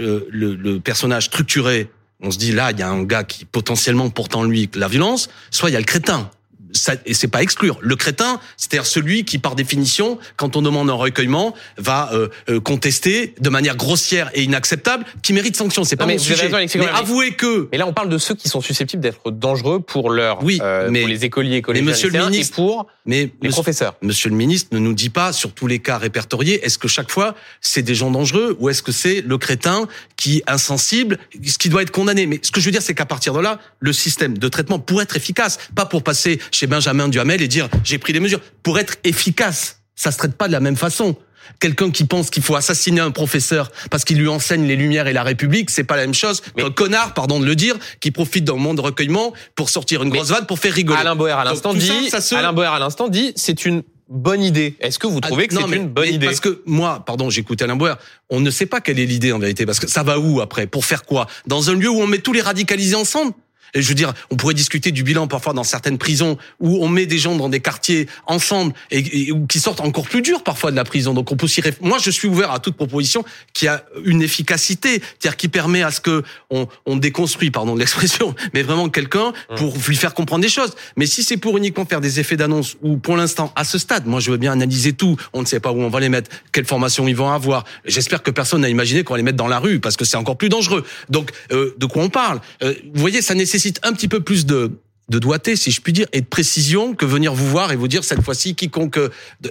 euh, 0.00 0.26
le, 0.30 0.54
le, 0.54 0.80
personnage 0.80 1.26
structuré, 1.26 1.90
on 2.20 2.30
se 2.30 2.38
dit 2.38 2.52
là, 2.52 2.70
il 2.70 2.78
y 2.78 2.82
a 2.82 2.88
un 2.88 3.02
gars 3.04 3.24
qui 3.24 3.44
potentiellement 3.44 4.10
porte 4.10 4.36
en 4.36 4.44
lui 4.44 4.68
la 4.74 4.88
violence, 4.88 5.30
soit 5.50 5.70
il 5.70 5.72
y 5.72 5.76
a 5.76 5.80
le 5.80 5.84
crétin 5.84 6.30
ça, 6.72 6.94
et 7.06 7.14
c'est 7.14 7.28
pas 7.28 7.42
exclure. 7.42 7.78
Le 7.80 7.96
crétin, 7.96 8.40
c'est-à-dire 8.56 8.86
celui 8.86 9.24
qui, 9.24 9.38
par 9.38 9.54
définition, 9.54 10.18
quand 10.36 10.56
on 10.56 10.62
demande 10.62 10.90
un 10.90 10.94
recueillement, 10.94 11.54
va 11.78 12.10
euh, 12.12 12.28
euh, 12.48 12.60
contester 12.60 13.34
de 13.40 13.50
manière 13.50 13.76
grossière 13.76 14.30
et 14.34 14.42
inacceptable, 14.42 15.04
qui 15.22 15.32
mérite 15.32 15.56
sanction. 15.56 15.84
C'est 15.84 15.96
pas 15.96 16.06
mon 16.06 16.18
sujet. 16.18 16.50
mais 16.50 16.88
avouez 16.88 17.32
que. 17.32 17.68
Mais 17.72 17.78
là, 17.78 17.86
on 17.86 17.92
parle 17.92 18.08
de 18.08 18.18
ceux 18.18 18.34
qui 18.34 18.48
sont 18.48 18.60
susceptibles 18.60 19.02
d'être 19.02 19.30
dangereux 19.30 19.80
pour 19.80 20.10
leur, 20.10 20.42
oui, 20.42 20.58
euh, 20.62 20.88
mais, 20.90 21.00
pour 21.00 21.08
les 21.08 21.24
écoliers, 21.24 21.56
écoliers, 21.56 21.82
monsieur 21.82 22.10
le 22.10 22.24
ministre, 22.24 22.58
et 22.58 22.62
pour 22.62 22.86
mais 23.04 23.30
les 23.42 23.48
professeurs. 23.48 23.96
Monsieur 24.02 24.30
le 24.30 24.36
ministre 24.36 24.68
ne 24.72 24.78
nous 24.78 24.94
dit 24.94 25.10
pas 25.10 25.32
sur 25.32 25.52
tous 25.52 25.66
les 25.66 25.80
cas 25.80 25.98
répertoriés, 25.98 26.64
est-ce 26.64 26.78
que 26.78 26.88
chaque 26.88 27.10
fois 27.10 27.34
c'est 27.60 27.82
des 27.82 27.94
gens 27.94 28.10
dangereux 28.10 28.56
ou 28.60 28.68
est-ce 28.68 28.82
que 28.82 28.92
c'est 28.92 29.22
le 29.22 29.38
crétin 29.38 29.88
qui 30.16 30.42
insensible, 30.46 31.18
ce 31.44 31.58
qui 31.58 31.68
doit 31.68 31.82
être 31.82 31.90
condamné? 31.90 32.26
Mais 32.26 32.38
ce 32.42 32.52
que 32.52 32.60
je 32.60 32.66
veux 32.66 32.72
dire, 32.72 32.82
c'est 32.82 32.94
qu'à 32.94 33.06
partir 33.06 33.32
de 33.32 33.40
là, 33.40 33.58
le 33.80 33.92
système 33.92 34.38
de 34.38 34.48
traitement 34.48 34.78
pour 34.78 35.02
être 35.02 35.16
efficace, 35.16 35.58
pas 35.74 35.86
pour 35.86 36.02
passer 36.02 36.38
chez 36.52 36.61
Benjamin 36.66 37.08
Duhamel 37.08 37.42
et 37.42 37.48
dire 37.48 37.68
j'ai 37.84 37.98
pris 37.98 38.12
des 38.12 38.20
mesures. 38.20 38.40
Pour 38.62 38.78
être 38.78 38.96
efficace, 39.04 39.80
ça 39.94 40.10
se 40.10 40.18
traite 40.18 40.34
pas 40.34 40.46
de 40.46 40.52
la 40.52 40.60
même 40.60 40.76
façon. 40.76 41.16
Quelqu'un 41.60 41.90
qui 41.90 42.04
pense 42.04 42.30
qu'il 42.30 42.42
faut 42.42 42.56
assassiner 42.56 43.00
un 43.00 43.10
professeur 43.10 43.70
parce 43.90 44.04
qu'il 44.04 44.18
lui 44.18 44.28
enseigne 44.28 44.66
les 44.66 44.76
Lumières 44.76 45.06
et 45.06 45.12
la 45.12 45.22
République, 45.22 45.70
c'est 45.70 45.84
pas 45.84 45.96
la 45.96 46.02
même 46.02 46.14
chose 46.14 46.40
qu'un 46.56 46.70
connard, 46.70 47.14
pardon 47.14 47.40
de 47.40 47.46
le 47.46 47.56
dire, 47.56 47.76
qui 48.00 48.10
profite 48.10 48.44
d'un 48.44 48.56
monde 48.56 48.76
de 48.76 48.82
recueillement 48.82 49.32
pour 49.54 49.70
sortir 49.70 50.02
une 50.02 50.10
grosse 50.10 50.28
vanne 50.28 50.46
pour 50.46 50.58
faire 50.58 50.72
rigoler. 50.72 51.00
Alain 51.00 51.16
Boer 51.16 51.32
à 51.32 51.44
l'instant 51.44 51.74
dit, 51.74 52.10
Alain 52.32 52.52
Boer 52.52 52.66
à 52.66 52.78
l'instant 52.78 53.08
dit, 53.08 53.32
c'est 53.36 53.64
une 53.64 53.82
bonne 54.08 54.42
idée. 54.42 54.76
Est-ce 54.80 54.98
que 54.98 55.06
vous 55.06 55.20
ah, 55.22 55.26
trouvez 55.26 55.48
que 55.48 55.54
c'est 55.54 55.76
une 55.76 55.88
bonne 55.88 56.08
idée? 56.08 56.26
Parce 56.26 56.40
que 56.40 56.62
moi, 56.66 57.02
pardon, 57.04 57.30
j'écoute 57.30 57.60
Alain 57.62 57.76
Boer, 57.76 57.94
on 58.30 58.40
ne 58.40 58.50
sait 58.50 58.66
pas 58.66 58.80
quelle 58.80 58.98
est 58.98 59.06
l'idée 59.06 59.32
en 59.32 59.38
vérité, 59.38 59.66
parce 59.66 59.80
que 59.80 59.88
ça 59.88 60.02
va 60.02 60.18
où 60.18 60.40
après? 60.40 60.66
Pour 60.66 60.84
faire 60.84 61.04
quoi? 61.04 61.26
Dans 61.46 61.70
un 61.70 61.74
lieu 61.74 61.88
où 61.88 62.00
on 62.00 62.06
met 62.06 62.18
tous 62.18 62.32
les 62.32 62.42
radicalisés 62.42 62.96
ensemble? 62.96 63.32
Et 63.74 63.80
je 63.80 63.88
veux 63.88 63.94
dire, 63.94 64.12
on 64.30 64.36
pourrait 64.36 64.54
discuter 64.54 64.90
du 64.92 65.02
bilan 65.02 65.26
parfois 65.26 65.52
dans 65.54 65.64
certaines 65.64 65.98
prisons 65.98 66.36
où 66.60 66.84
on 66.84 66.88
met 66.88 67.06
des 67.06 67.18
gens 67.18 67.36
dans 67.36 67.48
des 67.48 67.60
quartiers 67.60 68.06
ensemble 68.26 68.74
et, 68.90 69.30
qui 69.48 69.60
sortent 69.60 69.80
encore 69.80 70.08
plus 70.08 70.20
dur 70.20 70.42
parfois 70.42 70.70
de 70.70 70.76
la 70.76 70.84
prison. 70.84 71.14
Donc 71.14 71.32
on 71.32 71.36
peut 71.36 71.46
s'y 71.46 71.62
Moi, 71.80 71.98
je 72.02 72.10
suis 72.10 72.28
ouvert 72.28 72.50
à 72.50 72.58
toute 72.58 72.76
proposition 72.76 73.24
qui 73.54 73.68
a 73.68 73.84
une 74.04 74.22
efficacité, 74.22 75.00
c'est-à-dire 75.00 75.36
qui 75.36 75.48
permet 75.48 75.82
à 75.82 75.90
ce 75.90 76.00
que 76.00 76.22
on, 76.50 76.66
on 76.84 76.96
déconstruit, 76.96 77.50
pardon 77.50 77.74
de 77.74 77.80
l'expression, 77.80 78.34
mais 78.54 78.62
vraiment 78.62 78.88
quelqu'un 78.88 79.32
pour 79.56 79.74
lui 79.88 79.96
faire 79.96 80.14
comprendre 80.14 80.42
des 80.42 80.50
choses. 80.50 80.72
Mais 80.96 81.06
si 81.06 81.22
c'est 81.22 81.38
pour 81.38 81.56
uniquement 81.56 81.86
faire 81.86 82.00
des 82.00 82.20
effets 82.20 82.36
d'annonce 82.36 82.76
ou 82.82 82.98
pour 82.98 83.16
l'instant 83.16 83.52
à 83.56 83.64
ce 83.64 83.78
stade, 83.78 84.06
moi 84.06 84.20
je 84.20 84.30
veux 84.30 84.36
bien 84.36 84.52
analyser 84.52 84.92
tout. 84.92 85.16
On 85.32 85.40
ne 85.40 85.46
sait 85.46 85.60
pas 85.60 85.72
où 85.72 85.80
on 85.80 85.88
va 85.88 86.00
les 86.00 86.10
mettre, 86.10 86.30
quelle 86.52 86.66
formation 86.66 87.08
ils 87.08 87.16
vont 87.16 87.30
avoir. 87.30 87.64
J'espère 87.86 88.22
que 88.22 88.30
personne 88.30 88.60
n'a 88.60 88.68
imaginé 88.68 89.02
qu'on 89.02 89.14
va 89.14 89.18
les 89.18 89.22
mettre 89.22 89.38
dans 89.38 89.48
la 89.48 89.58
rue 89.58 89.80
parce 89.80 89.96
que 89.96 90.04
c'est 90.04 90.18
encore 90.18 90.36
plus 90.36 90.50
dangereux. 90.50 90.84
Donc 91.08 91.30
euh, 91.52 91.74
de 91.78 91.86
quoi 91.86 92.02
on 92.02 92.10
parle? 92.10 92.40
Euh, 92.62 92.74
Vous 92.92 93.00
voyez, 93.00 93.22
ça 93.22 93.34
nécessite 93.34 93.61
un 93.82 93.92
petit 93.92 94.08
peu 94.08 94.20
plus 94.20 94.46
de 94.46 94.72
de 95.08 95.18
doigté, 95.18 95.56
si 95.56 95.70
je 95.70 95.80
puis 95.80 95.92
dire, 95.92 96.06
et 96.12 96.20
de 96.20 96.26
précision 96.26 96.94
que 96.94 97.04
venir 97.04 97.34
vous 97.34 97.48
voir 97.48 97.72
et 97.72 97.76
vous 97.76 97.88
dire 97.88 98.04
cette 98.04 98.22
fois-ci 98.22 98.54
quiconque. 98.54 98.98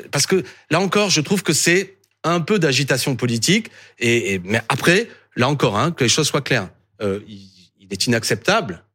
Parce 0.10 0.26
que 0.26 0.44
là 0.72 0.80
encore, 0.80 1.10
je 1.10 1.22
trouve 1.22 1.44
que 1.44 1.54
c'est 1.54 1.98
un 2.24 2.40
peu 2.40 2.58
d'agitation 2.58 3.16
politique. 3.16 3.70
Et, 4.00 4.42
mais 4.44 4.62
après, 4.70 5.08
là 5.36 5.50
encore, 5.50 5.78
hein, 5.78 5.92
que 5.92 6.04
les 6.04 6.10
choses 6.10 6.28
soient 6.28 6.42
claires. 6.42 6.70
Euh, 7.02 7.20
il, 7.28 7.48
est 7.92 8.08
inacceptable 8.08 8.86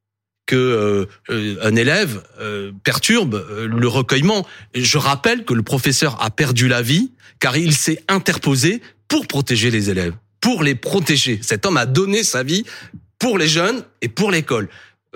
que 0.46 1.06
un 1.28 1.76
élève 1.76 2.22
perturbe 2.82 3.46
le 3.68 3.88
recueillement. 3.88 4.46
Je 4.74 4.96
rappelle 4.96 5.44
que 5.44 5.52
le 5.52 5.62
professeur 5.62 6.22
a 6.22 6.30
perdu 6.30 6.66
la 6.66 6.80
vie 6.80 7.10
car 7.40 7.58
il 7.58 7.74
s'est 7.74 8.02
interposé 8.08 8.80
pour 9.06 9.26
protéger 9.26 9.70
les 9.70 9.90
élèves, 9.90 10.14
pour 10.40 10.62
les 10.62 10.74
protéger. 10.74 11.40
Cet 11.42 11.66
homme 11.66 11.76
a 11.76 11.84
donné 11.84 12.22
sa 12.22 12.42
vie 12.42 12.64
pour 13.18 13.38
les 13.38 13.48
jeunes 13.48 13.84
et 14.00 14.08
pour 14.08 14.30
l'école. 14.30 14.68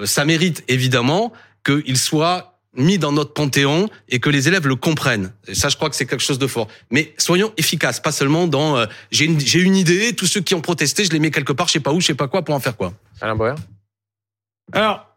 Ça 0.04 0.24
mérite 0.24 0.64
évidemment 0.68 1.32
qu'il 1.64 1.98
soit 1.98 2.50
mis 2.76 2.98
dans 2.98 3.12
notre 3.12 3.32
panthéon 3.32 3.88
et 4.08 4.20
que 4.20 4.30
les 4.30 4.48
élèves 4.48 4.66
le 4.66 4.76
comprennent. 4.76 5.32
Et 5.48 5.54
ça, 5.54 5.68
je 5.68 5.76
crois 5.76 5.90
que 5.90 5.96
c'est 5.96 6.06
quelque 6.06 6.22
chose 6.22 6.38
de 6.38 6.46
fort. 6.46 6.68
Mais 6.90 7.14
soyons 7.18 7.52
efficaces, 7.56 8.00
pas 8.00 8.12
seulement 8.12 8.46
dans 8.46 8.76
euh, 8.76 8.86
j'ai 9.10 9.24
une, 9.24 9.40
j'ai 9.40 9.60
une 9.60 9.76
idée, 9.76 10.14
tous 10.14 10.26
ceux 10.26 10.40
qui 10.40 10.54
ont 10.54 10.60
protesté, 10.60 11.04
je 11.04 11.10
les 11.10 11.18
mets 11.18 11.30
quelque 11.30 11.52
part, 11.52 11.66
je 11.66 11.72
sais 11.72 11.80
pas 11.80 11.92
où, 11.92 12.00
je 12.00 12.06
sais 12.06 12.14
pas 12.14 12.28
quoi, 12.28 12.44
pour 12.44 12.54
en 12.54 12.60
faire 12.60 12.76
quoi. 12.76 12.92
Alain 13.20 13.34
Boer 13.34 13.54
Alors, 14.72 15.16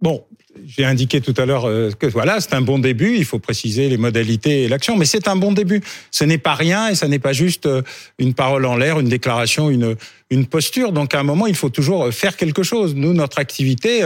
bon, 0.00 0.24
j'ai 0.66 0.84
indiqué 0.84 1.20
tout 1.20 1.34
à 1.36 1.46
l'heure 1.46 1.66
euh, 1.66 1.90
que 1.98 2.06
voilà, 2.06 2.40
c'est 2.40 2.54
un 2.54 2.60
bon 2.60 2.78
début. 2.78 3.16
Il 3.16 3.24
faut 3.24 3.38
préciser 3.38 3.88
les 3.88 3.96
modalités 3.96 4.64
et 4.64 4.68
l'action, 4.68 4.96
mais 4.96 5.04
c'est 5.04 5.28
un 5.28 5.36
bon 5.36 5.52
début. 5.52 5.80
Ce 6.10 6.24
n'est 6.24 6.38
pas 6.38 6.54
rien 6.54 6.88
et 6.88 6.94
ça 6.94 7.08
n'est 7.08 7.18
pas 7.18 7.32
juste 7.32 7.66
euh, 7.66 7.82
une 8.18 8.34
parole 8.34 8.66
en 8.66 8.76
l'air, 8.76 9.00
une 9.00 9.08
déclaration, 9.08 9.70
une 9.70 9.96
une 10.30 10.46
posture. 10.46 10.92
Donc 10.92 11.14
à 11.14 11.20
un 11.20 11.24
moment, 11.24 11.46
il 11.46 11.54
faut 11.54 11.68
toujours 11.68 12.12
faire 12.12 12.36
quelque 12.36 12.62
chose. 12.62 12.94
Nous, 12.94 13.12
notre 13.12 13.38
activité 13.38 14.02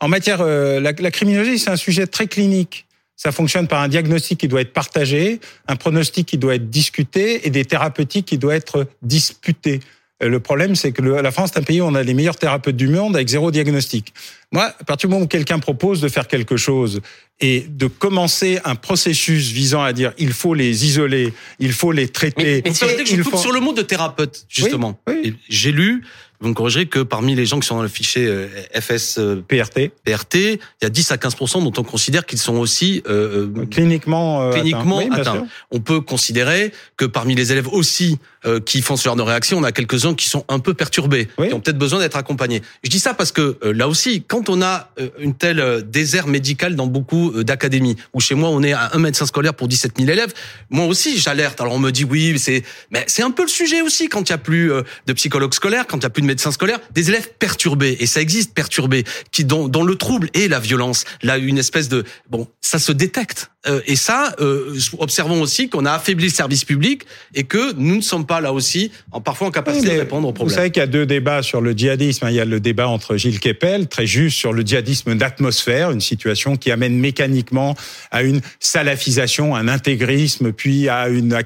en 0.00 0.08
matière, 0.08 0.40
euh, 0.40 0.80
la, 0.80 0.92
la 0.92 1.10
criminologie, 1.10 1.58
c'est 1.58 1.70
un 1.70 1.76
sujet 1.76 2.06
très 2.06 2.26
clinique. 2.26 2.86
Ça 3.16 3.32
fonctionne 3.32 3.68
par 3.68 3.82
un 3.82 3.88
diagnostic 3.88 4.40
qui 4.40 4.48
doit 4.48 4.62
être 4.62 4.72
partagé, 4.72 5.40
un 5.68 5.76
pronostic 5.76 6.26
qui 6.26 6.38
doit 6.38 6.54
être 6.54 6.70
discuté 6.70 7.46
et 7.46 7.50
des 7.50 7.66
thérapeutiques 7.66 8.24
qui 8.26 8.38
doivent 8.38 8.56
être 8.56 8.86
disputées. 9.02 9.80
Euh, 10.22 10.28
le 10.28 10.40
problème, 10.40 10.74
c'est 10.74 10.92
que 10.92 11.02
la 11.02 11.30
France 11.30 11.52
est 11.54 11.58
un 11.58 11.62
pays 11.62 11.80
où 11.80 11.84
on 11.84 11.94
a 11.94 12.02
les 12.02 12.14
meilleurs 12.14 12.36
thérapeutes 12.36 12.76
du 12.76 12.88
monde 12.88 13.16
avec 13.16 13.28
zéro 13.28 13.50
diagnostic. 13.50 14.12
Moi, 14.52 14.64
à 14.64 14.84
partir 14.84 15.08
du 15.08 15.14
moment 15.14 15.24
où 15.24 15.28
quelqu'un 15.28 15.58
propose 15.58 16.00
de 16.00 16.08
faire 16.08 16.28
quelque 16.28 16.56
chose 16.56 17.00
et 17.40 17.66
de 17.68 17.86
commencer 17.86 18.58
un 18.64 18.74
processus 18.74 19.50
visant 19.50 19.82
à 19.82 19.92
dire 19.92 20.12
il 20.18 20.32
faut 20.32 20.54
les 20.54 20.84
isoler, 20.86 21.32
il 21.58 21.72
faut 21.72 21.92
les 21.92 22.08
traiter. 22.08 22.62
Mais, 22.64 22.72
je 22.72 23.22
coupe 23.22 23.36
sur 23.36 23.52
le 23.52 23.60
mot 23.60 23.72
de 23.72 23.82
thérapeute, 23.82 24.46
justement. 24.48 25.00
J'ai 25.48 25.72
lu 25.72 26.02
vous 26.40 26.48
me 26.48 26.54
corrigerez 26.54 26.86
que 26.86 27.00
parmi 27.00 27.34
les 27.34 27.44
gens 27.44 27.60
qui 27.60 27.66
sont 27.66 27.76
dans 27.76 27.82
le 27.82 27.88
fichier 27.88 28.26
euh, 28.26 28.48
FS 28.74 29.18
euh, 29.18 29.44
PRT, 29.46 29.76
il 29.76 30.60
y 30.82 30.86
a 30.86 30.88
10 30.88 31.12
à 31.12 31.18
15 31.18 31.36
dont 31.54 31.72
on 31.76 31.82
considère 31.82 32.24
qu'ils 32.24 32.38
sont 32.38 32.56
aussi 32.56 33.02
euh, 33.08 33.48
cliniquement 33.70 34.50
cliniquement 34.50 35.00
atteints. 35.10 35.46
On 35.70 35.80
peut 35.80 36.00
considérer 36.00 36.72
que 36.96 37.04
parmi 37.04 37.34
les 37.34 37.52
élèves 37.52 37.68
aussi 37.68 38.18
qui 38.64 38.82
font 38.82 38.96
ce 38.96 39.04
genre 39.04 39.16
de 39.16 39.22
réaction, 39.22 39.58
on 39.58 39.64
a 39.64 39.72
quelques-uns 39.72 40.14
qui 40.14 40.28
sont 40.28 40.44
un 40.48 40.58
peu 40.58 40.74
perturbés, 40.74 41.28
qui 41.36 41.52
ont 41.52 41.60
peut-être 41.60 41.78
besoin 41.78 41.98
d'être 41.98 42.16
accompagnés. 42.16 42.62
Je 42.82 42.90
dis 42.90 43.00
ça 43.00 43.14
parce 43.14 43.32
que 43.32 43.58
là 43.62 43.88
aussi, 43.88 44.22
quand 44.22 44.48
on 44.48 44.62
a 44.62 44.90
une 45.18 45.34
telle 45.34 45.84
désert 45.86 46.26
médical 46.26 46.74
dans 46.74 46.86
beaucoup 46.86 47.42
d'académies, 47.42 47.96
où 48.14 48.20
chez 48.20 48.34
moi 48.34 48.48
on 48.50 48.62
est 48.62 48.72
à 48.72 48.90
un 48.94 48.98
médecin 48.98 49.26
scolaire 49.26 49.54
pour 49.54 49.68
17 49.68 49.98
000 49.98 50.10
élèves, 50.10 50.32
moi 50.70 50.86
aussi 50.86 51.18
j'alerte. 51.18 51.60
Alors 51.60 51.74
on 51.74 51.78
me 51.78 51.90
dit 51.90 52.04
oui, 52.04 52.38
c'est 52.38 52.62
mais 52.90 53.04
c'est 53.06 53.22
un 53.22 53.30
peu 53.30 53.42
le 53.42 53.48
sujet 53.48 53.82
aussi 53.82 54.08
quand 54.08 54.28
il 54.28 54.32
y 54.32 54.34
a 54.34 54.38
plus 54.38 54.72
de 55.06 55.12
psychologues 55.12 55.54
scolaires, 55.54 55.86
quand 55.86 55.98
il 55.98 56.02
y 56.02 56.06
a 56.06 56.10
plus 56.10 56.22
de 56.22 56.26
médecins 56.26 56.52
scolaires, 56.52 56.80
des 56.92 57.10
élèves 57.10 57.30
perturbés, 57.38 57.96
et 58.00 58.06
ça 58.06 58.20
existe 58.20 58.54
perturbés, 58.54 59.04
qui 59.32 59.44
dont, 59.44 59.68
dont 59.68 59.84
le 59.84 59.96
trouble 59.96 60.30
et 60.34 60.48
la 60.48 60.60
violence, 60.60 61.04
là 61.22 61.36
une 61.36 61.58
espèce 61.58 61.88
de 61.88 62.04
bon, 62.28 62.48
ça 62.60 62.78
se 62.78 62.92
détecte. 62.92 63.49
Euh, 63.68 63.80
et 63.86 63.96
ça, 63.96 64.34
euh, 64.40 64.74
observons 64.98 65.42
aussi 65.42 65.68
qu'on 65.68 65.84
a 65.84 65.92
affaibli 65.92 66.24
le 66.24 66.32
service 66.32 66.64
public 66.64 67.02
et 67.34 67.44
que 67.44 67.74
nous 67.74 67.96
ne 67.96 68.00
sommes 68.00 68.24
pas 68.24 68.40
là 68.40 68.54
aussi 68.54 68.90
en 69.12 69.20
parfois 69.20 69.48
en 69.48 69.50
capacité 69.50 69.96
de 69.96 69.98
répondre 70.00 70.28
aux 70.28 70.32
problèmes. 70.32 70.48
Vous 70.48 70.56
savez 70.56 70.70
qu'il 70.70 70.80
y 70.80 70.84
a 70.84 70.86
deux 70.86 71.04
débats 71.04 71.42
sur 71.42 71.60
le 71.60 71.72
djihadisme. 71.72 72.26
Il 72.30 72.36
y 72.36 72.40
a 72.40 72.46
le 72.46 72.58
débat 72.58 72.88
entre 72.88 73.18
Gilles 73.18 73.38
Kepel, 73.38 73.86
très 73.86 74.06
juste, 74.06 74.38
sur 74.38 74.54
le 74.54 74.62
djihadisme 74.62 75.14
d'atmosphère, 75.14 75.90
une 75.90 76.00
situation 76.00 76.56
qui 76.56 76.70
amène 76.70 76.98
mécaniquement 76.98 77.76
à 78.10 78.22
une 78.22 78.40
salafisation, 78.60 79.54
un 79.54 79.68
intégrisme, 79.68 80.52
puis 80.52 80.88
à 80.88 81.08
une 81.08 81.36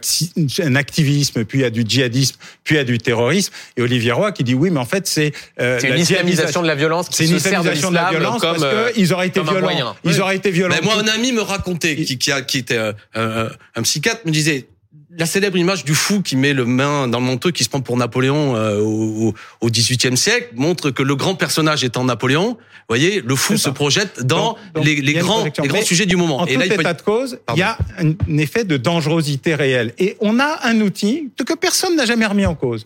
un 0.60 0.76
activisme, 0.76 1.44
puis 1.44 1.64
à 1.64 1.70
du 1.70 1.84
djihadisme, 1.86 2.36
puis 2.62 2.78
à 2.78 2.84
du 2.84 2.98
terrorisme. 2.98 3.52
Et 3.76 3.82
Olivier 3.82 4.12
Roy 4.12 4.30
qui 4.30 4.44
dit 4.44 4.54
oui, 4.54 4.70
mais 4.70 4.78
en 4.78 4.84
fait 4.84 5.08
c'est 5.08 5.32
euh, 5.60 5.80
une 5.80 5.98
islamisation 5.98 6.62
de 6.62 6.68
la 6.68 6.76
violence. 6.76 7.08
C'est 7.10 7.26
une 7.26 7.36
islamisation 7.36 7.90
de, 7.90 7.96
la 7.96 8.10
violence 8.10 8.40
comme, 8.40 8.56
parce 8.56 8.92
qu'ils 8.92 9.12
auraient 9.12 9.26
été 9.26 9.40
violents. 9.42 9.96
Ils 10.04 10.20
auraient 10.20 10.36
été 10.36 10.52
violents. 10.52 10.76
Mais 10.80 10.84
moi, 10.84 10.94
un 10.96 11.08
ami 11.08 11.32
me 11.32 11.42
racontait 11.42 12.03
qui, 12.04 12.18
qui, 12.18 12.32
a, 12.32 12.42
qui 12.42 12.58
était 12.58 12.76
euh, 12.76 12.92
euh, 13.16 13.48
un 13.74 13.82
psychiatre, 13.82 14.20
me 14.24 14.30
disait 14.30 14.68
la 15.16 15.26
célèbre 15.26 15.56
image 15.56 15.84
du 15.84 15.94
fou 15.94 16.22
qui 16.22 16.36
met 16.36 16.52
le 16.52 16.64
main 16.64 17.08
dans 17.08 17.20
le 17.20 17.26
manteau, 17.26 17.52
qui 17.52 17.64
se 17.64 17.68
prend 17.68 17.80
pour 17.80 17.96
Napoléon 17.96 18.56
euh, 18.56 18.80
au, 18.80 19.34
au 19.60 19.70
XVIIIe 19.70 20.16
siècle, 20.16 20.48
montre 20.54 20.90
que 20.90 21.02
le 21.02 21.14
grand 21.14 21.34
personnage 21.34 21.84
étant 21.84 22.04
Napoléon, 22.04 22.50
vous 22.54 22.56
voyez, 22.88 23.22
le 23.22 23.36
fou 23.36 23.56
se 23.56 23.70
projette 23.70 24.22
dans 24.24 24.58
les, 24.82 24.96
les 24.96 25.14
grands, 25.14 25.44
les 25.44 25.68
grands 25.68 25.82
sujets 25.82 26.06
du 26.06 26.16
moment. 26.16 26.40
En 26.40 26.46
et 26.46 26.54
tout 26.54 26.60
là, 26.60 26.66
état 26.66 26.94
de 26.94 27.02
cause, 27.02 27.38
il 27.54 27.58
y 27.58 27.62
a 27.62 27.78
un 27.98 28.38
effet 28.38 28.64
de 28.64 28.76
dangerosité 28.76 29.54
réelle. 29.54 29.94
Et 29.98 30.16
on 30.20 30.38
a 30.38 30.60
un 30.64 30.80
outil 30.80 31.30
que 31.46 31.54
personne 31.54 31.96
n'a 31.96 32.04
jamais 32.04 32.26
remis 32.26 32.44
en 32.44 32.54
cause 32.54 32.84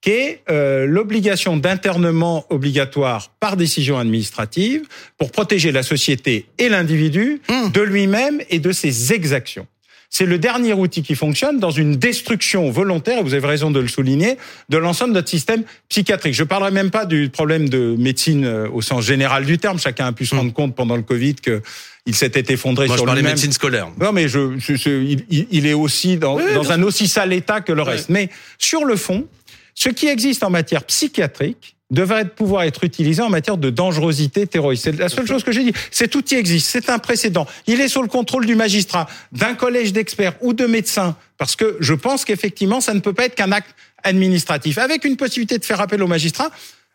qui 0.00 0.10
est 0.10 0.42
euh, 0.50 0.86
l'obligation 0.86 1.56
d'internement 1.56 2.44
obligatoire 2.50 3.30
par 3.40 3.56
décision 3.56 3.98
administrative 3.98 4.82
pour 5.18 5.30
protéger 5.32 5.72
la 5.72 5.82
société 5.82 6.46
et 6.58 6.68
l'individu 6.68 7.40
mmh. 7.48 7.70
de 7.72 7.80
lui-même 7.80 8.40
et 8.50 8.58
de 8.58 8.72
ses 8.72 9.12
exactions. 9.12 9.66
C'est 10.08 10.26
le 10.26 10.38
dernier 10.38 10.72
outil 10.72 11.02
qui 11.02 11.16
fonctionne 11.16 11.58
dans 11.58 11.72
une 11.72 11.96
destruction 11.96 12.70
volontaire, 12.70 13.18
et 13.18 13.22
vous 13.22 13.34
avez 13.34 13.46
raison 13.46 13.72
de 13.72 13.80
le 13.80 13.88
souligner, 13.88 14.36
de 14.68 14.78
l'ensemble 14.78 15.10
de 15.10 15.18
notre 15.18 15.28
système 15.28 15.64
psychiatrique. 15.88 16.34
Je 16.34 16.44
ne 16.44 16.48
parlerai 16.48 16.70
même 16.70 16.90
pas 16.90 17.06
du 17.06 17.28
problème 17.28 17.68
de 17.68 17.96
médecine 17.98 18.44
euh, 18.44 18.68
au 18.72 18.82
sens 18.82 19.04
général 19.04 19.44
du 19.44 19.58
terme. 19.58 19.78
Chacun 19.78 20.06
a 20.06 20.12
pu 20.12 20.24
se 20.24 20.34
mmh. 20.34 20.38
rendre 20.38 20.52
compte 20.52 20.76
pendant 20.76 20.96
le 20.96 21.02
Covid 21.02 21.34
que 21.34 21.60
il 22.06 22.14
s'était 22.14 22.52
effondré 22.52 22.86
Moi, 22.86 22.96
sur 22.96 23.06
lui-même. 23.06 23.24
médecine 23.24 23.52
scolaire. 23.52 23.88
Non, 24.00 24.12
mais 24.12 24.28
je, 24.28 24.56
je, 24.58 25.02
il, 25.02 25.26
il, 25.50 25.66
est 25.66 25.74
aussi 25.74 26.16
dans, 26.16 26.38
dans 26.54 26.70
un 26.70 26.82
aussi 26.84 27.08
sale 27.08 27.32
état 27.32 27.60
que 27.60 27.72
le 27.72 27.82
reste. 27.82 28.10
Mais 28.10 28.30
sur 28.58 28.84
le 28.84 28.94
fond, 28.94 29.26
ce 29.76 29.90
qui 29.90 30.08
existe 30.08 30.42
en 30.42 30.50
matière 30.50 30.82
psychiatrique 30.82 31.76
devrait 31.90 32.28
pouvoir 32.28 32.64
être 32.64 32.82
utilisé 32.82 33.22
en 33.22 33.30
matière 33.30 33.58
de 33.58 33.70
dangerosité 33.70 34.46
terroriste. 34.48 34.84
C'est 34.84 34.98
la 34.98 35.08
seule 35.08 35.26
chose 35.26 35.44
que 35.44 35.52
j'ai 35.52 35.62
dit. 35.62 35.72
Cet 35.92 36.16
outil 36.16 36.34
existe, 36.34 36.68
c'est 36.68 36.90
un 36.90 36.98
précédent. 36.98 37.46
Il 37.68 37.80
est 37.80 37.88
sous 37.88 38.02
le 38.02 38.08
contrôle 38.08 38.44
du 38.44 38.56
magistrat, 38.56 39.06
d'un 39.30 39.54
collège 39.54 39.92
d'experts 39.92 40.34
ou 40.40 40.52
de 40.52 40.66
médecins, 40.66 41.16
parce 41.38 41.54
que 41.54 41.76
je 41.78 41.94
pense 41.94 42.24
qu'effectivement, 42.24 42.80
ça 42.80 42.92
ne 42.92 42.98
peut 42.98 43.12
pas 43.12 43.26
être 43.26 43.36
qu'un 43.36 43.52
acte 43.52 43.72
administratif. 44.02 44.78
Avec 44.78 45.04
une 45.04 45.16
possibilité 45.16 45.58
de 45.58 45.64
faire 45.64 45.80
appel 45.80 46.02
au 46.02 46.08
magistrat, 46.08 46.50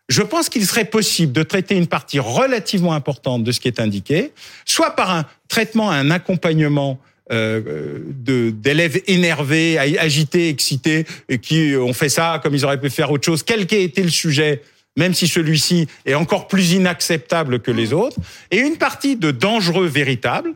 je 0.08 0.22
pense 0.22 0.50
qu'il 0.50 0.66
serait 0.66 0.84
possible 0.84 1.32
de 1.32 1.42
traiter 1.42 1.76
une 1.76 1.86
partie 1.86 2.18
relativement 2.18 2.92
importante 2.92 3.44
de 3.44 3.52
ce 3.52 3.60
qui 3.60 3.68
est 3.68 3.80
indiqué, 3.80 4.32
soit 4.66 4.90
par 4.90 5.10
un 5.10 5.24
traitement, 5.48 5.90
un 5.90 6.10
accompagnement 6.10 6.98
d'élèves 7.32 9.00
énervés, 9.06 9.78
agités, 9.78 10.48
excités, 10.48 11.06
et 11.28 11.38
qui 11.38 11.74
ont 11.76 11.94
fait 11.94 12.08
ça 12.10 12.40
comme 12.42 12.54
ils 12.54 12.64
auraient 12.64 12.80
pu 12.80 12.90
faire 12.90 13.10
autre 13.10 13.24
chose, 13.24 13.42
quel 13.42 13.66
qu'ait 13.66 13.82
été 13.82 14.02
le 14.02 14.10
sujet, 14.10 14.62
même 14.96 15.14
si 15.14 15.26
celui-ci 15.26 15.88
est 16.04 16.14
encore 16.14 16.48
plus 16.48 16.72
inacceptable 16.72 17.60
que 17.60 17.70
les 17.70 17.92
autres, 17.92 18.16
et 18.50 18.58
une 18.58 18.76
partie 18.76 19.16
de 19.16 19.30
dangereux 19.30 19.86
véritables. 19.86 20.52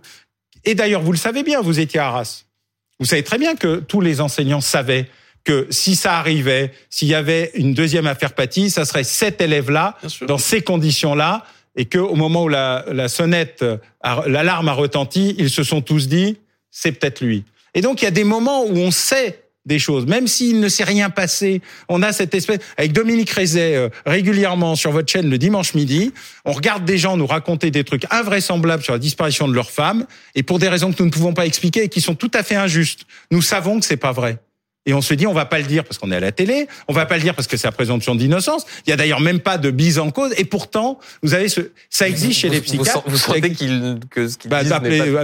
Et 0.65 0.75
d'ailleurs, 0.75 1.01
vous 1.01 1.13
le 1.13 1.19
savez 1.19 1.43
bien, 1.43 1.63
vous 1.63 1.81
étiez 1.81 2.01
à 2.01 2.09
Arras. 2.09 2.45
Vous 2.99 3.07
savez 3.07 3.23
très 3.23 3.39
bien 3.39 3.57
que 3.57 3.77
tous 3.77 4.01
les 4.01 4.21
enseignants 4.21 4.61
savaient 4.61 5.07
que 5.45 5.67
si 5.71 5.95
ça 5.95 6.19
arrivait, 6.19 6.73
s'il 6.91 7.09
y 7.09 7.15
avait 7.15 7.53
une 7.55 7.73
deuxième 7.73 8.07
affaire 8.07 8.35
Paty, 8.35 8.69
ça 8.69 8.85
serait 8.85 9.05
cet 9.05 9.41
élève-là, 9.41 9.97
dans 10.27 10.39
ces 10.39 10.61
conditions-là, 10.61 11.45
et 11.77 11.85
que 11.85 11.99
au 11.99 12.17
moment 12.17 12.45
où 12.45 12.49
la, 12.49 12.85
la 12.91 13.09
sonnette, 13.09 13.65
l'alarme 14.27 14.69
a 14.69 14.73
retenti, 14.73 15.37
ils 15.39 15.51
se 15.51 15.63
sont 15.63 15.83
tous 15.83 16.09
dit, 16.09 16.37
c'est 16.79 16.93
peut-être 16.93 17.23
lui. 17.23 17.43
Et 17.73 17.81
donc, 17.81 18.03
il 18.03 18.05
y 18.05 18.09
a 18.09 18.11
des 18.11 18.25
moments 18.25 18.67
où 18.67 18.77
on 18.77 18.91
sait 18.91 19.45
des 19.65 19.79
choses, 19.79 20.07
même 20.07 20.27
s'il 20.27 20.61
ne 20.61 20.69
s'est 20.69 20.85
rien 20.85 21.09
passé. 21.09 21.63
On 21.89 22.03
a 22.03 22.13
cette 22.13 22.35
espèce, 22.35 22.59
avec 22.77 22.93
Dominique 22.93 23.31
Rézet, 23.31 23.75
euh, 23.75 23.89
régulièrement 24.05 24.77
sur 24.77 24.93
votre 24.93 25.11
chaîne 25.11 25.29
le 25.29 25.39
dimanche 25.39 25.73
midi, 25.75 26.13
on 26.45 26.53
regarde 26.53 26.85
des 26.85 26.99
gens 26.99 27.17
nous 27.17 27.27
raconter 27.27 27.71
des 27.71 27.83
trucs 27.83 28.05
invraisemblables 28.11 28.83
sur 28.83 28.93
la 28.93 28.99
disparition 28.99 29.49
de 29.49 29.55
leur 29.55 29.71
femme, 29.71 30.07
et 30.35 30.43
pour 30.43 30.59
des 30.59 30.69
raisons 30.69 30.93
que 30.93 30.99
nous 31.01 31.07
ne 31.07 31.11
pouvons 31.11 31.33
pas 31.33 31.47
expliquer 31.47 31.85
et 31.85 31.89
qui 31.89 32.03
sont 32.03 32.15
tout 32.15 32.31
à 32.35 32.43
fait 32.43 32.57
injustes. 32.57 33.07
Nous 33.31 33.43
savons 33.43 33.81
que 33.81 33.87
c'est 33.87 33.97
pas 33.97 34.13
vrai. 34.13 34.39
Et 34.87 34.95
on 34.95 35.03
se 35.03 35.13
dit, 35.15 35.27
on 35.27 35.33
va 35.33 35.45
pas 35.45 35.59
le 35.59 35.65
dire 35.65 35.85
parce 35.85 35.99
qu'on 35.99 36.13
est 36.13 36.17
à 36.17 36.21
la 36.21 36.33
télé, 36.33 36.69
on 36.87 36.93
va 36.93 37.07
pas 37.07 37.17
le 37.17 37.23
dire 37.23 37.35
parce 37.35 37.49
que 37.49 37.57
c'est 37.57 37.67
la 37.67 37.73
présomption 37.73 38.15
d'innocence. 38.15 38.65
Il 38.87 38.91
y 38.91 38.93
a 38.93 38.97
d'ailleurs 38.97 39.21
même 39.21 39.41
pas 39.41 39.59
de 39.59 39.71
bise 39.71 39.99
en 39.99 40.13
cause. 40.13 40.33
Et 40.39 40.45
pourtant, 40.45 41.01
vous 41.23 41.35
avez 41.35 41.49
ce, 41.49 41.73
ça 41.91 42.09
existe 42.09 42.41
chez 42.41 42.49
les 42.49 42.61
psychiatres. 42.61 43.03
Vous, 43.07 43.19
sentez 43.19 43.51
qu'il, 43.51 43.99
que 44.11 44.29
ce 44.29 44.39
qu'il 44.39 44.49
bah, 44.49 44.63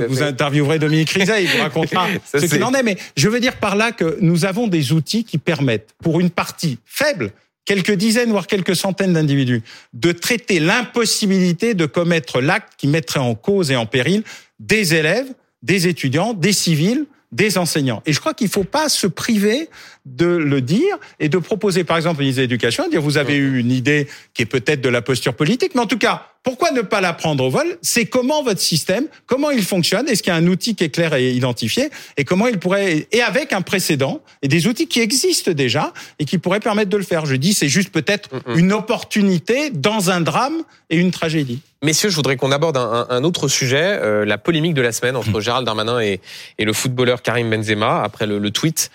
Vous 0.09 0.23
interviewerez 0.23 0.81
Dominique 0.81 1.11
Rizet, 1.11 1.45
il 1.45 1.49
vous 1.49 1.63
racontera 1.63 2.09
ce 2.25 2.45
qu'il 2.45 2.65
en 2.65 2.75
est. 2.75 2.83
Mais 2.83 2.97
je 3.17 3.29
veux 3.29 3.41
dire 3.41 3.57
par 3.57 3.77
là 3.77 3.93
que 3.93 4.19
nous 4.21 4.45
avons 4.45 4.67
des 4.67 4.93
outils 4.93 5.25
qui 5.25 5.39
permettent, 5.39 5.95
pour 6.03 6.19
une 6.19 6.31
partie 6.31 6.79
faible, 6.85 7.31
quelques 7.65 7.93
dizaines, 7.93 8.31
voire 8.31 8.49
quelques 8.49 8.75
centaines 8.75 9.13
d'individus, 9.13 9.63
de 9.93 10.11
traiter 10.11 10.59
l'impossibilité 10.59 11.75
de 11.75 11.87
commettre 11.87 12.41
l'acte 12.41 12.73
qui 12.77 12.89
mettrait 12.89 13.21
en 13.21 13.37
cause 13.37 13.71
et 13.71 13.77
en 13.77 13.87
péril 13.87 14.25
des 14.59 14.95
élèves, 14.95 15.27
des 15.63 15.87
étudiants, 15.87 16.35
des 16.35 16.53
civils, 16.53 17.07
des 17.33 17.59
enseignants. 17.59 18.03
Et 18.07 18.13
je 18.13 18.21
crois 18.21 18.35
qu'il 18.35 18.47
ne 18.47 18.53
faut 18.53 18.65
pas 18.65 18.89
se 18.89 19.07
priver 19.07 19.69
de 20.05 20.27
le 20.27 20.61
dire 20.61 20.97
et 21.21 21.29
de 21.29 21.39
proposer, 21.39 21.85
par 21.85 21.97
exemple, 21.97 22.23
une 22.23 22.29
idée 22.29 22.43
d'éducation, 22.43 22.89
dire 22.89 23.01
vous 23.01 23.19
avez 23.19 23.37
eu 23.37 23.59
une 23.59 23.71
idée 23.71 24.09
qui 24.35 24.43
est 24.43 24.47
peut-être 24.47 24.81
de 24.81 24.89
la 24.89 25.03
posture 25.03 25.35
politique, 25.35 25.75
mais 25.75 25.81
en 25.81 25.87
tout 25.87 25.99
cas, 25.99 26.27
pourquoi 26.43 26.73
ne 26.73 26.81
pas 26.81 27.01
la 27.01 27.13
prendre 27.13 27.45
au 27.45 27.51
vol? 27.51 27.79
C'est 27.83 28.07
comment 28.07 28.43
votre 28.43 28.61
système, 28.61 29.07
comment 29.27 29.53
il 29.53 29.63
fonctionne, 29.63 30.09
est-ce 30.09 30.25
qu'il 30.25 30.33
y 30.33 30.35
a 30.35 30.39
un 30.39 30.47
outil 30.49 30.75
qui 30.75 30.83
est 30.83 30.89
clair 30.89 31.15
et 31.15 31.31
identifié, 31.33 31.89
et 32.17 32.25
comment 32.25 32.49
il 32.49 32.59
pourrait, 32.59 33.07
et 33.13 33.23
avec 33.23 33.53
un 33.53 33.63
précédent, 33.63 34.23
et 34.43 34.49
des 34.49 34.67
outils 34.67 34.89
qui 34.89 35.01
existent 35.01 35.53
déjà, 35.53 35.93
et 36.19 36.25
qui 36.25 36.39
pourraient 36.39 36.59
permettre 36.59 36.91
de 36.91 36.97
le 36.97 37.05
faire? 37.05 37.25
Je 37.27 37.37
dis, 37.37 37.55
c'est 37.55 37.69
juste 37.69 37.91
peut-être 37.91 38.29
Mm, 38.33 38.53
mm. 38.55 38.59
une 38.59 38.73
opportunité 38.73 39.71
dans 39.71 40.11
un 40.11 40.21
drame 40.21 40.63
et 40.91 40.97
une 40.97 41.11
tragédie. 41.13 41.61
Messieurs, 41.83 42.11
je 42.11 42.17
voudrais 42.17 42.37
qu'on 42.37 42.53
aborde 42.53 42.77
un, 42.77 43.07
un 43.09 43.25
autre 43.25 43.49
sujet, 43.49 43.99
euh, 44.01 44.25
la 44.25 44.39
polémique 44.39 44.75
de 44.75 44.83
la 44.83 44.93
semaine 44.93 45.17
entre 45.17 45.31
Hmm. 45.39 45.41
Gérald 45.41 45.67
Darmanin 45.67 46.01
et, 46.01 46.21
et 46.59 46.65
le 46.65 46.73
footballeur 46.73 47.23
Karim 47.23 47.51
Benzema. 47.51 48.03
Après 48.03 48.27
le, 48.27 48.39
le 48.39 48.51
tweet 48.51 48.91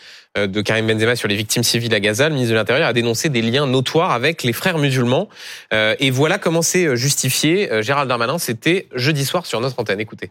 de 0.46 0.62
Karim 0.62 0.86
Benzema 0.86 1.16
sur 1.16 1.28
les 1.28 1.36
victimes 1.36 1.64
civiles 1.64 1.94
à 1.96 2.00
Gaza, 2.00 2.30
le 2.30 2.36
ministre 2.36 2.52
de 2.52 2.58
l'Intérieur 2.58 2.88
a 2.88 2.94
dénoncé 2.94 3.30
des 3.30 3.42
liens 3.42 3.66
notoires 3.66 4.12
avec 4.12 4.44
les 4.44 4.54
frères 4.54 4.78
musulmans. 4.78 5.30
Euh, 5.74 5.96
et 6.00 6.12
voilà 6.12 6.38
comment 6.38 6.62
c'est 6.62 6.96
justifié. 6.96 7.72
Euh, 7.72 7.82
Gérald 7.82 8.08
Darmanin, 8.08 8.38
c'était 8.38 8.88
jeudi 8.94 9.26
soir 9.26 9.46
sur 9.46 9.60
notre 9.62 9.80
antenne. 9.80 10.00
Écoutez. 10.00 10.30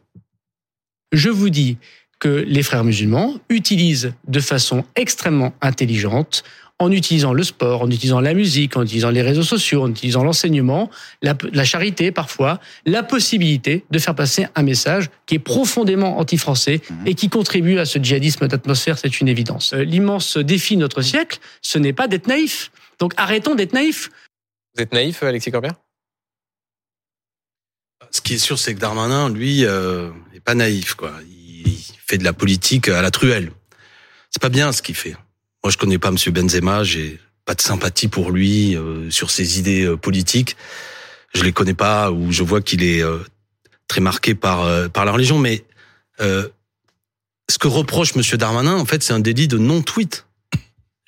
Je 1.12 1.30
vous 1.30 1.50
dis 1.50 1.78
que 2.18 2.28
les 2.28 2.62
frères 2.62 2.84
musulmans 2.84 3.34
utilisent 3.48 4.14
de 4.28 4.40
façon 4.40 4.84
extrêmement 4.94 5.52
intelligente 5.60 6.44
en 6.78 6.92
utilisant 6.92 7.32
le 7.32 7.42
sport, 7.42 7.82
en 7.82 7.90
utilisant 7.90 8.20
la 8.20 8.34
musique, 8.34 8.76
en 8.76 8.82
utilisant 8.82 9.10
les 9.10 9.22
réseaux 9.22 9.42
sociaux, 9.42 9.82
en 9.82 9.90
utilisant 9.90 10.22
l'enseignement, 10.22 10.90
la, 11.22 11.34
la, 11.52 11.64
charité 11.64 12.12
parfois, 12.12 12.60
la 12.84 13.02
possibilité 13.02 13.84
de 13.90 13.98
faire 13.98 14.14
passer 14.14 14.46
un 14.54 14.62
message 14.62 15.08
qui 15.24 15.36
est 15.36 15.38
profondément 15.38 16.18
anti-français 16.18 16.82
et 17.06 17.14
qui 17.14 17.30
contribue 17.30 17.78
à 17.78 17.86
ce 17.86 17.98
djihadisme 17.98 18.46
d'atmosphère, 18.46 18.98
c'est 18.98 19.20
une 19.20 19.28
évidence. 19.28 19.72
Euh, 19.72 19.84
L'immense 19.84 20.36
défi 20.36 20.76
de 20.76 20.80
notre 20.80 21.00
siècle, 21.00 21.38
ce 21.62 21.78
n'est 21.78 21.94
pas 21.94 22.08
d'être 22.08 22.26
naïf. 22.26 22.70
Donc 22.98 23.14
arrêtons 23.16 23.54
d'être 23.54 23.72
naïfs. 23.72 24.10
Vous 24.74 24.82
êtes 24.82 24.92
naïf, 24.92 25.22
Alexis 25.22 25.50
Corbière? 25.50 25.74
Ce 28.10 28.20
qui 28.20 28.34
est 28.34 28.38
sûr, 28.38 28.58
c'est 28.58 28.74
que 28.74 28.80
Darmanin, 28.80 29.30
lui, 29.30 29.64
euh, 29.64 30.10
n'est 30.32 30.40
pas 30.40 30.54
naïf. 30.54 30.94
quoi. 30.94 31.12
Il 31.26 31.74
fait 32.06 32.18
de 32.18 32.24
la 32.24 32.32
politique 32.32 32.88
à 32.88 33.02
la 33.02 33.10
truelle. 33.10 33.50
C'est 34.30 34.42
pas 34.42 34.48
bien 34.48 34.72
ce 34.72 34.82
qu'il 34.82 34.94
fait. 34.94 35.16
Moi, 35.66 35.72
je 35.72 35.78
connais 35.78 35.98
pas 35.98 36.12
Monsieur 36.12 36.30
Benzema, 36.30 36.84
j'ai 36.84 37.18
pas 37.44 37.56
de 37.56 37.60
sympathie 37.60 38.06
pour 38.06 38.30
lui 38.30 38.76
euh, 38.76 39.10
sur 39.10 39.32
ses 39.32 39.59
idées 39.59 39.82
euh, 39.84 39.97
politiques. 39.97 40.56
Je 41.34 41.43
les 41.43 41.51
connais 41.51 41.74
pas 41.74 42.12
ou 42.12 42.30
je 42.30 42.44
vois 42.44 42.60
qu'il 42.60 42.84
est 42.84 43.02
euh, 43.02 43.18
très 43.88 44.01
marqué 44.01 44.36
par 44.36 44.88
par 44.90 45.05
la 45.05 45.10
religion. 45.10 45.40
Mais 45.40 45.64
ce 46.20 47.59
que 47.59 47.66
reproche 47.66 48.14
Monsieur 48.14 48.36
Darmanin, 48.36 48.76
en 48.76 48.84
fait, 48.84 49.02
c'est 49.02 49.12
un 49.12 49.18
délit 49.18 49.48
de 49.48 49.59
non-tweet. 49.59 50.24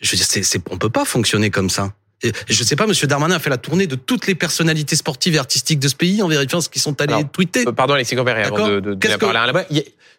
Je 0.00 0.10
veux 0.10 0.16
dire, 0.16 0.26
c'est, 0.28 0.42
c'est, 0.42 0.60
on 0.72 0.76
peut 0.76 0.90
pas 0.90 1.04
fonctionner 1.04 1.50
comme 1.50 1.70
ça. 1.70 1.92
Et 2.24 2.32
je 2.48 2.64
sais 2.64 2.74
pas, 2.74 2.88
Monsieur 2.88 3.06
Darmanin 3.06 3.36
a 3.36 3.38
fait 3.38 3.50
la 3.50 3.58
tournée 3.58 3.86
de 3.86 3.94
toutes 3.94 4.26
les 4.26 4.34
personnalités 4.34 4.96
sportives 4.96 5.36
et 5.36 5.38
artistiques 5.38 5.78
de 5.78 5.86
ce 5.86 5.94
pays 5.94 6.20
en 6.20 6.26
vérifiant 6.26 6.60
ce 6.60 6.68
qu'ils 6.68 6.82
sont 6.82 7.00
allés 7.00 7.12
Alors, 7.12 7.30
tweeter. 7.30 7.64
Pardon, 7.64 7.94
Alexis 7.94 8.16
Corbière, 8.16 8.44
avant 8.44 8.68
de, 8.68 8.80
de, 8.80 8.94
de 8.94 9.08
la 9.08 9.14
que- 9.14 9.20
parler 9.20 9.38
à 9.38 9.46
là-bas. 9.46 9.66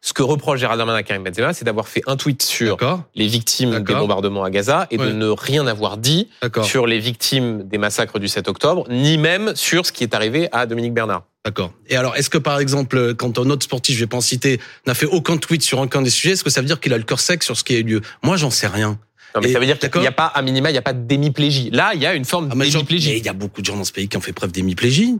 Ce 0.01 0.13
que 0.13 0.23
reproche 0.23 0.59
Gérald 0.59 0.77
Darmanin 0.77 0.97
à 0.99 1.03
Karim 1.03 1.23
Benzema, 1.23 1.53
c'est 1.53 1.65
d'avoir 1.65 1.87
fait 1.87 2.01
un 2.07 2.15
tweet 2.15 2.41
sur 2.41 2.77
les 3.15 3.27
victimes 3.27 3.79
des 3.79 3.93
bombardements 3.93 4.43
à 4.43 4.49
Gaza 4.49 4.87
et 4.91 4.97
de 4.97 5.11
ne 5.11 5.27
rien 5.27 5.67
avoir 5.67 5.97
dit 5.97 6.29
sur 6.63 6.87
les 6.87 6.99
victimes 6.99 7.63
des 7.63 7.77
massacres 7.77 8.17
du 8.19 8.27
7 8.27 8.47
octobre, 8.47 8.85
ni 8.89 9.17
même 9.17 9.53
sur 9.55 9.85
ce 9.85 9.91
qui 9.91 10.03
est 10.03 10.13
arrivé 10.15 10.47
à 10.51 10.65
Dominique 10.65 10.93
Bernard. 10.93 11.23
D'accord. 11.45 11.71
Et 11.87 11.95
alors, 11.95 12.15
est-ce 12.17 12.29
que 12.29 12.37
par 12.37 12.59
exemple, 12.59 13.15
quand 13.15 13.39
un 13.39 13.49
autre 13.49 13.63
sportif, 13.63 13.95
je 13.95 14.01
vais 14.01 14.07
pas 14.07 14.17
en 14.17 14.21
citer, 14.21 14.59
n'a 14.85 14.93
fait 14.93 15.05
aucun 15.05 15.37
tweet 15.37 15.61
sur 15.63 15.79
aucun 15.79 16.01
des 16.01 16.09
sujets, 16.09 16.33
est-ce 16.33 16.43
que 16.43 16.49
ça 16.49 16.59
veut 16.61 16.67
dire 16.67 16.79
qu'il 16.79 16.93
a 16.93 16.97
le 16.97 17.03
cœur 17.03 17.19
sec 17.19 17.43
sur 17.43 17.57
ce 17.57 17.63
qui 17.63 17.75
a 17.75 17.79
eu 17.79 17.83
lieu? 17.83 18.01
Moi, 18.23 18.35
j'en 18.37 18.49
sais 18.51 18.67
rien. 18.67 18.99
Non, 19.35 19.41
mais 19.41 19.49
Et- 19.49 19.53
ça 19.53 19.59
veut 19.59 19.65
dire 19.65 19.77
qu'il 19.79 20.01
n'y 20.01 20.07
a 20.07 20.11
pas, 20.11 20.25
à 20.25 20.41
minima, 20.41 20.69
il 20.69 20.73
n'y 20.73 20.79
a 20.79 20.81
pas 20.81 20.91
d'émiplégie. 20.93 21.69
Là, 21.71 21.91
il 21.93 22.01
y 22.01 22.05
a 22.05 22.13
une 22.15 22.25
forme 22.25 22.49
Ah, 22.51 22.55
d'émiplégie. 22.55 23.15
il 23.17 23.23
y 23.25 23.29
a 23.29 23.33
beaucoup 23.33 23.61
de 23.61 23.65
gens 23.65 23.77
dans 23.77 23.83
ce 23.83 23.91
pays 23.93 24.07
qui 24.09 24.17
ont 24.17 24.21
fait 24.21 24.33
preuve 24.33 24.51
d'hémiplégie, 24.51 25.15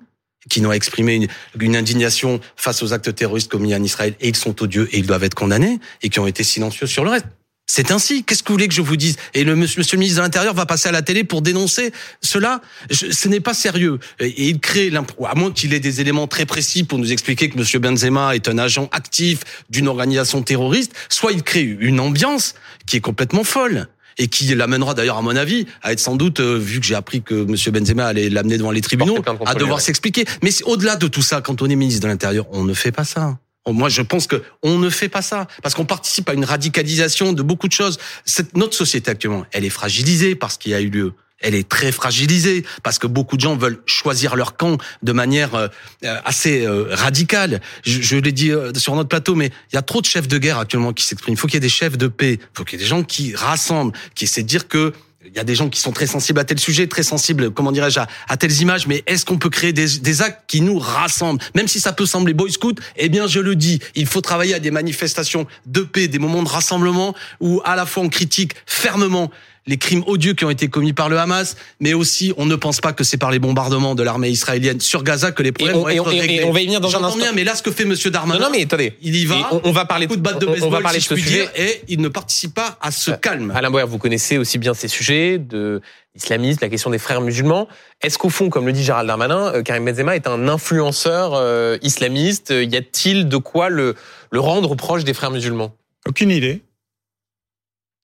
qui 0.49 0.61
n'ont 0.61 0.71
exprimé 0.71 1.15
une, 1.15 1.27
une 1.59 1.75
indignation 1.75 2.39
face 2.55 2.81
aux 2.83 2.93
actes 2.93 3.13
terroristes 3.15 3.51
commis 3.51 3.73
en 3.75 3.83
Israël, 3.83 4.15
et 4.21 4.29
ils 4.29 4.35
sont 4.35 4.61
odieux 4.61 4.87
et 4.91 4.99
ils 4.99 5.07
doivent 5.07 5.23
être 5.23 5.35
condamnés, 5.35 5.79
et 6.01 6.09
qui 6.09 6.19
ont 6.19 6.27
été 6.27 6.43
silencieux 6.43 6.87
sur 6.87 7.03
le 7.03 7.11
reste. 7.11 7.25
C'est 7.71 7.91
ainsi. 7.91 8.23
Qu'est-ce 8.23 8.41
que 8.41 8.47
vous 8.47 8.55
voulez 8.55 8.67
que 8.67 8.73
je 8.73 8.81
vous 8.81 8.95
dise? 8.95 9.15
Et 9.35 9.43
le 9.43 9.55
monsieur, 9.55 9.81
monsieur 9.81 9.95
le 9.95 9.99
ministre 9.99 10.17
de 10.17 10.23
l'Intérieur 10.23 10.55
va 10.55 10.65
passer 10.65 10.89
à 10.89 10.91
la 10.91 11.03
télé 11.03 11.23
pour 11.23 11.43
dénoncer 11.43 11.91
cela? 12.19 12.61
Je- 12.89 13.11
ce 13.11 13.27
n'est 13.27 13.41
pas 13.41 13.53
sérieux. 13.53 13.99
Et, 14.19 14.25
et 14.25 14.47
il 14.49 14.59
crée, 14.59 14.89
l'imp- 14.89 15.11
à 15.23 15.35
moins 15.35 15.51
qu'il 15.51 15.75
ait 15.75 15.79
des 15.79 16.01
éléments 16.01 16.25
très 16.25 16.47
précis 16.47 16.83
pour 16.83 16.97
nous 16.97 17.11
expliquer 17.11 17.47
que 17.47 17.59
monsieur 17.59 17.77
Benzema 17.77 18.33
est 18.33 18.47
un 18.47 18.57
agent 18.57 18.89
actif 18.91 19.41
d'une 19.69 19.87
organisation 19.87 20.41
terroriste, 20.41 20.93
soit 21.09 21.31
il 21.31 21.43
crée 21.43 21.61
une 21.61 21.99
ambiance 21.99 22.55
qui 22.87 22.97
est 22.97 23.01
complètement 23.01 23.43
folle 23.43 23.87
et 24.19 24.27
qui 24.27 24.53
l'amènera 24.53 24.93
d'ailleurs, 24.93 25.17
à 25.17 25.21
mon 25.21 25.35
avis, 25.35 25.65
à 25.81 25.93
être 25.93 25.99
sans 25.99 26.15
doute, 26.15 26.41
euh, 26.41 26.57
vu 26.57 26.79
que 26.79 26.85
j'ai 26.85 26.93
appris 26.93 27.23
que 27.23 27.33
Monsieur 27.33 27.71
Benzema 27.71 28.05
allait 28.05 28.29
l'amener 28.29 28.57
devant 28.57 28.71
les 28.71 28.81
tribunaux, 28.81 29.17
à 29.45 29.55
devoir 29.55 29.81
s'expliquer. 29.81 30.25
Mais 30.43 30.51
au-delà 30.65 30.97
de 30.97 31.07
tout 31.07 31.23
ça, 31.23 31.41
quand 31.41 31.61
on 31.61 31.69
est 31.69 31.75
ministre 31.75 32.03
de 32.03 32.07
l'Intérieur, 32.07 32.45
on 32.51 32.65
ne 32.65 32.73
fait 32.73 32.91
pas 32.91 33.05
ça. 33.05 33.39
Moi, 33.67 33.89
je 33.89 34.01
pense 34.01 34.27
que 34.27 34.41
on 34.63 34.79
ne 34.79 34.89
fait 34.89 35.09
pas 35.09 35.21
ça 35.21 35.47
parce 35.61 35.75
qu'on 35.75 35.85
participe 35.85 36.27
à 36.29 36.33
une 36.33 36.45
radicalisation 36.45 37.33
de 37.33 37.43
beaucoup 37.43 37.67
de 37.67 37.73
choses. 37.73 37.99
Cette, 38.25 38.57
notre 38.57 38.75
société 38.75 39.11
actuellement, 39.11 39.45
elle 39.51 39.63
est 39.63 39.69
fragilisée 39.69 40.35
par 40.35 40.51
ce 40.51 40.57
qui 40.57 40.73
a 40.73 40.81
eu 40.81 40.89
lieu. 40.89 41.13
Elle 41.41 41.55
est 41.55 41.67
très 41.67 41.91
fragilisée 41.91 42.65
parce 42.83 42.99
que 42.99 43.07
beaucoup 43.07 43.37
de 43.37 43.41
gens 43.41 43.55
veulent 43.55 43.81
choisir 43.85 44.35
leur 44.35 44.57
camp 44.57 44.77
de 45.03 45.11
manière 45.11 45.55
euh, 45.55 45.67
euh, 46.03 46.17
assez 46.25 46.65
euh, 46.65 46.87
radicale. 46.91 47.61
Je, 47.85 48.01
je 48.01 48.17
l'ai 48.17 48.31
dit 48.31 48.51
sur 48.75 48.95
notre 48.95 49.09
plateau, 49.09 49.35
mais 49.35 49.51
il 49.71 49.75
y 49.75 49.77
a 49.77 49.81
trop 49.81 50.01
de 50.01 50.05
chefs 50.05 50.27
de 50.27 50.37
guerre 50.37 50.59
actuellement 50.59 50.93
qui 50.93 51.05
s'expriment. 51.05 51.35
Il 51.35 51.37
faut 51.37 51.47
qu'il 51.47 51.55
y 51.55 51.57
ait 51.57 51.61
des 51.61 51.69
chefs 51.69 51.97
de 51.97 52.07
paix. 52.07 52.39
Il 52.41 52.57
faut 52.57 52.63
qu'il 52.63 52.79
y 52.79 52.81
ait 52.81 52.85
des 52.85 52.89
gens 52.89 53.03
qui 53.03 53.35
rassemblent, 53.35 53.93
qui 54.15 54.25
essaient 54.25 54.43
de 54.43 54.47
dire 54.47 54.67
que 54.67 54.93
il 55.25 55.35
y 55.35 55.39
a 55.39 55.43
des 55.43 55.55
gens 55.55 55.69
qui 55.69 55.79
sont 55.79 55.91
très 55.91 56.07
sensibles 56.07 56.39
à 56.39 56.45
tel 56.45 56.59
sujet, 56.59 56.87
très 56.87 57.03
sensibles, 57.03 57.51
comment 57.51 57.71
dirais-je, 57.71 57.99
à, 57.99 58.07
à 58.29 58.37
telles 58.37 58.61
images, 58.61 58.87
mais 58.87 59.03
est-ce 59.05 59.25
qu'on 59.25 59.37
peut 59.37 59.49
créer 59.49 59.73
des, 59.73 59.99
des 59.99 60.21
actes 60.21 60.43
qui 60.47 60.61
nous 60.61 60.79
rassemblent? 60.79 61.41
Même 61.55 61.67
si 61.67 61.79
ça 61.79 61.91
peut 61.91 62.05
sembler 62.05 62.33
boy 62.33 62.51
scout, 62.51 62.79
eh 62.95 63.09
bien 63.09 63.27
je 63.27 63.39
le 63.39 63.55
dis, 63.55 63.79
il 63.95 64.07
faut 64.07 64.21
travailler 64.21 64.53
à 64.53 64.59
des 64.59 64.71
manifestations 64.71 65.45
de 65.65 65.81
paix, 65.81 66.07
des 66.07 66.19
moments 66.19 66.41
de 66.41 66.49
rassemblement 66.49 67.13
où 67.41 67.61
à 67.65 67.75
la 67.75 67.85
fois 67.85 68.03
on 68.03 68.09
critique 68.09 68.53
fermement 68.65 69.29
les 69.67 69.77
crimes 69.77 70.03
odieux 70.07 70.33
qui 70.33 70.45
ont 70.45 70.49
été 70.49 70.67
commis 70.67 70.93
par 70.93 71.09
le 71.09 71.19
Hamas, 71.19 71.55
mais 71.79 71.93
aussi 71.93 72.33
on 72.37 72.45
ne 72.45 72.55
pense 72.55 72.81
pas 72.81 72.93
que 72.93 73.03
c'est 73.03 73.17
par 73.17 73.29
les 73.31 73.39
bombardements 73.39 73.93
de 73.95 74.03
l'armée 74.03 74.29
israélienne 74.29 74.79
sur 74.79 75.03
Gaza 75.03 75.31
que 75.31 75.43
les 75.43 75.51
problèmes 75.51 75.75
on- 75.77 75.81
vont 75.81 75.89
et 75.89 75.95
être 75.95 76.11
et- 76.11 76.17
et 76.17 76.21
réglés. 76.21 76.43
on 76.45 76.51
va 76.51 76.61
y 76.61 76.65
venir 76.65 76.81
dans 76.81 76.95
un 76.95 77.03
instant. 77.03 77.17
bien, 77.19 77.31
mais 77.33 77.43
là 77.43 77.55
ce 77.55 77.61
que 77.63 77.71
fait 77.71 77.85
Monsieur 77.85 78.09
Darmanin, 78.11 78.39
Non, 78.39 78.45
non, 78.47 78.51
mais 78.51 78.63
attendez. 78.63 78.93
il 79.01 79.15
y 79.15 79.25
va, 79.25 79.35
Et 79.35 79.43
on, 79.51 79.61
on 79.65 79.71
va 79.71 79.85
parler 79.85 80.07
coup 80.07 80.15
de 80.15 80.21
batte 80.21 80.39
de 80.41 80.45
on- 80.47 80.51
baseball, 80.51 80.67
on 80.69 80.71
va 80.71 80.81
parler 80.81 80.99
si 80.99 81.09
de 81.09 81.15
je 81.15 81.21
ce 81.21 81.21
puis 81.21 81.23
sujet. 81.23 81.41
dire, 81.41 81.51
et 81.55 81.81
il 81.87 82.01
ne 82.01 82.07
participe 82.07 82.53
pas 82.55 82.77
à 82.81 82.91
ce 82.91 83.11
calme. 83.11 83.51
Alain 83.55 83.69
Boer, 83.69 83.85
vous 83.87 83.97
connaissez 83.99 84.37
aussi 84.37 84.57
bien 84.57 84.73
ces 84.73 84.87
sujets 84.87 85.37
de 85.37 85.81
l'islamisme, 86.15 86.59
la 86.61 86.69
question 86.69 86.89
des 86.89 86.97
frères 86.97 87.21
musulmans. 87.21 87.67
Est-ce 88.01 88.17
qu'au 88.17 88.29
fond, 88.29 88.49
comme 88.49 88.65
le 88.65 88.71
dit 88.71 88.83
Gérald 88.83 89.07
Darmanin, 89.07 89.53
euh, 89.53 89.61
Karim 89.61 89.85
Benzema 89.85 90.15
est 90.15 90.27
un 90.27 90.47
influenceur 90.47 91.33
euh, 91.35 91.77
islamiste? 91.81 92.49
Y 92.57 92.75
a-t-il 92.75 93.29
de 93.29 93.37
quoi 93.37 93.69
le, 93.69 93.95
le 94.31 94.39
rendre 94.39 94.73
proche 94.75 95.03
des 95.03 95.13
frères 95.13 95.31
musulmans? 95.31 95.75
Aucune 96.07 96.31
idée. 96.31 96.61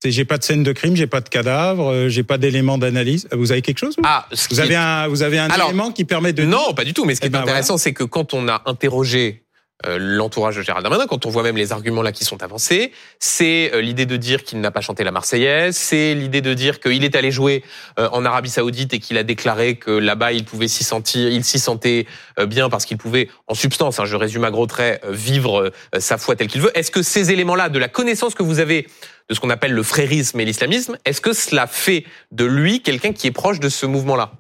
C'est- 0.06 0.12
J'ai 0.12 0.24
pas 0.26 0.38
de 0.38 0.44
scène 0.44 0.62
de 0.62 0.72
crime, 0.72 0.96
j'ai 0.96 1.08
pas 1.08 1.20
de 1.20 1.30
cadavre, 1.30 1.92
euh, 1.92 2.10
j'ai 2.10 2.22
pas 2.22 2.38
d'éléments 2.38 2.78
d'analyse. 2.78 3.28
Vous 3.32 3.52
avez 3.52 3.64
quelque 3.64 3.80
chose 3.80 3.96
vous? 3.98 4.04
Ah, 4.06 4.28
ce 4.32 4.48
Vous 4.50 4.56
qui 4.56 4.62
avez 4.62 4.74
est- 4.74 4.78
un, 4.78 5.08
vous 5.08 5.24
avez 5.24 5.40
un 5.40 5.50
Alors, 5.50 5.70
élément 5.70 5.92
qui 5.92 6.06
permet 6.06 6.32
de 6.32 6.44
Non, 6.44 6.76
pas 6.76 6.84
du 6.84 6.94
tout. 6.94 7.06
Mais 7.06 7.16
ce 7.16 7.22
qui 7.22 7.26
Eh 7.26 7.30
est 7.30 7.32
ben, 7.32 7.42
intéressant, 7.42 7.80
c'est 7.80 7.94
que 7.94 8.04
quand 8.04 8.36
on 8.36 8.48
a 8.48 8.62
interrogé 8.68 9.42
euh, 9.86 9.98
l'entourage 10.00 10.56
de 10.56 10.62
Gérald 10.62 10.84
Darmanin, 10.84 11.06
quand 11.06 11.26
on 11.26 11.30
voit 11.30 11.44
même 11.44 11.58
les 11.58 11.74
arguments 11.74 12.02
là 12.02 12.14
qui 12.14 12.24
sont 12.24 12.42
avancés, 12.44 12.94
c'est 13.20 13.72
euh, 13.74 13.82
l'idée 13.82 14.06
de 14.06 14.16
dire 14.16 14.44
qu'il 14.46 14.62
n'a 14.62 14.72
pas 14.72 14.80
chanté 14.80 15.04
la 15.04 15.12
Marseillaise, 15.12 15.76
c'est 15.76 16.14
l'idée 16.16 16.40
de 16.42 16.54
dire 16.54 16.80
qu'il 16.80 17.04
est 17.04 17.14
allé 17.16 17.30
jouer 17.30 17.62
euh, 18.00 18.08
en 18.14 18.24
Arabie 18.24 18.50
Saoudite 18.50 18.94
et 18.94 19.00
qu'il 19.00 19.18
a 19.18 19.24
déclaré 19.24 19.76
que 19.76 19.92
là-bas 19.92 20.32
il 20.32 20.46
pouvait 20.46 20.70
s'y 20.70 20.86
sentir, 20.86 21.30
il 21.30 21.44
s'y 21.44 21.60
sentait 21.60 22.06
euh, 22.40 22.46
bien 22.46 22.70
parce 22.70 22.86
qu'il 22.86 22.98
pouvait, 22.98 23.28
en 23.48 23.54
substance, 23.54 24.00
hein, 24.00 24.06
je 24.06 24.16
résume 24.16 24.46
à 24.46 24.50
gros 24.52 24.66
traits, 24.66 25.02
euh, 25.04 25.12
vivre 25.12 25.64
euh, 25.94 26.00
sa 26.00 26.18
foi 26.18 26.38
telle 26.38 26.48
qu'il 26.48 26.62
veut. 26.62 26.72
Est-ce 26.78 26.90
que 26.90 27.02
ces 27.02 27.32
éléments-là, 27.32 27.68
de 27.68 27.78
la 27.80 27.90
connaissance 27.90 28.34
que 28.34 28.44
vous 28.44 28.60
avez 28.60 28.88
de 29.30 29.34
ce 29.36 29.40
qu'on 29.40 29.50
appelle 29.50 29.72
le 29.74 29.84
frérisme 29.84 30.40
et 30.40 30.46
l'islamisme, 30.46 30.98
est-ce 31.06 31.22
que 31.22 31.34
cela 31.34 31.68
fait 31.68 32.06
de 32.32 32.46
lui 32.46 32.82
quelqu'un 32.82 33.12
qui 33.14 33.28
est 33.28 33.32
proche 33.32 33.60
de 33.60 33.70
ce 33.70 33.86
mouvement-là? 33.86 34.34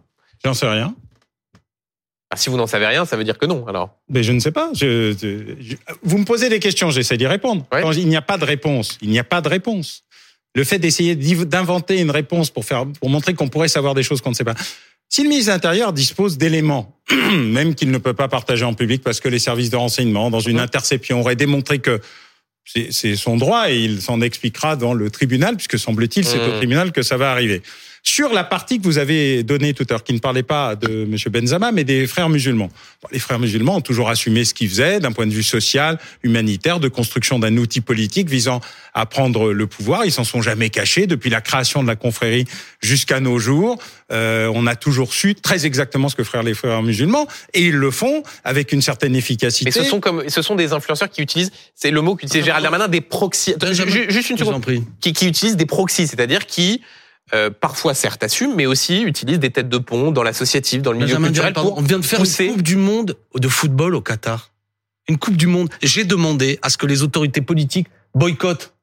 J'en 0.43 0.53
sais 0.53 0.67
rien. 0.67 0.93
Ah, 2.29 2.37
Si 2.37 2.49
vous 2.49 2.57
n'en 2.57 2.67
savez 2.67 2.85
rien, 2.87 3.05
ça 3.05 3.17
veut 3.17 3.23
dire 3.23 3.37
que 3.37 3.45
non. 3.45 3.65
Alors. 3.67 3.97
Mais 4.09 4.23
je 4.23 4.31
ne 4.31 4.39
sais 4.39 4.51
pas. 4.51 4.69
Je, 4.73 5.11
je- 5.19 5.55
je- 5.59 5.75
vous 6.03 6.17
me 6.17 6.25
posez 6.25 6.49
des 6.49 6.59
questions, 6.59 6.89
j'essaie 6.91 7.17
d'y 7.17 7.27
répondre. 7.27 7.65
Ouais. 7.71 7.81
Quand 7.81 7.91
il 7.93 8.07
n'y 8.07 8.15
a 8.15 8.21
pas 8.21 8.37
de 8.37 8.45
réponse, 8.45 8.97
il 9.01 9.09
n'y 9.09 9.19
a 9.19 9.23
pas 9.23 9.41
de 9.41 9.47
réponse. 9.49 10.03
Le 10.55 10.63
fait 10.63 10.79
d'essayer 10.79 11.15
d'inventer 11.15 11.99
une 11.99 12.11
réponse 12.11 12.49
pour 12.49 12.63
faire, 12.65 12.85
pour 12.99 13.09
montrer 13.09 13.33
qu'on 13.33 13.49
pourrait 13.49 13.67
savoir 13.67 13.93
des 13.93 14.03
choses 14.03 14.21
qu'on 14.21 14.29
ne 14.29 14.35
sait 14.35 14.43
pas. 14.45 14.55
Si 15.09 15.21
le 15.21 15.29
ministre 15.29 15.51
de 15.51 15.55
l'Intérieur 15.55 15.93
dispose 15.93 16.37
d'éléments, 16.37 16.97
même 17.11 17.75
qu'il 17.75 17.91
ne 17.91 17.97
peut 17.97 18.13
pas 18.13 18.27
partager 18.27 18.65
en 18.65 18.73
public 18.73 19.03
parce 19.03 19.19
que 19.19 19.29
les 19.29 19.37
services 19.39 19.69
de 19.69 19.75
renseignement, 19.75 20.29
dans 20.31 20.39
une 20.39 20.59
interception, 20.59 21.19
auraient 21.21 21.35
démontré 21.35 21.79
que 21.79 22.01
c'est 22.65 23.15
son 23.15 23.37
droit 23.37 23.69
et 23.71 23.79
il 23.79 24.01
s'en 24.01 24.21
expliquera 24.21 24.75
dans 24.75 24.93
le 24.93 25.09
tribunal, 25.09 25.55
puisque 25.55 25.79
semble-t-il, 25.79 26.25
c'est 26.25 26.37
Mmh. 26.37 26.49
au 26.49 26.57
tribunal 26.57 26.91
que 26.91 27.03
ça 27.03 27.15
va 27.17 27.31
arriver. 27.31 27.61
Sur 28.07 28.31
la 28.31 28.43
partie 28.43 28.77
que 28.77 28.83
vous 28.83 28.99
avez 28.99 29.41
donnée 29.41 29.73
tout 29.73 29.83
à 29.89 29.93
l'heure, 29.93 30.03
qui 30.03 30.13
ne 30.13 30.19
parlait 30.19 30.43
pas 30.43 30.75
de 30.75 31.05
M. 31.05 31.17
Benzama, 31.31 31.71
mais 31.71 31.83
des 31.83 32.05
frères 32.05 32.29
musulmans. 32.29 32.69
les 33.11 33.17
frères 33.17 33.39
musulmans 33.39 33.77
ont 33.77 33.81
toujours 33.81 34.09
assumé 34.09 34.45
ce 34.45 34.53
qu'ils 34.53 34.69
faisaient 34.69 34.99
d'un 34.99 35.11
point 35.11 35.25
de 35.25 35.33
vue 35.33 35.41
social, 35.41 35.97
humanitaire, 36.21 36.79
de 36.79 36.87
construction 36.87 37.39
d'un 37.39 37.57
outil 37.57 37.81
politique 37.81 38.29
visant 38.29 38.61
à 38.93 39.07
prendre 39.07 39.51
le 39.51 39.65
pouvoir. 39.65 40.05
Ils 40.05 40.11
s'en 40.11 40.23
sont 40.23 40.43
jamais 40.43 40.69
cachés 40.69 41.07
depuis 41.07 41.31
la 41.31 41.41
création 41.41 41.81
de 41.81 41.87
la 41.87 41.95
confrérie 41.95 42.45
jusqu'à 42.79 43.19
nos 43.19 43.39
jours. 43.39 43.79
Euh, 44.11 44.51
on 44.53 44.67
a 44.67 44.75
toujours 44.75 45.11
su 45.11 45.33
très 45.33 45.65
exactement 45.65 46.07
ce 46.07 46.15
que 46.15 46.23
feraient 46.23 46.43
les 46.43 46.53
frères 46.53 46.83
musulmans 46.83 47.27
et 47.55 47.65
ils 47.65 47.75
le 47.75 47.89
font 47.89 48.21
avec 48.43 48.71
une 48.71 48.83
certaine 48.83 49.15
efficacité. 49.15 49.65
Mais 49.65 49.83
ce 49.83 49.89
sont 49.89 49.99
comme 49.99 50.29
ce 50.29 50.43
sont 50.43 50.55
des 50.55 50.73
influenceurs 50.73 51.09
qui 51.09 51.23
utilisent, 51.23 51.51
c'est 51.73 51.89
le 51.89 52.01
mot 52.01 52.15
qu'utilise 52.15 52.45
Gérald 52.45 52.61
Darmanin, 52.61 52.87
des 52.87 53.01
proxys. 53.01 53.55
Juste 54.09 54.29
une 54.29 54.37
seconde. 54.37 54.63
Qui, 55.01 55.11
qui 55.11 55.27
utilisent 55.27 55.57
des 55.57 55.65
proxys, 55.65 56.05
c'est-à-dire 56.05 56.45
qui 56.45 56.81
euh, 57.33 57.49
parfois 57.49 57.93
certes 57.93 58.23
assument, 58.23 58.55
mais 58.55 58.65
aussi 58.65 59.01
utilisent 59.01 59.39
des 59.39 59.51
têtes 59.51 59.69
de 59.69 59.77
pont 59.77 60.11
dans 60.11 60.23
l'associatif, 60.23 60.81
dans 60.81 60.91
le 60.91 60.99
milieu 60.99 61.15
culturel. 61.17 61.53
on 61.57 61.81
vient 61.81 61.99
de 61.99 62.05
faire 62.05 62.21
une 62.21 62.51
Coupe 62.53 62.61
du 62.61 62.75
Monde 62.75 63.17
de 63.35 63.47
football 63.47 63.95
au 63.95 64.01
Qatar. 64.01 64.51
Une 65.07 65.17
Coupe 65.17 65.37
du 65.37 65.47
Monde. 65.47 65.69
J'ai 65.81 66.03
demandé 66.03 66.59
à 66.61 66.69
ce 66.69 66.77
que 66.77 66.85
les 66.85 67.03
autorités 67.03 67.41
politiques 67.41 67.87
boycottent 68.13 68.75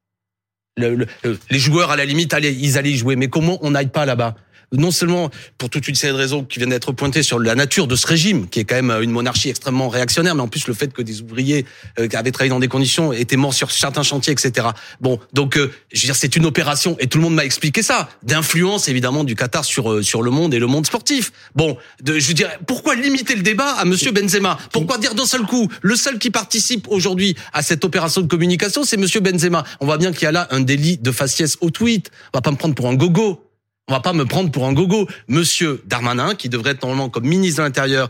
les 0.76 1.58
joueurs 1.58 1.90
à 1.90 1.96
la 1.96 2.04
limite, 2.04 2.32
allez, 2.34 2.52
ils 2.52 2.78
allaient 2.78 2.92
y 2.92 2.96
jouer. 2.96 3.16
Mais 3.16 3.28
comment 3.28 3.58
on 3.60 3.72
n'aille 3.72 3.90
pas 3.90 4.06
là-bas? 4.06 4.36
Non 4.72 4.90
seulement 4.90 5.30
pour 5.58 5.70
toute 5.70 5.88
une 5.88 5.94
série 5.94 6.12
de 6.12 6.18
raisons 6.18 6.44
qui 6.44 6.58
viennent 6.58 6.70
d'être 6.70 6.92
pointées 6.92 7.22
sur 7.22 7.38
la 7.38 7.54
nature 7.54 7.86
de 7.86 7.96
ce 7.96 8.06
régime, 8.06 8.48
qui 8.48 8.60
est 8.60 8.64
quand 8.64 8.74
même 8.74 8.90
euh, 8.90 9.02
une 9.02 9.10
monarchie 9.10 9.50
extrêmement 9.50 9.88
réactionnaire, 9.88 10.34
mais 10.34 10.42
en 10.42 10.48
plus 10.48 10.66
le 10.66 10.74
fait 10.74 10.92
que 10.92 11.02
des 11.02 11.22
ouvriers 11.22 11.64
euh, 11.98 12.08
qui 12.08 12.16
avaient 12.16 12.32
travaillé 12.32 12.50
dans 12.50 12.60
des 12.60 12.68
conditions 12.68 13.12
étaient 13.12 13.36
morts 13.36 13.54
sur 13.54 13.70
certains 13.70 14.02
chantiers, 14.02 14.32
etc. 14.32 14.68
Bon, 15.00 15.18
donc 15.32 15.56
euh, 15.56 15.70
je 15.92 16.00
veux 16.02 16.06
dire, 16.06 16.16
c'est 16.16 16.36
une 16.36 16.46
opération 16.46 16.96
et 16.98 17.06
tout 17.06 17.18
le 17.18 17.24
monde 17.24 17.34
m'a 17.34 17.44
expliqué 17.44 17.82
ça, 17.82 18.08
d'influence 18.22 18.88
évidemment 18.88 19.24
du 19.24 19.34
Qatar 19.34 19.64
sur 19.64 20.04
sur 20.04 20.22
le 20.22 20.30
monde 20.30 20.54
et 20.54 20.58
le 20.58 20.66
monde 20.66 20.86
sportif. 20.86 21.32
Bon, 21.54 21.76
je 22.04 22.12
veux 22.12 22.34
dire, 22.34 22.48
pourquoi 22.66 22.94
limiter 22.94 23.34
le 23.34 23.42
débat 23.42 23.72
à 23.72 23.84
Monsieur 23.84 24.12
Benzema? 24.12 24.58
Pourquoi 24.72 24.98
dire 24.98 25.14
d'un 25.14 25.26
seul 25.26 25.42
coup 25.42 25.68
le 25.82 25.96
seul 25.96 26.18
qui 26.18 26.30
participe 26.30 26.88
aujourd'hui 26.88 27.36
à 27.52 27.62
cette 27.62 27.84
opération 27.84 28.20
de 28.20 28.26
communication, 28.26 28.84
c'est 28.84 28.96
Monsieur 28.96 29.20
Benzema? 29.20 29.64
On 29.80 29.86
voit 29.86 29.98
bien 29.98 30.12
qu'il 30.12 30.22
y 30.22 30.26
a 30.26 30.32
là 30.32 30.48
un 30.50 30.60
délit 30.60 30.98
de 30.98 31.10
faciès 31.10 31.56
au 31.60 31.70
tweet. 31.70 32.10
On 32.32 32.38
va 32.38 32.42
pas 32.42 32.50
me 32.50 32.56
prendre 32.56 32.74
pour 32.74 32.88
un 32.88 32.94
gogo. 32.94 33.51
On 33.88 33.92
va 33.92 34.00
pas 34.00 34.12
me 34.12 34.24
prendre 34.24 34.50
pour 34.50 34.66
un 34.66 34.72
gogo. 34.72 35.08
Monsieur 35.28 35.82
Darmanin, 35.86 36.34
qui 36.34 36.48
devrait 36.48 36.72
être 36.72 36.82
normalement 36.82 37.08
comme 37.08 37.26
ministre 37.26 37.62
de 37.62 37.66
l'Intérieur 37.66 38.08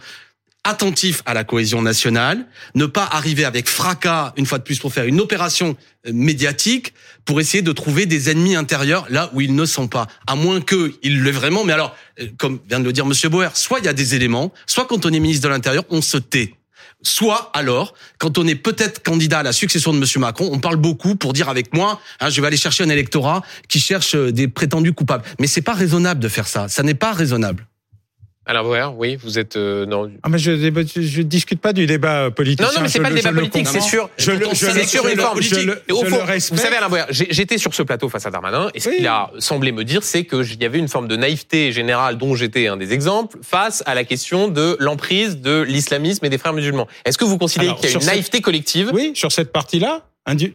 attentif 0.65 1.23
à 1.27 1.35
la 1.35 1.43
cohésion 1.43 1.83
nationale, 1.83 2.47
ne 2.75 2.87
pas 2.87 3.05
arriver 3.05 3.45
avec 3.45 3.69
fracas, 3.69 4.33
une 4.37 4.47
fois 4.47 4.59
de 4.59 4.63
plus, 4.63 4.79
pour 4.79 4.93
faire 4.93 5.07
une 5.07 5.21
opération 5.21 5.77
euh, 6.07 6.13
médiatique, 6.13 6.95
pour 7.25 7.41
essayer 7.41 7.63
de 7.63 7.73
trouver 7.73 8.07
des 8.07 8.31
ennemis 8.31 8.55
intérieurs 8.55 9.07
là 9.11 9.31
où 9.33 9.41
ils 9.41 9.55
ne 9.55 9.65
sont 9.65 9.89
pas. 9.89 10.07
À 10.27 10.37
moins 10.37 10.61
qu'ils 10.61 11.23
le 11.23 11.31
vraiment, 11.31 11.65
mais 11.65 11.73
alors, 11.73 11.97
euh, 12.21 12.29
comme 12.39 12.61
vient 12.69 12.79
de 12.79 12.85
le 12.85 12.93
dire 12.93 13.07
Monsieur 13.07 13.29
Boer, 13.29 13.49
soit 13.55 13.81
il 13.81 13.87
y 13.87 13.89
a 13.89 13.93
des 13.93 14.15
éléments, 14.15 14.53
soit 14.67 14.85
quand 14.85 15.05
on 15.05 15.13
est 15.13 15.21
ministre 15.21 15.49
de 15.49 15.53
l'Intérieur, 15.53 15.85
on 15.91 16.01
se 16.01 16.19
tait. 16.19 16.55
Soit 17.03 17.51
alors, 17.55 17.95
quand 18.19 18.39
on 18.39 18.47
est 18.47 18.55
peut-être 18.55 19.03
candidat 19.03 19.41
à 19.41 19.43
la 19.43 19.53
succession 19.53 19.93
de 19.93 19.99
Monsieur 19.99 20.21
Macron, 20.21 20.49
on 20.53 20.61
parle 20.61 20.77
beaucoup 20.77 21.17
pour 21.17 21.33
dire 21.33 21.49
avec 21.49 21.75
moi, 21.75 22.01
hein, 22.21 22.31
je 22.31 22.41
vais 22.41 22.47
aller 22.47 22.57
chercher 22.57 22.85
un 22.85 22.89
électorat 22.89 23.43
qui 23.69 23.81
cherche 23.81 24.15
euh, 24.15 24.31
des 24.31 24.49
prétendus 24.49 24.93
coupables. 24.93 25.25
Mais 25.41 25.47
c'est 25.47 25.63
pas 25.63 25.75
raisonnable 25.75 26.21
de 26.21 26.29
faire 26.29 26.47
ça. 26.47 26.69
Ça 26.69 26.83
n'est 26.83 26.95
pas 26.95 27.13
raisonnable. 27.13 27.67
Alors, 28.45 28.99
oui, 28.99 29.17
vous 29.17 29.39
êtes 29.39 29.57
euh, 29.57 29.87
non. 29.87 30.11
Ah 30.23 30.29
mais 30.29 30.39
je 30.39 30.53
je 30.57 31.23
discute 31.23 31.61
pas 31.61 31.73
du 31.73 31.87
débat 31.87 32.31
politique. 32.31 32.61
Non, 32.61 32.73
non, 32.75 32.83
mais 32.83 32.89
c'est 32.89 33.01
pas 33.01 33.11
le 33.11 33.15
débat 33.15 33.33
politique, 33.33 33.69
c'est 33.69 33.81
sûr. 33.81 34.11
Je, 34.17 34.33
c'est 34.55 34.85
sur 34.85 35.07
une 35.07 35.19
forme 35.19 35.35
politique. 35.35 35.71
au 35.91 36.05
fond, 36.05 36.19
vous 36.51 36.57
savez, 36.57 36.77
Alain 36.77 36.89
Boyer, 36.89 37.05
j'étais 37.11 37.59
sur 37.59 37.73
ce 37.73 37.83
plateau 37.83 38.09
face 38.09 38.27
à 38.27 38.31
Darmanin, 38.31 38.71
et 38.75 38.81
ce 38.81 38.91
qu'il 38.91 39.07
a 39.07 39.31
semblé 39.39 39.71
me 39.71 39.85
dire, 39.85 40.03
c'est 40.03 40.25
qu'il 40.25 40.61
y 40.61 40.65
avait 40.65 40.79
une 40.79 40.89
forme 40.89 41.09
de 41.09 41.17
naïveté 41.17 41.73
générale, 41.73 42.19
dont 42.19 42.35
j'étais 42.35 42.67
un 42.67 42.77
des 42.77 42.93
exemples, 42.93 43.39
face 43.43 43.83
à 43.87 43.95
la 43.95 44.05
question 44.05 44.49
de 44.49 44.77
l'emprise 44.81 45.41
de 45.41 45.63
l'islamisme 45.63 46.25
et 46.25 46.29
des 46.29 46.39
frères 46.39 46.53
musulmans. 46.53 46.89
Est-ce 47.05 47.19
que 47.19 47.25
vous 47.25 47.39
considérez 47.39 47.77
qu'il 47.77 47.91
y 47.91 47.95
a 47.95 47.99
une 47.99 48.07
naïveté 48.07 48.41
collective? 48.41 48.91
Oui, 48.93 49.13
sur 49.15 49.31
cette 49.31 49.53
partie-là, 49.53 50.03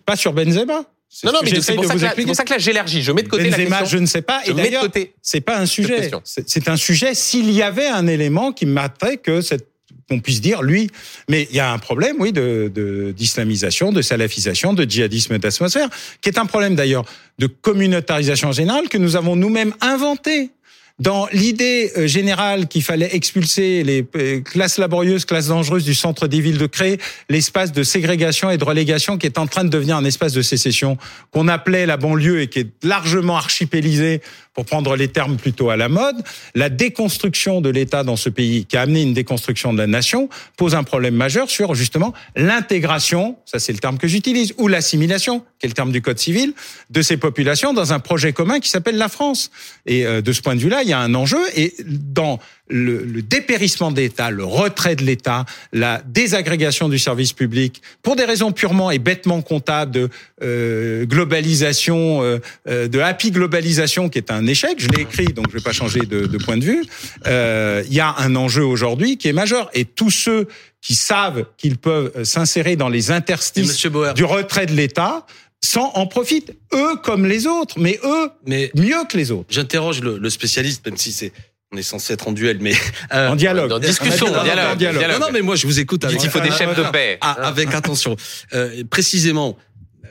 pas 0.05 0.15
sur 0.15 0.33
Benzema. 0.33 0.83
Non, 1.23 1.31
non, 1.31 1.39
mais 1.43 1.61
c'est 1.61 1.73
pour, 1.73 1.85
pour, 1.85 1.99
ça 2.35 2.43
que 2.43 2.49
là, 2.51 2.57
j'élargis. 2.57 3.01
Je 3.01 3.11
mets 3.11 3.23
de 3.23 3.29
côté 3.29 3.49
Benzema, 3.49 3.69
la 3.69 3.79
question. 3.79 3.97
je 3.97 4.01
ne 4.01 4.05
sais 4.05 4.21
pas. 4.21 4.41
Et 4.45 4.53
d'ailleurs, 4.53 4.87
c'est 5.21 5.41
pas 5.41 5.57
un 5.57 5.65
sujet. 5.65 6.11
C'est 6.23 6.67
un 6.67 6.77
sujet 6.77 7.13
s'il 7.13 7.51
y 7.51 7.61
avait 7.61 7.87
un 7.87 8.07
élément 8.07 8.51
qui 8.51 8.65
m'attrait 8.65 9.17
que 9.17 9.41
cette 9.41 9.67
qu'on 10.09 10.19
puisse 10.19 10.41
dire 10.41 10.61
lui. 10.61 10.89
Mais 11.29 11.47
il 11.49 11.55
y 11.55 11.59
a 11.59 11.71
un 11.71 11.79
problème, 11.79 12.15
oui, 12.19 12.31
de 12.31 13.13
d'islamisation, 13.15 13.91
de, 13.91 14.01
salafisation, 14.01 14.73
de 14.73 14.83
djihadisme 14.83 15.37
d'atmosphère, 15.37 15.89
qui 16.21 16.29
est 16.29 16.37
un 16.37 16.45
problème 16.45 16.75
d'ailleurs 16.75 17.05
de 17.39 17.47
communautarisation 17.47 18.51
générale 18.51 18.89
que 18.89 18.97
nous 18.97 19.15
avons 19.15 19.35
nous-mêmes 19.35 19.73
inventé 19.81 20.51
dans 20.99 21.27
l'idée 21.31 21.91
euh, 21.95 22.07
générale 22.07 22.67
qu'il 22.67 22.81
fallait 22.81 23.15
expulser 23.15 23.83
les 23.83 24.05
euh, 24.15 24.41
classes 24.41 24.79
laborieuses, 24.79 25.25
classes 25.25 25.47
dangereuses 25.47 25.83
du 25.83 25.93
centre 25.93 26.27
des 26.27 26.41
villes, 26.41 26.57
de 26.57 26.65
créer 26.65 26.97
l'espace 27.29 27.71
de 27.71 27.83
ségrégation 27.83 28.49
et 28.49 28.57
de 28.57 28.63
relégation 28.63 29.17
qui 29.17 29.27
est 29.27 29.37
en 29.37 29.45
train 29.45 29.63
de 29.63 29.69
devenir 29.69 29.95
un 29.95 30.05
espace 30.05 30.33
de 30.33 30.41
sécession 30.41 30.97
qu'on 31.31 31.47
appelait 31.47 31.85
la 31.85 31.97
banlieue 31.97 32.41
et 32.41 32.47
qui 32.47 32.59
est 32.59 32.69
largement 32.83 33.37
archipélisé 33.37 34.21
pour 34.57 34.65
prendre 34.65 34.95
les 34.95 35.07
termes 35.07 35.37
plutôt 35.37 35.69
à 35.69 35.77
la 35.77 35.87
mode, 35.87 36.15
la 36.55 36.69
déconstruction 36.69 37.61
de 37.61 37.69
l'État 37.69 38.03
dans 38.03 38.15
ce 38.15 38.27
pays, 38.27 38.65
qui 38.65 38.75
a 38.75 38.81
amené 38.81 39.03
une 39.03 39.13
déconstruction 39.13 39.71
de 39.71 39.77
la 39.77 39.85
nation, 39.85 40.29
pose 40.57 40.73
un 40.73 40.83
problème 40.83 41.13
majeur 41.13 41.51
sur 41.51 41.75
justement 41.75 42.11
l'intégration, 42.35 43.37
ça 43.45 43.59
c'est 43.59 43.71
le 43.71 43.77
terme 43.77 43.99
que 43.99 44.07
j'utilise, 44.07 44.55
ou 44.57 44.67
l'assimilation, 44.67 45.41
qui 45.59 45.67
est 45.67 45.69
le 45.69 45.75
terme 45.75 45.91
du 45.91 46.01
Code 46.01 46.17
civil, 46.17 46.55
de 46.89 47.03
ces 47.03 47.17
populations 47.17 47.71
dans 47.75 47.93
un 47.93 47.99
projet 47.99 48.33
commun 48.33 48.59
qui 48.59 48.69
s'appelle 48.69 48.97
la 48.97 49.09
France. 49.09 49.51
Et 49.85 50.07
euh, 50.07 50.23
de 50.23 50.31
ce 50.31 50.41
point 50.41 50.55
de 50.55 50.59
vue-là, 50.59 50.81
il 50.87 50.91
y 50.91 50.93
a 50.93 50.99
un 50.99 51.13
enjeu. 51.13 51.39
Et 51.55 51.75
dans 51.85 52.39
le, 52.69 53.03
le 53.03 53.21
dépérissement 53.21 53.91
de 53.91 54.01
l'État, 54.01 54.31
le 54.31 54.43
retrait 54.43 54.95
de 54.95 55.03
l'État, 55.03 55.45
la 55.71 56.01
désagrégation 56.05 56.89
du 56.89 56.99
service 56.99 57.33
public, 57.33 57.81
pour 58.01 58.15
des 58.15 58.25
raisons 58.25 58.51
purement 58.51 58.91
et 58.91 58.99
bêtement 58.99 59.41
comptables 59.41 59.91
de 59.91 60.09
euh, 60.41 61.05
globalisation, 61.05 62.21
euh, 62.23 62.39
euh, 62.67 62.87
de 62.87 62.99
happy 62.99 63.31
globalisation, 63.31 64.09
qui 64.09 64.17
est 64.17 64.31
un 64.31 64.47
échec. 64.47 64.75
Je 64.77 64.87
l'ai 64.89 65.01
écrit, 65.03 65.27
donc 65.27 65.45
je 65.49 65.55
ne 65.55 65.59
vais 65.59 65.63
pas 65.63 65.73
changer 65.73 66.01
de, 66.01 66.25
de 66.25 66.37
point 66.37 66.57
de 66.57 66.63
vue. 66.63 66.83
Euh, 67.25 67.83
il 67.87 67.93
y 67.93 67.99
a 67.99 68.15
un 68.17 68.35
enjeu 68.35 68.63
aujourd'hui 68.63 69.17
qui 69.17 69.27
est 69.27 69.33
majeur, 69.33 69.69
et 69.73 69.85
tous 69.85 70.11
ceux 70.11 70.47
qui 70.81 70.95
savent 70.95 71.45
qu'ils 71.57 71.77
peuvent 71.77 72.23
s'insérer 72.23 72.75
dans 72.75 72.87
les 72.87 73.11
interstices 73.11 73.85
du 74.15 74.23
retrait 74.23 74.67
de 74.67 74.73
l'État 74.73 75.25
sans 75.63 75.91
en 75.95 76.07
profitent, 76.07 76.53
eux 76.73 76.95
comme 77.03 77.25
les 77.25 77.47
autres, 77.47 77.79
mais 77.79 77.99
eux 78.03 78.29
mais 78.45 78.71
mieux 78.75 79.05
que 79.09 79.17
les 79.17 79.31
autres. 79.31 79.47
J'interroge 79.49 80.01
le, 80.01 80.17
le 80.17 80.29
spécialiste, 80.29 80.85
même 80.85 80.97
si 80.97 81.11
c'est 81.11 81.33
on 81.71 81.77
est 81.77 81.83
censé 81.83 82.13
être 82.13 82.27
en 82.27 82.31
duel, 82.31 82.59
mais 82.61 82.73
euh, 83.13 83.29
en 83.29 83.35
dialogue, 83.35 83.71
en 83.71 83.79
discussion, 83.79 84.27
en 84.27 84.43
dialogue, 84.43 84.77
dialogue. 84.77 85.03
Non, 85.11 85.19
non, 85.19 85.27
mais 85.33 85.41
moi 85.41 85.55
je 85.55 85.67
vous 85.67 85.79
écoute. 85.79 86.03
Avec, 86.05 86.23
il 86.23 86.29
faut 86.29 86.39
des 86.39 86.51
chefs 86.51 86.77
de 86.77 86.83
paix. 86.91 87.17
Ah, 87.21 87.33
avec 87.43 87.73
attention. 87.73 88.15
Euh, 88.53 88.83
précisément, 88.89 89.57
euh, 90.05 90.07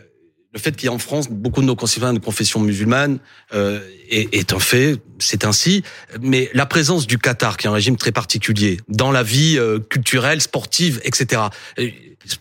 le 0.52 0.58
fait 0.58 0.76
qu'il 0.76 0.86
y 0.86 0.88
a 0.88 0.92
en 0.92 0.98
France 0.98 1.28
beaucoup 1.30 1.62
de 1.62 1.66
nos 1.66 1.76
concitoyens 1.76 2.12
de 2.12 2.18
confession 2.18 2.60
musulmane 2.60 3.18
euh, 3.54 3.80
est, 4.10 4.34
est, 4.34 4.52
un 4.52 4.58
fait, 4.58 4.98
c'est 5.18 5.46
ainsi. 5.46 5.82
Mais 6.20 6.50
la 6.52 6.66
présence 6.66 7.06
du 7.06 7.16
Qatar, 7.16 7.56
qui 7.56 7.66
est 7.66 7.70
un 7.70 7.74
régime 7.74 7.96
très 7.96 8.12
particulier 8.12 8.78
dans 8.88 9.10
la 9.10 9.22
vie 9.22 9.56
euh, 9.58 9.78
culturelle, 9.78 10.42
sportive, 10.42 11.00
etc 11.04 11.42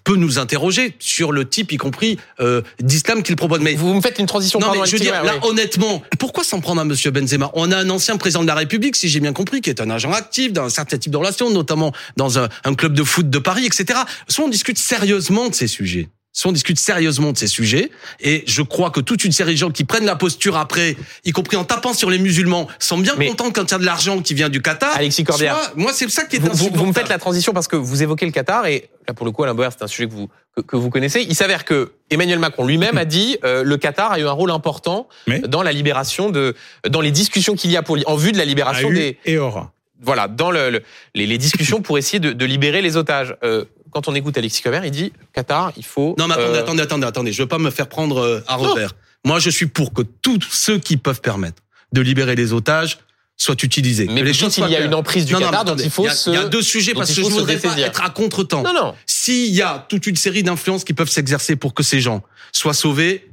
peut 0.04 0.16
nous 0.16 0.40
interroger 0.40 0.96
sur 1.00 1.32
le 1.32 1.48
type, 1.48 1.72
y 1.72 1.78
compris 1.78 2.18
euh, 2.40 2.62
d'islam 2.80 3.24
qu'il 3.24 3.36
propose. 3.36 3.60
Mais 3.60 3.76
vous 3.76 3.94
me 3.94 4.02
faites 4.02 4.20
une 4.20 4.26
transition. 4.26 4.60
Non, 4.60 4.72
mais 4.72 4.86
je 4.86 4.92
veux 4.92 5.00
dire, 5.00 5.24
là, 5.24 5.34
honnêtement, 5.44 6.04
pourquoi 6.20 6.44
s'en 6.44 6.60
prendre 6.60 6.82
à 6.82 6.86
Monsieur 6.86 7.12
Benzema? 7.12 7.52
On 7.54 7.72
a 7.72 7.78
un 7.78 7.90
ancien 7.90 8.18
président 8.18 8.42
de 8.42 8.48
la 8.48 8.56
République, 8.56 8.96
si 8.96 9.10
j'ai 9.10 9.20
bien 9.20 9.34
compris, 9.34 9.62
qui 9.62 9.70
est 9.70 9.82
un 9.82 9.90
agent 9.90 10.12
actif 10.12 10.54
d'un 10.54 10.70
certain 10.70 10.98
type 10.98 11.12
de 11.12 11.18
relations, 11.18 11.50
notamment 11.50 11.92
dans 12.18 12.40
un, 12.40 12.50
un 12.64 12.74
club 12.76 12.94
de 12.94 13.04
foot 13.04 13.30
de 13.30 13.40
Paris, 13.40 13.66
etc. 13.66 14.00
Soit 14.28 14.46
on 14.46 14.50
discute 14.50 14.78
sérieusement 14.78 15.50
de 15.50 15.56
ces 15.56 15.68
sujets 15.68 16.10
si 16.36 16.46
on 16.48 16.52
discute 16.52 16.78
sérieusement 16.78 17.32
de 17.32 17.38
ces 17.38 17.48
sujets, 17.48 17.90
et 18.20 18.44
je 18.46 18.62
crois 18.62 18.92
que 18.92 19.00
toute 19.00 19.24
une 19.24 19.32
série 19.32 19.54
de 19.54 19.58
gens 19.58 19.72
qui 19.72 19.86
prennent 19.86 20.06
la 20.06 20.18
posture 20.18 20.58
après, 20.58 20.98
y 21.24 21.32
compris 21.32 21.56
en 21.56 21.64
tapant 21.64 21.94
sur 21.94 22.10
les 22.10 22.20
musulmans, 22.20 22.68
sont 22.78 22.98
bien 22.98 23.16
contents 23.16 23.52
quand 23.52 23.64
il 23.64 23.72
y 23.72 23.76
a 23.76 23.78
de 23.78 23.86
l'argent 23.86 24.22
qui 24.22 24.34
vient 24.34 24.50
du 24.50 24.62
Qatar. 24.62 24.98
Alexis 24.98 25.24
Corbière. 25.24 25.72
moi, 25.78 25.94
c'est 25.94 26.10
ça 26.10 26.26
qui 26.26 26.36
est 26.36 26.40
vous, 26.40 26.70
vous, 26.74 26.86
me 26.86 26.92
faites 26.92 27.08
la 27.08 27.20
transition 27.20 27.54
parce 27.54 27.70
que 27.70 27.78
vous 27.78 28.04
évoquez 28.04 28.26
le 28.26 28.34
Qatar, 28.34 28.68
et 28.68 28.90
là, 29.08 29.14
pour 29.14 29.26
le 29.26 29.32
coup, 29.32 29.46
Alain 29.46 29.54
Boer, 29.54 29.70
c'est 29.72 29.82
un 29.82 29.88
sujet 29.88 30.10
que 30.10 30.14
vous, 30.14 30.28
que, 30.68 30.76
vous 30.76 30.90
connaissez. 30.90 31.22
Il 31.22 31.36
s'avère 31.36 31.64
que 31.64 31.94
Emmanuel 32.10 32.40
Macron 32.40 32.66
lui-même 32.66 32.98
a 32.98 33.06
dit 33.06 33.38
euh, 33.46 33.64
le 33.64 33.78
Qatar 33.78 34.12
a 34.12 34.20
eu 34.20 34.28
un 34.28 34.32
rôle 34.34 34.52
important 34.52 35.08
dans 35.48 35.64
la 35.64 35.72
libération 35.72 36.32
de, 36.32 36.54
dans 36.86 37.02
les 37.02 37.12
discussions 37.12 37.56
qu'il 37.56 37.72
y 37.72 37.78
a 37.78 37.82
pour, 37.82 37.98
en 38.08 38.16
vue 38.18 38.34
de 38.34 38.38
la 38.38 38.46
libération 38.46 38.90
des... 38.90 39.18
Et 39.24 39.38
aura 39.38 39.72
voilà, 40.02 40.28
dans 40.28 40.52
le, 40.52 40.82
les, 41.16 41.26
les, 41.26 41.38
discussions 41.38 41.82
pour 41.82 41.98
essayer 41.98 42.20
de, 42.20 42.34
de 42.34 42.46
libérer 42.46 42.82
les 42.82 42.98
otages. 42.98 43.36
Euh, 43.44 43.64
quand 43.96 44.10
on 44.10 44.16
écoute 44.16 44.38
Alexis 44.38 44.62
Cobert, 44.62 44.84
il 44.84 44.92
dit 44.92 45.14
Qatar, 45.32 45.72
il 45.78 45.86
faut. 45.86 46.16
Non, 46.20 46.28
mais 46.28 46.34
attendez, 46.34 46.58
euh, 46.58 46.60
attendez, 46.60 46.82
attendez, 46.82 47.08
attendez. 47.08 47.32
Je 47.32 47.42
veux 47.42 47.48
pas 47.48 47.60
me 47.60 47.70
faire 47.70 47.88
prendre 47.88 48.18
euh, 48.18 48.44
à 48.46 48.58
revers. 48.58 48.92
Moi, 49.24 49.40
je 49.40 49.50
suis 49.50 49.68
pour 49.68 49.94
que 49.94 50.02
tous 50.02 50.42
ceux 50.52 50.80
qui 50.80 50.98
peuvent 50.98 51.22
permettre 51.22 51.64
de 51.94 52.02
libérer 52.02 52.36
les 52.36 52.52
otages 52.52 53.00
soient 53.38 53.56
utilisés. 53.64 54.08
Mais 54.12 54.22
les 54.22 54.34
choses 54.34 54.58
il 54.58 54.68
y 54.68 54.76
a 54.76 54.82
une 54.82 54.94
emprise 54.94 55.26
du 55.26 55.32
non, 55.32 55.40
Qatar, 55.40 55.64
donc 55.64 55.80
il 55.82 55.90
faut 55.90 56.10
se... 56.10 56.30
Il 56.30 56.34
y 56.34 56.38
a 56.38 56.44
deux 56.44 56.62
sujets 56.62 56.94
parce 56.94 57.10
que 57.10 57.22
je 57.24 57.30
voudrais 57.30 57.58
pas 57.58 57.78
être 57.78 58.04
à 58.04 58.10
contre-temps. 58.10 58.64
Non, 58.64 58.74
non. 58.74 58.96
S'il 59.06 59.56
y 59.56 59.62
a 59.62 59.86
toute 59.88 60.08
une 60.08 60.18
série 60.18 60.44
d'influences 60.44 60.84
qui 60.84 60.94
peuvent 60.94 61.10
s'exercer 61.10 61.56
pour 61.56 61.74
que 61.74 61.82
ces 61.82 62.02
gens 62.02 62.22
soient 62.52 62.74
sauvés, 62.74 63.30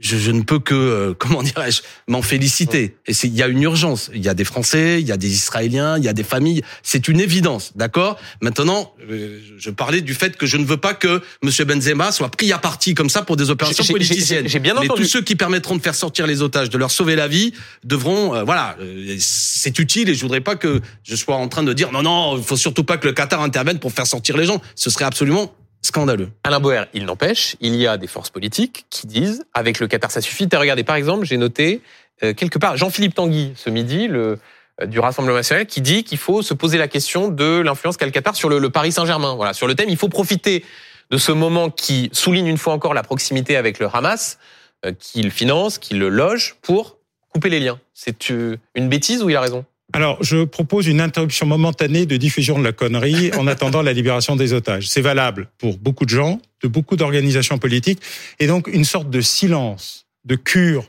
je, 0.00 0.16
je, 0.16 0.30
ne 0.30 0.42
peux 0.42 0.58
que, 0.58 0.74
euh, 0.74 1.14
comment 1.18 1.42
dirais-je, 1.42 1.82
m'en 2.08 2.22
féliciter. 2.22 2.96
Et 3.06 3.12
il 3.22 3.34
y 3.34 3.42
a 3.42 3.48
une 3.48 3.62
urgence. 3.62 4.10
Il 4.14 4.24
y 4.24 4.28
a 4.28 4.34
des 4.34 4.44
Français, 4.44 5.00
il 5.00 5.06
y 5.06 5.12
a 5.12 5.16
des 5.16 5.32
Israéliens, 5.32 5.98
il 5.98 6.04
y 6.04 6.08
a 6.08 6.12
des 6.12 6.24
familles. 6.24 6.62
C'est 6.82 7.08
une 7.08 7.20
évidence, 7.20 7.72
d'accord? 7.76 8.18
Maintenant, 8.40 8.94
euh, 9.08 9.40
je 9.58 9.70
parlais 9.70 10.00
du 10.00 10.14
fait 10.14 10.36
que 10.36 10.46
je 10.46 10.56
ne 10.56 10.64
veux 10.64 10.78
pas 10.78 10.94
que 10.94 11.22
M. 11.42 11.50
Benzema 11.66 12.12
soit 12.12 12.30
pris 12.30 12.50
à 12.52 12.58
partie 12.58 12.94
comme 12.94 13.10
ça 13.10 13.22
pour 13.22 13.36
des 13.36 13.50
opérations 13.50 13.84
politiciennes. 13.84 14.48
J'ai 14.48 14.58
bien 14.58 14.72
entendu. 14.72 14.88
Mais 14.90 14.96
tous 14.96 15.04
ceux 15.04 15.22
qui 15.22 15.36
permettront 15.36 15.76
de 15.76 15.82
faire 15.82 15.94
sortir 15.94 16.26
les 16.26 16.42
otages, 16.42 16.70
de 16.70 16.78
leur 16.78 16.90
sauver 16.90 17.14
la 17.14 17.28
vie, 17.28 17.52
devront, 17.84 18.34
euh, 18.34 18.42
voilà, 18.42 18.76
c'est 19.18 19.78
utile. 19.78 20.08
Et 20.08 20.14
je 20.14 20.22
voudrais 20.22 20.40
pas 20.40 20.56
que 20.56 20.80
je 21.04 21.16
sois 21.16 21.36
en 21.36 21.48
train 21.48 21.62
de 21.62 21.72
dire 21.72 21.92
non, 21.92 22.02
non, 22.02 22.38
il 22.38 22.42
faut 22.42 22.56
surtout 22.56 22.84
pas 22.84 22.96
que 22.96 23.06
le 23.06 23.12
Qatar 23.12 23.42
intervienne 23.42 23.78
pour 23.78 23.92
faire 23.92 24.06
sortir 24.06 24.36
les 24.36 24.46
gens. 24.46 24.60
Ce 24.74 24.90
serait 24.90 25.04
absolument 25.04 25.54
scandaleux. 25.82 26.28
Alain 26.44 26.60
Boer, 26.60 26.84
il 26.92 27.04
n'empêche, 27.04 27.56
il 27.60 27.74
y 27.76 27.86
a 27.86 27.96
des 27.96 28.06
forces 28.06 28.30
politiques 28.30 28.86
qui 28.90 29.06
disent 29.06 29.44
avec 29.54 29.80
le 29.80 29.86
Qatar 29.86 30.10
ça 30.10 30.20
suffit. 30.20 30.48
Regardez, 30.52 30.84
par 30.84 30.96
exemple, 30.96 31.24
j'ai 31.24 31.36
noté 31.36 31.80
euh, 32.22 32.34
quelque 32.34 32.58
part 32.58 32.76
Jean-Philippe 32.76 33.14
Tanguy 33.14 33.52
ce 33.56 33.70
midi, 33.70 34.08
le 34.08 34.38
euh, 34.80 34.86
du 34.86 34.98
Rassemblement 34.98 35.36
national, 35.36 35.66
qui 35.66 35.80
dit 35.80 36.04
qu'il 36.04 36.18
faut 36.18 36.42
se 36.42 36.54
poser 36.54 36.78
la 36.78 36.88
question 36.88 37.28
de 37.28 37.60
l'influence 37.60 37.96
qu'a 37.96 38.06
le 38.06 38.12
Qatar 38.12 38.36
sur 38.36 38.48
le, 38.48 38.70
Paris 38.70 38.92
Saint-Germain. 38.92 39.34
Voilà, 39.34 39.52
sur 39.52 39.66
le 39.66 39.74
thème, 39.74 39.88
il 39.88 39.96
faut 39.96 40.08
profiter 40.08 40.64
de 41.10 41.18
ce 41.18 41.32
moment 41.32 41.70
qui 41.70 42.08
souligne 42.12 42.46
une 42.46 42.58
fois 42.58 42.72
encore 42.72 42.94
la 42.94 43.02
proximité 43.02 43.56
avec 43.56 43.78
le 43.78 43.88
Hamas, 43.92 44.38
euh, 44.84 44.92
qu'il 44.92 45.30
finance, 45.30 45.78
qu'il 45.78 45.98
le 45.98 46.08
loge, 46.08 46.56
pour 46.62 46.98
couper 47.32 47.48
les 47.48 47.60
liens. 47.60 47.78
C'est 47.94 48.30
une 48.30 48.88
bêtise 48.88 49.22
ou 49.22 49.30
il 49.30 49.36
a 49.36 49.40
raison? 49.40 49.64
Alors, 49.92 50.22
je 50.22 50.44
propose 50.44 50.86
une 50.86 51.00
interruption 51.00 51.46
momentanée 51.46 52.06
de 52.06 52.16
diffusion 52.16 52.58
de 52.58 52.64
la 52.64 52.72
connerie 52.72 53.32
en 53.36 53.46
attendant 53.46 53.82
la 53.82 53.92
libération 53.92 54.36
des 54.36 54.52
otages. 54.52 54.88
C'est 54.88 55.00
valable 55.00 55.48
pour 55.58 55.78
beaucoup 55.78 56.04
de 56.04 56.10
gens, 56.10 56.40
de 56.62 56.68
beaucoup 56.68 56.96
d'organisations 56.96 57.58
politiques, 57.58 58.00
et 58.38 58.46
donc 58.46 58.68
une 58.68 58.84
sorte 58.84 59.10
de 59.10 59.20
silence, 59.20 60.06
de 60.24 60.36
cure, 60.36 60.88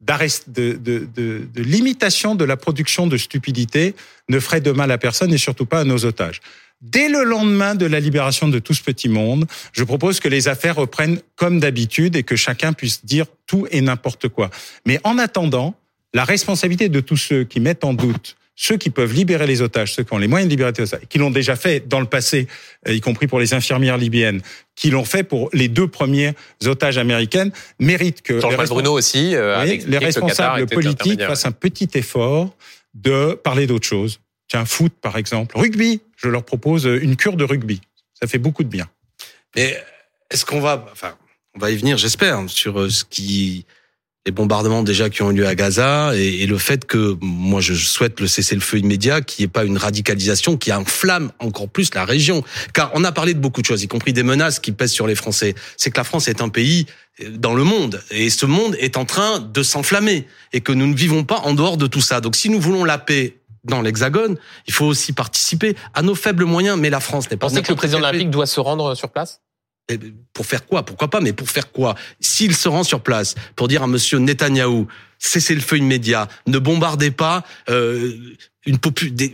de, 0.00 0.72
de, 0.72 1.08
de, 1.14 1.48
de, 1.54 1.62
limitation 1.62 2.34
de 2.34 2.44
la 2.44 2.56
production 2.56 3.06
de 3.06 3.16
stupidité 3.16 3.94
ne 4.28 4.40
ferait 4.40 4.60
de 4.60 4.72
mal 4.72 4.90
à 4.90 4.98
personne 4.98 5.32
et 5.32 5.38
surtout 5.38 5.66
pas 5.66 5.80
à 5.80 5.84
nos 5.84 6.04
otages. 6.04 6.40
Dès 6.80 7.08
le 7.08 7.22
lendemain 7.22 7.76
de 7.76 7.86
la 7.86 8.00
libération 8.00 8.48
de 8.48 8.58
tout 8.58 8.74
ce 8.74 8.82
petit 8.82 9.08
monde, 9.08 9.46
je 9.72 9.84
propose 9.84 10.18
que 10.18 10.28
les 10.28 10.48
affaires 10.48 10.74
reprennent 10.74 11.20
comme 11.36 11.60
d'habitude 11.60 12.16
et 12.16 12.24
que 12.24 12.34
chacun 12.34 12.72
puisse 12.72 13.04
dire 13.04 13.26
tout 13.46 13.68
et 13.70 13.80
n'importe 13.80 14.28
quoi. 14.28 14.50
Mais 14.84 14.98
en 15.04 15.18
attendant, 15.18 15.76
la 16.12 16.24
responsabilité 16.24 16.88
de 16.88 17.00
tous 17.00 17.16
ceux 17.16 17.44
qui 17.44 17.60
mettent 17.60 17.84
en 17.84 17.94
doute 17.94 18.36
ceux 18.62 18.76
qui 18.76 18.90
peuvent 18.90 19.12
libérer 19.12 19.48
les 19.48 19.60
otages, 19.60 19.92
ceux 19.92 20.04
qui 20.04 20.12
ont 20.12 20.18
les 20.18 20.28
moyens 20.28 20.48
de 20.48 20.52
libérer 20.52 20.70
les 20.70 20.82
otages, 20.84 21.00
qui 21.08 21.18
l'ont 21.18 21.32
déjà 21.32 21.56
fait 21.56 21.88
dans 21.88 21.98
le 21.98 22.06
passé, 22.06 22.46
euh, 22.86 22.94
y 22.94 23.00
compris 23.00 23.26
pour 23.26 23.40
les 23.40 23.54
infirmières 23.54 23.98
libyennes, 23.98 24.40
qui 24.76 24.90
l'ont 24.90 25.04
fait 25.04 25.24
pour 25.24 25.50
les 25.52 25.66
deux 25.66 25.88
premiers 25.88 26.34
otages 26.64 26.96
américaines, 26.96 27.50
méritent 27.80 28.22
que 28.22 28.34
les, 28.34 28.66
Bruno 28.68 28.92
aussi, 28.92 29.34
euh, 29.34 29.64
les 29.64 29.98
responsables 29.98 30.66
politiques 30.66 31.20
fassent 31.24 31.44
un 31.44 31.50
petit 31.50 31.88
effort 31.94 32.54
de 32.94 33.34
parler 33.34 33.66
d'autre 33.66 33.86
chose. 33.86 34.20
Tiens, 34.46 34.64
foot 34.64 34.92
par 35.00 35.16
exemple, 35.16 35.58
rugby. 35.58 36.00
Je 36.16 36.28
leur 36.28 36.44
propose 36.44 36.84
une 36.84 37.16
cure 37.16 37.36
de 37.36 37.42
rugby. 37.42 37.80
Ça 38.14 38.28
fait 38.28 38.38
beaucoup 38.38 38.62
de 38.62 38.68
bien. 38.68 38.88
Mais 39.56 39.76
est-ce 40.30 40.44
qu'on 40.44 40.60
va, 40.60 40.86
enfin, 40.92 41.16
on 41.56 41.58
va 41.58 41.72
y 41.72 41.76
venir, 41.76 41.98
j'espère, 41.98 42.40
sur 42.46 42.78
euh, 42.78 42.90
ce 42.90 43.04
qui 43.04 43.66
les 44.24 44.32
bombardements 44.32 44.84
déjà 44.84 45.10
qui 45.10 45.22
ont 45.22 45.32
eu 45.32 45.34
lieu 45.34 45.46
à 45.46 45.54
Gaza 45.56 46.14
et, 46.14 46.46
le 46.46 46.58
fait 46.58 46.84
que 46.84 47.16
moi 47.20 47.60
je 47.60 47.74
souhaite 47.74 48.20
le 48.20 48.28
cessez-le-feu 48.28 48.78
immédiat, 48.78 49.20
qui 49.20 49.42
n'y 49.42 49.44
ait 49.46 49.48
pas 49.48 49.64
une 49.64 49.78
radicalisation 49.78 50.56
qui 50.56 50.72
enflamme 50.72 51.32
encore 51.40 51.68
plus 51.68 51.92
la 51.94 52.04
région. 52.04 52.44
Car 52.72 52.92
on 52.94 53.02
a 53.04 53.10
parlé 53.10 53.34
de 53.34 53.40
beaucoup 53.40 53.62
de 53.62 53.66
choses, 53.66 53.82
y 53.82 53.88
compris 53.88 54.12
des 54.12 54.22
menaces 54.22 54.60
qui 54.60 54.70
pèsent 54.70 54.92
sur 54.92 55.08
les 55.08 55.16
Français. 55.16 55.54
C'est 55.76 55.90
que 55.90 55.96
la 55.96 56.04
France 56.04 56.28
est 56.28 56.40
un 56.40 56.50
pays 56.50 56.86
euh, 57.20 57.30
dans 57.36 57.54
le 57.54 57.64
monde 57.64 58.00
et 58.10 58.30
ce 58.30 58.46
monde 58.46 58.76
est 58.78 58.96
en 58.96 59.04
train 59.04 59.40
de 59.40 59.62
s'enflammer 59.62 60.28
et 60.52 60.60
que 60.60 60.72
nous 60.72 60.86
ne 60.86 60.94
vivons 60.94 61.24
pas 61.24 61.40
en 61.40 61.54
dehors 61.54 61.76
de 61.76 61.88
tout 61.88 62.00
ça. 62.00 62.20
Donc 62.20 62.36
si 62.36 62.48
nous 62.48 62.60
voulons 62.60 62.84
la 62.84 62.98
paix 62.98 63.38
dans 63.64 63.82
l'Hexagone, 63.82 64.36
il 64.68 64.72
faut 64.72 64.86
aussi 64.86 65.12
participer 65.12 65.74
à 65.94 66.02
nos 66.02 66.14
faibles 66.14 66.44
moyens. 66.44 66.78
Mais 66.78 66.90
la 66.90 67.00
France 67.00 67.28
n'est 67.28 67.36
pas. 67.36 67.48
Pensez 67.48 67.62
que 67.62 67.70
le 67.70 67.76
président 67.76 67.98
de 67.98 68.02
la 68.02 68.10
République 68.10 68.30
doit 68.30 68.46
se 68.46 68.60
rendre 68.60 68.94
sur 68.94 69.10
place? 69.10 69.40
Pour 70.32 70.46
faire 70.46 70.66
quoi? 70.66 70.84
Pourquoi 70.84 71.08
pas? 71.08 71.20
Mais 71.20 71.32
pour 71.32 71.48
faire 71.48 71.70
quoi? 71.72 71.94
S'il 72.20 72.54
se 72.54 72.68
rend 72.68 72.84
sur 72.84 73.00
place 73.00 73.34
pour 73.56 73.68
dire 73.68 73.82
à 73.82 73.86
Monsieur 73.86 74.18
Netanyahou, 74.18 74.86
cessez 75.18 75.54
le 75.54 75.60
feu 75.60 75.78
immédiat, 75.78 76.28
ne 76.46 76.58
bombardez 76.58 77.10
pas 77.10 77.44
euh, 77.70 78.12
une, 78.66 78.78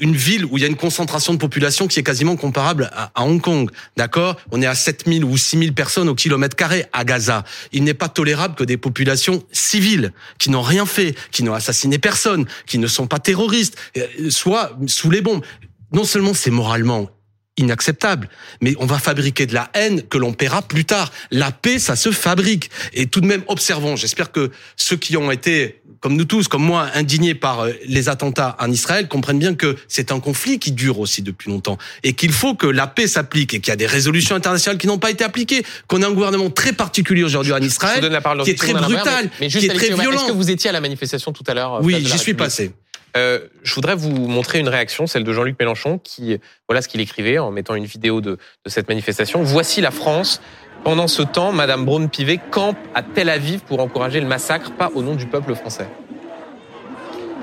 une 0.01 0.17
ville 0.17 0.45
où 0.45 0.57
il 0.57 0.63
y 0.63 0.65
a 0.65 0.69
une 0.69 0.77
concentration 0.77 1.35
de 1.35 1.39
population 1.39 1.87
qui 1.87 1.99
est 2.01 2.03
quasiment 2.03 2.37
comparable 2.37 2.91
à, 2.93 3.11
Hong 3.23 3.41
Kong, 3.41 3.71
d'accord? 3.97 4.37
On 4.51 4.63
est 4.63 4.67
à 4.67 4.75
7000 4.75 5.25
ou 5.25 5.37
6000 5.37 5.75
personnes 5.75 6.09
au 6.09 6.15
kilomètre 6.15 6.57
carré 6.57 6.87
à 6.93 7.05
Gaza. 7.05 7.45
Il 7.73 7.85
n'est 7.85 7.95
pas 7.95 8.09
tolérable 8.09 8.55
que 8.55 8.65
des 8.65 8.77
populations 8.77 9.43
civiles 9.53 10.13
qui 10.39 10.51
n'ont 10.51 10.63
rien 10.63 10.87
fait, 10.87 11.15
qui 11.31 11.43
n'ont 11.43 11.55
assassiné 11.55 11.99
personne, 11.99 12.47
qui 12.67 12.79
ne 12.79 12.87
sont 12.87 13.07
pas 13.07 13.19
terroristes, 13.19 13.77
euh, 13.97 14.31
soient 14.31 14.77
sous 14.87 15.11
les 15.11 15.21
bombes. 15.21 15.45
Non 15.93 16.05
seulement 16.05 16.35
c'est 16.35 16.51
moralement 16.51 17.11
inacceptable. 17.59 18.29
Mais 18.61 18.75
on 18.79 18.87
va 18.87 18.99
fabriquer 18.99 19.47
de 19.47 19.55
la 19.55 19.71
haine 19.75 20.03
que 20.03 20.19
l'on 20.19 20.33
paiera 20.33 20.63
plus 20.63 20.85
tard. 20.85 21.13
La 21.31 21.53
paix, 21.53 21.79
ça 21.79 21.97
se 21.97 22.11
fabrique. 22.11 22.71
Et 22.95 23.07
tout 23.07 23.21
de 23.21 23.27
même, 23.27 23.43
observons. 23.49 23.97
J'espère 23.97 24.33
que 24.33 24.51
ceux 24.77 24.97
qui 24.97 25.17
ont 25.17 25.31
été, 25.31 25.81
comme 26.01 26.17
nous 26.17 26.25
tous, 26.25 26.49
comme 26.49 26.63
moi, 26.63 26.89
indignés 26.95 27.35
par 27.35 27.61
euh, 27.61 27.73
les 27.87 28.09
attentats 28.09 28.57
en 28.61 28.71
Israël, 28.71 29.09
comprennent 29.09 29.39
bien 29.39 29.55
que 29.55 29.77
c'est 29.89 30.13
un 30.13 30.21
conflit 30.21 30.59
qui 30.59 30.73
dure 30.73 31.01
aussi 31.01 31.23
depuis 31.23 31.51
longtemps 31.51 31.79
et 32.03 32.15
qu'il 32.15 32.33
faut 32.33 32.55
que 32.55 32.67
la 32.67 32.87
paix 32.87 33.07
s'applique 33.07 33.55
et 33.55 33.61
qu'il 33.61 33.71
y 33.71 33.73
a 33.73 33.77
des 33.77 33.87
résolutions 33.87 34.37
internationales 34.37 34.79
qui 34.79 34.87
n'ont 34.87 34.99
pas 34.99 35.11
été 35.11 35.25
appliquées, 35.25 35.65
qu'on 35.87 36.03
a 36.03 36.07
un 36.07 36.13
gouvernement 36.13 36.51
très 36.51 36.73
particulier 36.73 37.25
aujourd'hui 37.25 37.53
en 37.53 37.61
Israël, 37.61 38.01
qui 38.45 38.51
est 38.51 38.59
très 38.59 38.73
brutal, 38.73 39.31
qui 39.39 39.45
est 39.45 39.75
très 39.75 39.89
violent. 39.89 40.13
Est-ce 40.13 40.27
que 40.29 40.33
vous 40.33 40.51
étiez 40.51 40.71
à 40.71 40.73
la 40.73 40.81
manifestation 40.81 41.33
tout 41.33 41.45
à 41.47 41.55
l'heure 41.55 41.75
euh, 41.75 41.81
Oui, 41.83 42.05
j'y 42.05 42.19
suis 42.19 42.35
passé. 42.35 42.73
Euh, 43.19 43.41
je 43.63 43.75
voudrais 43.75 43.97
vous 43.97 44.11
montrer 44.11 44.59
une 44.59 44.69
réaction, 44.69 45.07
celle 45.07 45.25
de 45.25 45.33
Jean-Luc 45.33 45.57
Mélenchon, 45.59 45.99
qui 45.99 46.39
voilà 46.69 46.83
ce 46.83 46.89
qu'il 46.89 47.01
écrivait 47.01 47.39
en 47.39 47.51
mettant 47.51 47.75
une 47.75 47.85
vidéo 47.85 48.21
de, 48.21 48.33
de, 48.65 48.71
cette 48.71 48.89
manifestation. 48.89 49.43
Voici 49.43 49.81
la 49.81 49.91
France. 49.91 50.41
Pendant 50.85 51.09
ce 51.09 51.23
temps, 51.23 51.51
Madame 51.51 51.85
Braun-Pivet 51.85 52.39
campe 52.53 52.79
à 52.95 53.03
Tel 53.03 53.29
Aviv 53.29 53.61
pour 53.61 53.81
encourager 53.81 54.21
le 54.21 54.27
massacre, 54.27 54.71
pas 54.71 54.91
au 54.95 55.03
nom 55.03 55.17
du 55.17 55.27
peuple 55.27 55.57
français. 55.57 55.89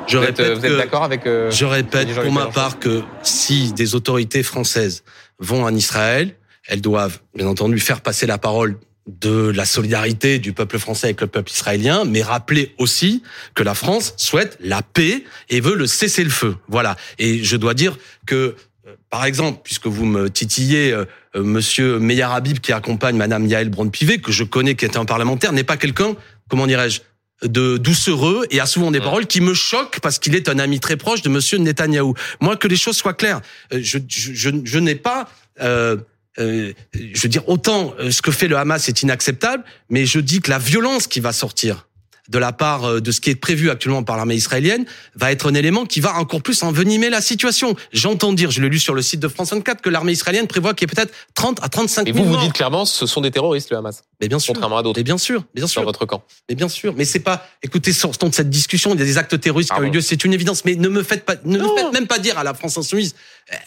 Je 0.08 0.18
vous 0.18 0.24
répète, 0.24 0.40
êtes, 0.40 0.58
vous 0.58 0.66
êtes 0.66 0.78
d'accord 0.78 1.04
avec 1.04 1.26
euh, 1.26 1.52
Je 1.52 1.66
répète 1.66 2.14
pour 2.14 2.32
ma 2.32 2.46
part 2.46 2.80
que 2.80 3.02
si 3.24 3.74
des 3.74 3.96
autorités 3.96 4.44
françaises 4.44 5.04
vont 5.40 5.64
en 5.64 5.74
Israël, 5.74 6.36
elles 6.68 6.82
doivent 6.82 7.20
bien 7.36 7.48
entendu 7.48 7.80
faire 7.80 8.02
passer 8.02 8.26
la 8.26 8.38
parole 8.38 8.78
de 9.08 9.52
la 9.56 9.66
solidarité 9.66 10.40
du 10.40 10.54
peuple 10.54 10.80
français 10.80 11.08
avec 11.08 11.22
le 11.22 11.28
peuple 11.28 11.52
israélien, 11.52 12.06
mais 12.06 12.24
rappeler 12.24 12.74
aussi 12.78 13.22
que 13.54 13.62
la 13.62 13.76
France 13.76 14.14
souhaite 14.18 14.58
la 14.60 14.82
paix 14.82 15.24
et 15.50 15.62
veut 15.62 15.76
le 15.76 15.86
cessez-le-feu. 15.86 16.56
Voilà. 16.68 16.96
Et 17.20 17.44
je 17.44 17.56
dois 17.56 17.76
dire 17.76 17.98
que, 18.26 18.56
euh, 18.88 18.96
par 19.12 19.26
exemple, 19.26 19.62
puisque 19.64 19.86
vous 19.86 20.06
me 20.06 20.30
titillez, 20.30 20.92
euh, 20.92 21.06
euh, 21.36 21.44
Monsieur 21.44 22.00
Meir 22.00 22.32
Habib 22.32 22.60
qui 22.60 22.74
accompagne 22.74 23.16
Madame 23.16 23.46
Yael 23.46 23.70
Braun-Pivet, 23.70 24.18
que 24.18 24.32
je 24.32 24.44
connais, 24.44 24.76
qui 24.76 24.86
est 24.86 24.98
un 24.98 25.06
parlementaire, 25.06 25.54
n'est 25.54 25.64
pas 25.64 25.78
quelqu'un, 25.78 26.16
comment 26.50 26.66
dirais-je, 26.66 27.02
de 27.44 27.78
doucereux 27.78 28.46
et 28.50 28.60
a 28.60 28.66
souvent 28.66 28.92
des 28.92 29.02
paroles 29.02 29.28
qui 29.28 29.42
me 29.42 29.54
choquent 29.54 30.00
parce 30.00 30.20
qu'il 30.20 30.36
est 30.36 30.48
un 30.48 30.58
ami 30.58 30.80
très 30.80 30.96
proche 30.96 31.22
de 31.22 31.30
Monsieur 31.30 31.58
Netanyahou. 31.58 32.14
Moi, 32.40 32.56
que 32.56 32.68
les 32.68 32.78
choses 32.78 32.96
soient 32.96 33.14
claires, 33.14 33.42
je, 33.72 34.00
je, 34.08 34.34
je, 34.34 34.50
je 34.64 34.80
n'ai 34.80 34.96
pas 34.96 35.28
euh, 35.62 35.98
euh, 36.40 36.74
je 36.94 37.22
veux 37.22 37.30
dire, 37.30 37.48
autant 37.48 37.94
euh, 38.00 38.12
ce 38.12 38.22
que 38.22 38.32
fait 38.32 38.48
le 38.48 38.58
Hamas 38.58 38.90
est 38.90 39.02
inacceptable, 39.02 39.64
mais 39.90 40.06
je 40.06 40.20
dis 40.20 40.42
que 40.42 40.50
la 40.50 40.60
violence 40.60 41.08
qui 41.08 41.20
va 41.20 41.32
sortir 41.32 41.88
de 42.30 42.40
la 42.40 42.52
part 42.52 42.86
euh, 42.86 43.02
de 43.02 43.12
ce 43.12 43.22
qui 43.22 43.30
est 43.30 43.36
prévu 43.36 43.70
actuellement 43.70 44.04
par 44.04 44.18
l'armée 44.18 44.36
israélienne 44.36 44.86
va 45.16 45.32
être 45.32 45.50
un 45.50 45.54
élément 45.54 45.86
qui 45.86 46.00
va 46.00 46.16
encore 46.16 46.42
plus 46.42 46.64
envenimer 46.64 47.10
la 47.10 47.22
situation. 47.22 47.76
J'entends 47.94 48.34
dire, 48.34 48.52
je 48.52 48.62
l'ai 48.62 48.70
lu 48.70 48.80
sur 48.80 48.96
le 48.96 49.02
site 49.02 49.20
de 49.20 49.28
France 49.28 49.52
24, 49.52 49.82
que 49.82 49.90
l'armée 49.90 50.14
israélienne 50.14 50.48
prévoit 50.48 50.74
qu'il 50.74 50.90
y 50.90 50.92
ait 50.92 50.96
peut-être 50.96 51.14
30 51.36 51.60
à 51.64 51.70
35 51.70 52.08
000 52.08 52.18
Et 52.18 52.20
vous, 52.20 52.28
vous 52.28 52.40
dites 52.42 52.54
clairement, 52.54 52.86
ce 52.86 53.06
sont 53.06 53.22
des 53.22 53.32
terroristes, 53.32 53.70
le 53.72 53.78
Hamas. 53.78 54.04
Mais 54.22 54.28
bien 54.28 54.40
sûr. 54.40 54.54
Contrairement 54.54 54.78
à 54.78 54.84
d'autres. 54.84 55.00
Mais 55.00 55.04
bien 55.04 55.18
sûr, 55.18 55.44
bien 55.54 55.68
sûr. 55.68 55.82
Dans 55.82 55.86
votre 55.86 56.06
camp. 56.06 56.24
Mais 56.50 56.56
bien 56.56 56.70
sûr. 56.70 56.94
Mais 56.96 57.06
c'est 57.06 57.20
pas, 57.20 57.48
écoutez, 57.62 57.94
sortons 57.94 58.30
de 58.30 58.36
cette 58.36 58.50
discussion, 58.50 58.94
il 58.94 59.00
y 59.00 59.04
a 59.04 59.06
des 59.06 59.18
actes 59.18 59.40
terroristes 59.40 59.72
qui 59.72 59.80
ont 59.80 59.84
eu 59.84 59.92
lieu, 59.92 60.02
c'est 60.02 60.24
une 60.24 60.34
évidence. 60.34 60.66
Mais 60.66 60.76
ne 60.76 60.88
me 60.88 61.04
faites 61.04 61.26
pas, 61.26 61.36
ne 61.44 61.60
me 61.60 61.76
faites 61.76 61.94
même 61.94 62.08
pas 62.08 62.20
dire 62.20 62.38
à 62.38 62.44
la 62.44 62.54
France 62.54 62.78
insoumise. 62.78 63.16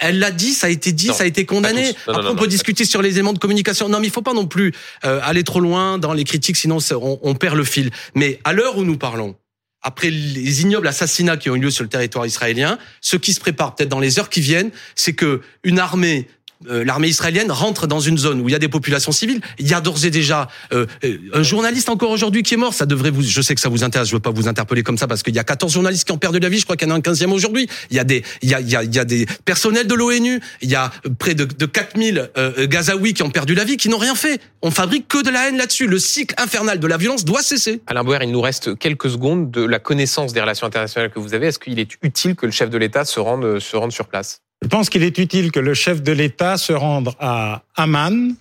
Elle 0.00 0.18
l'a 0.18 0.30
dit, 0.30 0.52
ça 0.52 0.66
a 0.66 0.70
été 0.70 0.92
dit, 0.92 1.08
ça 1.08 1.22
a 1.22 1.26
été 1.26 1.46
condamné. 1.46 1.92
Après, 2.06 2.28
on 2.28 2.36
peut 2.36 2.48
discuter 2.48 2.84
sur 2.84 3.00
les 3.00 3.10
éléments 3.10 3.32
de 3.32 3.38
communication. 3.38 3.88
Non, 3.88 4.00
mais 4.00 4.08
il 4.08 4.12
faut 4.12 4.22
pas 4.22 4.34
non 4.34 4.46
plus 4.46 4.72
euh, 5.04 5.20
aller 5.22 5.44
trop 5.44 5.60
loin 5.60 5.98
dans 5.98 6.12
les 6.12 6.24
critiques, 6.24 6.56
sinon 6.56 6.78
on, 6.90 7.18
on 7.22 7.34
perd 7.34 7.56
le 7.56 7.64
fil. 7.64 7.90
Mais 8.14 8.40
à 8.44 8.52
l'heure 8.52 8.76
où 8.76 8.84
nous 8.84 8.98
parlons, 8.98 9.36
après 9.82 10.10
les 10.10 10.62
ignobles 10.62 10.88
assassinats 10.88 11.36
qui 11.36 11.50
ont 11.50 11.56
eu 11.56 11.60
lieu 11.60 11.70
sur 11.70 11.84
le 11.84 11.88
territoire 11.88 12.26
israélien, 12.26 12.78
ce 13.00 13.16
qui 13.16 13.32
se 13.32 13.40
prépare 13.40 13.74
peut-être 13.74 13.88
dans 13.88 14.00
les 14.00 14.18
heures 14.18 14.28
qui 14.28 14.40
viennent, 14.40 14.70
c'est 14.96 15.12
que 15.12 15.42
une 15.62 15.78
armée 15.78 16.26
euh, 16.68 16.84
l'armée 16.84 17.08
israélienne 17.08 17.50
rentre 17.52 17.86
dans 17.86 18.00
une 18.00 18.18
zone 18.18 18.40
où 18.40 18.48
il 18.48 18.52
y 18.52 18.54
a 18.54 18.58
des 18.58 18.68
populations 18.68 19.12
civiles. 19.12 19.40
Il 19.58 19.68
y 19.68 19.74
a 19.74 19.80
d'ores 19.80 20.04
et 20.04 20.10
déjà 20.10 20.48
euh, 20.72 20.86
un 21.32 21.42
journaliste 21.42 21.88
encore 21.88 22.10
aujourd'hui 22.10 22.42
qui 22.42 22.54
est 22.54 22.56
mort. 22.56 22.74
Ça 22.74 22.86
devrait 22.86 23.10
vous. 23.10 23.22
Je 23.22 23.40
sais 23.42 23.54
que 23.54 23.60
ça 23.60 23.68
vous 23.68 23.84
intéresse. 23.84 24.08
Je 24.08 24.14
veux 24.14 24.20
pas 24.20 24.30
vous 24.30 24.48
interpeller 24.48 24.82
comme 24.82 24.98
ça 24.98 25.06
parce 25.06 25.22
qu'il 25.22 25.34
y 25.34 25.38
a 25.38 25.44
14 25.44 25.72
journalistes 25.72 26.04
qui 26.04 26.12
ont 26.12 26.18
perdu 26.18 26.40
la 26.40 26.48
vie. 26.48 26.58
Je 26.58 26.64
crois 26.64 26.76
qu'il 26.76 26.88
y 26.88 26.90
en 26.90 26.94
a 26.94 26.98
un 26.98 27.00
15e 27.00 27.30
aujourd'hui. 27.30 27.68
Il 27.90 27.96
y 27.96 28.00
a 28.00 28.04
des, 28.04 28.24
il 28.42 28.48
y 28.48 28.54
a, 28.54 28.60
il 28.60 28.68
y 28.68 28.76
a, 28.76 28.82
il 28.82 28.94
y 28.94 28.98
a 28.98 29.04
des 29.04 29.26
personnels 29.44 29.86
de 29.86 29.94
l'ONU. 29.94 30.40
Il 30.62 30.70
y 30.70 30.74
a 30.74 30.90
près 31.18 31.34
de, 31.34 31.44
de 31.44 31.66
4000 31.66 32.30
euh, 32.36 32.66
Gazaouis 32.66 33.14
qui 33.14 33.22
ont 33.22 33.30
perdu 33.30 33.54
la 33.54 33.64
vie, 33.64 33.76
qui 33.76 33.88
n'ont 33.88 33.98
rien 33.98 34.14
fait. 34.14 34.40
On 34.62 34.70
fabrique 34.70 35.06
que 35.06 35.22
de 35.22 35.30
la 35.30 35.48
haine 35.48 35.56
là-dessus. 35.56 35.86
Le 35.86 35.98
cycle 35.98 36.34
infernal 36.38 36.80
de 36.80 36.86
la 36.86 36.96
violence 36.96 37.24
doit 37.24 37.42
cesser. 37.42 37.80
Alain 37.86 38.02
Bauer, 38.02 38.18
il 38.22 38.32
nous 38.32 38.40
reste 38.40 38.76
quelques 38.78 39.10
secondes 39.10 39.50
de 39.50 39.62
la 39.62 39.78
connaissance 39.78 40.32
des 40.32 40.40
relations 40.40 40.66
internationales 40.66 41.10
que 41.10 41.20
vous 41.20 41.34
avez. 41.34 41.48
Est-ce 41.48 41.58
qu'il 41.58 41.78
est 41.78 41.90
utile 42.02 42.34
que 42.34 42.46
le 42.46 42.52
chef 42.52 42.68
de 42.70 42.78
l'État 42.78 43.04
se 43.04 43.20
rende, 43.20 43.60
se 43.60 43.76
rende 43.76 43.92
sur 43.92 44.08
place? 44.08 44.40
Je 44.62 44.68
pense 44.68 44.90
qu'il 44.90 45.02
est 45.02 45.16
utile 45.18 45.52
que 45.52 45.60
le 45.60 45.74
chef 45.74 46.02
de 46.02 46.12
l'État 46.12 46.56
se 46.56 46.72
rende 46.72 47.12
à 47.20 47.62
Amman, 47.76 48.34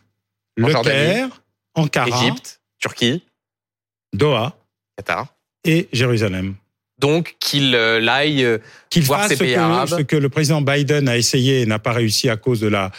En 0.59 0.65
Le 0.65 0.69
Jordanie. 0.71 0.95
Caire, 1.13 1.41
Ankara, 1.75 2.07
Égypte, 2.07 2.59
Turquie, 2.79 3.23
Doha 4.13 4.57
Qatar. 4.97 5.27
et 5.63 5.87
Jérusalem. 5.93 6.55
Donc 6.99 7.35
qu'il 7.39 7.75
euh, 7.75 8.05
aille 8.07 8.43
euh, 8.43 8.57
Qu'il 8.89 9.03
voir 9.03 9.19
fasse 9.21 9.29
ces 9.29 9.35
ce 9.35 9.43
pays 9.43 9.53
que, 9.53 9.59
arabes. 9.59 9.89
ce 9.89 10.01
que 10.01 10.15
le 10.15 10.29
président 10.29 10.61
Biden 10.61 11.07
a 11.07 11.17
essayé 11.17 11.61
et 11.61 11.65
n'a 11.67 11.77
pas 11.77 11.91
réussi 11.93 12.27
à 12.29 12.37
cause 12.37 12.59
de 12.59 12.67
la 12.67 12.89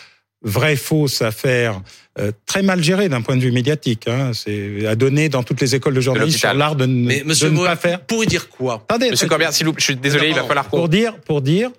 vraie 0.42 0.76
fausse 0.76 1.20
affaire 1.20 1.80
euh, 2.20 2.30
très 2.46 2.62
mal 2.62 2.80
gérée 2.84 3.08
d'un 3.08 3.22
point 3.22 3.34
de 3.36 3.40
vue 3.42 3.50
médiatique. 3.50 4.06
Hein. 4.06 4.30
C'est 4.34 4.86
à 4.86 4.94
donner 4.94 5.28
dans 5.28 5.42
toutes 5.42 5.60
les 5.60 5.74
écoles 5.74 5.94
de 5.94 6.00
journalisme 6.00 6.38
sur 6.38 6.54
l'art 6.54 6.76
de, 6.76 6.86
ne- 6.86 7.06
Mais 7.08 7.20
de 7.22 7.24
Monsieur 7.26 7.50
ne 7.50 7.56
Bauer, 7.56 7.66
pas 7.70 7.76
faire. 7.76 8.00
pour 8.02 8.22
y 8.22 8.28
dire 8.28 8.48
quoi? 8.48 8.74
Attendez, 8.88 9.10
Monsieur 9.10 9.26
Corbett, 9.26 9.52
s'il 9.52 9.66
vous 9.66 9.72
plaît, 9.72 9.80
je 9.80 9.84
suis 9.86 9.96
désolé, 9.96 10.28
il 10.28 10.34
va 10.36 10.44
falloir 10.44 10.68
qu'on 10.68 10.76
pour 10.78 10.88
dire, 10.88 11.16
pour 11.22 11.42
dire, 11.42 11.70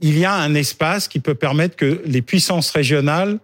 il 0.00 0.18
y 0.18 0.24
a 0.24 0.34
un 0.34 0.54
espace 0.54 1.08
qui 1.08 1.20
peut 1.20 1.34
permettre 1.34 1.76
que 1.76 2.02
les 2.04 2.22
puissances 2.22 2.70
régionales 2.70 3.38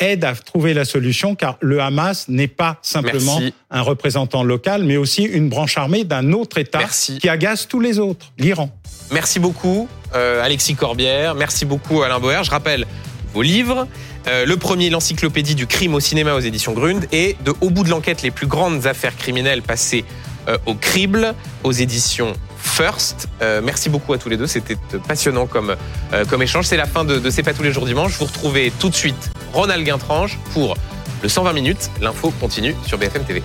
aident 0.00 0.24
à 0.24 0.34
trouver 0.34 0.74
la 0.74 0.84
solution, 0.84 1.34
car 1.34 1.58
le 1.60 1.80
Hamas 1.80 2.28
n'est 2.28 2.46
pas 2.48 2.78
simplement 2.82 3.40
Merci. 3.40 3.54
un 3.70 3.82
représentant 3.82 4.44
local, 4.44 4.84
mais 4.84 4.96
aussi 4.96 5.24
une 5.24 5.48
branche 5.48 5.76
armée 5.76 6.04
d'un 6.04 6.32
autre 6.32 6.58
État 6.58 6.78
Merci. 6.78 7.18
qui 7.18 7.28
agace 7.28 7.66
tous 7.66 7.80
les 7.80 7.98
autres, 7.98 8.32
l'Iran. 8.38 8.70
Merci 9.10 9.40
beaucoup, 9.40 9.88
euh, 10.14 10.42
Alexis 10.42 10.76
Corbière. 10.76 11.34
Merci 11.34 11.64
beaucoup, 11.64 12.02
Alain 12.02 12.20
Bauer. 12.20 12.44
Je 12.44 12.50
rappelle 12.50 12.86
vos 13.34 13.42
livres. 13.42 13.88
Euh, 14.28 14.46
le 14.46 14.56
premier, 14.56 14.90
l'encyclopédie 14.90 15.54
du 15.54 15.66
crime 15.66 15.94
au 15.94 16.00
cinéma 16.00 16.34
aux 16.34 16.40
éditions 16.40 16.72
Grund, 16.72 17.06
et 17.12 17.36
de 17.44 17.52
Au 17.60 17.70
bout 17.70 17.82
de 17.82 17.90
l'enquête, 17.90 18.22
les 18.22 18.30
plus 18.30 18.46
grandes 18.46 18.86
affaires 18.86 19.16
criminelles 19.16 19.62
passées 19.62 20.04
euh, 20.48 20.58
au 20.66 20.74
crible 20.74 21.34
aux 21.64 21.72
éditions 21.72 22.34
Euh, 23.42 23.60
merci 23.62 23.88
beaucoup 23.88 24.12
à 24.12 24.18
tous 24.18 24.28
les 24.28 24.36
deux, 24.36 24.46
c'était 24.46 24.76
passionnant 25.06 25.46
comme, 25.46 25.74
euh, 26.12 26.24
comme 26.26 26.42
échange. 26.42 26.66
C'est 26.66 26.76
la 26.76 26.86
fin 26.86 27.04
de, 27.04 27.18
de 27.18 27.30
C'est 27.30 27.42
pas 27.42 27.52
tous 27.52 27.62
les 27.62 27.72
jours 27.72 27.86
dimanche. 27.86 28.16
Vous 28.18 28.26
retrouvez 28.26 28.72
tout 28.78 28.88
de 28.88 28.94
suite 28.94 29.30
Ronald 29.52 29.84
Guintrange 29.84 30.38
pour 30.52 30.76
le 31.22 31.28
120 31.28 31.52
minutes. 31.52 31.90
L'info 32.00 32.32
continue 32.40 32.76
sur 32.86 32.98
BFM 32.98 33.24
TV. 33.24 33.42